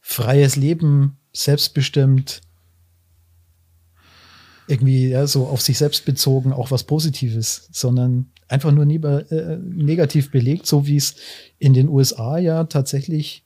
[0.00, 2.42] freies Leben, selbstbestimmt,
[4.66, 9.56] irgendwie ja, so auf sich selbst bezogen, auch was Positives, sondern einfach nur lieber, äh,
[9.56, 11.16] negativ belegt, so wie es
[11.58, 13.44] in den USA ja tatsächlich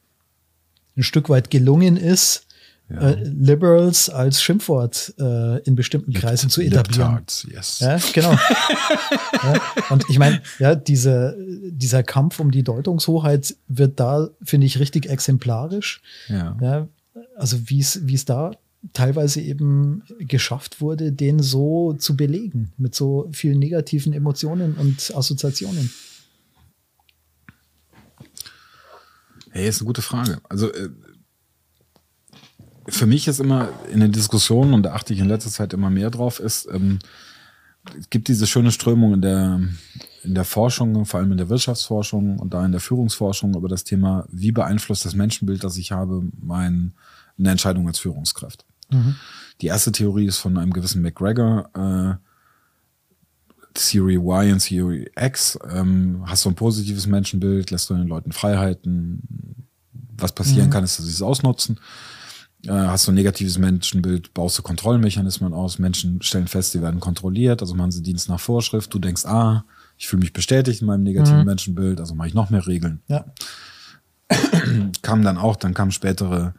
[0.96, 2.46] ein Stück weit gelungen ist,
[2.90, 3.10] ja.
[3.10, 7.10] äh, Liberals als Schimpfwort äh, in bestimmten Kreisen zu etablieren.
[7.10, 7.80] Libtards, yes.
[7.80, 8.32] Ja, genau.
[9.42, 9.60] ja,
[9.90, 11.36] und ich meine, ja, diese,
[11.70, 16.00] dieser Kampf um die Deutungshoheit wird da, finde ich, richtig exemplarisch.
[16.28, 16.56] Ja.
[16.60, 16.88] ja
[17.36, 18.52] also wie es wie es da
[18.92, 25.90] teilweise eben geschafft wurde, den so zu belegen, mit so vielen negativen Emotionen und Assoziationen.
[29.50, 30.40] Hey, ist eine gute Frage.
[30.48, 30.90] Also äh,
[32.88, 35.90] für mich ist immer in den Diskussionen, und da achte ich in letzter Zeit immer
[35.90, 36.98] mehr drauf, ist, ähm,
[37.98, 39.60] es gibt diese schöne Strömung in der,
[40.22, 43.84] in der Forschung, vor allem in der Wirtschaftsforschung und da in der Führungsforschung über das
[43.84, 46.92] Thema, wie beeinflusst das Menschenbild, das ich habe, mein,
[47.38, 48.66] eine Entscheidung als Führungskraft.
[48.90, 49.16] Mhm.
[49.60, 52.28] Die erste Theorie ist von einem gewissen McGregor, äh,
[53.74, 55.58] Theory Y und Theory X.
[55.70, 59.68] Ähm, hast du ein positives Menschenbild, lässt du den Leuten Freiheiten.
[60.16, 60.72] Was passieren mhm.
[60.72, 61.78] kann, ist, dass sie es ausnutzen.
[62.66, 65.78] Äh, hast du ein negatives Menschenbild, baust du Kontrollmechanismen aus.
[65.78, 68.92] Menschen stellen fest, sie werden kontrolliert, also machen sie Dienst nach Vorschrift.
[68.92, 69.64] Du denkst, ah,
[69.96, 71.46] ich fühle mich bestätigt in meinem negativen mhm.
[71.46, 73.00] Menschenbild, also mache ich noch mehr Regeln.
[73.08, 73.24] Ja.
[75.02, 76.54] kam dann auch, dann kamen spätere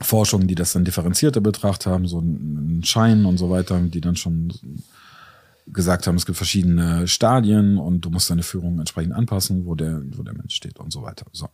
[0.00, 4.16] Forschungen, die das dann differenzierter betrachtet haben, so einen Schein und so weiter, die dann
[4.16, 4.52] schon
[5.66, 10.02] gesagt haben, es gibt verschiedene Stadien und du musst deine Führung entsprechend anpassen, wo der,
[10.12, 11.26] wo der Mensch steht und so weiter.
[11.32, 11.48] So.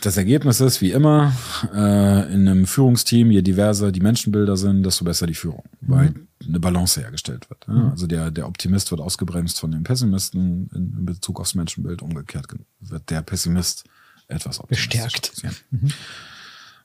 [0.00, 1.32] Das Ergebnis ist, wie immer,
[1.72, 5.92] äh, in einem Führungsteam, je diverser die Menschenbilder sind, desto besser die Führung, mhm.
[5.92, 6.14] weil
[6.46, 7.66] eine Balance hergestellt wird.
[7.68, 7.74] Ja?
[7.74, 7.90] Mhm.
[7.90, 12.46] Also der, der Optimist wird ausgebremst von dem Pessimisten in, in Bezug aufs Menschenbild, umgekehrt
[12.80, 13.84] wird der Pessimist
[14.26, 15.32] etwas bestärkt.
[15.70, 15.88] Mhm.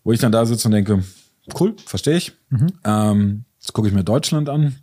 [0.04, 1.04] Wo ich dann da sitze und denke,
[1.60, 2.34] cool, verstehe ich.
[2.50, 2.68] Mhm.
[2.84, 4.76] Ähm, jetzt gucke ich mir Deutschland an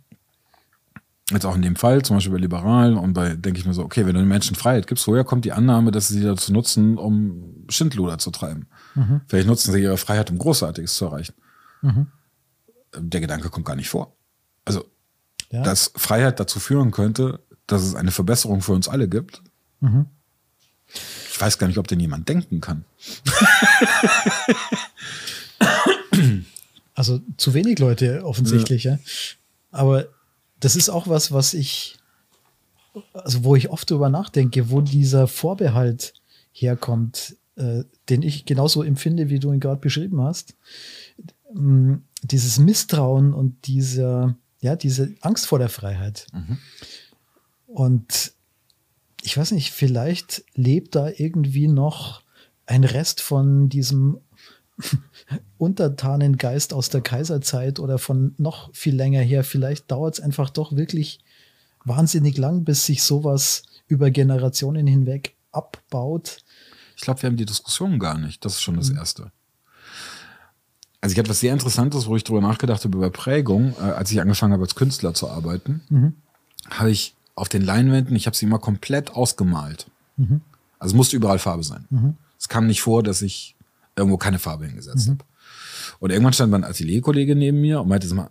[1.31, 3.83] jetzt auch in dem Fall, zum Beispiel bei Liberal, und bei, denke ich mir so,
[3.83, 6.97] okay, wenn du den Menschen Freiheit gibst, woher kommt die Annahme, dass sie dazu nutzen,
[6.97, 8.67] um Schindluder zu treiben?
[8.93, 9.21] Mhm.
[9.27, 11.33] Vielleicht nutzen sie ihre Freiheit, um Großartiges zu erreichen.
[11.81, 12.07] Mhm.
[12.97, 14.15] Der Gedanke kommt gar nicht vor.
[14.65, 14.85] Also,
[15.51, 15.63] ja.
[15.63, 19.41] dass Freiheit dazu führen könnte, dass es eine Verbesserung für uns alle gibt.
[19.79, 20.05] Mhm.
[20.87, 22.85] Ich weiß gar nicht, ob denn jemand denken kann.
[26.93, 28.93] also zu wenig Leute offensichtlich, ja.
[28.93, 28.99] ja.
[29.71, 30.07] Aber
[30.59, 31.97] das ist auch was, was ich,
[33.13, 36.13] also wo ich oft drüber nachdenke, wo dieser Vorbehalt
[36.51, 40.55] herkommt, äh, den ich genauso empfinde, wie du ihn gerade beschrieben hast.
[41.55, 46.27] Ähm, dieses Misstrauen und dieser, ja, diese Angst vor der Freiheit.
[46.33, 46.57] Mhm.
[47.67, 48.33] Und
[49.21, 52.21] ich weiß nicht, vielleicht lebt da irgendwie noch
[52.65, 54.19] ein Rest von diesem
[55.57, 59.43] Untertanengeist aus der Kaiserzeit oder von noch viel länger her.
[59.43, 61.19] Vielleicht dauert es einfach doch wirklich
[61.85, 66.39] wahnsinnig lang, bis sich sowas über Generationen hinweg abbaut.
[66.95, 68.43] Ich glaube, wir haben die Diskussion gar nicht.
[68.43, 68.97] Das ist schon das mhm.
[68.97, 69.31] Erste.
[71.01, 73.75] Also ich hatte was sehr Interessantes, wo ich darüber nachgedacht habe, über Prägung.
[73.79, 76.15] Äh, als ich angefangen habe, als Künstler zu arbeiten, mhm.
[76.69, 79.87] habe ich auf den Leinwänden, ich habe sie immer komplett ausgemalt.
[80.17, 80.41] Mhm.
[80.79, 81.85] Also es musste überall Farbe sein.
[81.89, 82.15] Mhm.
[82.39, 83.54] Es kam nicht vor, dass ich
[83.95, 85.11] irgendwo keine Farbe hingesetzt mhm.
[85.11, 85.25] habe.
[85.99, 88.29] Und irgendwann stand mein Atelierkollege neben mir und meinte, mal,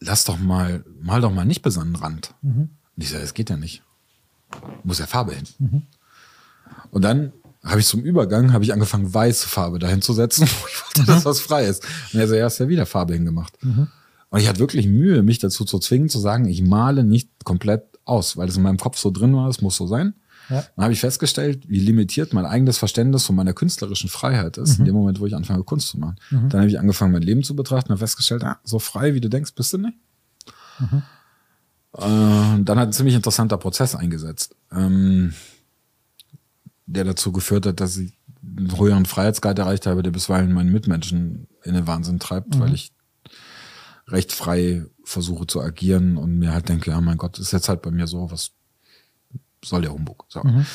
[0.00, 2.34] lass doch mal, mal doch mal nicht bis an den Rand.
[2.42, 2.70] Mhm.
[2.96, 3.82] Und ich sage, das geht ja nicht.
[4.82, 5.44] Muss ja Farbe hin.
[5.58, 5.82] Mhm.
[6.90, 10.66] Und dann habe ich zum Übergang, habe ich angefangen, weiße Farbe dahin zu setzen, wo
[10.66, 11.28] ich wollte, dass mhm.
[11.28, 11.84] was frei ist.
[12.12, 13.62] Und er so, ja, hast ja wieder Farbe hingemacht.
[13.62, 13.88] Mhm.
[14.30, 17.84] Und ich hatte wirklich Mühe, mich dazu zu zwingen, zu sagen, ich male nicht komplett
[18.04, 20.14] aus, weil es in meinem Kopf so drin war, es muss so sein.
[20.48, 20.64] Ja.
[20.76, 24.80] Dann habe ich festgestellt, wie limitiert mein eigenes Verständnis von meiner künstlerischen Freiheit ist, mhm.
[24.80, 26.16] in dem Moment, wo ich anfange, Kunst zu machen.
[26.30, 26.48] Mhm.
[26.48, 29.28] Dann habe ich angefangen, mein Leben zu betrachten und festgestellt, ah, so frei, wie du
[29.28, 29.98] denkst, bist du nicht.
[30.78, 31.02] Mhm.
[31.96, 35.34] Äh, dann hat ein ziemlich interessanter Prozess eingesetzt, ähm,
[36.86, 38.12] der dazu geführt hat, dass ich
[38.42, 42.60] einen höheren Freiheitsgrad erreicht habe, der bisweilen meinen Mitmenschen in den Wahnsinn treibt, mhm.
[42.60, 42.92] weil ich
[44.06, 47.82] recht frei versuche zu agieren und mir halt denke, ja, mein Gott, ist jetzt halt
[47.82, 48.52] bei mir so, was
[49.64, 50.26] soll der Humbug.
[50.28, 50.42] So.
[50.42, 50.66] Mhm.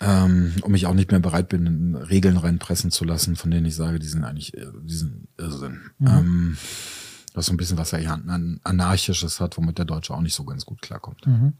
[0.00, 3.76] Ähm, und mich auch nicht mehr bereit bin, Regeln reinpressen zu lassen, von denen ich
[3.76, 5.90] sage, die sind eigentlich, äh, die sind Irrsinn.
[5.98, 6.06] Mhm.
[6.06, 6.58] Ähm,
[7.32, 10.44] was so ein bisschen was ja an Anarchisches hat, womit der Deutsche auch nicht so
[10.44, 11.26] ganz gut klarkommt.
[11.26, 11.54] Mhm.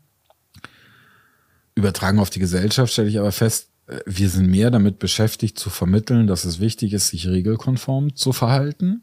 [1.75, 5.71] Übertragen auf die Gesellschaft stelle ich aber fest, äh, wir sind mehr damit beschäftigt zu
[5.71, 9.03] vermitteln, dass es wichtig ist, sich regelkonform zu verhalten,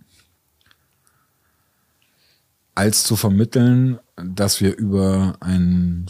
[2.73, 6.07] als zu vermitteln, dass wir über ein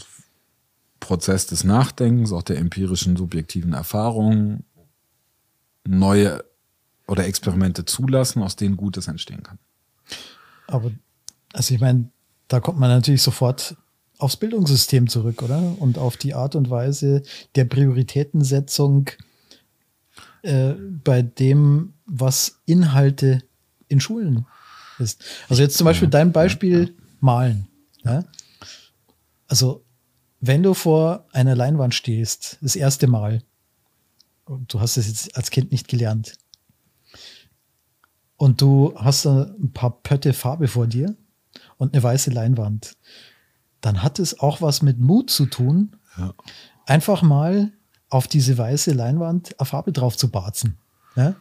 [1.02, 4.64] Prozess des Nachdenkens, auch der empirischen subjektiven Erfahrung,
[5.84, 6.44] neue
[7.08, 9.58] oder Experimente zulassen, aus denen Gutes entstehen kann.
[10.68, 10.92] Aber,
[11.52, 12.08] also ich meine,
[12.48, 13.76] da kommt man natürlich sofort
[14.18, 15.74] aufs Bildungssystem zurück, oder?
[15.80, 17.22] Und auf die Art und Weise
[17.56, 19.10] der Prioritätensetzung.
[20.42, 20.74] äh,
[21.04, 23.42] bei dem, was Inhalte
[23.88, 24.46] in Schulen
[24.98, 25.24] ist.
[25.48, 27.68] Also jetzt zum Beispiel dein Beispiel Malen.
[28.04, 28.24] Ja?
[29.48, 29.84] Also
[30.42, 33.42] wenn du vor einer Leinwand stehst, das erste Mal,
[34.44, 36.34] und du hast es jetzt als Kind nicht gelernt,
[38.36, 41.14] und du hast ein paar Pötte Farbe vor dir
[41.78, 42.96] und eine weiße Leinwand,
[43.80, 46.34] dann hat es auch was mit Mut zu tun, ja.
[46.86, 47.70] einfach mal
[48.08, 50.76] auf diese weiße Leinwand eine Farbe drauf zu barzen.
[51.14, 51.36] Ja?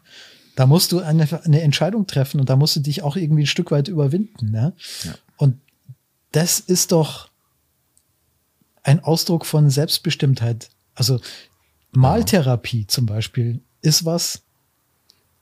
[0.55, 3.47] Da musst du eine, eine, Entscheidung treffen und da musst du dich auch irgendwie ein
[3.47, 4.53] Stück weit überwinden.
[4.53, 4.73] Ja?
[5.03, 5.15] ja.
[5.37, 5.59] Und
[6.33, 7.30] das ist doch
[8.83, 10.69] ein Ausdruck von Selbstbestimmtheit.
[10.95, 11.19] Also
[11.91, 14.41] Maltherapie zum Beispiel ist was,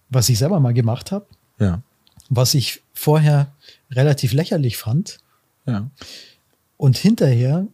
[0.10, 1.28] was ich selber mal gemacht habe.
[1.60, 1.82] Ja.
[2.30, 3.53] Was ich vorher
[3.91, 5.20] relativ lächerlich fand.
[5.66, 5.90] Ja.
[6.78, 7.68] Und hinterher,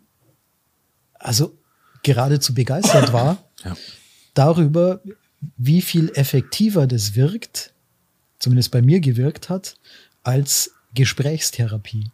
[1.13, 1.57] also
[2.03, 3.75] geradezu begeistert war ja.
[4.33, 5.01] darüber,
[5.57, 7.73] wie viel effektiver das wirkt,
[8.39, 9.77] zumindest bei mir gewirkt hat,
[10.23, 12.11] als Gesprächstherapie.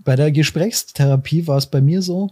[0.00, 2.30] Bei der Gesprächstherapie war es bei mir so,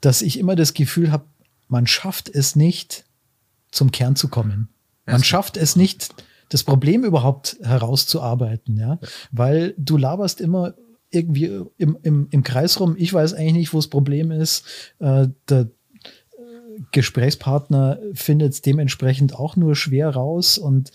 [0.00, 1.26] dass ich immer das Gefühl habe,
[1.68, 3.04] man schafft es nicht,
[3.70, 4.68] zum Kern zu kommen.
[5.06, 6.14] Man schafft es nicht,
[6.48, 8.98] das Problem überhaupt herauszuarbeiten, ja,
[9.30, 10.74] weil du laberst immer
[11.10, 12.94] irgendwie im, im, im Kreis rum.
[12.98, 14.64] Ich weiß eigentlich nicht, wo das Problem ist.
[14.98, 15.68] Äh, der äh,
[16.92, 20.90] Gesprächspartner findet es dementsprechend auch nur schwer raus und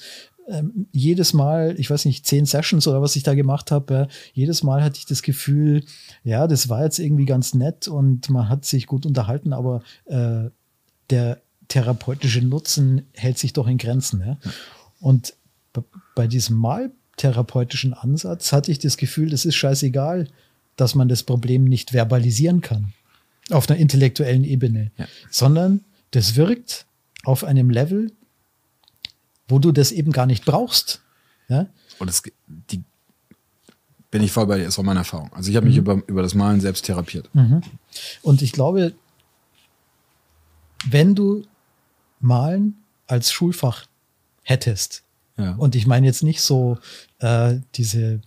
[0.51, 4.07] ähm, jedes Mal, ich weiß nicht, zehn Sessions oder was ich da gemacht habe, äh,
[4.33, 5.83] jedes Mal hatte ich das Gefühl,
[6.23, 10.49] ja, das war jetzt irgendwie ganz nett und man hat sich gut unterhalten, aber äh,
[11.09, 14.21] der therapeutische Nutzen hält sich doch in Grenzen.
[14.21, 14.37] Ja?
[14.99, 15.35] Und
[16.15, 20.27] bei diesem maltherapeutischen Ansatz hatte ich das Gefühl, es ist scheißegal,
[20.75, 22.93] dass man das Problem nicht verbalisieren kann
[23.49, 25.07] auf einer intellektuellen Ebene, ja.
[25.29, 26.85] sondern das wirkt
[27.23, 28.11] auf einem Level,
[29.51, 31.01] wo du das eben gar nicht brauchst.
[31.47, 31.67] Ja?
[31.99, 32.83] Und das, die
[34.09, 35.31] bin ich voll bei dir, ist auch meine Erfahrung.
[35.33, 35.81] Also ich habe mich mhm.
[35.81, 37.29] über, über das Malen selbst therapiert.
[37.33, 37.61] Mhm.
[38.21, 38.93] Und ich glaube,
[40.89, 41.43] wenn du
[42.19, 42.75] Malen
[43.07, 43.85] als Schulfach
[44.43, 45.03] hättest,
[45.37, 45.53] ja.
[45.55, 46.77] und ich meine jetzt nicht so
[47.19, 48.21] äh, diese,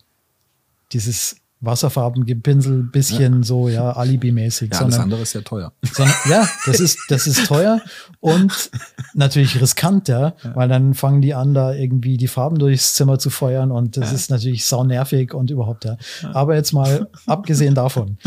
[0.92, 3.42] dieses Wasserfarbengepinsel, bisschen ja.
[3.42, 4.70] so, ja, Alibi-mäßig.
[4.72, 5.72] Ja, sondern, das andere ist ja teuer.
[5.82, 7.80] Sondern, ja, das ist, das ist teuer
[8.20, 8.70] und
[9.14, 13.18] natürlich riskant, ja, ja, weil dann fangen die an, da irgendwie die Farben durchs Zimmer
[13.18, 14.16] zu feuern und das ja.
[14.16, 15.96] ist natürlich sau nervig und überhaupt, ja.
[16.32, 18.18] Aber jetzt mal abgesehen davon,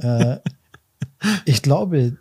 [0.00, 0.38] äh,
[1.44, 2.16] ich glaube,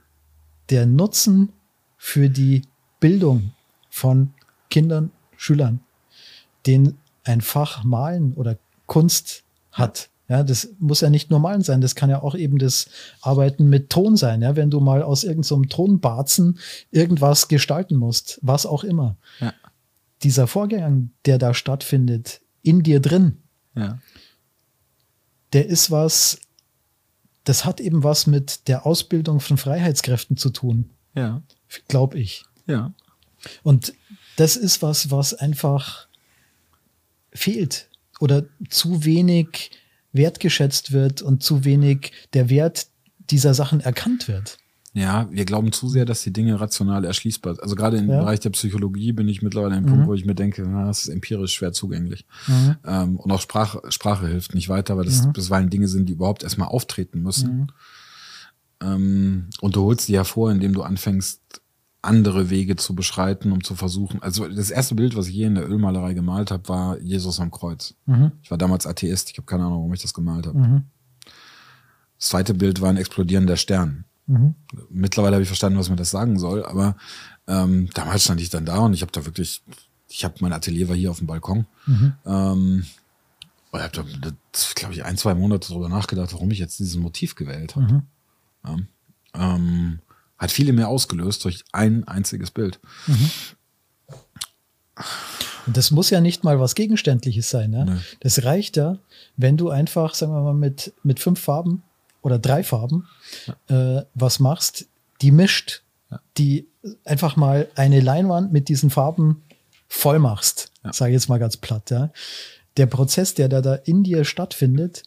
[0.69, 1.53] der Nutzen
[1.97, 2.63] für die
[2.99, 3.51] Bildung
[3.89, 4.33] von
[4.69, 5.79] Kindern, Schülern,
[6.65, 11.81] den ein Fach Malen oder Kunst hat, ja, das muss ja nicht nur Malen sein,
[11.81, 12.87] das kann ja auch eben das
[13.21, 16.59] Arbeiten mit Ton sein, ja, wenn du mal aus irgendeinem so Tonbarzen
[16.91, 19.17] irgendwas gestalten musst, was auch immer.
[19.39, 19.53] Ja.
[20.23, 23.43] Dieser Vorgang, der da stattfindet, in dir drin,
[23.75, 23.99] ja.
[25.53, 26.39] der ist was,
[27.43, 30.89] das hat eben was mit der Ausbildung von Freiheitskräften zu tun.
[31.13, 31.43] Ja.
[31.87, 32.45] Glaube ich.
[32.65, 32.93] Ja.
[33.61, 33.93] Und
[34.37, 36.07] das ist was, was einfach
[37.31, 37.89] fehlt
[38.19, 39.71] oder zu wenig
[40.15, 42.87] wertgeschätzt wird und zu wenig der Wert
[43.29, 44.57] dieser Sachen erkannt wird.
[44.93, 47.63] Ja, wir glauben zu sehr, dass die Dinge rational erschließbar sind.
[47.63, 48.21] Also gerade im ja.
[48.21, 49.89] Bereich der Psychologie bin ich mittlerweile an einem mhm.
[49.89, 52.25] Punkt, wo ich mir denke, na, das ist empirisch schwer zugänglich.
[52.47, 52.75] Mhm.
[52.85, 55.33] Ähm, und auch Sprache, Sprache hilft nicht weiter, weil das mhm.
[55.33, 57.57] bisweilen Dinge sind, die überhaupt erstmal auftreten müssen.
[57.57, 57.67] Mhm.
[58.81, 61.41] Ähm, und du holst die hervor, indem du anfängst,
[62.05, 64.21] andere Wege zu beschreiten, um zu versuchen.
[64.21, 67.51] Also das erste Bild, was ich hier in der Ölmalerei gemalt habe, war Jesus am
[67.51, 67.95] Kreuz.
[68.05, 68.31] Mhm.
[68.41, 70.57] Ich war damals Atheist, ich habe keine Ahnung, warum ich das gemalt habe.
[70.57, 70.83] Mhm.
[72.17, 74.05] Das zweite Bild war ein explodierender Stern.
[74.27, 74.55] Mhm.
[74.89, 76.95] Mittlerweile habe ich verstanden, was mir das sagen soll, aber
[77.47, 79.61] ähm, damals stand ich dann da und ich habe da wirklich,
[80.09, 81.65] ich habe mein Atelier war hier auf dem Balkon.
[81.85, 82.13] Mhm.
[82.25, 82.85] Ähm,
[83.71, 84.31] und habe da,
[84.75, 87.93] glaube ich, ein, zwei Monate darüber nachgedacht, warum ich jetzt dieses Motiv gewählt habe.
[87.93, 88.01] Mhm.
[88.65, 88.77] Ja.
[89.55, 89.99] Ähm,
[90.37, 92.79] hat viele mehr ausgelöst durch ein einziges Bild.
[93.07, 93.31] Mhm.
[95.65, 97.71] Und das muss ja nicht mal was Gegenständliches sein.
[97.71, 97.85] Ne?
[97.85, 97.99] Nee.
[98.19, 98.97] Das reicht ja,
[99.37, 101.83] wenn du einfach, sagen wir mal, mit, mit fünf Farben
[102.21, 103.07] oder drei Farben
[103.47, 103.99] ja.
[103.99, 104.87] äh, was machst,
[105.21, 106.19] die mischt, ja.
[106.37, 106.67] die
[107.03, 109.43] einfach mal eine Leinwand mit diesen Farben
[109.87, 110.93] voll machst, ja.
[110.93, 111.89] sage ich jetzt mal ganz platt.
[111.89, 112.11] Ja?
[112.77, 115.03] Der Prozess, der da, da in dir stattfindet,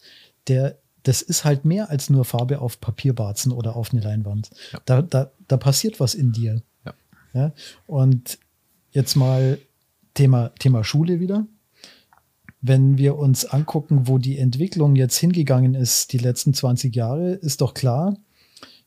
[0.48, 4.50] der das ist halt mehr als nur Farbe auf Papierbarzen oder auf eine Leinwand.
[4.72, 4.80] Ja.
[4.84, 6.62] Da, da, da passiert was in dir.
[6.84, 6.94] Ja.
[7.34, 7.52] ja.
[7.86, 8.38] Und
[8.92, 9.58] jetzt mal
[10.14, 11.46] Thema, Thema Schule wieder.
[12.60, 17.60] Wenn wir uns angucken, wo die Entwicklung jetzt hingegangen ist, die letzten 20 Jahre, ist
[17.60, 18.16] doch klar,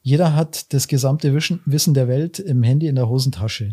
[0.02, 3.72] jeder hat das gesamte Wissen der Welt im Handy in der Hosentasche.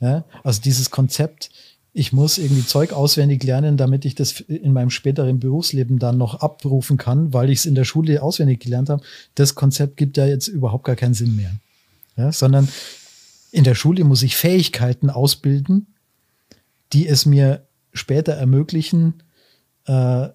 [0.00, 0.24] Ja?
[0.42, 1.50] Also dieses Konzept,
[1.94, 6.40] ich muss irgendwie Zeug auswendig lernen, damit ich das in meinem späteren Berufsleben dann noch
[6.40, 9.02] abrufen kann, weil ich es in der Schule auswendig gelernt habe.
[9.34, 11.52] Das Konzept gibt ja jetzt überhaupt gar keinen Sinn mehr.
[12.16, 12.32] Ja?
[12.32, 12.68] Sondern
[13.50, 15.86] in der Schule muss ich Fähigkeiten ausbilden,
[16.94, 19.22] die es mir später ermöglichen,
[19.84, 20.28] äh,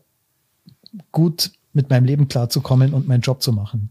[1.11, 3.89] gut mit meinem Leben klarzukommen und meinen Job zu machen.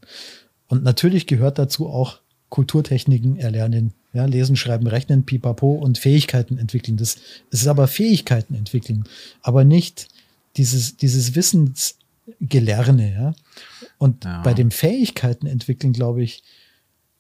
[0.68, 6.97] Und natürlich gehört dazu auch Kulturtechniken erlernen, ja, lesen, schreiben, rechnen, pipapo und Fähigkeiten entwickeln.
[6.97, 7.16] Das,
[7.51, 9.05] das ist aber Fähigkeiten entwickeln,
[9.43, 10.09] aber nicht
[10.56, 13.34] dieses, dieses Wissensgelerne, ja.
[13.98, 14.40] Und ja.
[14.40, 16.43] bei dem Fähigkeiten entwickeln, glaube ich,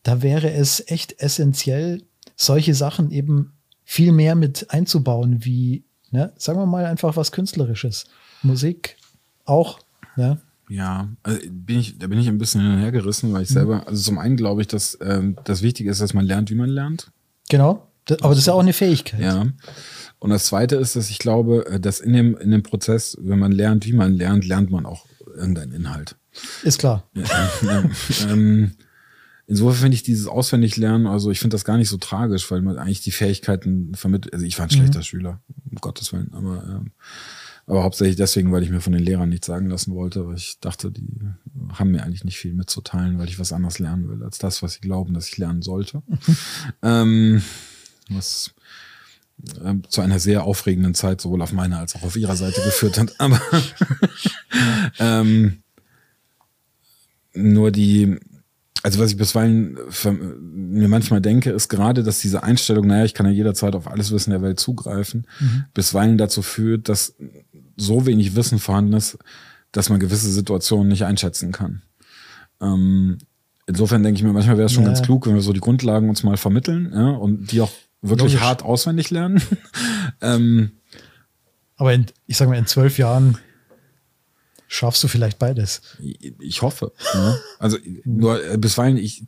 [0.04, 2.02] da wäre es echt essentiell,
[2.34, 3.52] solche Sachen eben
[3.84, 8.06] viel mehr mit einzubauen, wie, ne, sagen wir mal einfach was Künstlerisches.
[8.42, 8.96] Musik
[9.44, 9.80] auch,
[10.16, 10.40] ne?
[10.68, 13.54] Ja, also bin ich, da bin ich ein bisschen hinterhergerissen, weil ich mhm.
[13.54, 16.56] selber, also zum einen glaube ich, dass ähm, das Wichtige ist, dass man lernt, wie
[16.56, 17.12] man lernt.
[17.48, 19.20] Genau, das, aber das ist ja auch eine Fähigkeit.
[19.20, 19.46] Ja.
[20.18, 23.38] Und das zweite ist, dass ich glaube, äh, dass in dem, in dem Prozess, wenn
[23.38, 25.06] man lernt, wie man lernt, lernt man auch
[25.36, 26.16] irgendeinen Inhalt.
[26.62, 27.08] Ist klar.
[27.14, 27.84] Ja,
[28.28, 28.72] ähm,
[29.46, 32.78] insofern finde ich dieses Auswendiglernen, also ich finde das gar nicht so tragisch, weil man
[32.78, 34.34] eigentlich die Fähigkeiten vermittelt.
[34.34, 35.04] Also ich war ein schlechter mhm.
[35.04, 35.40] Schüler,
[35.70, 36.92] um Gottes Willen, aber ähm,
[37.66, 40.60] aber hauptsächlich deswegen, weil ich mir von den Lehrern nichts sagen lassen wollte, weil ich
[40.60, 41.08] dachte, die
[41.72, 44.74] haben mir eigentlich nicht viel mitzuteilen, weil ich was anderes lernen will, als das, was
[44.74, 46.02] sie glauben, dass ich lernen sollte.
[46.82, 47.42] ähm,
[48.08, 48.54] was
[49.64, 52.98] äh, zu einer sehr aufregenden Zeit sowohl auf meiner als auch auf ihrer Seite geführt
[52.98, 53.14] hat.
[53.18, 53.40] Aber
[55.00, 55.62] ähm,
[57.34, 58.16] nur die,
[58.82, 59.78] also was ich bisweilen
[60.40, 64.12] mir manchmal denke, ist gerade, dass diese Einstellung, naja, ich kann ja jederzeit auf alles
[64.12, 65.64] Wissen der Welt zugreifen, mhm.
[65.74, 67.16] bisweilen dazu führt, dass
[67.76, 69.18] so wenig Wissen vorhanden ist,
[69.72, 71.82] dass man gewisse Situationen nicht einschätzen kann.
[72.60, 73.18] Ähm,
[73.66, 74.90] insofern denke ich mir, manchmal wäre es schon ja.
[74.90, 77.72] ganz klug, wenn wir so die Grundlagen uns mal vermitteln ja, und die auch
[78.02, 78.46] wirklich Logisch.
[78.46, 79.42] hart auswendig lernen.
[80.20, 80.72] ähm,
[81.76, 83.38] Aber in, ich sage mal, in zwölf Jahren
[84.68, 85.82] schaffst du vielleicht beides.
[86.40, 86.92] Ich hoffe.
[87.14, 87.38] Ja.
[87.58, 89.24] Also nur äh, bisweilen, ich,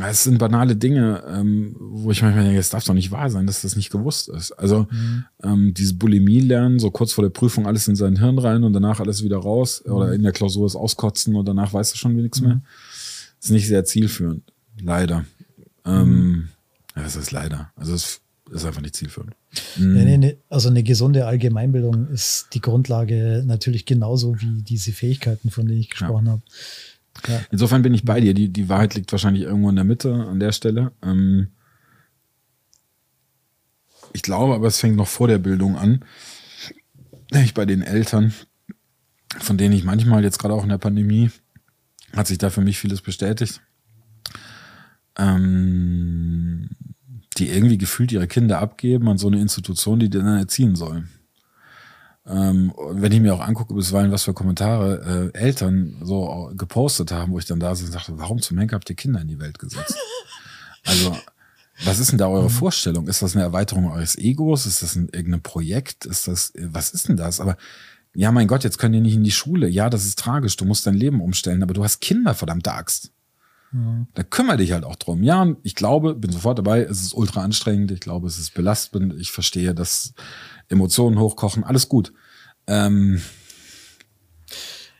[0.00, 3.46] es sind banale Dinge, ähm, wo ich manchmal denke, es darf doch nicht wahr sein,
[3.46, 4.52] dass das nicht gewusst ist.
[4.52, 5.24] Also mhm.
[5.42, 8.72] ähm, diese Bulimie lernen, so kurz vor der Prüfung alles in sein Hirn rein und
[8.72, 9.92] danach alles wieder raus mhm.
[9.92, 12.46] oder in der Klausur es auskotzen und danach weißt du schon nichts mhm.
[12.48, 12.60] mehr,
[13.40, 14.52] ist nicht sehr zielführend.
[14.80, 15.24] Leider.
[15.84, 16.48] Ähm, mhm.
[16.96, 17.70] ja, das ist leider.
[17.76, 18.20] Also es
[18.50, 19.34] ist einfach nicht zielführend.
[19.76, 19.92] Mhm.
[19.92, 25.66] Nee, nee, also eine gesunde Allgemeinbildung ist die Grundlage natürlich genauso wie diese Fähigkeiten, von
[25.66, 26.32] denen ich gesprochen ja.
[26.32, 26.42] habe.
[27.28, 27.40] Ja.
[27.50, 28.34] Insofern bin ich bei dir.
[28.34, 30.92] Die, die Wahrheit liegt wahrscheinlich irgendwo in der Mitte an der Stelle.
[31.02, 31.48] Ähm
[34.14, 36.04] ich glaube aber, es fängt noch vor der Bildung an.
[37.30, 38.34] Ich bei den Eltern,
[39.38, 41.30] von denen ich manchmal jetzt gerade auch in der Pandemie,
[42.14, 43.60] hat sich da für mich vieles bestätigt.
[45.16, 46.68] Ähm
[47.34, 51.08] die irgendwie gefühlt ihre Kinder abgeben an so eine Institution, die die dann erziehen sollen.
[52.24, 57.32] Ähm, wenn ich mir auch angucke, bisweilen, was für Kommentare äh, Eltern so gepostet haben,
[57.32, 59.40] wo ich dann da sitze und dachte, warum zum Henker habt ihr Kinder in die
[59.40, 59.96] Welt gesetzt?
[60.84, 61.16] Also,
[61.84, 62.50] was ist denn da eure mhm.
[62.50, 63.06] Vorstellung?
[63.06, 64.66] Ist das eine Erweiterung eures Egos?
[64.66, 66.06] Ist das ein irgendein Projekt?
[66.06, 67.38] Ist das, was ist denn das?
[67.38, 67.56] Aber
[68.14, 69.68] ja, mein Gott, jetzt können die nicht in die Schule.
[69.68, 70.56] Ja, das ist tragisch.
[70.56, 73.12] Du musst dein Leben umstellen, aber du hast Kinder, verdammte Axt.
[73.72, 74.06] Mhm.
[74.14, 75.22] Da kümmere dich halt auch drum.
[75.22, 79.14] Ja, ich glaube, bin sofort dabei, es ist ultra anstrengend, ich glaube, es ist belastend,
[79.18, 80.14] ich verstehe, dass
[80.68, 82.12] Emotionen hochkochen, alles gut.
[82.66, 83.20] Ähm,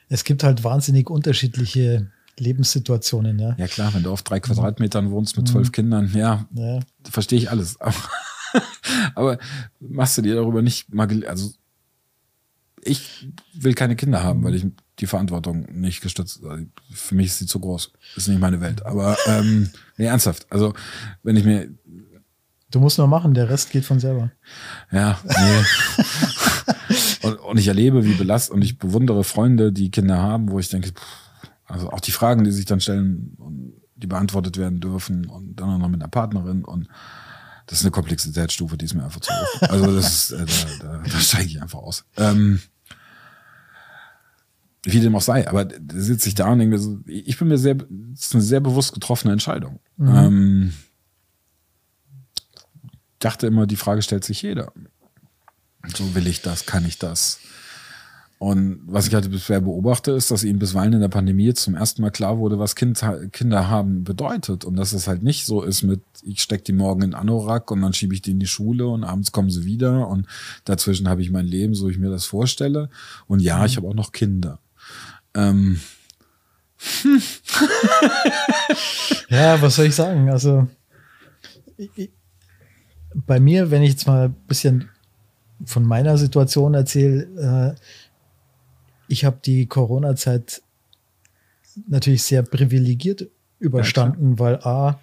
[0.09, 3.55] es gibt halt wahnsinnig unterschiedliche Lebenssituationen, ja.
[3.59, 5.73] Ja klar, wenn du auf drei Quadratmetern wohnst mit zwölf mhm.
[5.73, 6.81] Kindern, ja, ja.
[7.05, 7.79] verstehe ich alles.
[7.81, 7.95] Aber,
[9.15, 9.39] aber
[9.81, 11.53] machst du dir darüber nicht mal, also
[12.85, 14.67] ich will keine Kinder haben, weil ich
[14.99, 16.45] die Verantwortung nicht gestützt.
[16.45, 17.93] Also für mich ist sie zu groß.
[18.17, 18.85] Ist nicht meine Welt.
[18.85, 20.47] Aber ähm, nee, ernsthaft.
[20.51, 20.75] Also
[21.23, 21.69] wenn ich mir
[22.71, 24.33] Du musst nur machen, der Rest geht von selber.
[24.91, 26.05] Ja, nee.
[27.29, 30.71] und, und ich erlebe, wie belastend und ich bewundere Freunde, die Kinder haben, wo ich
[30.71, 31.23] denke, pff,
[31.67, 35.69] also auch die Fragen, die sich dann stellen und die beantwortet werden dürfen und dann
[35.69, 36.89] auch noch mit einer Partnerin und
[37.67, 39.63] das ist eine Komplexitätsstufe, die ist mir einfach zu hoch.
[39.69, 40.47] Also das ist, äh,
[40.81, 42.05] da, da, da steige ich einfach aus.
[42.17, 42.61] Ähm,
[44.85, 48.27] wie dem auch sei, aber sitze ich da und denke, ich bin mir sehr, das
[48.27, 49.79] ist eine sehr bewusst getroffene Entscheidung.
[49.97, 50.15] Mhm.
[50.15, 50.73] Ähm,
[53.21, 54.73] dachte immer, die Frage stellt sich jeder.
[55.95, 57.39] So will ich das, kann ich das?
[58.43, 62.03] Und was ich halt bisher beobachte, ist, dass ihm bisweilen in der Pandemie zum ersten
[62.03, 63.01] Mal klar wurde, was kind,
[63.31, 64.65] Kinder haben bedeutet.
[64.65, 67.83] Und dass es halt nicht so ist mit, ich stecke die morgen in Anorak und
[67.83, 70.27] dann schiebe ich die in die Schule und abends kommen sie wieder und
[70.65, 72.91] dazwischen habe ich mein Leben, so ich mir das vorstelle.
[73.29, 73.67] Und ja, mhm.
[73.67, 74.59] ich habe auch noch Kinder.
[75.35, 75.81] Ähm.
[79.29, 80.31] ja, was soll ich sagen?
[80.31, 80.67] Also,
[81.77, 82.11] ich,
[83.15, 84.89] bei mir, wenn ich jetzt mal ein bisschen
[85.65, 87.81] von meiner Situation erzähle, äh,
[89.09, 90.63] ich habe die Corona-Zeit
[91.89, 93.29] natürlich sehr privilegiert
[93.59, 95.01] überstanden, ja, weil A,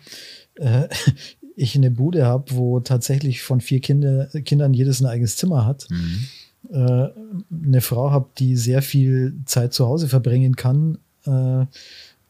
[0.55, 0.87] äh,
[1.55, 5.87] ich eine Bude habe, wo tatsächlich von vier Kinder, Kindern jedes ein eigenes Zimmer hat.
[5.89, 6.27] Mhm.
[6.71, 7.09] Äh,
[7.51, 11.65] eine Frau habe, die sehr viel Zeit zu Hause verbringen kann äh,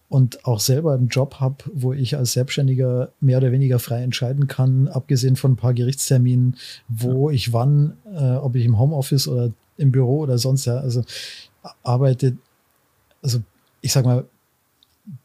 [0.08, 4.48] und auch selber einen Job habe, wo ich als Selbstständiger mehr oder weniger frei entscheiden
[4.48, 6.56] kann, abgesehen von ein paar Gerichtsterminen,
[6.88, 7.36] wo ja.
[7.36, 11.04] ich wann, äh, ob ich im Homeoffice oder im Büro oder sonst, ja, also
[11.84, 12.38] arbeite,
[13.22, 13.40] also
[13.82, 14.26] ich sag mal,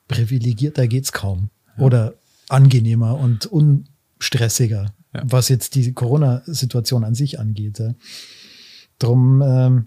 [0.08, 1.50] privilegierter geht's kaum.
[1.78, 1.84] Ja.
[1.84, 2.14] Oder
[2.48, 5.22] angenehmer und unstressiger, ja.
[5.24, 7.80] was jetzt die Corona-Situation an sich angeht.
[8.98, 9.86] Drum ähm,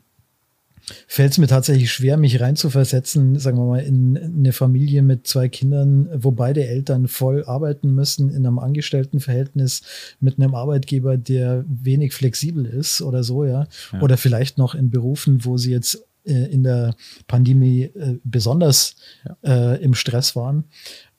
[1.07, 5.49] fällt es mir tatsächlich schwer, mich reinzuversetzen, sagen wir mal, in eine Familie mit zwei
[5.49, 9.81] Kindern, wo beide Eltern voll arbeiten müssen, in einem Angestelltenverhältnis
[10.19, 13.67] mit einem Arbeitgeber, der wenig flexibel ist oder so, ja.
[13.91, 14.01] ja.
[14.01, 16.95] Oder vielleicht noch in Berufen, wo sie jetzt äh, in der
[17.27, 18.95] Pandemie äh, besonders
[19.43, 19.73] ja.
[19.73, 20.65] äh, im Stress waren.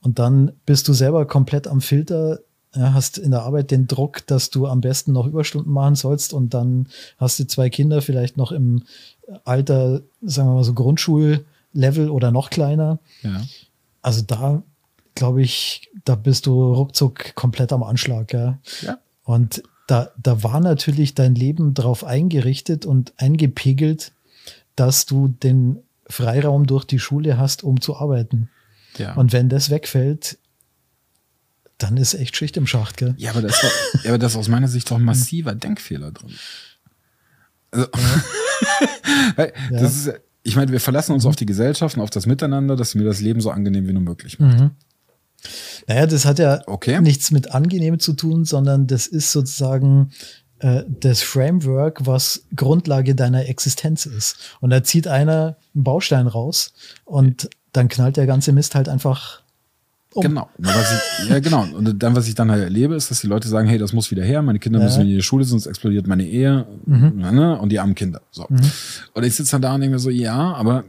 [0.01, 2.41] Und dann bist du selber komplett am Filter,
[2.79, 6.33] ja, hast in der Arbeit den Druck, dass du am besten noch Überstunden machen sollst
[6.33, 6.87] und dann
[7.19, 8.85] hast du zwei Kinder, vielleicht noch im
[9.45, 13.01] Alter, sagen wir mal so Grundschullevel oder noch kleiner.
[13.23, 13.43] Ja.
[14.01, 14.63] Also da
[15.15, 18.33] glaube ich, da bist du ruckzuck komplett am Anschlag.
[18.33, 18.59] Ja.
[18.83, 18.99] ja.
[19.25, 24.13] Und da, da war natürlich dein Leben darauf eingerichtet und eingepegelt,
[24.77, 28.49] dass du den Freiraum durch die Schule hast, um zu arbeiten.
[28.97, 29.15] Ja.
[29.15, 30.39] Und wenn das wegfällt,
[31.79, 33.15] dann ist echt Schicht im Schacht, gell?
[33.19, 33.71] Ja, aber das, war,
[34.03, 36.35] ja, aber das ist aus meiner Sicht doch ein massiver Denkfehler drin.
[37.71, 37.89] Also,
[39.39, 39.47] ja.
[39.71, 41.31] das ist, ich meine, wir verlassen uns mhm.
[41.31, 44.03] auf die Gesellschaft und auf das Miteinander, dass mir das Leben so angenehm wie nur
[44.03, 44.59] möglich macht.
[44.59, 44.71] Mhm.
[45.87, 47.01] Naja, das hat ja okay.
[47.01, 50.11] nichts mit angenehm zu tun, sondern das ist sozusagen
[50.59, 54.37] äh, das Framework, was Grundlage deiner Existenz ist.
[54.61, 56.73] Und da zieht einer einen Baustein raus
[57.05, 59.43] und dann knallt der ganze Mist halt einfach
[60.15, 60.23] um.
[60.23, 60.49] Genau.
[60.59, 61.67] Ich, ja, genau.
[61.75, 64.11] Und dann, was ich dann halt erlebe, ist, dass die Leute sagen, hey, das muss
[64.11, 64.87] wieder her, meine Kinder ja.
[64.87, 67.19] müssen in die Schule, sonst explodiert meine Ehe mhm.
[67.19, 67.59] ne?
[67.61, 68.23] und die armen Kinder.
[68.31, 68.47] So.
[68.49, 68.61] Mhm.
[69.15, 70.85] Und ich sitze dann da und denke mir so, ja, aber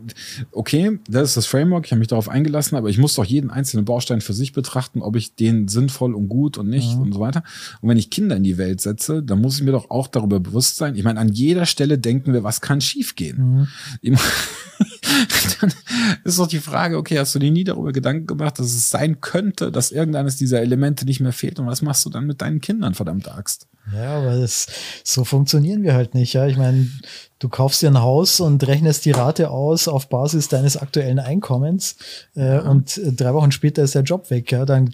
[0.51, 3.49] okay, das ist das Framework, ich habe mich darauf eingelassen, aber ich muss doch jeden
[3.49, 7.01] einzelnen Baustein für sich betrachten, ob ich den sinnvoll und gut und nicht mhm.
[7.01, 7.43] und so weiter.
[7.81, 10.39] Und wenn ich Kinder in die Welt setze, dann muss ich mir doch auch darüber
[10.39, 10.95] bewusst sein.
[10.95, 13.67] Ich meine, an jeder Stelle denken wir, was kann schiefgehen?
[14.01, 14.17] Mhm.
[15.59, 15.73] dann
[16.23, 19.09] ist doch die Frage, okay, hast du dir nie darüber Gedanken gemacht, dass es sein
[19.18, 22.61] könnte, dass irgendeines dieser Elemente nicht mehr fehlt und was machst du dann mit deinen
[22.61, 23.68] Kindern, verdammt Axt?
[23.94, 24.68] Ja, aber das,
[25.03, 26.48] so funktionieren wir halt nicht, ja.
[26.48, 26.88] Ich meine,
[27.40, 31.95] du kaufst dir ein Haus und rechnest die Rate aus auf Basis deines aktuellen Einkommens
[32.36, 32.60] äh, ja.
[32.61, 34.65] und drei Wochen später ist der Job weg, ja.
[34.65, 34.94] Dann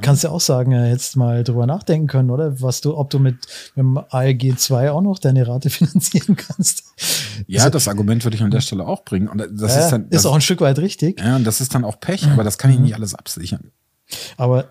[0.00, 2.60] Kannst du auch sagen, jetzt mal drüber nachdenken können, oder?
[2.60, 3.36] Was du, ob du mit,
[3.74, 6.84] mit dem ALG 2 auch noch deine Rate finanzieren kannst.
[7.46, 9.28] Ja, also, das Argument würde ich an der Stelle auch bringen.
[9.28, 10.10] Und das ja, ist dann.
[10.10, 11.20] Das, ist auch ein Stück weit richtig.
[11.20, 13.72] Ja, und das ist dann auch Pech, aber das kann ich nicht alles absichern.
[14.36, 14.66] Aber,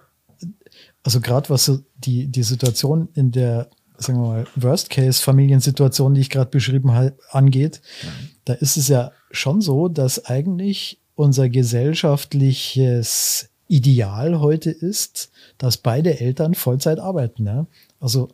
[1.04, 6.30] also gerade was so die, die Situation in der, sagen wir mal, Worst-Case-Familiensituation, die ich
[6.30, 8.10] gerade beschrieben habe, angeht, ja.
[8.46, 16.20] da ist es ja schon so, dass eigentlich unser gesellschaftliches Ideal heute ist, dass beide
[16.20, 17.46] Eltern Vollzeit arbeiten.
[17.46, 17.66] Ja?
[18.00, 18.30] Also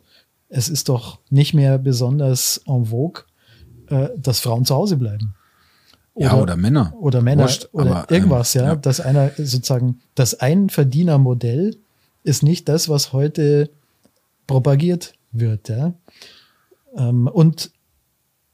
[0.48, 3.24] es ist doch nicht mehr besonders en vogue,
[3.88, 5.34] äh, dass Frauen zu Hause bleiben.
[6.14, 6.94] Oder, ja, oder Männer.
[7.00, 8.76] Oder Männer Wurscht, oder aber, irgendwas, ähm, ja, ja.
[8.76, 11.76] Dass einer sozusagen, das Einverdienermodell
[12.22, 13.70] ist nicht das, was heute
[14.46, 15.68] propagiert wird.
[15.68, 15.94] Ja?
[16.96, 17.72] Ähm, und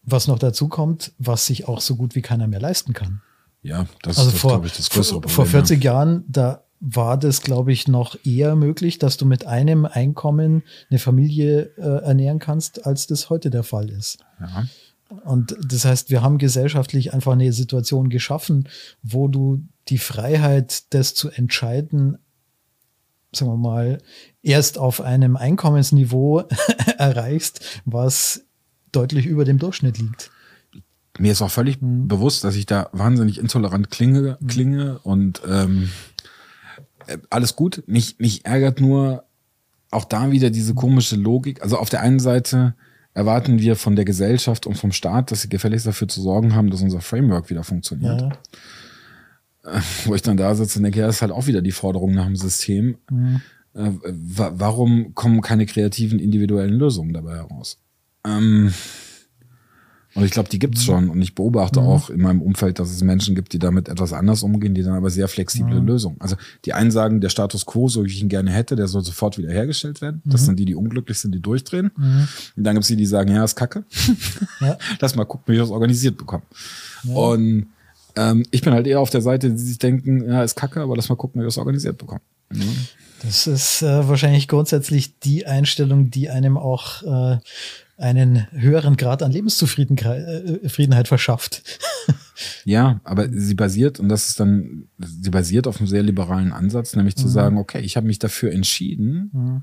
[0.03, 3.21] was noch dazu kommt, was sich auch so gut wie keiner mehr leisten kann.
[3.63, 5.35] Ja, das also ist, vor, glaube ich, das größere Problem.
[5.35, 5.93] Vor 40 ja.
[5.93, 10.99] Jahren, da war das, glaube ich, noch eher möglich, dass du mit einem Einkommen eine
[10.99, 14.19] Familie äh, ernähren kannst, als das heute der Fall ist.
[14.41, 14.65] Ja.
[15.25, 18.69] Und das heißt, wir haben gesellschaftlich einfach eine Situation geschaffen,
[19.03, 22.19] wo du die Freiheit, das zu entscheiden,
[23.33, 23.99] sagen wir mal,
[24.43, 26.45] erst auf einem Einkommensniveau
[26.99, 28.45] erreichst, was
[28.93, 30.31] deutlich über dem Durchschnitt liegt.
[31.19, 32.09] Mir ist auch völlig mhm.
[32.09, 34.47] bewusst, dass ich da wahnsinnig intolerant klinge, mhm.
[34.47, 35.87] klinge und ähm, äh,
[37.31, 37.83] alles gut.
[37.87, 39.25] Mich, mich ärgert nur
[39.91, 41.63] auch da wieder diese komische Logik.
[41.63, 42.75] Also auf der einen Seite
[43.13, 46.71] erwarten wir von der Gesellschaft und vom Staat, dass sie gefälligst dafür zu sorgen haben,
[46.71, 48.21] dass unser Framework wieder funktioniert.
[48.21, 48.33] Ja.
[49.65, 51.73] Äh, wo ich dann da sitze und denke, ja, das ist halt auch wieder die
[51.73, 52.97] Forderung nach dem System.
[53.11, 53.41] Mhm.
[53.75, 57.79] Äh, warum kommen keine kreativen individuellen Lösungen dabei heraus?
[58.27, 58.73] Ähm,
[60.15, 61.09] Und ich glaube, die gibt's schon.
[61.09, 61.87] Und ich beobachte mhm.
[61.87, 64.95] auch in meinem Umfeld, dass es Menschen gibt, die damit etwas anders umgehen, die dann
[64.95, 65.87] aber sehr flexible mhm.
[65.87, 66.17] Lösungen.
[66.21, 69.05] Also die einen sagen, der Status quo, so wie ich ihn gerne hätte, der soll
[69.05, 70.21] sofort wieder hergestellt werden.
[70.25, 70.47] Das mhm.
[70.47, 71.93] sind die, die unglücklich sind, die durchdrehen.
[71.97, 72.29] Mhm.
[72.57, 73.85] Und dann gibt's die, die sagen, ja, ist kacke.
[74.61, 74.77] Ja.
[75.01, 76.43] Lass mal gucken, wie ich das organisiert bekomme.
[77.05, 77.15] Ja.
[77.15, 77.69] Und
[78.17, 80.97] ähm, ich bin halt eher auf der Seite, die sich denken, ja, ist kacke, aber
[80.97, 82.23] lass mal gucken, wie wir das organisiert bekommen.
[82.53, 82.65] Ja.
[83.23, 87.39] Das ist äh, wahrscheinlich grundsätzlich die Einstellung, die einem auch äh,
[88.01, 91.63] einen höheren Grad an Lebenszufriedenheit äh, verschafft.
[92.65, 96.97] ja, aber sie basiert, und das ist dann, sie basiert auf einem sehr liberalen Ansatz,
[96.97, 97.31] nämlich zu mhm.
[97.31, 99.63] sagen, okay, ich habe mich dafür entschieden, mhm.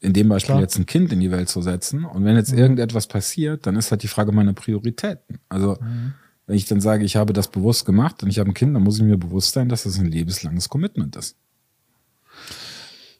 [0.00, 0.60] in dem Beispiel Klar.
[0.60, 2.04] jetzt ein Kind in die Welt zu setzen.
[2.04, 2.58] Und wenn jetzt mhm.
[2.58, 5.38] irgendetwas passiert, dann ist halt die Frage meiner Prioritäten.
[5.48, 6.12] Also, mhm.
[6.46, 8.82] wenn ich dann sage, ich habe das bewusst gemacht und ich habe ein Kind, dann
[8.82, 11.36] muss ich mir bewusst sein, dass das ein lebenslanges Commitment ist.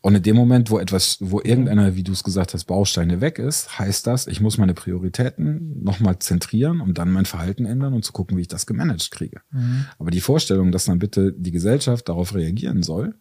[0.03, 3.39] Und in dem Moment, wo etwas, wo irgendeiner, wie du es gesagt hast, Bausteine weg
[3.39, 8.05] ist, heißt das, ich muss meine Prioritäten nochmal zentrieren und dann mein Verhalten ändern und
[8.05, 9.43] zu gucken, wie ich das gemanagt kriege.
[9.51, 9.85] Mhm.
[9.99, 13.15] Aber die Vorstellung, dass dann bitte die Gesellschaft darauf reagieren soll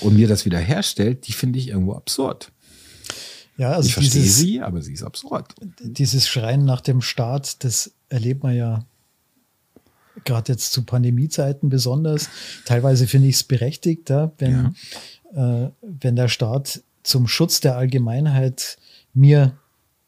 [0.00, 2.52] und mir das wieder herstellt, die finde ich irgendwo absurd.
[3.56, 5.54] Ja, also ich verstehe dieses, sie, aber sie ist absurd.
[5.80, 8.86] Dieses Schreien nach dem Staat, das erlebt man ja
[10.24, 12.28] gerade jetzt zu Pandemiezeiten besonders.
[12.64, 14.72] Teilweise finde ich es berechtigt, ja, wenn ja
[15.34, 18.78] äh, wenn der Staat zum Schutz der Allgemeinheit
[19.14, 19.56] mir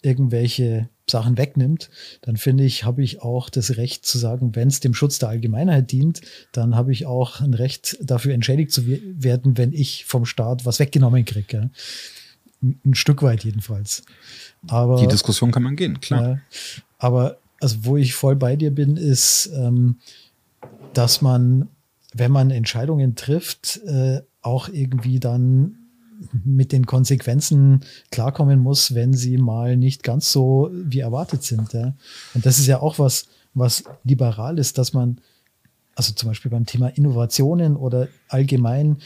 [0.02, 1.90] irgendwelche Sachen wegnimmt,
[2.22, 5.28] dann finde ich, habe ich auch das Recht zu sagen, wenn es dem Schutz der
[5.28, 6.22] Allgemeinheit dient,
[6.52, 10.78] dann habe ich auch ein Recht dafür entschädigt zu werden, wenn ich vom Staat was
[10.78, 11.70] weggenommen kriege.
[12.62, 14.02] Ein Stück weit jedenfalls.
[14.68, 16.32] Aber, Die Diskussion kann man gehen, klar.
[16.32, 16.36] Äh,
[16.98, 19.96] aber also wo ich voll bei dir bin, ist, ähm,
[20.94, 21.68] dass man,
[22.14, 25.76] wenn man Entscheidungen trifft, äh, auch irgendwie dann
[26.44, 27.80] mit den Konsequenzen
[28.10, 31.72] klarkommen muss, wenn sie mal nicht ganz so wie erwartet sind.
[31.72, 31.94] Ja.
[32.34, 35.18] Und das ist ja auch was, was liberal ist, dass man,
[35.94, 38.98] also zum Beispiel beim Thema Innovationen oder allgemein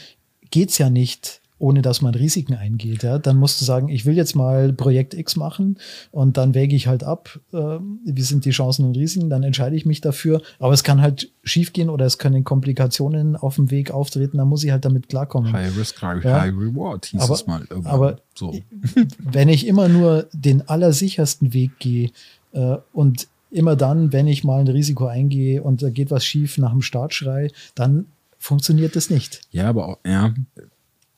[0.51, 3.03] geht's ja nicht ohne dass man Risiken eingeht.
[3.03, 3.19] Ja?
[3.19, 5.77] Dann musst du sagen, ich will jetzt mal Projekt X machen
[6.11, 9.75] und dann wäge ich halt ab, äh, wie sind die Chancen und Risiken, dann entscheide
[9.75, 10.41] ich mich dafür.
[10.57, 14.63] Aber es kann halt schiefgehen oder es können Komplikationen auf dem Weg auftreten, dann muss
[14.63, 15.51] ich halt damit klarkommen.
[15.51, 16.41] High Risk, High, ja?
[16.41, 17.61] high Reward hieß aber, es mal.
[17.69, 17.93] Irgendwann.
[17.93, 18.55] Aber so.
[19.19, 22.11] wenn ich immer nur den allersichersten Weg gehe
[22.53, 26.57] äh, und immer dann, wenn ich mal ein Risiko eingehe und da geht was schief
[26.57, 28.05] nach dem Startschrei, dann
[28.37, 29.41] funktioniert das nicht.
[29.51, 30.33] Ja, aber auch, ja,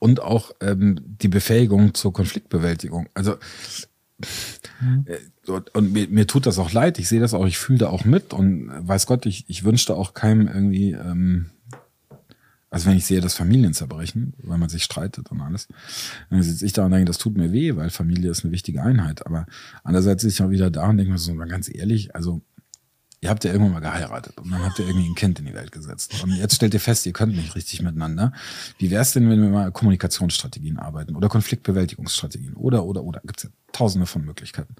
[0.02, 3.08] und auch ähm, die Befähigung zur Konfliktbewältigung.
[3.14, 3.36] Also
[4.82, 5.06] mhm.
[5.06, 7.90] äh, und mir, mir tut das auch leid, ich sehe das auch, ich fühle da
[7.90, 11.52] auch mit und weiß Gott, ich, ich wünschte auch keinem irgendwie, ähm,
[12.72, 15.68] also wenn ich sehe, dass Familien zerbrechen, weil man sich streitet und alles,
[16.32, 18.82] dann sitze ich da und denke, das tut mir weh, weil Familie ist eine wichtige
[18.82, 19.28] Einheit.
[19.28, 19.46] Aber
[19.84, 22.42] andererseits sitze ich auch wieder da und denke mir so, mal ganz ehrlich, also
[23.22, 25.54] ihr habt ja irgendwann mal geheiratet und dann habt ihr irgendwie ein Kind in die
[25.54, 26.24] Welt gesetzt.
[26.24, 28.34] Und jetzt stellt ihr fest, ihr könnt nicht richtig miteinander.
[28.80, 33.22] Wie wäre es denn, wenn wir mal Kommunikationsstrategien arbeiten oder Konfliktbewältigungsstrategien oder, oder, oder?
[33.24, 34.76] Gibt's ja tausende von Möglichkeiten.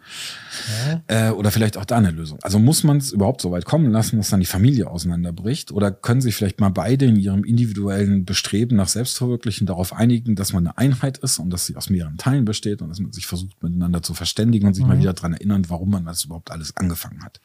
[1.08, 1.30] Ja.
[1.30, 2.40] Äh, oder vielleicht auch da eine Lösung.
[2.42, 5.72] Also muss man es überhaupt so weit kommen lassen, dass dann die Familie auseinanderbricht?
[5.72, 10.54] Oder können sich vielleicht mal beide in ihrem individuellen Bestreben nach Selbstverwirklichen darauf einigen, dass
[10.54, 13.28] man eine Einheit ist und dass sie aus mehreren Teilen besteht und dass man sich
[13.28, 14.90] versucht, miteinander zu verständigen und sich mhm.
[14.90, 17.40] mal wieder dran erinnern, warum man das überhaupt alles angefangen hat.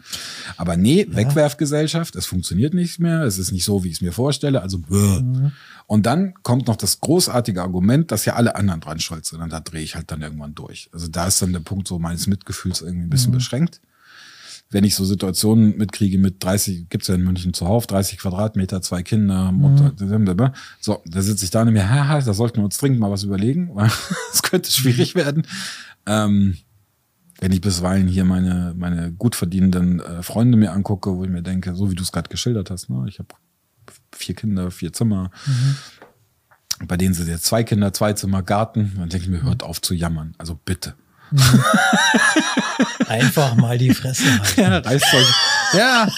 [0.57, 1.17] Aber nee, ja.
[1.17, 4.79] Wegwerfgesellschaft, es funktioniert nicht mehr, es ist nicht so, wie ich es mir vorstelle, also
[4.89, 5.53] mhm.
[5.87, 9.41] Und dann kommt noch das großartige Argument, dass ja alle anderen dran schuld sind.
[9.41, 10.91] Und da drehe ich halt dann irgendwann durch.
[10.93, 13.37] Also da ist dann der Punkt so meines Mitgefühls irgendwie ein bisschen mhm.
[13.37, 13.81] beschränkt.
[14.69, 19.05] Wenn ich so Situationen mitkriege mit 30, gibt's ja in München zuhauf, 30 Quadratmeter, zwei
[19.05, 20.51] Kinder, Mutter, mhm.
[20.81, 23.23] so, da sitze ich da und mir, haha, da sollten wir uns dringend mal was
[23.23, 23.89] überlegen, weil
[24.33, 25.47] es könnte schwierig werden.
[26.05, 26.57] Ähm,
[27.39, 31.43] wenn ich bisweilen hier meine, meine gut verdienenden äh, Freunde mir angucke, wo ich mir
[31.43, 33.29] denke, so wie du es gerade geschildert hast, ne, ich habe
[34.15, 35.31] vier Kinder, vier Zimmer.
[35.47, 36.87] Mhm.
[36.87, 38.93] Bei denen sind jetzt zwei Kinder, zwei Zimmer, Garten.
[38.97, 40.35] Dann denke ich mir, hört auf zu jammern.
[40.39, 40.95] Also bitte.
[43.09, 44.61] Einfach mal die Fresse halten.
[44.61, 45.35] Ja, reißt euch,
[45.75, 46.09] ja,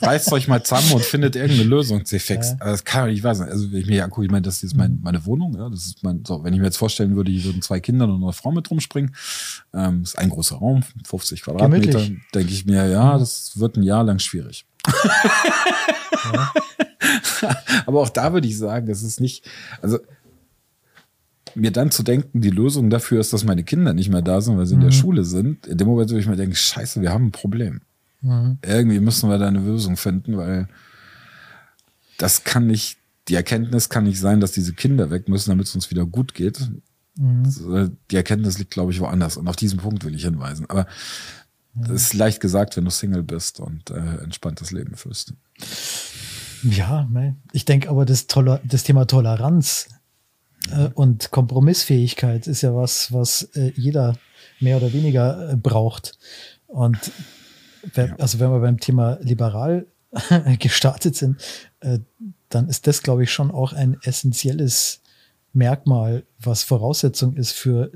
[0.00, 2.04] reißt euch mal zusammen und findet irgendeine Lösung.
[2.04, 2.50] C-Fix.
[2.50, 2.56] Ja.
[2.60, 3.50] Also das kann ich weiß nicht.
[3.50, 5.00] Also wenn ich mir angucke, ich meine, das ist mein, mhm.
[5.02, 5.56] meine Wohnung.
[5.56, 8.06] Ja, das ist mein, so, wenn ich mir jetzt vorstellen würde, hier würden zwei Kinder
[8.06, 9.14] und eine Frau mit rumspringen,
[9.74, 13.20] ähm, ist ein großer Raum, 50 Quadratmeter, denke ich mir, ja, mhm.
[13.20, 14.66] das wird ein Jahr lang schwierig.
[16.32, 16.52] ja.
[17.86, 19.44] Aber auch da würde ich sagen, das ist nicht,
[19.80, 19.98] also
[21.54, 24.56] mir dann zu denken, die Lösung dafür ist, dass meine Kinder nicht mehr da sind,
[24.56, 24.82] weil sie mhm.
[24.82, 25.00] in der mhm.
[25.00, 25.66] Schule sind.
[25.66, 27.80] In dem Moment würde ich mir denken, scheiße, wir haben ein Problem.
[28.20, 28.58] Mhm.
[28.64, 30.68] Irgendwie müssen wir da eine Lösung finden, weil
[32.18, 32.98] das kann nicht,
[33.28, 36.34] die Erkenntnis kann nicht sein, dass diese Kinder weg müssen, damit es uns wieder gut
[36.34, 36.70] geht.
[37.16, 37.96] Mhm.
[38.10, 39.36] Die Erkenntnis liegt, glaube ich, woanders.
[39.36, 40.66] Und auf diesen Punkt will ich hinweisen.
[40.68, 40.86] Aber
[41.74, 45.34] Das ist leicht gesagt, wenn du Single bist und äh, entspanntes Leben führst.
[46.62, 47.08] Ja,
[47.52, 49.88] ich denke aber das, Toler das Thema Toleranz
[50.94, 54.16] und Kompromissfähigkeit ist ja was, was äh, jeder
[54.60, 56.18] mehr oder weniger äh, braucht.
[56.66, 56.98] Und
[57.94, 59.86] wenn, also wenn wir beim Thema liberal
[60.58, 61.40] gestartet sind,
[61.80, 61.98] äh,
[62.48, 65.00] dann ist das, glaube ich, schon auch ein essentielles
[65.54, 67.92] Merkmal, was Voraussetzung ist für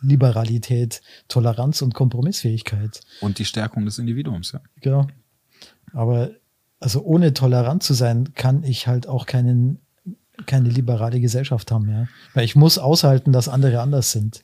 [0.00, 3.00] Liberalität, Toleranz und Kompromissfähigkeit.
[3.20, 4.60] Und die Stärkung des Individuums, ja.
[4.80, 5.06] Genau.
[5.92, 6.30] Aber
[6.80, 9.78] also ohne tolerant zu sein, kann ich halt auch keinen,
[10.44, 12.08] keine liberale Gesellschaft haben, ja.
[12.34, 14.42] Weil ich muss aushalten, dass andere anders sind.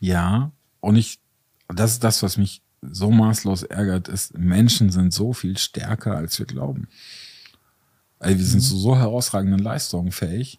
[0.00, 1.18] Ja, und ich,
[1.68, 6.38] das ist das, was mich so maßlos ärgert, ist, Menschen sind so viel stärker, als
[6.38, 6.88] wir glauben.
[8.18, 8.64] Also wir sind mhm.
[8.64, 10.58] zu so herausragenden Leistungen fähig.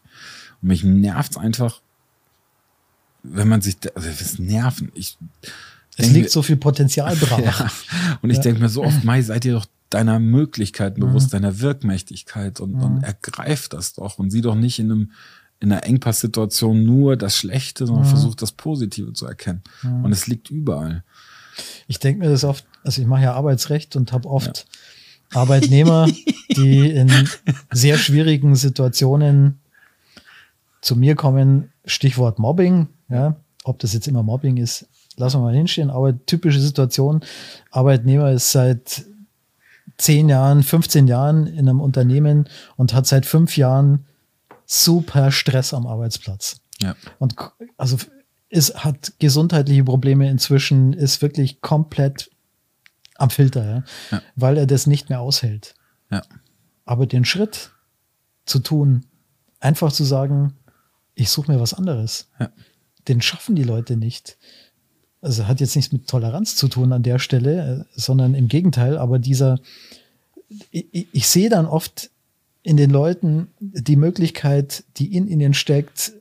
[0.62, 1.82] Und mich nervt es einfach,
[3.24, 4.92] wenn man sich, also das Nerven.
[4.96, 5.18] Ich
[5.98, 7.40] es liegt so viel Potenzial brach.
[7.40, 7.72] ja.
[8.22, 8.44] Und ich ja.
[8.44, 11.42] denke mir so oft, Mai, seid ihr doch deiner Möglichkeiten bewusst, mhm.
[11.42, 12.84] deiner Wirkmächtigkeit und, mhm.
[12.84, 15.12] und ergreift das doch und sieh doch nicht in einem
[15.60, 18.10] in einer Engpasssituation nur das Schlechte, sondern mhm.
[18.10, 19.62] versucht das Positive zu erkennen.
[19.82, 20.04] Mhm.
[20.04, 21.06] Und es liegt überall.
[21.88, 24.66] Ich denke mir das oft, also ich mache ja Arbeitsrecht und habe oft
[25.34, 25.40] ja.
[25.40, 26.08] Arbeitnehmer,
[26.50, 27.30] die in
[27.72, 29.60] sehr schwierigen Situationen
[30.82, 35.56] zu mir kommen, Stichwort Mobbing, ja, ob das jetzt immer Mobbing ist, lassen wir mal
[35.56, 37.22] hinstehen, aber typische Situation,
[37.72, 39.06] Arbeitnehmer ist seit
[39.98, 44.06] 10 Jahren, 15 Jahren in einem Unternehmen und hat seit fünf Jahren
[44.66, 46.62] super Stress am Arbeitsplatz.
[46.82, 46.96] Ja.
[47.20, 47.36] Und
[47.78, 47.98] also
[48.50, 52.30] ist, hat gesundheitliche Probleme inzwischen, ist wirklich komplett
[53.16, 53.84] am Filter, ja?
[54.12, 54.22] ja.
[54.36, 55.76] weil er das nicht mehr aushält.
[56.12, 56.22] Ja.
[56.86, 57.72] Aber den Schritt
[58.46, 59.06] zu tun,
[59.60, 60.54] einfach zu sagen,
[61.16, 62.30] ich suche mir was anderes.
[63.08, 64.38] Den schaffen die Leute nicht.
[65.24, 68.98] Also hat jetzt nichts mit Toleranz zu tun an der Stelle, äh, sondern im Gegenteil,
[68.98, 69.60] aber dieser,
[70.70, 72.10] ich, ich sehe dann oft
[72.62, 76.14] in den Leuten die Möglichkeit, die in ihnen steckt,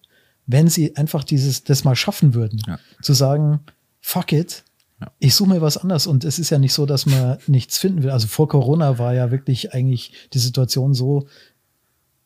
[0.46, 2.78] wenn sie einfach dieses, das mal schaffen würden, ja.
[3.00, 3.60] zu sagen,
[4.00, 4.64] fuck it,
[5.00, 5.10] ja.
[5.18, 6.06] ich suche mir was anderes.
[6.06, 8.10] Und es ist ja nicht so, dass man nichts finden will.
[8.10, 11.26] Also vor Corona war ja wirklich eigentlich die Situation so,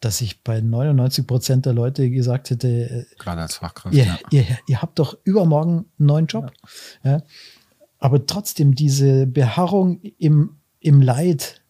[0.00, 4.18] dass ich bei 99 Prozent der Leute gesagt hätte, äh, gerade als Fachkraft, ihr, ja.
[4.30, 6.52] ihr, ihr habt doch übermorgen einen neuen Job.
[7.02, 7.10] Ja.
[7.10, 7.22] ja.
[7.98, 11.62] Aber trotzdem diese Beharrung im, im Leid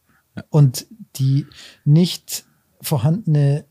[0.51, 1.47] und die
[1.85, 2.45] nicht
[2.81, 3.65] vorhandene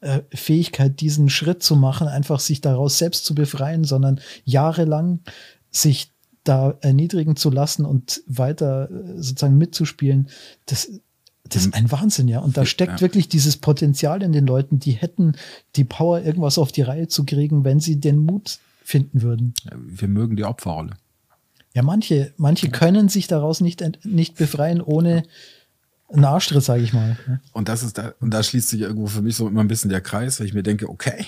[0.00, 5.20] äh, Fähigkeit, diesen Schritt zu machen, einfach sich daraus selbst zu befreien, sondern jahrelang
[5.70, 6.12] sich
[6.44, 10.28] da erniedrigen zu lassen und weiter äh, sozusagen mitzuspielen,
[10.66, 10.90] das,
[11.48, 12.40] das ist ein Wahnsinn, ja.
[12.40, 13.00] Und da steckt ja.
[13.00, 15.36] wirklich dieses Potenzial in den Leuten, die hätten
[15.76, 19.54] die Power, irgendwas auf die Reihe zu kriegen, wenn sie den Mut finden würden.
[19.64, 20.96] Ja, wir mögen die Opferrolle.
[21.74, 25.24] Ja, manche, manche können sich daraus nicht, nicht befreien, ohne
[26.08, 27.18] einen Arschtritt, sage ich mal.
[27.52, 29.90] Und das ist da, und da schließt sich irgendwo für mich so immer ein bisschen
[29.90, 31.26] der Kreis, weil ich mir denke, okay,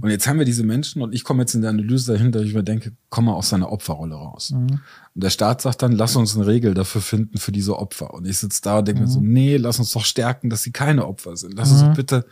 [0.00, 2.54] und jetzt haben wir diese Menschen und ich komme jetzt in der Analyse dahinter, ich
[2.54, 4.50] mir denke, komm mal aus seiner Opferrolle raus.
[4.50, 4.80] Mhm.
[5.14, 8.14] Und der Staat sagt dann, lass uns eine Regel dafür finden für diese Opfer.
[8.14, 9.06] Und ich sitze da und denke mhm.
[9.06, 9.32] mir so, mhm.
[9.32, 11.54] nee, lass uns doch stärken, dass sie keine Opfer sind.
[11.54, 11.88] Lass mhm.
[11.88, 12.26] uns bitte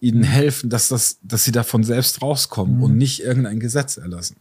[0.00, 2.82] ihnen helfen, dass das, dass sie davon selbst rauskommen mhm.
[2.82, 4.36] und nicht irgendein Gesetz erlassen.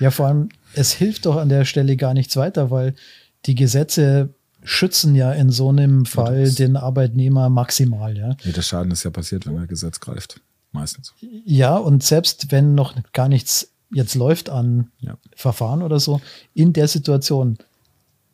[0.00, 2.94] Ja, vor allem, es hilft doch an der Stelle gar nichts weiter, weil
[3.46, 4.34] die Gesetze
[4.64, 8.36] schützen ja in so einem Fall den Arbeitnehmer maximal, ja.
[8.44, 10.40] Nee, der Schaden ist ja passiert, wenn der Gesetz greift
[10.72, 11.14] meistens.
[11.44, 15.16] Ja, und selbst wenn noch gar nichts jetzt läuft an ja.
[15.36, 16.20] Verfahren oder so,
[16.54, 17.58] in der Situation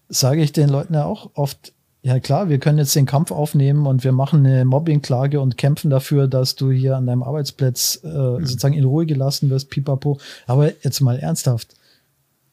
[0.08, 3.86] sage ich den Leuten ja auch oft, ja klar, wir können jetzt den Kampf aufnehmen
[3.86, 8.06] und wir machen eine Mobbingklage und kämpfen dafür, dass du hier an deinem Arbeitsplatz äh,
[8.06, 8.46] mhm.
[8.46, 10.18] sozusagen in Ruhe gelassen wirst, pipapo.
[10.46, 11.74] Aber jetzt mal ernsthaft.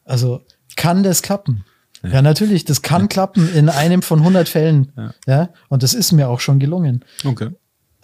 [0.04, 0.42] Also
[0.76, 1.64] kann das klappen?
[2.02, 4.92] Ja, ja natürlich, das kann klappen in einem von 100 Fällen.
[4.96, 5.14] Ja.
[5.26, 5.48] ja.
[5.68, 7.04] Und das ist mir auch schon gelungen.
[7.24, 7.50] Okay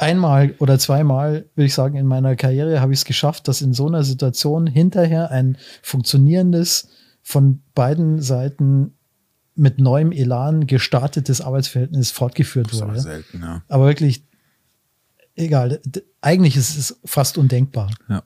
[0.02, 3.72] einmal oder zweimal, würde ich sagen, in meiner Karriere habe ich es geschafft, dass in
[3.72, 6.88] so einer Situation hinterher ein funktionierendes,
[7.22, 8.94] von beiden Seiten
[9.54, 12.98] mit neuem Elan gestartetes Arbeitsverhältnis fortgeführt wurde.
[12.98, 13.62] Selten, ja.
[13.68, 14.24] Aber wirklich,
[15.36, 15.80] egal,
[16.20, 17.90] eigentlich ist es fast undenkbar.
[18.08, 18.24] Ja.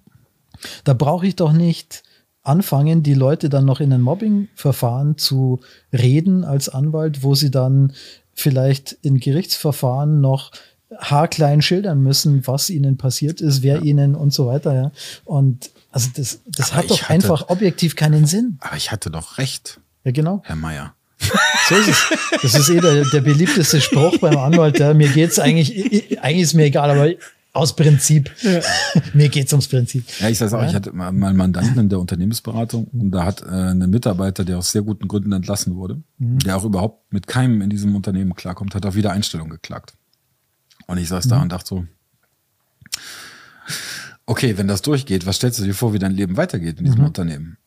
[0.84, 2.04] Da brauche ich doch nicht
[2.42, 5.60] anfangen, die Leute dann noch in ein Mobbingverfahren zu
[5.92, 7.92] reden als Anwalt, wo sie dann
[8.32, 10.52] vielleicht in Gerichtsverfahren noch
[10.98, 13.82] haarklein schildern müssen, was ihnen passiert ist, wer ja.
[13.82, 14.74] ihnen und so weiter.
[14.74, 14.92] Ja.
[15.24, 18.58] Und also das, das hat doch hatte, einfach objektiv keinen Sinn.
[18.60, 19.80] Aber ich hatte doch recht.
[20.04, 20.42] Ja, genau.
[20.44, 20.94] Herr Meier.
[21.68, 22.42] So ist es.
[22.42, 24.78] Das ist eh der, der beliebteste Spruch beim Anwalt.
[24.78, 27.10] Ja, mir geht's eigentlich, eigentlich ist mir egal, aber
[27.56, 28.30] Aus Prinzip.
[28.42, 28.60] Ja.
[29.14, 30.04] Mir geht's ums Prinzip.
[30.20, 30.68] Ja, ich sag's auch, ja?
[30.68, 34.58] ich hatte mal einen Mandanten in der Unternehmensberatung und da hat äh, ein Mitarbeiter, der
[34.58, 36.38] aus sehr guten Gründen entlassen wurde, mhm.
[36.40, 39.94] der auch überhaupt mit keinem in diesem Unternehmen klarkommt, hat auf Wiedereinstellung geklagt.
[40.86, 41.30] Und ich saß mhm.
[41.30, 41.86] da und dachte so,
[44.26, 47.00] okay, wenn das durchgeht, was stellst du dir vor, wie dein Leben weitergeht in diesem
[47.00, 47.06] mhm.
[47.06, 47.56] Unternehmen?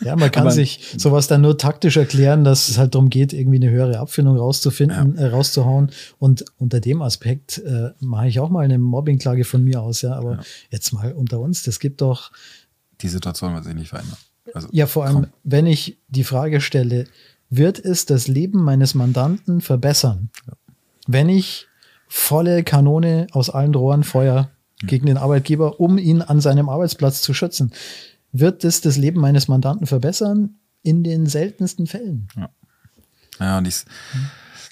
[0.00, 3.32] ja, man kann Aber, sich sowas dann nur taktisch erklären, dass es halt darum geht,
[3.32, 5.22] irgendwie eine höhere Abfindung rauszufinden, ja.
[5.22, 5.90] äh, rauszuhauen.
[6.18, 10.14] Und unter dem Aspekt äh, mache ich auch mal eine Mobbingklage von mir aus, ja.
[10.14, 10.40] Aber ja.
[10.70, 12.32] jetzt mal unter uns, das gibt doch.
[13.00, 14.16] Die Situation wird sich nicht verändern.
[14.54, 15.26] Also, ja, vor allem, komm.
[15.44, 17.04] wenn ich die Frage stelle,
[17.50, 20.54] wird es das Leben meines Mandanten verbessern, ja.
[21.06, 21.66] wenn ich
[22.08, 24.50] volle Kanone aus allen Rohren Feuer
[24.82, 27.72] gegen den Arbeitgeber, um ihn an seinem Arbeitsplatz zu schützen.
[28.32, 30.58] Wird es das Leben meines Mandanten verbessern?
[30.82, 32.28] In den seltensten Fällen.
[32.36, 32.50] Ja,
[33.40, 33.84] ja und ich,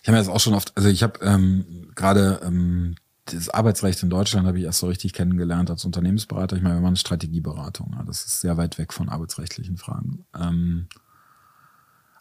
[0.02, 2.94] ich habe mir das auch schon oft, also ich habe ähm, gerade ähm,
[3.26, 6.56] das Arbeitsrecht in Deutschland habe ich erst so richtig kennengelernt als Unternehmensberater.
[6.56, 7.92] Ich meine, wir machen Strategieberatung.
[7.96, 10.24] Ja, das ist sehr weit weg von arbeitsrechtlichen Fragen.
[10.38, 10.86] Ähm,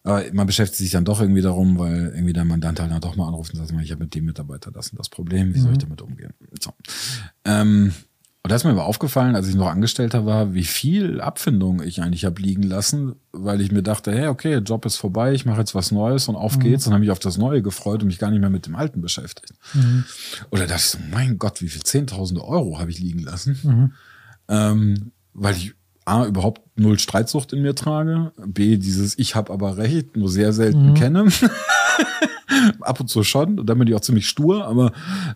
[0.05, 3.27] aber man beschäftigt sich dann doch irgendwie darum, weil irgendwie der Mandant halt doch mal
[3.27, 5.79] anruft und sagt, ich habe mit dem Mitarbeiter das und das Problem, wie soll ich
[5.79, 5.81] mhm.
[5.81, 6.33] damit umgehen?
[6.61, 6.71] So.
[7.43, 7.91] Ähm,
[8.43, 12.03] und da ist mir aber aufgefallen, als ich noch Angestellter war, wie viel Abfindung ich
[12.03, 15.61] eigentlich habe liegen lassen, weil ich mir dachte, hey, okay, Job ist vorbei, ich mache
[15.61, 16.61] jetzt was Neues und auf mhm.
[16.61, 16.85] geht's.
[16.85, 19.01] Und habe mich auf das Neue gefreut und mich gar nicht mehr mit dem Alten
[19.01, 19.55] beschäftigt.
[19.73, 20.03] Mhm.
[20.51, 23.57] Oder dachte ich so, mein Gott, wie viel Zehntausende Euro habe ich liegen lassen?
[23.63, 23.93] Mhm.
[24.49, 25.73] Ähm, weil ich
[26.05, 30.53] A, überhaupt null Streitsucht in mir trage, B, dieses Ich habe aber recht, nur sehr
[30.53, 30.93] selten mhm.
[30.93, 31.27] kenne.
[32.81, 34.91] Ab und zu schon, und dann bin ich auch ziemlich stur, aber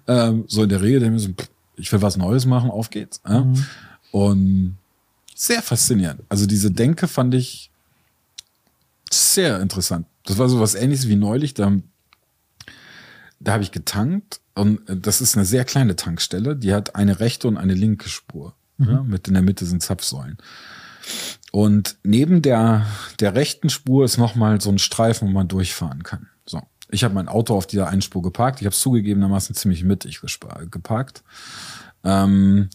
[0.07, 1.29] ähm, so in der Regel denke ich so,
[1.75, 3.19] ich will was Neues machen, auf geht's.
[3.27, 3.45] Ja?
[3.45, 3.65] Mhm.
[4.11, 4.77] Und
[5.33, 6.21] sehr faszinierend.
[6.29, 7.71] Also diese Denke fand ich
[9.11, 10.05] sehr interessant.
[10.25, 11.71] Das war so was ähnliches wie neulich, da,
[13.39, 17.47] da habe ich getankt und das ist eine sehr kleine Tankstelle, die hat eine rechte
[17.47, 18.53] und eine linke Spur.
[18.79, 18.89] Mhm.
[18.89, 20.37] Ja, mit in der Mitte sind Zapfsäulen.
[21.51, 22.85] Und neben der,
[23.19, 26.27] der rechten Spur ist nochmal so ein Streifen, wo man durchfahren kann.
[26.45, 26.61] So.
[26.89, 28.61] Ich habe mein Auto auf dieser einen Spur geparkt.
[28.61, 30.21] Ich habe es zugegebenermaßen ziemlich mittig
[30.71, 31.23] geparkt.
[32.03, 32.69] Ähm,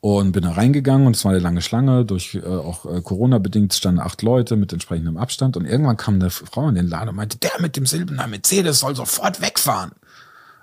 [0.00, 2.04] und bin da reingegangen und es war eine lange Schlange.
[2.04, 5.56] Durch äh, auch äh, Corona-bedingt standen acht Leute mit entsprechendem Abstand.
[5.56, 8.80] Und irgendwann kam eine Frau in den Laden und meinte, der mit dem silbernen Mercedes
[8.80, 9.92] soll sofort wegfahren.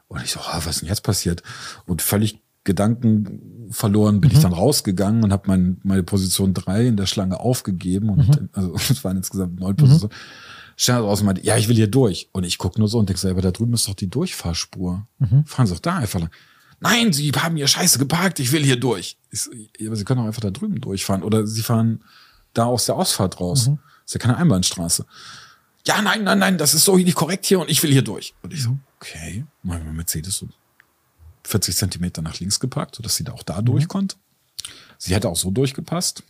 [0.10, 1.42] Und ich so, oh, was ist denn jetzt passiert?
[1.86, 4.38] Und völlig Gedanken verloren, bin mhm.
[4.38, 8.10] ich dann rausgegangen und habe mein, meine Position drei in der Schlange aufgegeben.
[8.10, 8.50] Und mhm.
[8.54, 10.14] also es waren insgesamt neun Positionen.
[10.14, 10.76] Mhm.
[10.76, 12.30] Stand raus und meinte, ja, ich will hier durch.
[12.32, 15.08] Und ich gucke nur so und denke selber, da drüben ist doch die Durchfahrspur.
[15.18, 15.46] Mhm.
[15.46, 16.30] Fahren Sie doch da einfach lang.
[16.80, 19.18] Nein, Sie haben hier scheiße geparkt, ich will hier durch.
[19.32, 19.52] Ich so,
[19.86, 21.24] aber Sie können auch einfach da drüben durchfahren.
[21.24, 22.04] Oder Sie fahren
[22.54, 23.68] da aus der Ausfahrt raus.
[23.68, 23.80] Mhm.
[24.06, 25.06] ist ja keine Einbahnstraße.
[25.86, 28.34] Ja, nein, nein, nein, das ist so nicht korrekt hier und ich will hier durch.
[28.42, 30.48] Und ich so, okay, mein Mercedes so
[31.44, 33.66] 40 Zentimeter nach links geparkt, sodass sie da auch da mhm.
[33.66, 34.16] durch konnte.
[34.98, 36.24] Sie hätte auch so durchgepasst.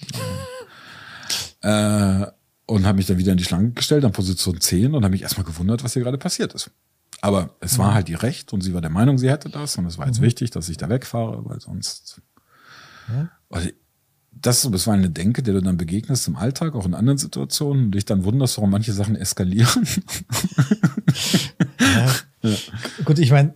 [1.62, 2.26] äh,
[2.66, 5.22] und habe mich dann wieder in die Schlange gestellt, an Position 10 und habe mich
[5.22, 6.70] erstmal gewundert, was hier gerade passiert ist.
[7.20, 7.82] Aber es mhm.
[7.82, 10.06] war halt ihr Recht und sie war der Meinung, sie hätte das und es war
[10.06, 10.26] jetzt mhm.
[10.26, 12.20] wichtig, dass ich da wegfahre, weil sonst.
[13.08, 13.30] Ja.
[13.50, 13.70] Also
[14.30, 17.86] das ist bisweilen eine Denke, der du dann begegnest im Alltag, auch in anderen Situationen
[17.86, 19.86] und dich dann wunderst, warum manche Sachen eskalieren.
[21.80, 22.12] Ja.
[22.42, 22.56] ja.
[23.04, 23.54] Gut, ich meine,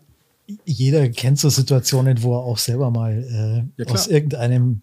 [0.65, 4.83] jeder kennt so Situationen, wo er auch selber mal äh, ja, aus irgendeinem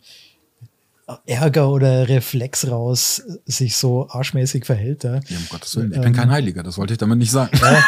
[1.25, 5.03] Ärger oder Reflex raus sich so arschmäßig verhält.
[5.03, 7.31] Ja, ja um Gottes Willen, ich ähm, bin kein Heiliger, das wollte ich damit nicht
[7.31, 7.57] sagen.
[7.61, 7.83] Ja,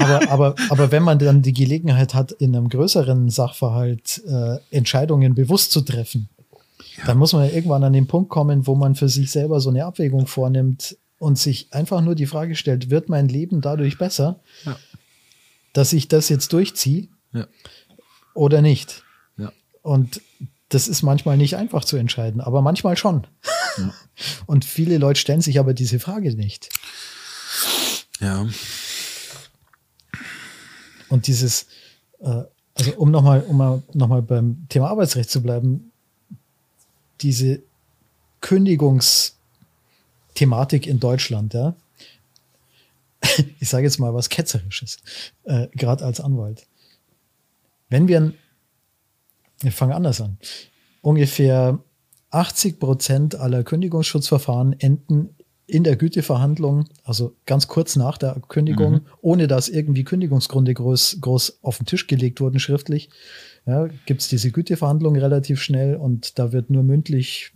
[0.00, 5.34] aber, aber, aber wenn man dann die Gelegenheit hat, in einem größeren Sachverhalt äh, Entscheidungen
[5.34, 6.28] bewusst zu treffen,
[6.96, 7.04] ja.
[7.06, 9.70] dann muss man ja irgendwann an den Punkt kommen, wo man für sich selber so
[9.70, 14.40] eine Abwägung vornimmt und sich einfach nur die Frage stellt, wird mein Leben dadurch besser?
[14.64, 14.76] Ja
[15.78, 17.46] dass ich das jetzt durchziehe ja.
[18.34, 19.04] oder nicht.
[19.36, 19.52] Ja.
[19.82, 20.20] Und
[20.70, 23.28] das ist manchmal nicht einfach zu entscheiden, aber manchmal schon.
[23.76, 23.94] Ja.
[24.46, 26.68] Und viele Leute stellen sich aber diese Frage nicht.
[28.18, 28.48] Ja.
[31.08, 31.66] Und dieses,
[32.18, 32.42] äh,
[32.74, 35.92] also um nochmal um noch beim Thema Arbeitsrecht zu bleiben,
[37.20, 37.62] diese
[38.40, 41.76] Kündigungsthematik in Deutschland, ja,
[43.60, 44.98] ich sage jetzt mal was Ketzerisches,
[45.44, 46.66] äh, gerade als Anwalt.
[47.88, 48.32] Wenn wir,
[49.60, 50.38] wir fangen anders an,
[51.00, 51.78] ungefähr
[52.30, 55.34] 80 Prozent aller Kündigungsschutzverfahren enden
[55.66, 59.00] in der Güteverhandlung, also ganz kurz nach der Kündigung, mhm.
[59.20, 63.10] ohne dass irgendwie Kündigungsgründe groß, groß auf den Tisch gelegt wurden, schriftlich.
[63.66, 67.52] Ja, Gibt es diese Güteverhandlung relativ schnell und da wird nur mündlich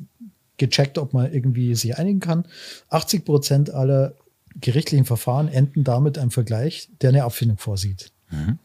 [0.59, 2.47] gecheckt, ob man irgendwie sich einigen kann.
[2.91, 4.15] 80 Prozent aller
[4.61, 8.13] gerichtlichen Verfahren enden damit ein Vergleich, der eine Abfindung vorsieht.
[8.31, 8.59] Mhm.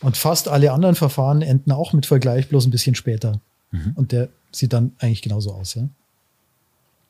[0.00, 3.40] Und fast alle anderen Verfahren enden auch mit Vergleich, bloß ein bisschen später.
[3.70, 3.92] Mhm.
[3.94, 5.74] Und der sieht dann eigentlich genauso aus.
[5.74, 5.88] Ja?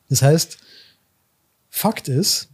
[0.09, 0.57] Das heißt,
[1.69, 2.49] Fakt ist,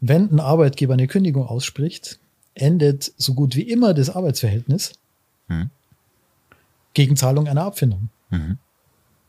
[0.00, 2.20] wenn ein Arbeitgeber eine Kündigung ausspricht,
[2.54, 4.92] endet so gut wie immer das Arbeitsverhältnis
[5.48, 5.70] mhm.
[6.94, 8.08] gegen Zahlung einer Abfindung.
[8.30, 8.58] Mhm.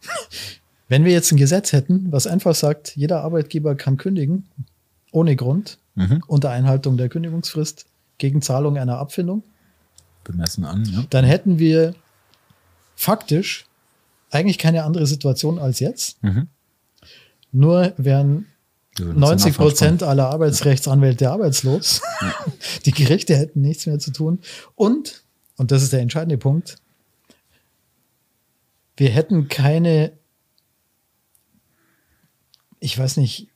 [0.89, 4.47] Wenn wir jetzt ein Gesetz hätten, was einfach sagt, jeder Arbeitgeber kann kündigen,
[5.11, 6.23] ohne Grund, mhm.
[6.27, 7.85] unter Einhaltung der Kündigungsfrist,
[8.17, 9.43] gegen Zahlung einer Abfindung,
[10.23, 11.05] bemessen an, ja.
[11.09, 11.95] dann hätten wir
[12.95, 13.65] faktisch
[14.31, 16.21] eigentlich keine andere Situation als jetzt.
[16.23, 16.47] Mhm.
[17.51, 18.45] Nur wären
[18.99, 22.01] 90 Prozent aller Arbeitsrechtsanwälte arbeitslos.
[22.21, 22.35] Ja.
[22.85, 24.39] Die Gerichte hätten nichts mehr zu tun.
[24.75, 25.23] Und,
[25.55, 26.77] und das ist der entscheidende Punkt,
[28.97, 30.11] wir hätten keine,
[32.79, 33.47] ich weiß nicht,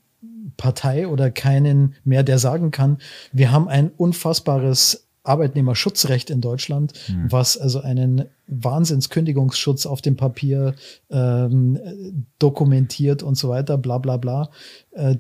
[0.58, 2.98] Partei oder keinen mehr, der sagen kann,
[3.32, 7.32] wir haben ein unfassbares Arbeitnehmerschutzrecht in Deutschland, mhm.
[7.32, 10.76] was also einen Wahnsinnskündigungsschutz auf dem Papier
[11.10, 14.50] ähm, dokumentiert und so weiter, bla bla bla,
[14.92, 15.16] äh,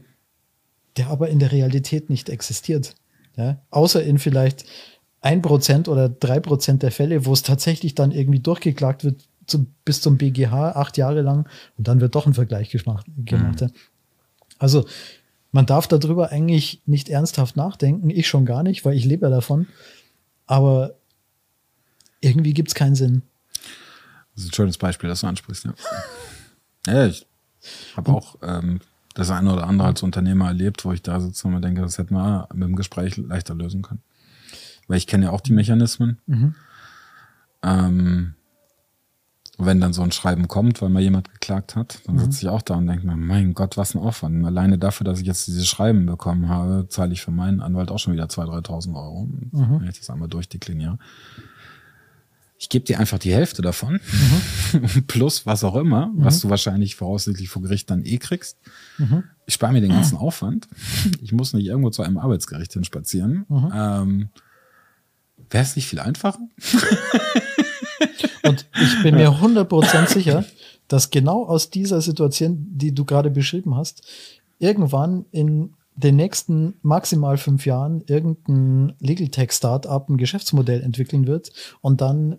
[0.97, 2.95] der aber in der Realität nicht existiert.
[3.37, 3.61] Ja?
[3.69, 4.65] Außer in vielleicht
[5.21, 9.67] ein Prozent oder drei Prozent der Fälle, wo es tatsächlich dann irgendwie durchgeklagt wird zu,
[9.85, 13.05] bis zum BGH, acht Jahre lang, und dann wird doch ein Vergleich gemacht.
[13.17, 13.67] gemacht mhm.
[13.67, 13.73] ja?
[14.63, 14.85] Also
[15.51, 18.09] man darf darüber eigentlich nicht ernsthaft nachdenken.
[18.09, 19.67] Ich schon gar nicht, weil ich lebe ja davon.
[20.47, 20.95] Aber
[22.21, 23.23] irgendwie gibt es keinen Sinn.
[24.33, 25.73] Das ist ein schönes Beispiel, das du ansprichst, ja.
[26.87, 27.27] ja, ich
[27.97, 28.79] habe auch ähm,
[29.15, 31.97] das eine oder andere als Unternehmer erlebt, wo ich da sitze und mir denke, das
[31.97, 34.01] hätten wir mit dem Gespräch leichter lösen können.
[34.87, 36.19] Weil ich kenne ja auch die Mechanismen.
[36.25, 36.55] Mhm.
[37.63, 38.35] Ähm,
[39.57, 42.19] wenn dann so ein Schreiben kommt, weil mal jemand geklagt hat, dann mhm.
[42.21, 44.45] sitze ich auch da und denke mir, mein Gott, was ein Aufwand.
[44.45, 47.99] Alleine dafür, dass ich jetzt dieses Schreiben bekommen habe, zahle ich für meinen Anwalt auch
[47.99, 49.81] schon wieder 2.000, 3.000 Euro, mhm.
[49.81, 50.97] wenn ich das einmal durchdekliniere.
[52.57, 53.99] Ich gebe dir einfach die Hälfte davon,
[54.71, 55.03] mhm.
[55.07, 56.23] plus was auch immer, mhm.
[56.23, 58.57] was du wahrscheinlich voraussichtlich vor Gericht dann eh kriegst.
[58.97, 59.23] Mhm.
[59.45, 60.67] Ich spare mir den ganzen Aufwand.
[61.21, 63.45] Ich muss nicht irgendwo zu einem Arbeitsgericht hinspazieren.
[63.49, 63.71] Mhm.
[63.75, 64.29] Ähm,
[65.49, 66.39] Wäre es nicht viel einfacher?
[68.43, 70.45] Und ich bin mir 100% sicher,
[70.87, 74.03] dass genau aus dieser Situation, die du gerade beschrieben hast,
[74.59, 81.51] irgendwann in den nächsten maximal fünf Jahren irgendein Legal Tech Startup ein Geschäftsmodell entwickeln wird
[81.81, 82.37] und dann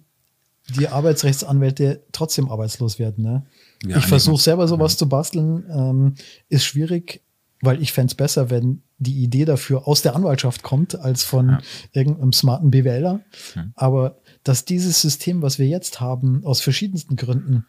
[0.77, 3.23] die Arbeitsrechtsanwälte trotzdem arbeitslos werden.
[3.23, 3.47] Ne?
[3.85, 6.15] Ja, ich versuche selber sowas zu basteln, ähm,
[6.49, 7.23] ist schwierig,
[7.61, 11.49] weil ich fände es besser, wenn die Idee dafür aus der Anwaltschaft kommt, als von
[11.49, 11.59] ja.
[11.93, 13.21] irgendeinem smarten BWLer.
[13.55, 13.73] Mhm.
[13.75, 17.67] Aber dass dieses System, was wir jetzt haben, aus verschiedensten Gründen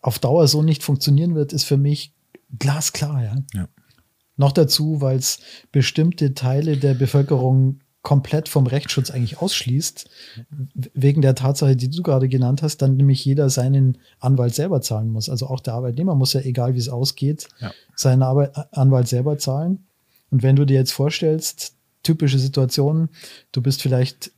[0.00, 2.12] auf Dauer so nicht funktionieren wird, ist für mich
[2.58, 3.22] glasklar.
[3.22, 3.36] Ja?
[3.54, 3.68] ja.
[4.36, 5.38] Noch dazu, weil es
[5.72, 10.10] bestimmte Teile der Bevölkerung komplett vom Rechtsschutz eigentlich ausschließt,
[10.92, 15.10] wegen der Tatsache, die du gerade genannt hast, dann nämlich jeder seinen Anwalt selber zahlen
[15.10, 15.30] muss.
[15.30, 17.72] Also auch der Arbeitnehmer muss ja, egal wie es ausgeht, ja.
[17.96, 19.86] seinen Arbeit Anwalt selber zahlen.
[20.30, 23.08] Und wenn du dir jetzt vorstellst, typische Situationen,
[23.52, 24.32] du bist vielleicht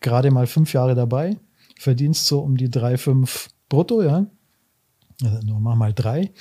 [0.00, 1.36] gerade mal fünf Jahre dabei,
[1.78, 4.26] verdienst so um die drei, fünf brutto, ja.
[5.22, 6.32] Also mach mal drei.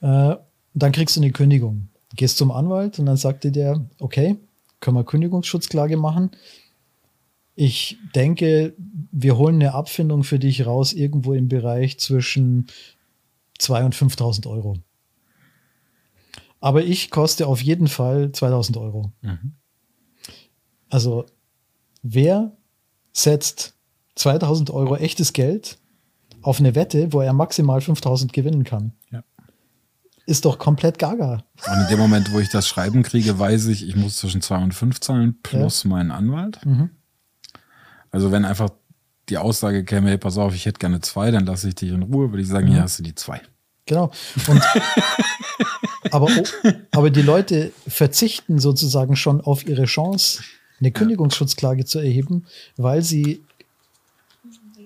[0.00, 0.36] Äh,
[0.74, 1.88] dann kriegst du eine Kündigung.
[2.14, 4.36] Gehst zum Anwalt und dann sagt dir der, okay,
[4.80, 6.30] können wir Kündigungsschutzklage machen.
[7.54, 8.74] Ich denke,
[9.10, 12.68] wir holen eine Abfindung für dich raus, irgendwo im Bereich zwischen
[13.58, 14.76] 2.000 und 5.000 Euro.
[16.60, 19.12] Aber ich koste auf jeden Fall 2.000 Euro.
[19.22, 19.54] Mhm.
[20.88, 21.26] Also,
[22.02, 22.56] wer
[23.18, 23.74] setzt
[24.16, 25.78] 2000 Euro echtes Geld
[26.42, 28.92] auf eine Wette, wo er maximal 5000 gewinnen kann.
[29.10, 29.22] Ja.
[30.26, 31.44] Ist doch komplett gaga.
[31.66, 34.58] Und in dem Moment, wo ich das Schreiben kriege, weiß ich, ich muss zwischen 2
[34.58, 35.90] und 5 zahlen plus ja.
[35.90, 36.64] meinen Anwalt.
[36.64, 36.90] Mhm.
[38.10, 38.70] Also wenn einfach
[39.28, 42.02] die Aussage käme, hey, pass auf, ich hätte gerne zwei, dann lasse ich dich in
[42.02, 42.72] Ruhe, würde ich sagen, mhm.
[42.72, 43.40] hier hast du die zwei.
[43.84, 44.10] Genau.
[44.46, 44.62] Und,
[46.10, 46.28] aber,
[46.92, 50.42] aber die Leute verzichten sozusagen schon auf ihre Chance,
[50.80, 53.42] eine Kündigungsschutzklage zu erheben, weil sie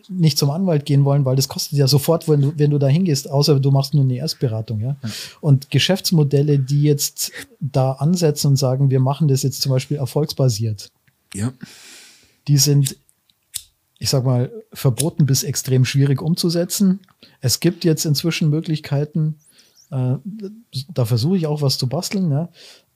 [0.08, 2.88] nicht zum Anwalt gehen wollen, weil das kostet ja sofort, wenn du, wenn du da
[2.88, 4.96] hingehst, außer du machst nur eine Erstberatung, ja?
[5.02, 5.10] ja.
[5.40, 10.90] Und Geschäftsmodelle, die jetzt da ansetzen und sagen, wir machen das jetzt zum Beispiel erfolgsbasiert.
[11.34, 11.52] Ja.
[12.48, 12.96] Die sind,
[13.98, 17.00] ich sag mal, verboten bis extrem schwierig umzusetzen.
[17.40, 19.36] Es gibt jetzt inzwischen Möglichkeiten,
[19.90, 20.14] äh,
[20.92, 22.48] da versuche ich auch was zu basteln, ja?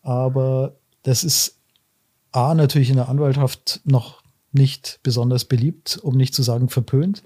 [0.02, 1.57] aber das ist
[2.37, 7.23] A, natürlich in der Anwaltschaft noch nicht besonders beliebt, um nicht zu sagen verpönt.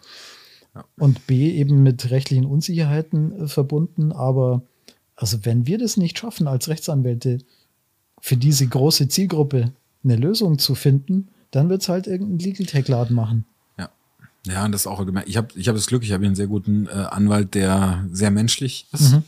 [0.75, 0.85] Ja.
[0.99, 4.13] Und B, eben mit rechtlichen Unsicherheiten äh, verbunden.
[4.13, 4.63] Aber
[5.17, 7.39] also wenn wir das nicht schaffen, als Rechtsanwälte
[8.21, 9.73] für diese große Zielgruppe
[10.05, 13.45] eine Lösung zu finden, dann wird es halt irgendein Legal Tech-Laden machen.
[13.79, 13.91] Ja.
[14.47, 15.29] Ja, und das ist auch gemerkt.
[15.29, 18.07] Ich habe ich hab das Glück, ich habe hier einen sehr guten äh, Anwalt, der
[18.13, 19.25] sehr menschlich ist, mhm.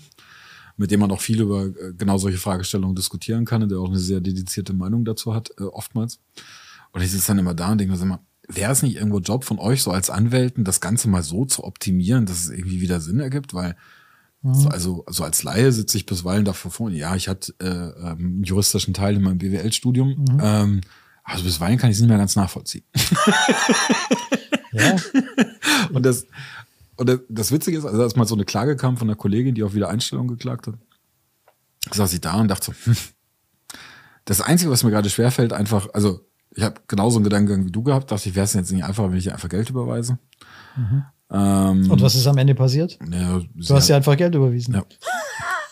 [0.77, 3.89] Mit dem man auch viel über äh, genau solche Fragestellungen diskutieren kann und der auch
[3.89, 6.21] eine sehr dedizierte Meinung dazu hat, äh, oftmals.
[6.93, 9.45] Und ich sitze dann immer da und denke mir immer, wäre es nicht irgendwo Job
[9.45, 13.01] von euch, so als Anwälten, das Ganze mal so zu optimieren, dass es irgendwie wieder
[13.01, 13.55] Sinn ergibt?
[13.55, 13.77] Weil
[14.43, 14.69] mhm.
[14.69, 18.45] also, also als Laie sitze ich bisweilen dafür vor, ja, ich hatte äh, ähm, einen
[18.45, 20.41] juristischen Teil in meinem BWL-Studium, mhm.
[20.41, 20.81] ähm,
[21.25, 22.85] also bisweilen kann ich es nicht mehr ganz nachvollziehen.
[24.73, 24.97] ja.
[25.93, 26.27] Und das,
[27.03, 29.63] und das, Witzige ist, also als mal so eine Klage kam von einer Kollegin, die
[29.63, 30.75] auf Wiedereinstellung geklagt hat,
[31.91, 32.97] saß ich da und dachte so, hm,
[34.25, 36.21] das Einzige, was mir gerade schwerfällt, einfach, also
[36.55, 39.11] ich habe genauso einen Gedankengang wie du gehabt, dachte ich, wäre es jetzt nicht einfacher,
[39.11, 40.19] wenn ich einfach Geld überweise.
[40.77, 41.05] Mhm.
[41.31, 42.99] Ähm, Und was ist am Ende passiert?
[43.11, 44.75] Ja, du hast ja einfach Geld überwiesen.
[44.75, 44.85] Ja.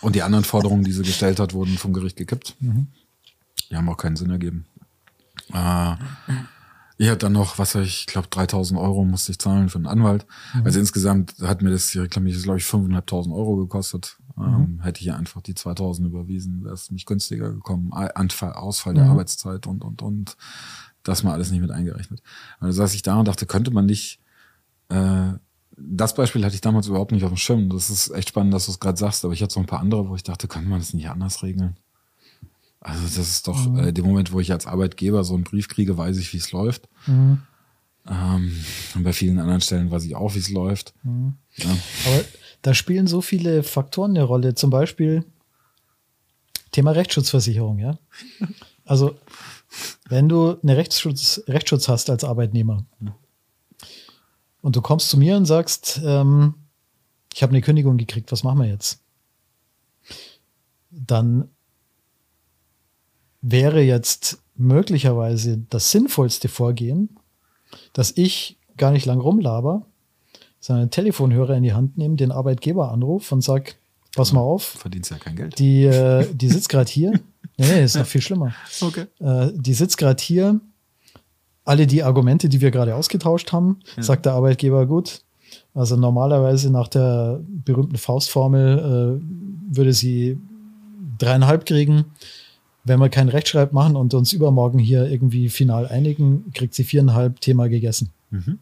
[0.00, 2.56] Und die anderen Forderungen, die sie gestellt hat, wurden vom Gericht gekippt.
[2.60, 2.86] Mhm.
[3.70, 4.64] Die haben auch keinen Sinn ergeben.
[5.52, 5.94] Äh,
[7.00, 9.78] ich hatte dann noch, was weiß ich, ich glaube 3000 Euro musste ich zahlen für
[9.78, 10.26] einen Anwalt.
[10.52, 10.66] Mhm.
[10.66, 14.18] Also insgesamt hat mir das, ich glaube ich, 5.500 Euro gekostet.
[14.36, 14.82] Ähm, mhm.
[14.82, 17.90] hätte ich ja einfach die 2000 überwiesen, wäre es nicht günstiger gekommen.
[17.94, 19.12] Anfall, Ausfall der mhm.
[19.12, 20.36] Arbeitszeit und, und, und.
[21.02, 22.22] Das mal alles nicht mit eingerechnet.
[22.58, 24.20] Also saß ich da und dachte, könnte man nicht,
[24.90, 25.32] äh,
[25.78, 27.70] das Beispiel hatte ich damals überhaupt nicht auf dem Schirm.
[27.70, 29.80] Das ist echt spannend, dass du es gerade sagst, aber ich hatte so ein paar
[29.80, 31.78] andere, wo ich dachte, könnte man das nicht anders regeln?
[32.80, 33.78] Also das ist doch mhm.
[33.78, 36.50] äh, dem Moment, wo ich als Arbeitgeber so einen Brief kriege, weiß ich, wie es
[36.52, 36.88] läuft.
[37.06, 37.42] Mhm.
[38.08, 40.94] Ähm, und bei vielen anderen Stellen weiß ich auch, wie es läuft.
[41.02, 41.34] Mhm.
[41.56, 41.70] Ja.
[42.06, 42.24] Aber
[42.62, 44.54] da spielen so viele Faktoren eine Rolle.
[44.54, 45.24] Zum Beispiel
[46.72, 47.98] Thema Rechtsschutzversicherung, ja.
[48.86, 49.16] Also,
[50.08, 52.84] wenn du eine Rechtsschutz, Rechtsschutz hast als Arbeitnehmer
[54.62, 56.54] und du kommst zu mir und sagst, ähm,
[57.32, 59.00] ich habe eine Kündigung gekriegt, was machen wir jetzt?
[60.90, 61.50] Dann
[63.42, 67.16] wäre jetzt möglicherweise das sinnvollste Vorgehen,
[67.92, 69.86] dass ich gar nicht lang rumlaber,
[70.60, 73.76] seinen Telefonhörer in die Hand nehmen, den Arbeitgeber anrufe und sag,
[74.14, 74.64] pass mal auf.
[74.64, 75.58] Verdienst ja kein Geld.
[75.58, 77.12] Die, äh, die sitzt gerade hier.
[77.56, 78.54] Nee, nee, ist noch viel schlimmer.
[78.80, 79.06] Okay.
[79.20, 80.60] Äh, die sitzt gerade hier.
[81.64, 84.02] Alle die Argumente, die wir gerade ausgetauscht haben, ja.
[84.02, 85.22] sagt der Arbeitgeber gut.
[85.74, 90.38] Also normalerweise nach der berühmten Faustformel äh, würde sie
[91.18, 92.06] dreieinhalb kriegen.
[92.84, 97.40] Wenn wir keinen Rechtschreib machen und uns übermorgen hier irgendwie final einigen, kriegt sie viereinhalb
[97.40, 98.10] Thema gegessen.
[98.30, 98.58] Mhm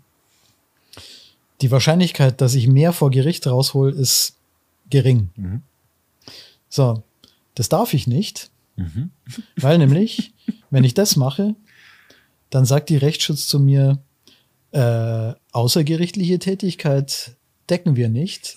[1.61, 4.37] die Wahrscheinlichkeit, dass ich mehr vor Gericht raushol, ist
[4.91, 5.31] gering.
[5.37, 5.63] Mhm.
[6.69, 7.03] So,
[7.55, 9.11] das darf ich nicht, mhm.
[9.57, 10.33] weil nämlich,
[10.71, 11.55] wenn ich das mache,
[12.51, 13.99] dann sagt die Rechtsschutz zu mir,
[14.71, 17.33] äh, außergerichtliche Tätigkeit
[17.71, 18.57] decken wir nicht,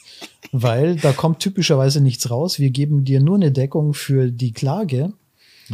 [0.51, 2.59] weil da kommt typischerweise nichts raus.
[2.59, 5.13] Wir geben dir nur eine Deckung für die Klage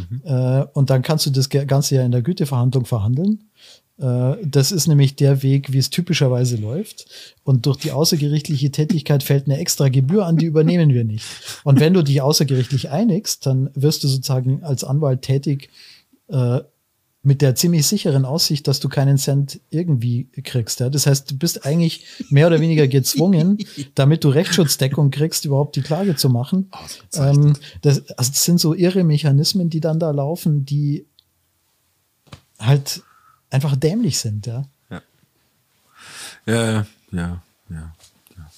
[0.09, 0.21] mhm.
[0.23, 3.49] äh, und dann kannst du das Ganze ja in der Güteverhandlung verhandeln.
[3.99, 7.05] Äh, das ist nämlich der Weg, wie es typischerweise läuft.
[7.43, 11.25] Und durch die außergerichtliche Tätigkeit fällt eine extra Gebühr an, die übernehmen wir nicht.
[11.63, 15.69] Und wenn du dich außergerichtlich einigst, dann wirst du sozusagen als Anwalt tätig
[16.29, 16.59] äh,
[17.27, 20.79] mit der ziemlich sicheren Aussicht, dass du keinen Cent irgendwie kriegst.
[20.79, 20.89] Ja?
[20.89, 23.57] Das heißt, du bist eigentlich mehr oder weniger gezwungen,
[23.95, 26.71] damit du Rechtsschutzdeckung kriegst, überhaupt die Klage zu machen.
[27.15, 31.05] Ähm, das, also das sind so irre Mechanismen, die dann da laufen, die
[32.59, 33.03] halt
[33.49, 34.63] einfach dämlich sind, ja.
[34.89, 35.01] Ja,
[36.45, 37.93] ja, ja, ja.
[38.37, 38.51] ja.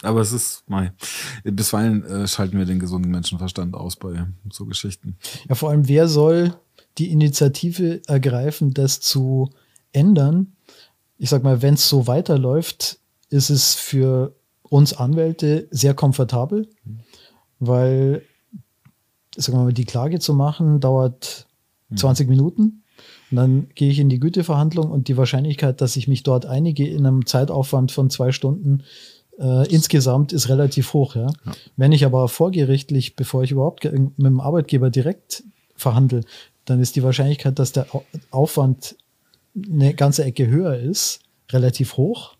[0.00, 0.92] Aber es ist, mei,
[1.42, 5.18] bisweilen äh, schalten wir den gesunden Menschenverstand aus bei so Geschichten.
[5.46, 6.54] Ja, vor allem, wer soll
[6.98, 9.50] die Initiative ergreifen, das zu
[9.92, 10.52] ändern?
[11.18, 12.98] Ich sag mal, wenn es so weiterläuft,
[13.30, 17.00] ist es für uns Anwälte sehr komfortabel, mhm.
[17.60, 18.22] weil,
[19.36, 21.46] sagen wir mal, die Klage zu machen dauert
[21.94, 22.30] 20 mhm.
[22.30, 22.82] Minuten.
[23.30, 26.86] Und dann gehe ich in die Güteverhandlung und die Wahrscheinlichkeit, dass ich mich dort einige
[26.86, 28.84] in einem Zeitaufwand von zwei Stunden
[29.38, 31.16] äh, insgesamt ist relativ hoch.
[31.16, 31.26] Ja?
[31.26, 31.52] ja?
[31.76, 35.42] Wenn ich aber vorgerichtlich, bevor ich überhaupt mit dem Arbeitgeber direkt
[35.76, 36.20] verhandle,
[36.64, 37.86] dann ist die Wahrscheinlichkeit, dass der
[38.30, 38.96] Aufwand
[39.54, 41.20] eine ganze Ecke höher ist,
[41.50, 42.36] relativ hoch.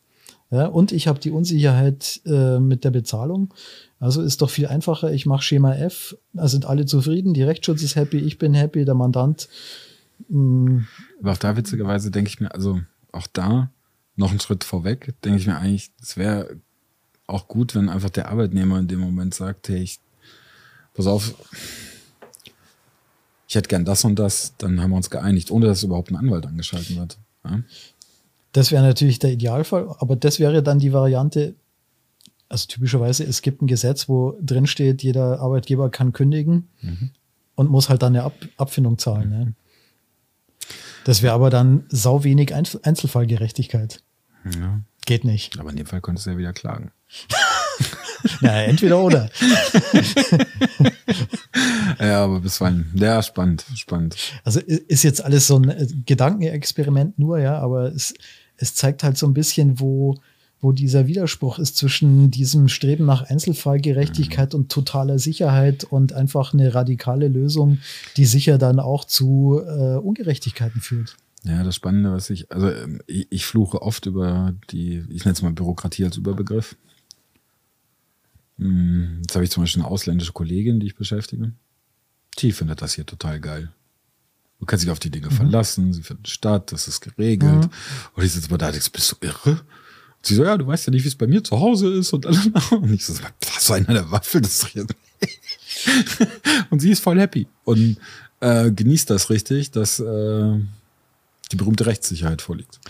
[0.51, 0.67] Ja?
[0.67, 3.55] Und ich habe die Unsicherheit äh, mit der Bezahlung.
[4.01, 7.83] Also ist doch viel einfacher, ich mache Schema F, da sind alle zufrieden, die Rechtsschutz
[7.83, 9.49] ist happy, ich bin happy, der Mandant
[10.28, 12.81] aber auch da witzigerweise denke ich mir, also
[13.12, 13.70] auch da
[14.17, 16.57] noch einen Schritt vorweg, denke ich mir eigentlich, es wäre
[17.27, 19.99] auch gut, wenn einfach der Arbeitnehmer in dem Moment sagt, hey, ich,
[20.94, 21.35] pass auf,
[23.47, 26.17] ich hätte gern das und das, dann haben wir uns geeinigt, ohne dass überhaupt ein
[26.17, 27.19] Anwalt angeschalten wird.
[27.45, 27.61] Ja?
[28.53, 31.55] Das wäre natürlich der Idealfall, aber das wäre dann die Variante,
[32.49, 37.11] also typischerweise, es gibt ein Gesetz, wo drin steht, jeder Arbeitgeber kann kündigen mhm.
[37.57, 39.31] und muss halt dann eine Ab Abfindung zahlen.
[39.31, 39.39] Mhm.
[39.39, 39.55] Ne?
[41.05, 44.03] Das wäre aber dann sau wenig Einzelfallgerechtigkeit.
[44.59, 44.81] Ja.
[45.05, 45.59] Geht nicht.
[45.59, 46.91] Aber in dem Fall könntest du ja wieder klagen.
[48.41, 49.31] Na, entweder oder.
[52.01, 52.86] ja, aber bis wann?
[52.94, 54.17] Ja, spannend, spannend.
[54.44, 58.15] Also ist jetzt alles so ein äh, Gedankenexperiment nur, ja, aber es,
[58.57, 60.17] es zeigt halt so ein bisschen, wo,
[60.61, 64.61] wo dieser Widerspruch ist zwischen diesem Streben nach Einzelfallgerechtigkeit mhm.
[64.61, 67.78] und totaler Sicherheit und einfach eine radikale Lösung,
[68.17, 71.17] die sicher dann auch zu äh, Ungerechtigkeiten führt.
[71.44, 75.35] Ja, das Spannende, was ich, also ähm, ich, ich fluche oft über die, ich nenne
[75.35, 76.77] es mal Bürokratie als Überbegriff.
[78.58, 81.52] Hm, jetzt habe ich zum Beispiel eine ausländische Kollegin, die ich beschäftige.
[82.39, 83.73] Die findet das hier total geil.
[84.60, 85.33] Du kannst dich auf die Dinge mhm.
[85.33, 87.65] verlassen, sie findet statt, das ist geregelt.
[87.65, 87.70] Mhm.
[88.15, 89.50] Und ich sitze mal da, denkst, bist du irre?
[89.50, 92.12] Und sie so, ja, du weißt ja nicht, wie es bei mir zu Hause ist
[92.12, 92.47] und alles.
[92.70, 93.15] Und ich so,
[93.55, 94.41] was war einer der Waffel?
[94.41, 94.94] Das ist doch jetzt
[96.70, 97.97] und sie ist voll happy und
[98.41, 100.58] äh, genießt das richtig, dass äh,
[101.50, 102.81] die berühmte Rechtssicherheit vorliegt.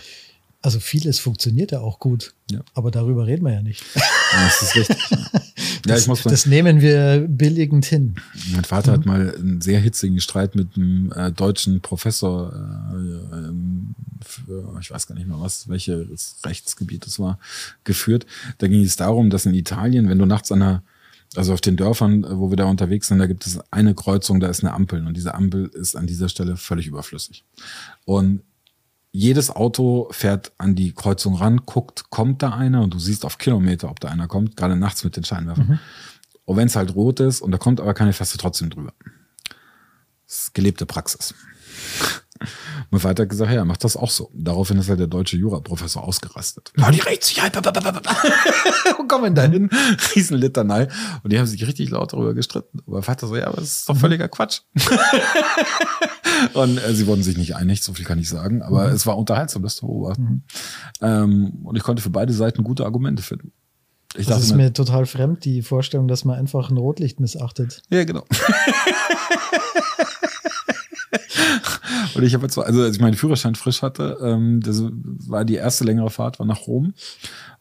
[0.65, 2.61] Also vieles funktioniert ja auch gut, ja.
[2.73, 3.83] aber darüber reden wir ja nicht.
[3.93, 4.97] Ja, das ist richtig.
[5.83, 8.15] das, ich muss das nehmen wir billigend hin.
[8.51, 8.95] Mein Vater mhm.
[8.95, 13.93] hat mal einen sehr hitzigen Streit mit einem äh, deutschen Professor äh, ähm,
[14.25, 17.37] für, ich weiß gar nicht mehr was, welches Rechtsgebiet das war,
[17.83, 18.25] geführt.
[18.57, 20.83] Da ging es darum, dass in Italien, wenn du nachts an der
[21.35, 24.47] also auf den Dörfern, wo wir da unterwegs sind, da gibt es eine Kreuzung, da
[24.47, 27.43] ist eine Ampel und diese Ampel ist an dieser Stelle völlig überflüssig.
[28.05, 28.41] Und
[29.15, 33.37] jedes Auto fährt an die Kreuzung ran, guckt, kommt da einer und du siehst auf
[33.37, 35.67] Kilometer, ob da einer kommt, gerade nachts mit den Scheinwerfern.
[35.67, 35.79] Mhm.
[36.43, 38.93] Und wenn es halt rot ist und da kommt aber keine, fährst du trotzdem drüber.
[40.27, 41.33] Das ist gelebte Praxis.
[42.91, 44.29] Mein Vater hat gesagt, ja, er macht das auch so.
[44.33, 46.71] Daraufhin ist halt der deutsche Juraprofessor ausgerastet.
[46.77, 47.55] Ja, die Rechtssicherheit.
[48.97, 49.69] Wo kommen da hin?
[50.15, 50.87] Riesenlitanei.
[51.23, 52.79] Und die haben sich richtig laut darüber gestritten.
[52.85, 54.61] Aber mein Vater so, ja, aber das ist doch völliger Quatsch.
[56.53, 58.61] und äh, sie wurden sich nicht einig, so viel kann ich sagen.
[58.61, 58.93] Aber mhm.
[58.93, 60.23] es war unterhaltsam, das zu beobachten.
[60.23, 60.43] Mhm.
[61.01, 63.51] Ähm, und ich konnte für beide Seiten gute Argumente finden.
[64.17, 67.81] Ich das ist mir total fremd, die Vorstellung, dass man einfach ein Rotlicht missachtet.
[67.89, 68.23] Ja, genau.
[72.15, 74.83] Und ich habe jetzt, also als ich meinen Führerschein frisch hatte, ähm, das
[75.27, 76.93] war die erste längere Fahrt, war nach Rom.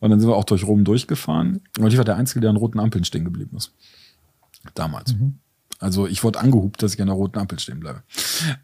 [0.01, 1.61] Und dann sind wir auch durch Rom durchgefahren.
[1.79, 3.73] Und ich war der Einzige, der an roten Ampeln stehen geblieben ist.
[4.75, 5.15] Damals.
[5.15, 5.39] Mhm.
[5.81, 8.03] Also ich wurde angehubt, dass ich an der roten Ampel stehen bleibe.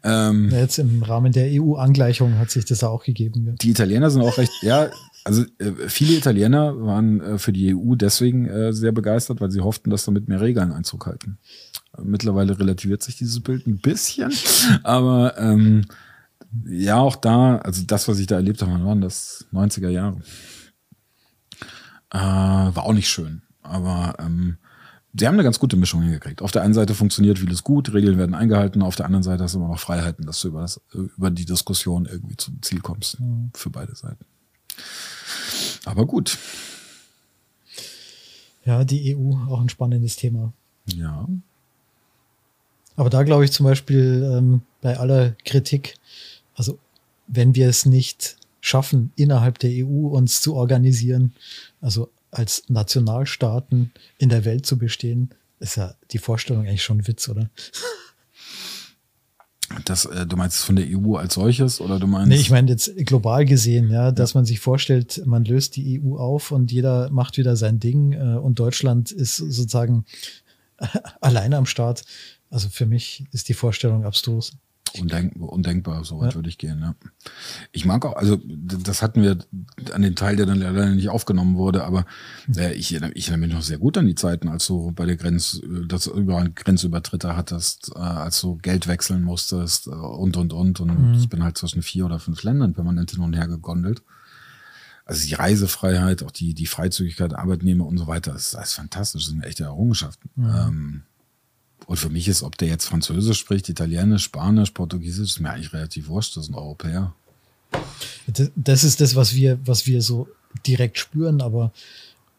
[0.03, 3.45] Ähm, Jetzt im Rahmen der EU-Angleichung hat sich das auch gegeben.
[3.45, 3.53] Ja.
[3.61, 4.89] Die Italiener sind auch recht, ja,
[5.23, 9.61] also äh, viele Italiener waren äh, für die EU deswegen äh, sehr begeistert, weil sie
[9.61, 11.37] hofften, dass damit mehr Regeln Einzug halten.
[12.03, 14.31] Mittlerweile relativiert sich dieses Bild ein bisschen,
[14.83, 15.85] aber ähm,
[16.65, 20.21] ja, auch da, also das, was ich da erlebt habe, waren das 90er Jahre.
[22.09, 24.57] Äh, war auch nicht schön, aber ähm,
[25.13, 26.41] sie haben eine ganz gute Mischung hingekriegt.
[26.41, 29.53] Auf der einen Seite funktioniert vieles gut, Regeln werden eingehalten, auf der anderen Seite hast
[29.55, 33.19] du immer noch Freiheiten, dass du über, das, über die Diskussion irgendwie zum Ziel kommst.
[33.19, 33.51] Mhm.
[33.53, 34.25] Für beide Seiten.
[35.85, 36.37] Aber gut.
[38.65, 40.53] Ja, die EU, auch ein spannendes Thema.
[40.85, 41.27] Ja.
[43.01, 45.95] Aber da glaube ich zum Beispiel ähm, bei aller Kritik,
[46.53, 46.77] also
[47.25, 51.33] wenn wir es nicht schaffen, innerhalb der EU uns zu organisieren,
[51.81, 57.07] also als Nationalstaaten in der Welt zu bestehen, ist ja die Vorstellung eigentlich schon ein
[57.07, 57.49] Witz, oder?
[59.85, 62.27] Das, äh, du meinst von der EU als solches oder du meinst?
[62.27, 64.37] Nee, ich meine jetzt global gesehen, ja, dass ja.
[64.37, 68.37] man sich vorstellt, man löst die EU auf und jeder macht wieder sein Ding äh,
[68.37, 70.05] und Deutschland ist sozusagen
[71.19, 72.03] alleine am Start.
[72.51, 74.53] Also für mich ist die Vorstellung abstrus.
[74.99, 76.35] Undenk undenkbar, so weit ja.
[76.35, 76.81] würde ich gehen.
[76.81, 76.95] Ja.
[77.71, 79.37] Ich mag auch, also das hatten wir
[79.93, 82.05] an den Teil, der dann leider nicht aufgenommen wurde, aber
[82.57, 85.15] äh, ich, ich erinnere mich noch sehr gut an die Zeiten, als du bei der
[85.15, 90.81] Grenz, das über Grenzübertritte hattest, äh, als du Geld wechseln musstest äh, und und und.
[90.81, 91.13] Und mhm.
[91.13, 94.03] ich bin halt zwischen vier oder fünf Ländern permanent hin und her gegondelt.
[95.05, 98.73] Also die Reisefreiheit, auch die, die Freizügigkeit der Arbeitnehmer und so weiter, das, das ist
[98.73, 100.29] fantastisch, das sind echte Errungenschaften.
[100.35, 100.45] Mhm.
[100.45, 101.03] Ähm,
[101.87, 105.73] und für mich ist, ob der jetzt Französisch spricht, Italienisch, Spanisch, Portugiesisch, ist mir eigentlich
[105.73, 106.37] relativ wurscht.
[106.37, 107.13] Das sind Europäer.
[108.55, 110.27] Das ist das, was wir, was wir so
[110.65, 111.71] direkt spüren, aber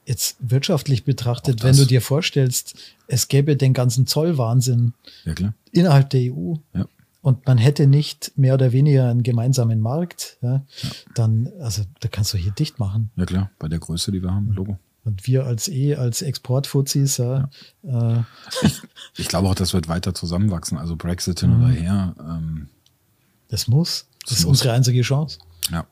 [0.04, 5.34] jetzt wirtschaftlich betrachtet, wenn du dir vorstellst, es gäbe den ganzen Zollwahnsinn ja,
[5.70, 6.86] innerhalb der EU ja.
[7.20, 10.64] und man hätte nicht mehr oder weniger einen gemeinsamen Markt, ja,
[11.14, 13.10] dann, also da kannst du hier dicht machen.
[13.16, 14.78] Ja klar, bei der Größe, die wir haben, Logo.
[15.04, 17.50] Und wir als eh, als Exportfuzis, ja.
[17.82, 18.18] ja.
[18.18, 18.22] Äh.
[18.62, 18.82] Ich,
[19.16, 20.78] ich, glaube auch, das wird weiter zusammenwachsen.
[20.78, 21.64] Also Brexit hin mhm.
[21.64, 22.14] oder her.
[22.20, 22.68] Ähm,
[23.48, 24.06] das muss.
[24.20, 24.58] Das, das ist muss.
[24.58, 25.38] unsere einzige Chance.
[25.70, 25.86] Ja,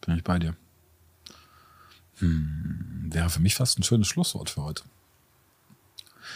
[0.00, 0.54] bin ich bei dir.
[2.18, 4.82] Hm, wäre für mich fast ein schönes Schlusswort für heute.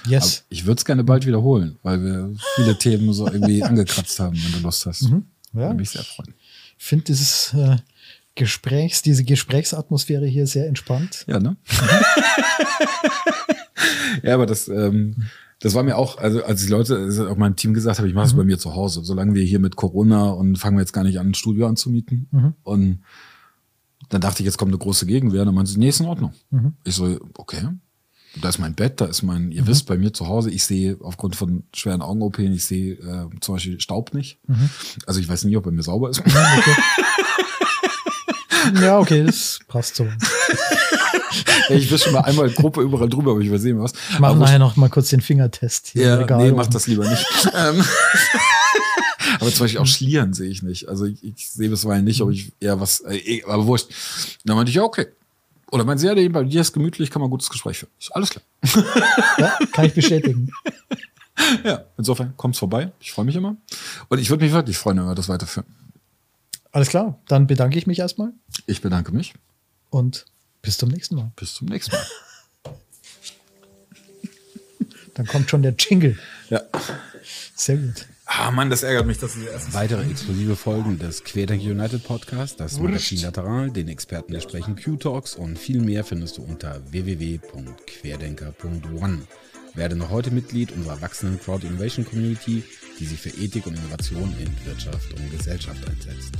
[0.06, 0.38] Yes.
[0.38, 4.36] Aber ich würde es gerne bald wiederholen, weil wir viele Themen so irgendwie angekratzt haben,
[4.42, 5.02] wenn du Lust hast.
[5.02, 5.26] Mhm.
[5.52, 6.34] Ja, Würde mich sehr freuen.
[6.78, 7.76] Ich finde dieses äh,
[8.34, 11.24] Gesprächs, diese Gesprächsatmosphäre hier sehr entspannt.
[11.26, 11.56] Ja, ne?
[14.22, 15.16] ja, aber das, ähm,
[15.60, 18.26] das war mir auch, also als die Leute, auch meinem Team gesagt habe, ich mache
[18.26, 21.04] es bei mir zu Hause, solange wir hier mit Corona und fangen wir jetzt gar
[21.04, 22.28] nicht an, ein Studio anzumieten.
[22.62, 23.02] Und
[24.08, 25.44] dann dachte ich, jetzt kommt eine große Gegenwehr.
[25.44, 26.32] Dann meinte sie, nee, ist in Ordnung.
[26.84, 27.68] Ich so, okay.
[28.40, 30.96] Da ist mein Bett, da ist mein, ihr wisst, bei mir zu Hause, ich sehe
[31.00, 34.40] aufgrund von schweren Augen-OP, ich sehe äh, zum Beispiel Staub nicht.
[35.06, 36.22] Also ich weiß nie, ob bei mir sauber ist.
[38.80, 40.06] Ja, okay, das passt so.
[41.68, 43.92] ich schon mal einmal Gruppe überall drüber, aber ich weiß nicht was.
[44.18, 46.02] Machen nachher noch mal kurz den Fingertest hier.
[46.02, 47.26] Ja, Regal nee, mach das lieber nicht.
[47.54, 47.84] Ähm,
[49.40, 50.88] aber zum Beispiel auch Schlieren sehe ich nicht.
[50.88, 53.88] Also ich, ich sehe bisweilen nicht, ob ich eher was, äh, eh, aber wurscht.
[54.44, 55.06] Dann meinte ich, ja, okay.
[55.70, 57.90] Oder meinte sie, ja, bei dir ist gemütlich, kann man ein gutes Gespräch führen.
[57.98, 58.44] Ist alles klar.
[59.38, 60.50] Ja, kann ich bestätigen.
[61.64, 62.92] Ja, insofern kommt's vorbei.
[63.00, 63.56] Ich freue mich immer.
[64.08, 65.66] Und ich würde mich wirklich freuen, wenn wir das weiterführen.
[66.72, 68.32] Alles klar, dann bedanke ich mich erstmal
[68.66, 69.34] Ich bedanke mich.
[69.90, 70.24] und
[70.62, 71.30] bis zum nächsten Mal.
[71.36, 72.06] Bis zum nächsten Mal.
[75.14, 76.18] Dann kommt schon der Jingle.
[76.48, 76.62] Ja.
[77.54, 78.06] Sehr gut.
[78.24, 79.74] Ah, Mann, das ärgert mich, dass wir erst.
[79.74, 85.80] Weitere exklusive Folgen des Querdenker United Podcast, das Magazin Lateral, den Expertengesprächen Q-Talks und viel
[85.80, 89.26] mehr findest du unter www.querdenker.one.
[89.74, 92.64] Werde noch heute Mitglied unserer wachsenden Crowd Innovation Community,
[92.98, 96.32] die sich für Ethik und Innovation in Wirtschaft und Gesellschaft einsetzt.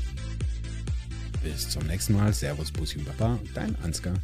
[1.43, 2.33] Bis zum nächsten Mal.
[2.33, 4.15] Servus, Bussi und Papa, dein Ansgar.